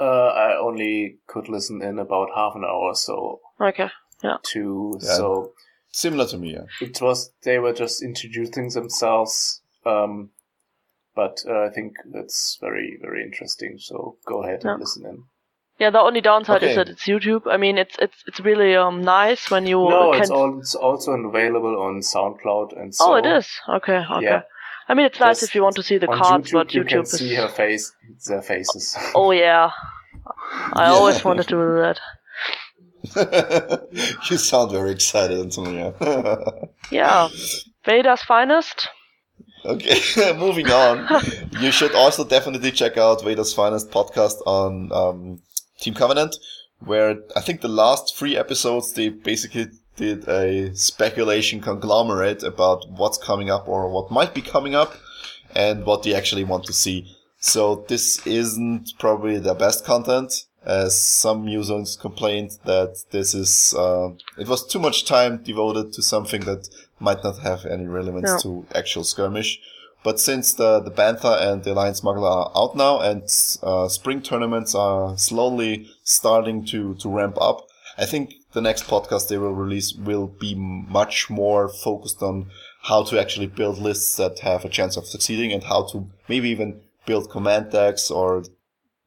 Uh, 0.00 0.28
I 0.46 0.56
only 0.58 1.18
could 1.26 1.48
listen 1.48 1.82
in 1.82 1.98
about 1.98 2.28
half 2.34 2.54
an 2.54 2.64
hour, 2.64 2.94
so 2.94 3.40
Okay. 3.60 3.90
yeah, 4.22 4.36
two. 4.42 4.98
Yeah. 5.02 5.14
So 5.16 5.52
Similar 5.96 6.26
to 6.26 6.36
me, 6.36 6.52
yeah. 6.52 6.66
it 6.86 7.00
was 7.00 7.32
they 7.42 7.58
were 7.58 7.72
just 7.72 8.02
introducing 8.02 8.68
themselves. 8.68 9.62
Um, 9.86 10.30
but 11.14 11.38
uh, 11.48 11.62
I 11.64 11.70
think 11.70 11.94
that's 12.12 12.58
very 12.60 12.98
very 13.00 13.22
interesting. 13.24 13.78
So 13.78 14.18
go 14.26 14.42
ahead 14.42 14.60
Yeah. 14.62 14.72
and 14.72 14.80
listen 14.80 15.06
in. 15.06 15.22
Yeah, 15.78 15.90
the 15.90 16.00
only 16.00 16.20
downside 16.20 16.62
Okay. 16.62 16.70
is 16.70 16.76
that 16.76 16.88
it's 16.90 17.04
YouTube. 17.06 17.42
I 17.46 17.56
mean, 17.56 17.78
it's 17.78 17.96
it's 17.98 18.18
it's 18.26 18.40
really 18.40 18.76
um 18.76 19.00
nice 19.02 19.50
when 19.50 19.66
you 19.66 19.78
no, 19.88 20.12
can. 20.12 20.20
it's 20.22 20.30
all 20.30 20.58
it's 20.58 20.74
also 20.74 21.12
available 21.12 21.80
on 21.80 22.00
SoundCloud 22.00 22.78
and 22.78 22.94
so. 22.94 23.04
oh, 23.06 23.14
it 23.16 23.24
is. 23.26 23.48
Okay, 23.78 24.00
okay. 24.16 24.22
Yeah. 24.24 24.42
I 24.88 24.94
mean, 24.94 25.06
it's 25.06 25.18
nice 25.20 25.42
if 25.42 25.54
you 25.54 25.62
want 25.62 25.76
to 25.76 25.82
see 25.82 25.96
the 25.98 26.08
on 26.10 26.18
cards, 26.18 26.50
YouTube, 26.50 26.52
but 26.52 26.74
you 26.74 26.84
can 26.84 27.00
is. 27.02 27.10
see 27.12 27.34
her 27.36 27.48
face, 27.48 27.90
their 28.28 28.42
faces. 28.42 28.94
Oh 29.14 29.30
yeah. 29.30 29.70
I 30.74 30.84
Yeah. 30.84 30.92
always 30.92 31.24
wanted 31.24 31.44
to 31.48 31.56
do 31.56 31.76
that. 31.84 32.00
you 34.30 34.36
sound 34.36 34.70
very 34.72 34.90
excited, 34.92 35.38
Antonia. 35.38 35.92
Yeah. 36.90 37.28
Vader's 37.84 38.22
finest. 38.22 38.88
okay, 39.64 39.98
moving 40.38 40.70
on. 40.70 41.08
You 41.60 41.72
should 41.72 41.94
also 41.94 42.24
definitely 42.24 42.70
check 42.70 42.96
out 42.96 43.24
Vader's 43.24 43.52
Finest 43.52 43.90
podcast 43.90 44.36
on 44.46 44.92
um, 44.92 45.42
Team 45.80 45.94
Covenant, 45.94 46.36
where 46.78 47.16
I 47.34 47.40
think 47.40 47.60
the 47.60 47.68
last 47.68 48.16
three 48.16 48.36
episodes 48.36 48.92
they 48.92 49.08
basically 49.08 49.66
did 49.96 50.28
a 50.28 50.74
speculation 50.76 51.60
conglomerate 51.60 52.42
about 52.44 52.84
what's 52.90 53.18
coming 53.18 53.50
up 53.50 53.66
or 53.66 53.88
what 53.90 54.10
might 54.10 54.32
be 54.34 54.42
coming 54.42 54.74
up 54.74 54.94
and 55.54 55.84
what 55.84 56.02
they 56.04 56.14
actually 56.14 56.44
want 56.44 56.64
to 56.64 56.72
see. 56.72 57.16
So 57.40 57.84
this 57.88 58.24
isn't 58.26 58.92
probably 58.98 59.38
the 59.38 59.54
best 59.54 59.84
content, 59.84 60.44
as 60.66 61.00
some 61.00 61.46
users 61.48 61.96
complained 61.96 62.50
that 62.64 63.04
this 63.10 63.34
is 63.34 63.74
uh, 63.78 64.08
it 64.38 64.48
was 64.48 64.66
too 64.66 64.78
much 64.78 65.04
time 65.06 65.42
devoted 65.42 65.92
to 65.92 66.02
something 66.02 66.42
that 66.44 66.68
might 66.98 67.22
not 67.22 67.38
have 67.38 67.64
any 67.66 67.86
relevance 67.86 68.30
Yeah. 68.30 68.38
to 68.42 68.66
actual 68.74 69.04
skirmish. 69.04 69.60
But 70.04 70.20
since 70.20 70.54
the 70.54 70.80
the 70.80 70.90
Bantha 70.90 71.40
and 71.48 71.64
the 71.64 71.72
Alliance 71.72 71.98
Smuggler 71.98 72.28
are 72.28 72.50
out 72.56 72.76
now, 72.76 73.00
and 73.00 73.22
uh, 73.62 73.88
spring 73.88 74.20
tournaments 74.22 74.74
are 74.74 75.16
slowly 75.18 75.88
starting 76.04 76.64
to 76.66 76.94
to 76.96 77.08
ramp 77.08 77.36
up, 77.40 77.66
I 77.98 78.06
think 78.06 78.34
the 78.52 78.60
next 78.60 78.84
podcast 78.84 79.28
they 79.28 79.38
will 79.38 79.52
release 79.64 79.94
will 79.94 80.28
be 80.28 80.54
much 80.54 81.28
more 81.30 81.68
focused 81.68 82.22
on 82.22 82.46
how 82.82 83.02
to 83.04 83.20
actually 83.20 83.48
build 83.48 83.78
lists 83.78 84.16
that 84.16 84.38
have 84.40 84.64
a 84.64 84.68
chance 84.68 84.96
of 84.96 85.06
succeeding 85.06 85.52
and 85.52 85.64
how 85.64 85.82
to 85.92 86.06
maybe 86.28 86.48
even 86.50 86.80
build 87.04 87.30
command 87.30 87.70
decks 87.72 88.10
or 88.10 88.44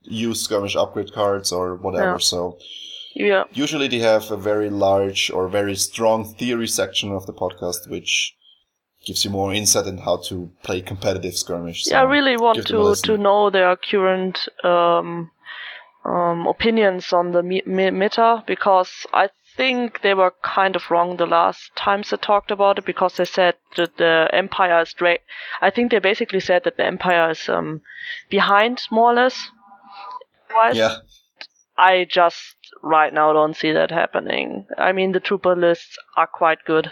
use 0.10 0.42
skirmish 0.42 0.76
upgrade 0.76 1.14
cards 1.14 1.52
or 1.52 1.76
whatever. 1.76 2.14
Yeah. 2.14 2.18
So 2.18 2.58
Yeah. 3.14 3.44
usually 3.52 3.88
they 3.88 4.00
have 4.00 4.32
a 4.32 4.38
very 4.38 4.70
large 4.70 5.32
or 5.32 5.48
very 5.48 5.76
strong 5.76 6.26
theory 6.36 6.68
section 6.68 7.12
of 7.12 7.26
the 7.26 7.34
podcast, 7.34 7.90
which 7.90 8.36
gives 9.06 9.24
you 9.24 9.32
more 9.32 9.54
insight 9.54 9.88
in 9.88 10.00
how 10.00 10.18
to 10.18 10.52
play 10.64 10.82
competitive 10.82 11.36
skirmish. 11.36 11.86
So 11.86 11.92
yeah, 11.92 12.02
I 12.02 12.04
really 12.04 12.38
want 12.38 12.58
give 12.58 12.66
them 12.66 12.82
a 12.82 12.96
to 12.96 13.02
to 13.02 13.18
know 13.18 13.50
their 13.50 13.76
current 13.76 14.48
um, 14.64 15.32
um, 16.06 16.48
opinions 16.48 17.14
on 17.14 17.32
the 17.32 17.44
me- 17.44 17.64
me- 17.66 17.92
meta 17.92 18.44
because 18.46 19.06
I 19.14 19.30
think 19.56 20.02
they 20.02 20.14
were 20.14 20.34
kind 20.42 20.76
of 20.76 20.90
wrong 20.90 21.18
the 21.18 21.26
last 21.26 21.76
times 21.76 22.10
they 22.10 22.18
talked 22.18 22.52
about 22.52 22.78
it 22.80 22.86
because 22.86 23.16
they 23.18 23.26
said 23.26 23.56
that 23.76 23.98
the 23.98 24.30
empire 24.32 24.82
is 24.82 24.94
dra- 24.94 25.18
I 25.62 25.70
think 25.70 25.92
they 25.92 26.00
basically 26.00 26.40
said 26.40 26.64
that 26.64 26.78
the 26.78 26.86
empire 26.86 27.32
is 27.32 27.50
um, 27.50 27.82
behind 28.30 28.88
more 28.92 29.12
or 29.12 29.16
less. 29.16 29.50
Wise. 30.54 30.76
Yeah, 30.76 30.98
I 31.78 32.06
just 32.10 32.56
right 32.84 33.14
now 33.14 33.34
don't 33.34 33.56
see 33.56 33.72
that 33.72 33.92
happening. 33.92 34.66
I 34.78 34.92
mean, 34.92 35.12
the 35.12 35.20
trooper 35.20 35.56
lists 35.56 35.98
are 36.18 36.28
quite 36.28 36.66
good, 36.66 36.92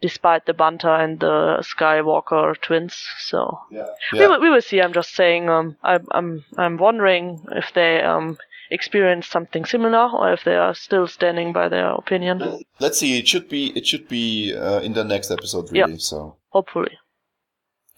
despite 0.00 0.46
the 0.46 0.54
Bantha 0.54 1.02
and 1.02 1.20
the 1.20 1.58
Skywalker 1.62 2.60
twins. 2.60 2.96
So 3.18 3.58
yeah, 3.70 3.86
we, 4.12 4.26
will, 4.26 4.40
we 4.40 4.50
will 4.50 4.62
see. 4.62 4.80
I'm 4.80 4.92
just 4.92 5.14
saying. 5.14 5.48
Um, 5.48 5.76
I, 5.82 5.98
I'm 6.12 6.44
I'm 6.56 6.76
wondering 6.78 7.44
if 7.52 7.72
they 7.74 8.02
um 8.02 8.38
experience 8.70 9.26
something 9.26 9.64
similar 9.64 10.10
or 10.10 10.32
if 10.32 10.44
they 10.44 10.56
are 10.56 10.74
still 10.74 11.06
standing 11.06 11.52
by 11.52 11.68
their 11.68 11.90
opinion. 11.90 12.64
Let's 12.80 12.98
see. 12.98 13.18
It 13.18 13.28
should 13.28 13.48
be. 13.48 13.68
It 13.76 13.86
should 13.86 14.08
be 14.08 14.54
uh, 14.54 14.80
in 14.80 14.92
the 14.94 15.04
next 15.04 15.30
episode, 15.30 15.70
really. 15.72 15.98
So. 15.98 16.36
Hopefully. 16.50 16.98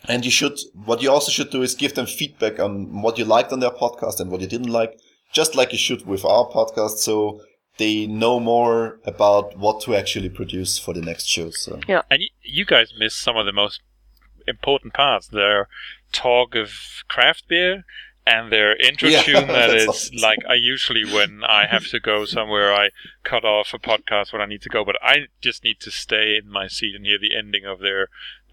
And 0.09 0.24
you 0.24 0.31
should, 0.31 0.59
what 0.85 1.02
you 1.02 1.10
also 1.10 1.31
should 1.31 1.51
do 1.51 1.62
is 1.62 1.74
give 1.74 1.94
them 1.94 2.06
feedback 2.06 2.59
on 2.59 3.02
what 3.02 3.18
you 3.18 3.24
liked 3.24 3.52
on 3.52 3.60
their 3.60 3.70
podcast 3.70 4.20
and 4.20 4.31
what 4.31 4.40
you 4.40 4.47
didn't 4.47 4.70
like, 4.70 4.98
just 5.32 5.55
like 5.55 5.72
you 5.72 5.78
should 5.78 6.06
with 6.06 6.24
our 6.24 6.48
podcast, 6.48 6.98
so 6.98 7.40
they 7.77 8.06
know 8.06 8.40
more 8.40 8.98
about 9.05 9.56
what 9.56 9.81
to 9.82 9.94
actually 9.94 10.28
produce 10.28 10.78
for 10.78 10.94
the 10.94 11.01
next 11.01 11.27
show. 11.27 11.51
So 11.51 11.81
Yeah. 11.89 12.02
And 12.10 12.22
you 12.43 12.64
guys 12.64 12.93
missed 12.98 13.20
some 13.20 13.36
of 13.36 13.47
the 13.47 13.52
most 13.52 13.81
important 14.47 14.94
parts. 14.94 15.28
Their 15.28 15.68
talk 16.12 16.55
of 16.55 16.72
craft 17.09 17.48
beer 17.48 17.85
and 18.35 18.44
their 18.55 18.70
intro 18.89 19.09
Yeah, 19.09 19.23
tune 19.28 19.47
that's 19.48 19.86
awesome. 19.89 20.16
like 20.28 20.39
I 20.48 20.55
usually 20.74 21.05
when 21.16 21.32
I 21.61 21.62
have 21.74 21.86
to 21.94 21.98
go 22.01 22.16
somewhere 22.36 22.69
I 22.82 22.90
cut 23.24 23.44
off 23.44 23.69
a 23.74 23.78
podcast 23.78 24.32
when 24.32 24.43
I 24.43 24.47
need 24.52 24.62
to 24.62 24.69
go, 24.77 24.85
but 24.85 24.97
I 25.02 25.15
just 25.40 25.65
need 25.65 25.78
to 25.81 25.90
stay 25.90 26.27
in 26.40 26.47
my 26.59 26.66
seat 26.77 26.94
and 26.97 27.05
hear 27.07 27.19
the 27.27 27.35
ending 27.36 27.65
of 27.73 27.78
their 27.86 28.02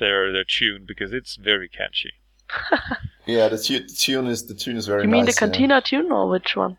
their 0.02 0.32
their 0.36 0.44
tune 0.58 0.82
because 0.92 1.12
it's 1.20 1.36
very 1.52 1.70
catchy. 1.80 2.14
yeah, 3.26 3.48
the, 3.50 3.58
tu- 3.58 3.80
the 3.92 3.94
tune 4.06 4.28
is 4.28 4.40
the 4.48 4.54
tune 4.64 4.78
is 4.78 4.88
very 4.88 5.04
you 5.04 5.10
mean 5.10 5.26
nice. 5.26 5.36
the 5.36 5.40
Cantina 5.40 5.82
tune 5.82 6.12
or 6.12 6.30
which 6.30 6.56
one? 6.56 6.78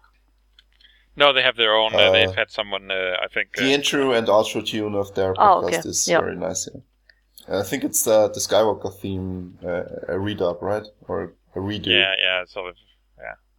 No, 1.17 1.33
they 1.33 1.43
have 1.43 1.57
their 1.57 1.75
own. 1.75 1.95
Uh, 1.95 1.99
Uh, 1.99 2.11
they've 2.13 2.35
had 2.43 2.51
someone. 2.51 2.91
Uh, 2.91 3.17
I 3.23 3.29
think. 3.35 3.49
Yeah. 3.57 3.63
Uh, 3.63 3.67
The 3.67 3.73
intro 3.75 4.13
and 4.13 4.27
outro 4.29 4.65
tune 4.65 4.95
of 4.95 5.15
their 5.15 5.33
Oh, 5.33 5.63
podcast 5.63 5.81
okay. 5.81 5.89
is 5.89 6.09
Yeah. 6.09 6.21
very 6.21 6.37
nice. 6.37 6.69
Yeah. 6.73 7.61
I 7.61 7.63
think 7.65 7.83
it's 7.85 8.07
uh, 8.07 8.29
the 8.29 8.41
Skywalker 8.41 8.93
theme, 9.01 9.59
uh, 9.65 10.15
a 10.15 10.19
redub, 10.27 10.61
right? 10.63 10.87
Or 11.09 11.35
a 11.57 11.59
redo. 11.59 11.87
Yeah, 11.87 12.13
yeah, 12.27 12.45
sort 12.47 12.69
of, 12.71 12.77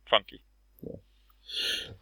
funky. 0.10 0.42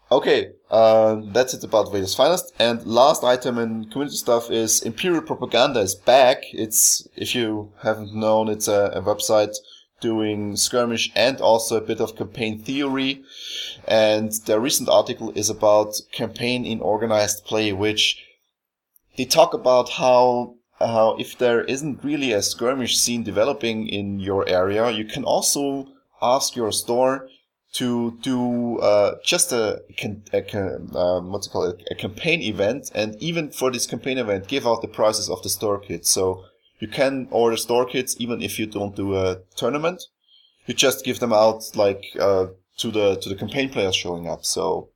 Okay, 0.09 0.51
uh, 0.71 1.17
that's 1.33 1.53
it 1.53 1.63
about 1.63 1.91
Vader's 1.91 2.15
Finest. 2.15 2.53
And 2.59 2.85
last 2.85 3.23
item 3.23 3.57
in 3.57 3.89
community 3.89 4.15
stuff 4.15 4.49
is 4.49 4.81
Imperial 4.81 5.21
Propaganda 5.21 5.81
is 5.81 5.95
back. 5.95 6.43
It's, 6.53 7.07
if 7.15 7.35
you 7.35 7.73
haven't 7.83 8.15
known, 8.15 8.47
it's 8.47 8.69
a, 8.69 8.91
a 8.95 9.01
website 9.01 9.55
doing 9.99 10.55
skirmish 10.55 11.11
and 11.15 11.41
also 11.41 11.75
a 11.75 11.81
bit 11.81 11.99
of 11.99 12.15
campaign 12.15 12.59
theory. 12.59 13.23
And 13.85 14.31
their 14.45 14.61
recent 14.61 14.87
article 14.87 15.31
is 15.35 15.49
about 15.49 15.99
campaign 16.13 16.65
in 16.65 16.79
organized 16.79 17.43
play, 17.43 17.73
which 17.73 18.23
they 19.17 19.25
talk 19.25 19.53
about 19.53 19.89
how 19.89 20.53
how 20.79 21.15
if 21.17 21.37
there 21.39 21.63
isn't 21.63 22.03
really 22.03 22.31
a 22.31 22.41
skirmish 22.41 22.97
scene 22.97 23.23
developing 23.23 23.87
in 23.89 24.19
your 24.19 24.47
area, 24.47 24.91
you 24.91 25.05
can 25.05 25.23
also 25.23 25.87
ask 26.21 26.55
your 26.55 26.71
store 26.71 27.27
to 27.73 28.17
do 28.21 28.79
uh, 28.79 29.15
just 29.23 29.51
a, 29.51 29.81
a, 30.33 30.97
um, 30.97 31.31
what's 31.31 31.47
it 31.47 31.51
called 31.51 31.81
a 31.91 31.95
campaign 31.95 32.41
event, 32.41 32.91
and 32.95 33.15
even 33.21 33.51
for 33.51 33.71
this 33.71 33.85
campaign 33.85 34.17
event, 34.17 34.47
give 34.47 34.65
out 34.65 34.81
the 34.81 34.87
prices 34.87 35.29
of 35.29 35.43
the 35.43 35.49
store 35.49 35.79
kits. 35.79 36.09
So 36.09 36.45
you 36.79 36.87
can 36.87 37.27
order 37.29 37.57
store 37.57 37.85
kits 37.85 38.15
even 38.19 38.41
if 38.41 38.57
you 38.57 38.65
don't 38.65 38.95
do 38.95 39.15
a 39.15 39.39
tournament. 39.55 40.01
You 40.65 40.73
just 40.73 41.05
give 41.05 41.19
them 41.19 41.33
out 41.33 41.63
like 41.75 42.03
uh, 42.19 42.47
to 42.77 42.91
the 42.91 43.15
to 43.17 43.29
the 43.29 43.35
campaign 43.35 43.69
players 43.69 43.95
showing 43.95 44.27
up. 44.27 44.45
So 44.45 44.89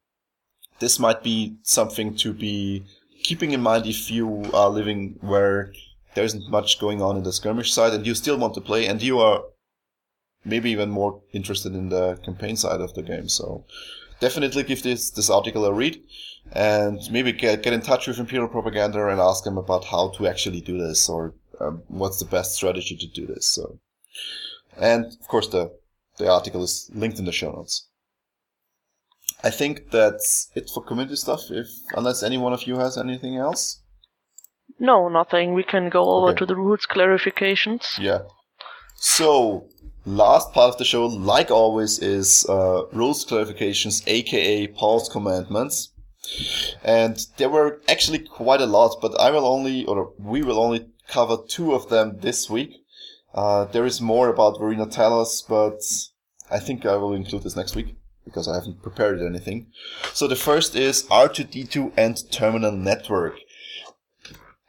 this 0.80 1.00
might 1.00 1.24
be 1.24 1.58
something 1.64 2.16
to 2.18 2.34
be 2.34 2.84
keeping 3.24 3.52
in 3.52 3.62
mind 3.62 3.86
if 3.86 4.10
you 4.10 4.50
are 4.54 4.70
living 4.70 5.18
where 5.22 5.74
there 6.16 6.24
isn't 6.24 6.50
much 6.50 6.80
going 6.80 7.02
on 7.02 7.18
in 7.18 7.24
the 7.24 7.32
skirmish 7.32 7.72
side 7.72 7.94
and 7.94 8.06
you 8.06 8.16
still 8.16 8.38
want 8.38 8.54
to 8.56 8.62
play 8.62 8.88
and 8.88 9.02
you 9.02 9.20
are 9.20 9.44
maybe 10.46 10.72
even 10.72 10.90
more 10.90 11.22
interested 11.34 11.74
in 11.74 11.90
the 11.90 12.16
campaign 12.26 12.56
side 12.56 12.82
of 12.82 12.94
the 12.94 13.04
game. 13.04 13.28
So 13.30 13.66
definitely 14.20 14.64
give 14.64 14.84
this 14.84 15.12
this 15.12 15.30
article 15.30 15.66
a 15.66 15.74
read 15.74 16.02
and 16.54 17.00
maybe 17.12 17.32
get 17.32 17.64
get 17.64 17.74
in 17.74 17.82
touch 17.82 18.08
with 18.08 18.20
Imperial 18.20 18.48
Propaganda 18.50 19.08
and 19.08 19.20
ask 19.20 19.44
them 19.44 19.58
about 19.58 19.86
how 19.86 20.10
to 20.18 20.28
actually 20.28 20.62
do 20.62 20.78
this 20.78 21.10
or 21.10 21.34
um, 21.60 21.84
what's 21.88 22.20
the 22.20 22.26
best 22.26 22.56
strategy 22.56 22.96
to 22.98 23.08
do 23.08 23.26
this. 23.28 23.46
So 23.48 23.80
and 24.78 25.06
of 25.06 25.28
course 25.28 25.48
the 25.48 25.72
the 26.18 26.30
article 26.32 26.64
is 26.64 26.90
linked 26.94 27.20
in 27.20 27.26
the 27.26 27.32
show 27.32 27.52
notes. 27.52 27.88
I 29.44 29.50
think 29.50 29.90
that's 29.92 30.50
it 30.56 30.70
for 30.74 30.84
community 30.84 31.16
stuff. 31.16 31.42
If 31.50 31.68
unless 31.96 32.22
any 32.24 32.38
one 32.38 32.54
of 32.54 32.64
you 32.68 32.78
has 32.78 32.98
anything 32.98 33.38
else. 33.38 33.82
No, 34.80 35.10
nothing. 35.10 35.54
We 35.54 35.64
can 35.64 35.90
go 35.90 36.04
over 36.12 36.30
Okay. 36.30 36.40
to 36.40 36.46
the 36.46 36.56
rules 36.56 36.88
clarifications. 36.90 38.00
Yeah. 38.00 38.22
So 38.96 39.68
last 40.06 40.52
part 40.54 40.74
of 40.74 40.78
the 40.78 40.86
show, 40.86 41.06
like 41.06 41.52
always, 41.52 42.00
is 42.00 42.46
uh, 42.50 42.84
rules 42.92 43.26
clarifications, 43.26 44.04
aka 44.08 44.68
Paul's 44.68 45.10
commandments. 45.10 45.90
And 46.84 47.26
there 47.38 47.50
were 47.50 47.82
actually 47.90 48.20
quite 48.20 48.62
a 48.62 48.66
lot, 48.66 48.98
but 49.02 49.20
I 49.20 49.32
will 49.32 49.46
only, 49.46 49.86
or 49.86 50.14
we 50.18 50.44
will 50.44 50.60
only 50.60 50.88
cover 51.08 51.38
two 51.48 51.74
of 51.74 51.90
them 51.90 52.20
this 52.20 52.50
week. 52.50 52.78
Uh, 53.34 53.66
there 53.66 53.86
is 53.86 54.02
more 54.02 54.30
about 54.30 54.60
Verena 54.60 54.86
Talos, 54.86 55.42
but 55.48 55.82
I 56.50 56.60
think 56.60 56.86
I 56.86 56.96
will 56.98 57.14
include 57.14 57.44
this 57.44 57.56
next 57.56 57.76
week 57.76 57.96
because 58.26 58.48
I 58.48 58.56
haven't 58.56 58.84
prepared 58.84 59.22
anything. 59.22 59.68
So 60.14 60.28
the 60.28 60.36
first 60.36 60.76
is 60.76 61.04
R2D2 61.04 61.94
and 61.98 62.32
terminal 62.32 62.72
network. 62.72 63.38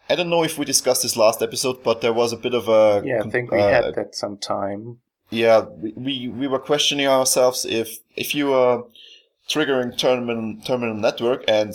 I 0.08 0.14
don't 0.14 0.30
know 0.30 0.42
if 0.42 0.58
we 0.58 0.64
discussed 0.64 1.02
this 1.02 1.16
last 1.16 1.42
episode, 1.42 1.82
but 1.82 2.00
there 2.00 2.12
was 2.12 2.32
a 2.32 2.36
bit 2.36 2.54
of 2.54 2.68
a 2.68 3.02
Yeah, 3.04 3.22
I 3.24 3.30
think 3.30 3.50
we 3.50 3.60
uh, 3.60 3.68
had 3.68 3.94
that 3.94 4.14
some 4.14 4.36
time. 4.36 4.98
Yeah, 5.32 5.60
we, 5.60 5.92
we, 5.96 6.28
we 6.28 6.46
were 6.46 6.58
questioning 6.58 7.06
ourselves 7.06 7.64
if 7.64 7.98
if 8.16 8.34
you 8.34 8.52
are 8.52 8.84
triggering 9.48 9.96
terminal 9.96 10.56
terminal 10.64 10.94
network 10.94 11.42
and 11.48 11.74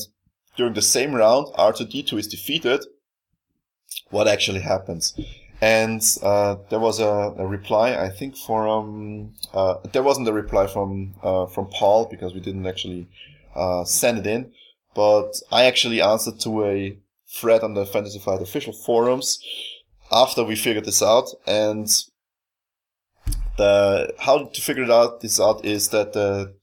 during 0.56 0.74
the 0.74 0.82
same 0.82 1.14
round 1.14 1.48
R2D2 1.56 2.20
is 2.20 2.28
defeated, 2.28 2.86
what 4.10 4.28
actually 4.28 4.62
happens? 4.62 5.20
And 5.60 6.04
uh, 6.22 6.58
there 6.70 6.80
was 6.80 7.00
a, 7.00 7.34
a 7.38 7.48
reply, 7.48 7.96
I 7.96 8.10
think, 8.10 8.38
from 8.38 9.34
uh, 9.54 9.76
there 9.92 10.04
wasn't 10.04 10.28
a 10.28 10.34
reply 10.34 10.68
from 10.68 11.16
uh, 11.24 11.48
from 11.48 11.68
Paul 11.68 12.06
because 12.06 12.36
we 12.36 12.40
didn't 12.40 12.68
actually 12.68 13.08
uh, 13.56 13.84
send 13.86 14.20
it 14.20 14.28
in, 14.28 14.52
but 14.94 15.42
I 15.52 15.66
actually 15.66 16.00
answered 16.00 16.40
to 16.42 16.64
a 16.64 16.98
thread 17.28 17.64
on 17.64 17.74
the 17.74 17.88
Fantasy 17.88 18.20
Flight 18.20 18.42
official 18.44 18.74
forums 18.74 19.40
after 20.12 20.44
we 20.44 20.56
figured 20.56 20.86
this 20.86 21.02
out, 21.02 21.30
and 21.48 21.90
the 23.58 24.14
how 24.20 24.46
to 24.46 24.62
figure 24.62 24.84
it 24.84 24.92
out 24.92 25.22
this 25.22 25.40
out 25.40 25.66
is 25.66 25.90
that 25.90 26.14
the 26.14 26.56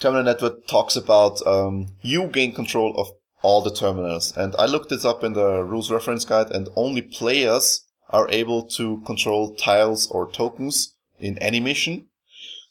terminal 0.00 0.24
network 0.24 0.66
talks 0.66 0.96
about 0.96 1.46
um, 1.46 1.88
you 2.02 2.26
gain 2.26 2.54
control 2.54 2.94
of 2.96 3.08
all 3.42 3.62
the 3.62 3.70
terminals. 3.70 4.36
And 4.36 4.54
i 4.58 4.66
looked 4.66 4.90
this 4.90 5.04
up 5.04 5.22
in 5.22 5.34
the 5.34 5.62
rules 5.62 5.90
reference 5.90 6.24
guide 6.24 6.50
and 6.50 6.68
only 6.74 7.02
players 7.02 7.84
are 8.10 8.28
able 8.30 8.66
to 8.68 9.02
control 9.06 9.54
tiles 9.54 10.10
or 10.10 10.30
tokens 10.30 10.94
in 11.18 11.38
any 11.38 11.60
mission. 11.60 12.06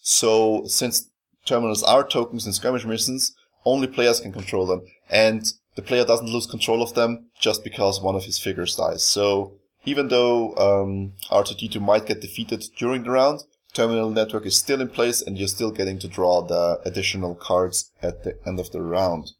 So 0.01 0.63
since 0.65 1.09
terminals 1.45 1.83
are 1.83 2.05
tokens 2.07 2.45
in 2.45 2.53
skirmish 2.53 2.85
missions 2.85 3.35
only 3.65 3.87
players 3.87 4.19
can 4.19 4.31
control 4.31 4.65
them. 4.65 4.83
And 5.09 5.43
the 5.75 5.81
player 5.81 6.05
doesn't 6.05 6.29
lose 6.29 6.47
control 6.47 6.81
of 6.81 6.93
them 6.93 7.29
just 7.39 7.63
because 7.63 8.01
one 8.01 8.15
of 8.15 8.23
his 8.23 8.39
figures 8.39 8.75
dies. 8.75 9.03
So 9.03 9.59
even 9.85 10.07
though 10.09 10.55
um, 10.55 11.13
R2D2 11.29 11.81
might 11.81 12.07
get 12.07 12.21
defeated 12.21 12.65
during 12.77 13.03
the 13.03 13.11
round, 13.11 13.41
terminal 13.73 14.09
network 14.09 14.45
is 14.45 14.57
still 14.57 14.81
in 14.81 14.89
place 14.89 15.21
and 15.21 15.37
you're 15.37 15.47
still 15.47 15.71
getting 15.71 15.99
to 15.99 16.07
draw 16.07 16.41
the 16.41 16.79
additional 16.85 17.35
cards 17.35 17.91
at 18.01 18.23
the 18.23 18.37
end 18.45 18.59
of 18.59 18.71
the 18.71 18.81
round. 18.81 19.31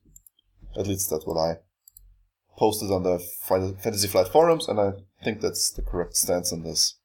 At 0.78 0.88
least 0.88 1.10
that's 1.10 1.26
what 1.26 1.38
I 1.38 1.58
posted 2.58 2.92
on 2.92 3.04
the 3.04 3.20
Fantasy 3.20 4.08
Flight 4.08 4.28
forums, 4.28 4.68
and 4.68 4.80
I 4.80 4.94
think 5.24 5.42
that's 5.42 5.72
the 5.72 5.82
correct 5.82 6.16
stance 6.16 6.54
on 6.54 6.64
this. 6.64 6.96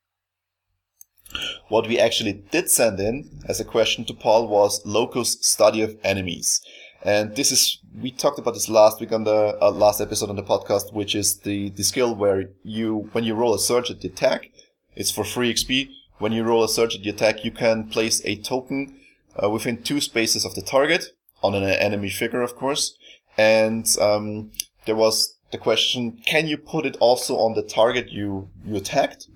What 1.69 1.87
we 1.87 1.99
actually 1.99 2.33
did 2.51 2.69
send 2.69 2.99
in 2.99 3.43
as 3.49 3.61
a 3.61 3.65
question 3.65 4.05
to 4.07 4.15
Paul 4.15 4.49
was 4.49 4.85
Loku's 4.85 5.45
study 5.47 5.81
of 5.81 5.97
enemies. 6.03 6.61
And 7.03 7.35
this 7.35 7.51
is, 7.51 7.79
we 7.99 8.11
talked 8.11 8.39
about 8.39 8.55
this 8.55 8.69
last 8.69 9.01
week 9.01 9.13
on 9.13 9.25
the 9.25 9.57
uh, 9.61 9.71
last 9.71 10.01
episode 10.01 10.29
on 10.29 10.37
the 10.37 10.43
podcast, 10.43 10.93
which 10.93 11.15
is 11.15 11.39
the, 11.39 11.71
the 11.71 11.83
skill 11.83 12.15
where 12.15 12.51
you, 12.63 13.09
when 13.13 13.25
you 13.25 13.35
roll 13.35 13.55
a 13.55 13.59
surge 13.59 13.91
at 13.91 14.01
the 14.01 14.09
attack, 14.09 14.51
it's 14.95 15.11
for 15.11 15.25
free 15.25 15.53
XP. 15.53 15.91
When 16.19 16.33
you 16.33 16.43
roll 16.43 16.63
a 16.63 16.69
surge 16.69 16.97
at 16.97 17.03
the 17.03 17.11
attack, 17.11 17.45
you 17.45 17.51
can 17.51 17.89
place 17.89 18.21
a 18.27 18.37
token 18.37 18.99
uh, 19.43 19.49
within 19.49 19.83
two 19.83 20.01
spaces 20.01 20.45
of 20.45 20.55
the 20.55 20.61
target 20.61 21.07
on 21.43 21.55
an 21.55 21.65
enemy 21.65 22.11
figure, 22.11 22.43
of 22.43 22.55
course. 22.55 22.97
And, 23.39 23.87
um, 23.99 24.51
there 24.85 24.97
was 24.97 25.37
the 25.51 25.59
question, 25.59 26.21
can 26.27 26.47
you 26.47 26.59
put 26.59 26.85
it 26.85 26.97
also 27.01 27.37
on 27.37 27.55
the 27.55 27.63
target 27.63 28.11
you, 28.11 28.51
you 28.65 28.77
attacked? 28.77 29.29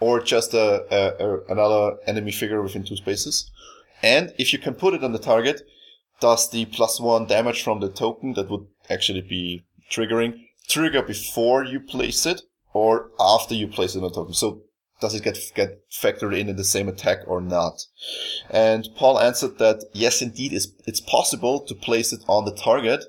Or 0.00 0.20
just 0.20 0.54
a, 0.54 0.86
a, 0.94 1.26
a 1.26 1.40
another 1.48 1.96
enemy 2.06 2.30
figure 2.30 2.62
within 2.62 2.84
two 2.84 2.94
spaces? 2.94 3.50
And 4.00 4.32
if 4.38 4.52
you 4.52 4.60
can 4.60 4.74
put 4.74 4.94
it 4.94 5.02
on 5.02 5.10
the 5.10 5.18
target, 5.18 5.62
does 6.20 6.50
the 6.50 6.66
plus 6.66 7.00
one 7.00 7.26
damage 7.26 7.62
from 7.62 7.80
the 7.80 7.88
token 7.88 8.34
that 8.34 8.50
would 8.50 8.66
actually 8.90 9.20
be 9.20 9.64
triggering 9.90 10.40
trigger 10.68 11.02
before 11.02 11.64
you 11.64 11.80
place 11.80 12.26
it 12.26 12.42
or 12.72 13.10
after 13.18 13.54
you 13.54 13.68
place 13.68 13.94
it 13.94 13.98
on 13.98 14.04
the 14.04 14.14
token? 14.14 14.34
So 14.34 14.62
does 15.00 15.14
it 15.14 15.22
get 15.22 15.38
get 15.54 15.88
factored 15.90 16.36
in 16.36 16.48
in 16.48 16.56
the 16.56 16.64
same 16.64 16.88
attack 16.88 17.18
or 17.26 17.40
not? 17.40 17.84
And 18.50 18.88
Paul 18.96 19.20
answered 19.20 19.58
that 19.58 19.84
yes, 19.92 20.22
indeed, 20.22 20.52
it's, 20.52 20.68
it's 20.86 21.00
possible 21.00 21.60
to 21.60 21.74
place 21.74 22.12
it 22.12 22.24
on 22.28 22.44
the 22.44 22.54
target, 22.54 23.04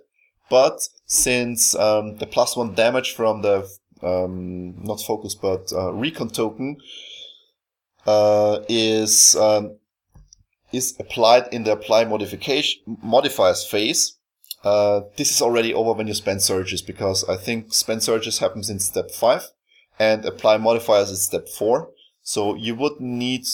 but 0.49 0.79
since 1.05 1.75
um, 1.75 2.17
the 2.17 2.27
plus 2.27 2.55
one 2.55 2.75
damage 2.75 3.13
from 3.13 3.41
the 3.41 3.67
um, 4.01 4.81
not 4.83 5.01
focus 5.01 5.35
but 5.35 5.73
uh, 5.73 5.91
recon 5.91 6.29
token 6.29 6.77
uh, 8.05 8.59
is 8.69 9.35
um, 9.35 9.77
is 10.71 10.95
applied 10.99 11.47
in 11.51 11.63
the 11.63 11.71
apply 11.71 12.05
modification 12.05 12.81
modifiers 13.01 13.65
phase. 13.65 14.17
Uh, 14.63 15.01
this 15.17 15.31
is 15.31 15.41
already 15.41 15.73
over 15.73 15.93
when 15.93 16.07
you 16.07 16.13
spend 16.13 16.41
surges 16.41 16.81
because 16.81 17.23
I 17.29 17.37
think 17.37 17.73
spend 17.73 18.03
surges 18.03 18.39
happens 18.39 18.69
in 18.69 18.79
step 18.79 19.11
five 19.11 19.43
and 19.97 20.25
apply 20.25 20.57
modifiers 20.57 21.09
is 21.09 21.21
step 21.21 21.47
four. 21.47 21.89
So 22.21 22.55
you 22.55 22.75
would 22.75 22.99
need 22.99 23.45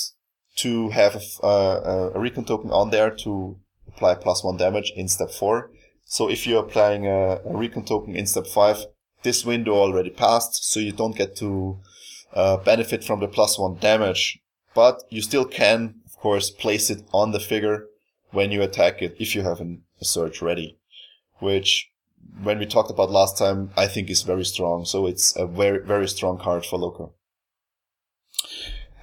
to 0.58 0.90
have 0.90 1.16
a, 1.16 1.46
uh, 1.46 2.12
a 2.16 2.20
recon 2.20 2.46
token 2.46 2.72
on 2.72 2.90
there 2.90 3.12
to 3.12 3.58
apply 3.88 4.16
plus 4.16 4.44
one 4.44 4.58
damage 4.58 4.92
in 4.96 5.08
step 5.08 5.32
four. 5.32 5.72
So 6.06 6.30
if 6.30 6.46
you're 6.46 6.64
applying 6.64 7.08
a, 7.08 7.40
a 7.46 7.58
recon 7.58 7.86
token 7.86 8.16
in 8.16 8.26
step 8.26 8.48
five, 8.48 8.86
this 9.24 9.44
window 9.44 9.74
already 9.74 10.12
passed, 10.12 10.72
so 10.72 10.80
you 10.80 10.92
don't 10.92 11.16
get 11.16 11.36
to 11.38 11.80
uh, 12.34 12.58
benefit 12.58 13.04
from 13.04 13.20
the 13.22 13.28
plus 13.28 13.58
one 13.58 13.76
damage. 13.76 14.40
But 14.76 15.02
you 15.10 15.22
still 15.22 15.46
can, 15.46 15.96
course, 16.26 16.50
place 16.50 16.90
it 16.90 17.02
on 17.14 17.34
the 17.34 17.40
figure 17.40 17.86
when 18.32 18.52
you 18.52 18.64
attack 18.64 19.00
it 19.00 19.16
if 19.20 19.36
you 19.36 19.44
have 19.44 19.60
an, 19.60 19.84
a 20.02 20.06
surge 20.06 20.42
ready, 20.42 20.80
which 21.38 21.92
when 22.42 22.58
we 22.58 22.66
talked 22.66 22.90
about 22.90 23.12
last 23.12 23.38
time, 23.38 23.70
I 23.78 23.86
think 23.86 24.10
is 24.10 24.24
very 24.24 24.44
strong. 24.44 24.86
So 24.86 25.06
it's 25.06 25.36
a 25.36 25.46
very, 25.46 25.86
very 25.86 26.08
strong 26.08 26.40
card 26.40 26.66
for 26.66 26.80
Loku. 26.80 27.12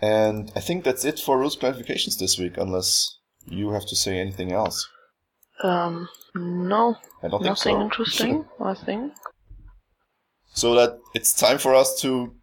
And 0.01 0.51
I 0.57 0.61
think 0.67 0.83
that's 0.83 1.05
it 1.05 1.21
for 1.21 1.39
rules 1.39 1.57
clarifications 1.57 2.19
this 2.19 2.37
week, 2.41 2.55
unless 2.57 3.19
you 3.47 3.71
have 3.71 3.87
to 3.87 3.95
say 3.95 4.19
anything 4.19 4.51
else. 4.51 4.89
Um, 5.63 6.09
no, 6.35 6.97
I 7.23 7.29
don't 7.29 7.41
think 7.41 7.55
nothing 7.55 7.77
so. 7.77 7.83
interesting. 7.83 8.45
I 8.59 8.75
think. 8.75 9.13
So 10.55 10.75
that 10.75 10.99
it's 11.15 11.33
time 11.33 11.59
for 11.59 11.73
us 11.73 12.01
to 12.01 12.35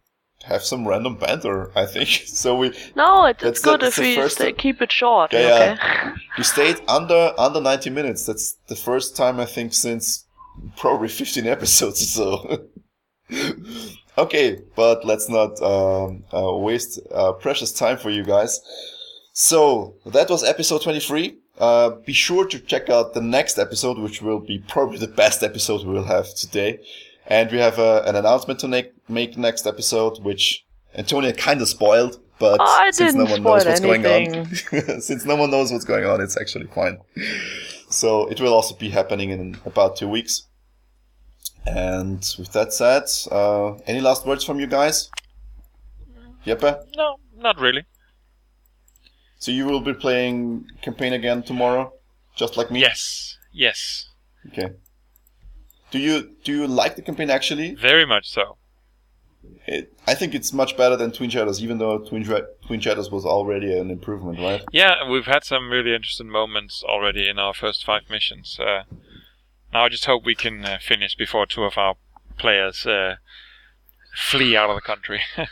have 0.44 0.62
some 0.62 0.88
random 0.88 1.16
banter, 1.16 1.70
I 1.76 1.86
think. 1.86 2.08
So 2.26 2.56
we 2.56 2.72
No, 2.96 3.26
it, 3.26 3.42
it's 3.42 3.60
the- 3.60 3.70
good 3.70 3.80
that's 3.80 3.98
if 3.98 4.04
the 4.04 4.22
we 4.22 4.28
stay, 4.28 4.52
keep 4.52 4.80
it 4.82 4.90
short. 4.92 5.32
Yeah, 5.32 5.76
okay. 5.78 6.12
we 6.38 6.44
stayed 6.44 6.76
under 6.88 7.32
under 7.38 7.60
90 7.60 7.90
minutes. 7.90 8.26
That's 8.26 8.56
the 8.68 8.76
first 8.76 9.16
time 9.16 9.38
I 9.40 9.46
think 9.46 9.74
since 9.74 10.24
probably 10.76 11.08
15 11.08 11.46
episodes 11.46 12.00
or 12.18 12.38
so. 13.30 13.48
okay, 14.18 14.58
but 14.76 15.04
let's 15.04 15.28
not 15.28 15.60
um, 15.62 16.24
uh, 16.34 16.52
waste 16.56 17.00
uh, 17.14 17.32
precious 17.32 17.72
time 17.72 17.96
for 17.98 18.10
you 18.10 18.24
guys. 18.24 18.60
So 19.32 19.94
that 20.06 20.28
was 20.28 20.42
episode 20.44 20.82
23. 20.82 21.36
Uh, 21.58 21.90
be 22.06 22.12
sure 22.12 22.46
to 22.46 22.58
check 22.58 22.88
out 22.88 23.12
the 23.14 23.20
next 23.20 23.58
episode, 23.58 23.98
which 23.98 24.22
will 24.22 24.40
be 24.40 24.58
probably 24.68 24.98
the 24.98 25.06
best 25.06 25.42
episode 25.42 25.86
we 25.86 25.92
will 25.92 26.04
have 26.04 26.34
today. 26.34 26.80
And 27.30 27.50
we 27.52 27.58
have 27.58 27.78
uh, 27.78 28.02
an 28.06 28.16
announcement 28.16 28.58
to 28.60 28.68
make, 28.68 28.92
make 29.08 29.38
next 29.38 29.64
episode, 29.64 30.18
which 30.24 30.66
Antonia 30.96 31.32
kind 31.32 31.62
of 31.62 31.68
spoiled, 31.68 32.20
but 32.40 32.60
I 32.60 32.90
since 32.90 33.14
no 33.14 33.24
didn't 33.24 33.44
one 33.44 33.62
knows 33.62 33.62
spoil 33.62 33.70
what's 33.70 33.80
going 33.80 34.06
on, 34.06 35.00
since 35.00 35.24
no 35.24 35.36
one 35.36 35.50
knows 35.52 35.70
what's 35.70 35.84
going 35.84 36.04
on, 36.04 36.20
it's 36.20 36.36
actually 36.36 36.66
fine. 36.66 36.98
So 37.88 38.26
it 38.26 38.40
will 38.40 38.52
also 38.52 38.74
be 38.74 38.90
happening 38.90 39.30
in 39.30 39.56
about 39.64 39.94
two 39.96 40.08
weeks. 40.08 40.48
And 41.66 42.18
with 42.36 42.52
that 42.52 42.72
said, 42.72 43.04
uh, 43.30 43.74
any 43.86 44.00
last 44.00 44.26
words 44.26 44.42
from 44.42 44.58
you 44.58 44.66
guys? 44.66 45.08
Jeppe? 46.44 46.82
No, 46.96 47.16
not 47.36 47.60
really. 47.60 47.84
So 49.38 49.52
you 49.52 49.66
will 49.66 49.80
be 49.80 49.94
playing 49.94 50.66
campaign 50.82 51.12
again 51.12 51.44
tomorrow, 51.44 51.92
just 52.34 52.56
like 52.56 52.72
me. 52.72 52.80
Yes, 52.80 53.38
yes, 53.52 54.08
Okay. 54.48 54.72
Do 55.90 55.98
you 55.98 56.30
do 56.44 56.52
you 56.52 56.66
like 56.66 56.96
the 56.96 57.02
campaign 57.02 57.30
actually? 57.30 57.74
very 57.74 58.06
much 58.06 58.28
so. 58.30 58.56
It, 59.66 59.92
I 60.06 60.14
think 60.14 60.34
it's 60.34 60.52
much 60.52 60.76
better 60.76 60.96
than 60.96 61.12
Twin 61.12 61.30
Shadows, 61.30 61.62
even 61.62 61.78
though 61.78 61.98
Twin, 61.98 62.24
Twin 62.66 62.80
Shadows 62.80 63.10
was 63.10 63.24
already 63.24 63.76
an 63.76 63.90
improvement, 63.90 64.38
right? 64.38 64.62
Yeah, 64.70 65.08
we've 65.08 65.26
had 65.26 65.44
some 65.44 65.70
really 65.70 65.94
interesting 65.94 66.28
moments 66.28 66.82
already 66.84 67.28
in 67.28 67.38
our 67.38 67.54
first 67.54 67.84
five 67.84 68.02
missions. 68.10 68.58
Uh, 68.60 68.82
now 69.72 69.84
I 69.84 69.88
just 69.88 70.04
hope 70.04 70.24
we 70.24 70.34
can 70.34 70.64
uh, 70.64 70.78
finish 70.80 71.14
before 71.14 71.46
two 71.46 71.64
of 71.64 71.78
our 71.78 71.94
players 72.36 72.84
uh, 72.86 73.16
flee 74.14 74.56
out 74.56 74.70
of 74.70 74.76
the 74.76 74.82
country. 74.82 75.20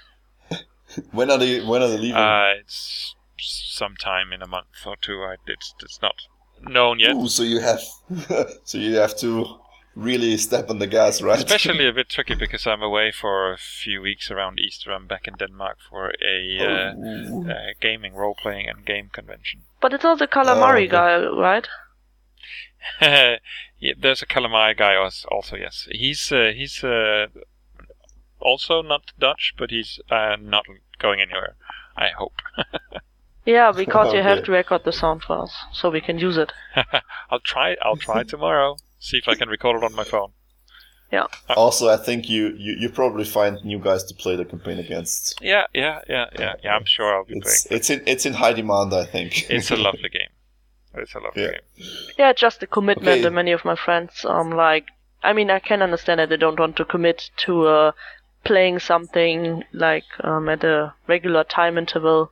When 1.12 1.30
are 1.30 1.38
they 1.38 1.60
when 1.60 1.82
are 1.82 1.88
they 1.88 1.98
leaving? 1.98 2.16
uh, 2.16 2.52
it's 2.60 3.14
sometime 3.38 4.32
in 4.32 4.42
a 4.42 4.46
month 4.46 4.86
or 4.86 4.96
two. 4.96 5.22
I, 5.22 5.36
it's, 5.46 5.74
it's 5.82 6.00
not 6.00 6.14
known 6.62 6.98
yet. 6.98 7.14
Ooh, 7.14 7.28
so 7.28 7.42
you 7.42 7.60
have 7.60 7.80
so 8.64 8.78
you 8.78 8.94
have 8.96 9.16
to 9.18 9.58
really 9.98 10.36
step 10.36 10.70
on 10.70 10.78
the 10.78 10.86
gas, 10.86 11.20
right? 11.20 11.38
Especially 11.38 11.86
a 11.88 11.92
bit 11.92 12.08
tricky 12.08 12.34
because 12.34 12.66
I'm 12.66 12.82
away 12.82 13.10
for 13.12 13.52
a 13.52 13.58
few 13.58 14.00
weeks 14.00 14.30
around 14.30 14.60
Easter. 14.60 14.92
I'm 14.92 15.06
back 15.06 15.26
in 15.26 15.34
Denmark 15.34 15.78
for 15.88 16.12
a 16.22 16.60
uh, 16.60 16.94
Ooh. 16.94 17.44
uh, 17.50 17.72
gaming, 17.80 18.14
role 18.14 18.34
playing, 18.34 18.68
and 18.68 18.84
game 18.86 19.10
convention. 19.12 19.64
But 19.80 19.92
it's 19.92 20.04
also 20.04 20.26
calamari 20.26 20.86
okay. 20.86 20.88
guy, 20.88 21.26
right? 21.26 21.68
yeah, 23.00 23.94
there's 23.98 24.22
a 24.22 24.26
calamari 24.26 24.76
guy 24.76 24.94
also. 24.96 25.56
Yes, 25.56 25.88
he's 25.90 26.30
uh, 26.32 26.52
he's 26.54 26.82
uh, 26.84 27.26
also 28.40 28.82
not 28.82 29.12
Dutch, 29.18 29.54
but 29.58 29.70
he's 29.70 30.00
uh, 30.10 30.36
not 30.40 30.66
going 30.98 31.20
anywhere. 31.20 31.56
I 31.96 32.10
hope. 32.10 32.40
Yeah, 33.44 33.72
because 33.72 34.12
you 34.12 34.22
have 34.22 34.38
Okay. 34.38 34.44
to 34.44 34.52
record 34.52 34.84
the 34.84 34.92
sound 34.92 35.22
for 35.24 35.42
us, 35.42 35.56
so 35.72 35.90
we 35.90 36.00
can 36.00 36.18
use 36.18 36.36
it. 36.36 36.52
I'll 37.30 37.40
try. 37.40 37.76
I'll 37.82 37.96
try 37.96 38.22
tomorrow. 38.22 38.76
See 38.98 39.18
if 39.18 39.28
I 39.28 39.34
can 39.34 39.48
record 39.48 39.76
it 39.76 39.84
on 39.84 39.94
my 39.94 40.04
phone. 40.04 40.32
Yeah. 41.10 41.26
Also, 41.56 41.88
I 41.88 41.96
think 41.96 42.28
you, 42.28 42.48
you 42.58 42.74
you 42.78 42.88
probably 42.90 43.24
find 43.24 43.64
new 43.64 43.78
guys 43.78 44.04
to 44.04 44.14
play 44.14 44.36
the 44.36 44.44
campaign 44.44 44.78
against. 44.78 45.38
Yeah, 45.40 45.64
yeah, 45.72 46.00
yeah, 46.08 46.26
yeah, 46.38 46.52
yeah. 46.62 46.74
I'm 46.76 46.84
sure 46.84 47.14
I'll 47.14 47.24
be 47.24 47.38
It's 47.38 47.62
playing. 47.64 47.78
it's 47.78 47.90
in 47.90 48.02
it's 48.06 48.26
in 48.26 48.34
high 48.34 48.52
demand, 48.52 48.92
I 48.92 49.06
think. 49.06 49.48
It's 49.50 49.70
a 49.70 49.76
lovely 49.88 50.10
game. 50.10 50.28
It's 50.94 51.14
a 51.14 51.20
lovely 51.20 51.42
Yeah. 51.44 51.50
game. 51.52 51.86
Yeah, 52.18 52.32
just 52.34 52.60
the 52.60 52.66
commitment. 52.66 53.08
Okay. 53.08 53.24
And 53.26 53.34
many 53.34 53.52
of 53.52 53.64
my 53.64 53.74
friends, 53.76 54.24
um, 54.26 54.50
like, 54.50 54.86
I 55.22 55.32
mean, 55.32 55.50
I 55.50 55.60
can 55.60 55.80
understand 55.80 56.20
that 56.20 56.28
they 56.28 56.36
don't 56.36 56.58
want 56.60 56.76
to 56.76 56.84
commit 56.84 57.30
to 57.38 57.66
uh, 57.66 57.92
playing 58.44 58.78
something 58.80 59.64
like 59.72 60.04
um, 60.22 60.48
at 60.50 60.62
a 60.64 60.92
regular 61.06 61.44
time 61.44 61.78
interval, 61.78 62.30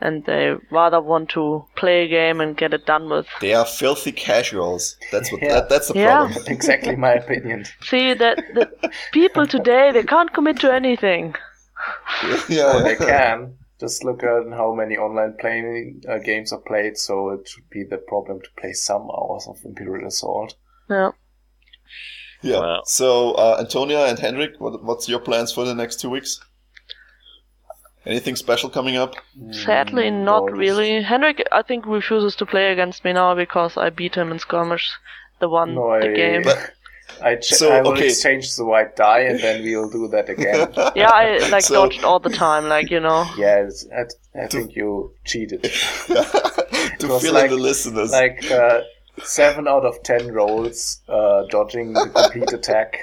and 0.00 0.24
they 0.24 0.54
rather 0.70 1.00
want 1.00 1.28
to 1.30 1.64
play 1.76 2.04
a 2.04 2.08
game 2.08 2.40
and 2.40 2.56
get 2.56 2.72
it 2.74 2.86
done 2.86 3.08
with. 3.10 3.26
They 3.40 3.54
are 3.54 3.64
filthy 3.64 4.12
casuals. 4.12 4.96
That's 5.10 5.32
what 5.32 5.42
Yeah. 5.42 5.54
that, 5.54 5.68
that's 5.68 5.88
the 5.88 5.94
Yeah. 5.94 6.06
problem. 6.26 6.44
exactly 6.46 6.96
my 6.96 7.12
opinion. 7.14 7.64
See 7.82 8.14
that 8.14 8.36
the 8.54 8.92
people 9.12 9.46
today 9.46 9.90
they 9.92 10.04
can't 10.04 10.32
commit 10.32 10.60
to 10.60 10.72
anything. 10.72 11.34
yeah, 12.48 12.80
They 12.82 12.96
can. 12.96 13.54
Just 13.80 14.02
look 14.02 14.24
at 14.24 14.50
how 14.50 14.74
many 14.74 14.96
online 14.96 15.34
playing 15.38 16.02
uh, 16.08 16.18
games 16.18 16.52
are 16.52 16.60
played, 16.60 16.96
so 16.96 17.30
it 17.30 17.46
should 17.48 17.70
be 17.70 17.84
the 17.84 17.98
problem 17.98 18.40
to 18.40 18.48
play 18.60 18.72
some 18.72 19.02
hours 19.02 19.46
of 19.48 19.56
Imperial 19.64 20.08
Assault. 20.08 20.56
Yeah. 20.90 21.10
yeah. 22.42 22.58
Well. 22.58 22.82
So, 22.86 23.32
uh, 23.34 23.56
Antonia 23.60 24.06
and 24.06 24.18
Henrik, 24.18 24.54
what, 24.58 24.82
what's 24.82 25.08
your 25.08 25.20
plans 25.20 25.52
for 25.52 25.64
the 25.64 25.76
next 25.76 26.00
two 26.00 26.10
weeks? 26.10 26.40
Anything 28.06 28.36
special 28.36 28.70
coming 28.70 28.96
up? 28.96 29.14
Sadly, 29.50 30.04
Mm, 30.10 30.24
not 30.24 30.42
no, 30.44 30.48
just- 30.48 30.58
really. 30.58 31.02
Henrik, 31.02 31.42
I 31.52 31.62
think, 31.62 31.84
refuses 31.86 32.34
to 32.36 32.46
play 32.46 32.72
against 32.72 33.04
me 33.04 33.12
now 33.12 33.34
because 33.34 33.76
I 33.76 33.90
beat 33.90 34.14
him 34.14 34.30
in 34.32 34.38
skirmish, 34.38 34.90
the 35.40 35.48
one 35.48 35.74
No, 35.74 35.90
I, 35.90 36.00
the 36.00 36.12
game. 36.14 36.42
But- 36.42 36.70
I, 37.22 37.36
ch- 37.36 37.54
So, 37.54 37.72
I 37.72 37.80
will 37.80 37.92
okay. 37.92 38.06
exchange 38.08 38.54
the 38.56 38.64
white 38.66 38.94
die 38.94 39.20
and 39.20 39.40
then 39.40 39.62
we'll 39.64 39.88
do 39.90 40.08
that 40.08 40.28
again. 40.28 40.68
yeah, 40.94 41.10
I 41.10 41.38
like 41.48 41.62
So- 41.64 41.74
dodged 41.74 42.04
all 42.04 42.20
the 42.20 42.28
time, 42.30 42.68
like 42.68 42.90
you 42.90 43.00
know. 43.00 43.26
yes, 43.36 43.86
I, 43.96 44.04
I 44.42 44.46
think 44.46 44.76
you 44.76 45.12
cheated. 45.24 45.62
to 46.08 46.08
was 47.08 47.22
fill 47.22 47.34
like- 47.34 47.50
in 47.50 47.56
the 47.56 47.62
listeners. 47.62 48.12
like 48.12 48.48
uh, 48.50 48.82
seven 49.24 49.66
out 49.66 49.84
of 49.86 50.02
ten 50.02 50.30
rolls 50.32 51.00
uh, 51.08 51.44
dodging 51.50 51.94
the 51.94 52.08
complete 52.14 52.52
attack. 52.52 52.98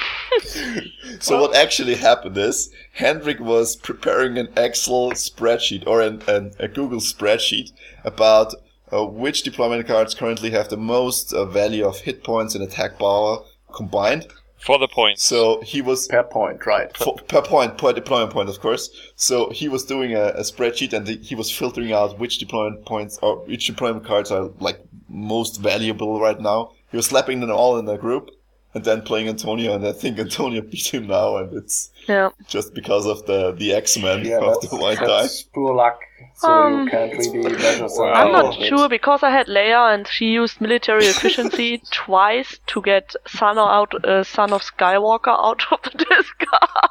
So 1.20 1.40
what 1.40 1.56
actually 1.56 1.96
happened 1.96 2.36
is 2.38 2.70
Hendrik 2.92 3.40
was 3.40 3.76
preparing 3.76 4.38
an 4.38 4.48
Excel 4.56 5.10
spreadsheet 5.12 5.86
or 5.86 6.00
an, 6.00 6.22
an, 6.28 6.52
a 6.58 6.68
Google 6.68 7.00
spreadsheet 7.00 7.72
about 8.04 8.54
uh, 8.92 9.04
which 9.04 9.42
deployment 9.42 9.86
cards 9.86 10.14
currently 10.14 10.50
have 10.50 10.68
the 10.68 10.76
most 10.76 11.32
uh, 11.32 11.44
value 11.44 11.84
of 11.84 12.00
hit 12.00 12.22
points 12.22 12.54
and 12.54 12.62
attack 12.62 12.98
power 12.98 13.38
combined. 13.74 14.26
For 14.58 14.78
the 14.78 14.88
points. 14.88 15.22
So 15.22 15.60
he 15.62 15.82
was 15.82 16.08
Per 16.08 16.24
point, 16.24 16.66
right? 16.66 16.96
for, 16.96 17.16
per 17.16 17.42
point, 17.42 17.78
per 17.78 17.92
deployment 17.92 18.32
point, 18.32 18.48
of 18.48 18.60
course. 18.60 18.90
So 19.14 19.50
he 19.50 19.68
was 19.68 19.84
doing 19.84 20.14
a, 20.14 20.28
a 20.28 20.40
spreadsheet 20.40 20.92
and 20.92 21.06
the, 21.06 21.16
he 21.16 21.34
was 21.34 21.50
filtering 21.50 21.92
out 21.92 22.18
which 22.18 22.38
deployment 22.38 22.84
points 22.84 23.18
or 23.22 23.38
which 23.46 23.66
deployment 23.66 24.04
cards 24.04 24.30
are 24.30 24.50
like 24.60 24.80
most 25.08 25.60
valuable 25.60 26.20
right 26.20 26.40
now. 26.40 26.72
He 26.90 26.96
was 26.96 27.06
slapping 27.06 27.40
them 27.40 27.50
all 27.50 27.78
in 27.78 27.88
a 27.88 27.98
group 27.98 28.30
and 28.74 28.84
then 28.84 29.02
playing 29.02 29.28
Antonio, 29.28 29.74
and 29.74 29.86
I 29.86 29.92
think 29.92 30.18
Antonio 30.18 30.60
beat 30.72 30.92
him 30.94 31.06
now, 31.06 31.36
and 31.38 31.52
it's 31.54 31.90
Yeah. 32.08 32.30
just 32.46 32.74
because 32.74 33.06
of 33.06 33.24
the 33.26 33.52
the 33.52 33.72
X 33.72 33.96
Men 33.98 34.24
Yeah, 34.24 34.40
of 34.40 34.60
the 34.70 34.76
white 34.76 34.98
die. 34.98 35.22
that's 35.22 35.42
pure 35.54 35.74
luck. 35.74 35.98
So 36.36 36.52
Um, 36.52 36.84
you 36.84 36.90
can't 36.90 37.12
really 37.18 37.56
measure 37.56 37.88
something. 37.88 38.14
I'm 38.20 38.32
not 38.32 38.54
sure 38.54 38.88
because 38.88 39.22
I 39.22 39.30
had 39.30 39.46
Leia 39.46 39.94
and 39.94 40.06
she 40.06 40.26
used 40.26 40.60
military 40.60 41.06
efficiency 41.14 41.82
twice 41.90 42.58
to 42.68 42.82
get 42.82 43.14
Son 43.26 43.58
out, 43.58 43.92
uh, 44.04 44.22
Son 44.24 44.52
of 44.52 44.62
Skywalker 44.62 45.36
out 45.48 45.62
of 45.72 45.82
the 45.82 45.90
discard. 46.04 46.90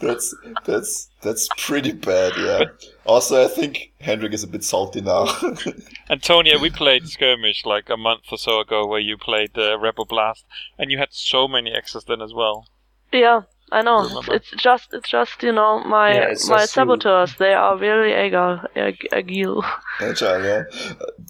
That's 0.00 0.34
that's 0.64 1.10
that's 1.22 1.48
pretty 1.56 1.92
bad. 1.92 2.32
Yeah. 2.36 2.64
Also, 3.04 3.44
I 3.44 3.48
think 3.48 3.92
Hendrik 4.00 4.32
is 4.32 4.42
a 4.42 4.48
bit 4.48 4.64
salty 4.64 5.00
now. 5.00 5.26
Antonia, 6.10 6.58
we 6.58 6.70
played 6.70 7.08
skirmish 7.08 7.64
like 7.64 7.90
a 7.90 7.96
month 7.96 8.24
or 8.30 8.38
so 8.38 8.60
ago, 8.60 8.86
where 8.86 9.00
you 9.00 9.16
played 9.16 9.56
uh, 9.56 9.78
Rebel 9.78 10.04
Blast, 10.04 10.44
and 10.78 10.90
you 10.90 10.98
had 10.98 11.12
so 11.12 11.48
many 11.48 11.72
X's 11.72 12.04
then 12.04 12.22
as 12.22 12.32
well. 12.34 12.66
Yeah, 13.12 13.42
I 13.72 13.82
know. 13.82 14.02
Remember. 14.06 14.34
It's 14.34 14.50
just, 14.52 14.92
it's 14.92 15.08
just 15.08 15.42
you 15.42 15.52
know 15.52 15.82
my 15.84 16.12
Yeah, 16.14 16.20
my 16.26 16.30
just 16.30 16.48
you- 16.48 16.66
saboteurs. 16.66 17.34
They 17.36 17.54
are 17.54 17.76
very 17.76 18.12
agile, 18.14 18.60
ag- 18.76 19.08
agile. 19.12 19.64
Agile, 20.00 20.44
yeah. 20.44 20.62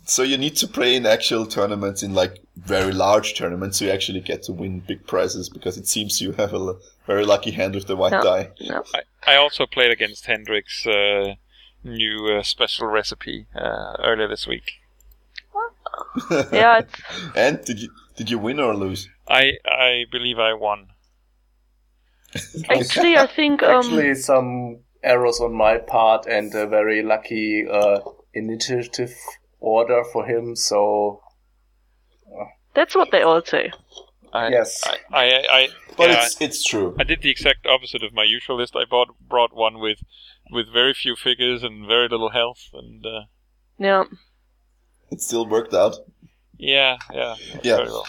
So 0.04 0.22
you 0.22 0.36
need 0.38 0.56
to 0.56 0.66
play 0.68 0.96
in 0.96 1.06
actual 1.06 1.46
tournaments, 1.46 2.02
in 2.02 2.14
like 2.14 2.34
very 2.56 2.92
large 2.92 3.34
tournaments, 3.38 3.78
so 3.78 3.84
you 3.86 3.90
actually 3.92 4.20
get 4.20 4.42
to 4.44 4.52
win 4.52 4.80
big 4.80 5.06
prizes 5.06 5.48
because 5.48 5.76
it 5.78 5.86
seems 5.86 6.20
you 6.20 6.32
have 6.32 6.52
a 6.54 6.74
very 7.06 7.24
lucky 7.24 7.50
hand 7.52 7.74
with 7.74 7.86
the 7.86 7.96
white 7.96 8.12
Yeah. 8.12 8.22
die. 8.22 8.50
Yeah. 8.58 8.80
I, 8.94 9.32
I 9.32 9.36
also 9.36 9.66
played 9.66 9.90
against 9.90 10.26
Hendrik's 10.26 10.86
uh, 10.86 11.34
new 11.84 12.28
uh, 12.38 12.42
special 12.42 12.86
recipe 12.88 13.46
uh, 13.54 13.94
earlier 14.02 14.28
this 14.28 14.46
week. 14.46 14.80
yeah, 16.52 16.78
it's 16.80 16.94
and 17.36 17.64
did 17.64 17.80
you 17.80 17.90
did 18.16 18.30
you 18.30 18.38
win 18.38 18.58
or 18.60 18.74
lose? 18.74 19.08
I 19.28 19.52
I 19.66 20.04
believe 20.10 20.38
I 20.38 20.52
won. 20.54 20.88
actually 22.70 23.16
I 23.16 23.26
think 23.26 23.62
um 23.62 23.78
Actually, 23.78 24.14
some 24.14 24.80
errors 25.02 25.40
on 25.40 25.54
my 25.54 25.78
part 25.78 26.26
and 26.26 26.54
a 26.54 26.66
very 26.66 27.02
lucky 27.02 27.66
uh, 27.68 28.00
initiative 28.34 29.14
order 29.60 30.04
for 30.12 30.24
him. 30.26 30.56
So 30.56 31.20
That's 32.74 32.94
what 32.94 33.10
they 33.10 33.22
all 33.22 33.42
say. 33.44 33.70
I, 34.32 34.48
Yes. 34.48 34.82
I, 34.86 34.96
I, 35.12 35.24
I, 35.58 35.68
But 35.96 36.08
yeah, 36.10 36.24
it's 36.24 36.40
it's 36.40 36.64
true. 36.64 36.96
I 36.98 37.04
did 37.04 37.20
the 37.22 37.30
exact 37.30 37.66
opposite 37.66 38.02
of 38.02 38.12
my 38.14 38.24
usual 38.24 38.56
list. 38.56 38.74
I 38.74 38.84
bought 38.88 39.08
brought 39.28 39.54
one 39.54 39.78
with 39.78 39.98
with 40.50 40.72
very 40.72 40.94
few 40.94 41.16
figures 41.16 41.62
and 41.62 41.86
very 41.86 42.08
little 42.08 42.30
health, 42.30 42.62
and 42.72 43.04
uh, 43.04 43.24
Yeah. 43.78 44.04
It 45.10 45.20
still 45.20 45.46
worked 45.46 45.74
out. 45.74 45.96
yeah, 46.58 46.96
yeah, 47.12 47.34
Yeah. 47.62 47.76
very 47.76 47.88
well. 47.90 48.06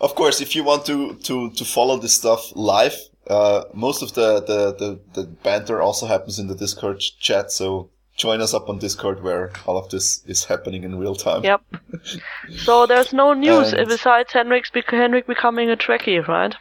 Of 0.00 0.14
course, 0.16 0.40
if 0.40 0.56
you 0.56 0.64
want 0.64 0.84
to 0.86 1.14
to 1.28 1.50
to 1.50 1.64
follow 1.64 1.96
this 2.00 2.14
stuff 2.16 2.52
live, 2.56 2.96
uh, 3.28 3.64
most 3.72 4.02
of 4.02 4.14
the, 4.14 4.40
the 4.40 4.74
the 4.74 5.00
the 5.22 5.26
banter 5.28 5.80
also 5.80 6.06
happens 6.06 6.38
in 6.38 6.46
the 6.48 6.54
Discord 6.54 7.00
chat. 7.00 7.52
So 7.52 7.90
join 8.16 8.40
us 8.40 8.52
up 8.54 8.68
on 8.68 8.78
Discord 8.78 9.22
where 9.22 9.50
all 9.66 9.78
of 9.78 9.88
this 9.90 10.22
is 10.26 10.44
happening 10.44 10.84
in 10.84 10.98
real 10.98 11.14
time. 11.14 11.42
Yep. 11.44 11.62
So 12.56 12.86
there's 12.86 13.12
no 13.12 13.32
news 13.32 13.72
And- 13.72 13.88
besides 13.88 14.32
Henrik's 14.32 14.70
bec- 14.70 14.90
Henrik 14.90 15.26
becoming 15.26 15.70
a 15.70 15.76
Trekkie, 15.76 16.26
right? 16.26 16.54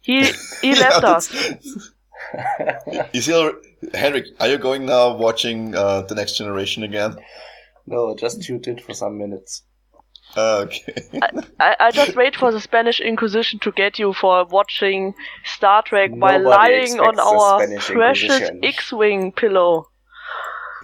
He 0.00 0.24
he 0.62 0.70
Yeah, 0.70 0.80
left 0.80 1.04
us. 1.04 1.28
that's- 1.28 1.90
you 3.12 3.20
see, 3.20 3.32
al- 3.32 3.60
Henrik, 3.94 4.26
are 4.40 4.48
you 4.48 4.58
going 4.58 4.86
now 4.86 5.16
watching 5.16 5.74
uh, 5.74 6.02
the 6.02 6.14
next 6.14 6.36
generation 6.38 6.82
again? 6.82 7.16
no, 7.86 8.14
just 8.16 8.42
tuned 8.42 8.66
in 8.66 8.78
for 8.78 8.94
some 8.94 9.16
minutes. 9.18 9.62
Uh, 10.36 10.66
okay. 10.66 11.02
I, 11.58 11.76
I 11.80 11.90
just 11.90 12.14
wait 12.14 12.36
for 12.36 12.52
the 12.52 12.60
Spanish 12.60 13.00
Inquisition 13.00 13.58
to 13.60 13.72
get 13.72 13.98
you 13.98 14.12
for 14.12 14.44
watching 14.44 15.14
Star 15.44 15.82
Trek 15.82 16.10
while 16.12 16.42
lying 16.42 17.00
on 17.00 17.18
our 17.18 17.62
Spanish 17.62 17.86
precious 17.86 18.50
X-wing 18.62 19.32
pillow. 19.32 19.88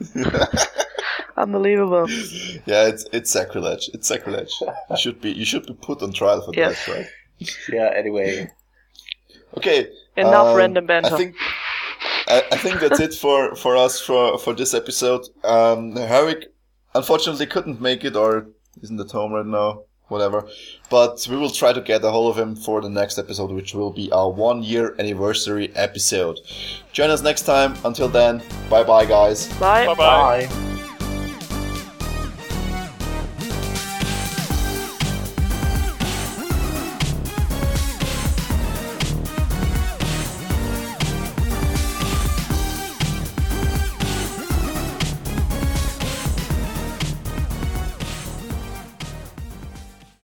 Unbelievable. 1.36 2.08
yeah, 2.66 2.88
it's 2.88 3.06
it's 3.12 3.30
sacrilege. 3.30 3.90
It's 3.94 4.08
sacrilege. 4.08 4.52
You 4.90 4.96
should 4.96 5.20
be 5.20 5.30
you 5.32 5.44
should 5.44 5.66
be 5.66 5.74
put 5.74 6.02
on 6.02 6.12
trial 6.12 6.42
for 6.42 6.52
Yes. 6.54 6.84
that, 6.86 6.96
right? 6.96 7.06
Yeah. 7.70 7.90
Anyway, 7.94 8.50
Okay. 9.56 9.88
Enough 10.16 10.48
um, 10.48 10.56
random 10.56 10.86
banter. 10.86 11.14
I 11.14 11.16
think 11.16 11.36
I, 12.28 12.42
I 12.52 12.56
think 12.58 12.80
that's 12.80 13.00
it 13.00 13.14
for, 13.14 13.54
for 13.56 13.76
us 13.76 14.00
for, 14.00 14.38
for 14.38 14.54
this 14.54 14.74
episode. 14.74 15.22
Um, 15.44 15.96
Herrick 15.96 16.46
unfortunately 16.94 17.46
couldn't 17.46 17.80
make 17.80 18.04
it 18.04 18.14
or 18.16 18.46
isn't 18.80 19.00
at 19.00 19.10
home 19.10 19.32
right 19.32 19.46
now. 19.46 19.82
Whatever. 20.08 20.46
But 20.90 21.26
we 21.30 21.36
will 21.36 21.50
try 21.50 21.72
to 21.72 21.80
get 21.80 22.04
a 22.04 22.10
hold 22.10 22.36
of 22.36 22.38
him 22.42 22.54
for 22.54 22.82
the 22.82 22.90
next 22.90 23.18
episode, 23.18 23.50
which 23.50 23.74
will 23.74 23.90
be 23.92 24.12
our 24.12 24.30
one 24.30 24.62
year 24.62 24.94
anniversary 24.98 25.72
episode. 25.74 26.38
Join 26.92 27.08
us 27.08 27.22
next 27.22 27.42
time. 27.42 27.74
Until 27.84 28.08
then, 28.08 28.42
bye 28.68 28.84
bye, 28.84 29.06
guys. 29.06 29.48
Bye. 29.58 29.86
Bye 29.86 29.94
bye. 29.94 30.46
bye. 30.48 30.78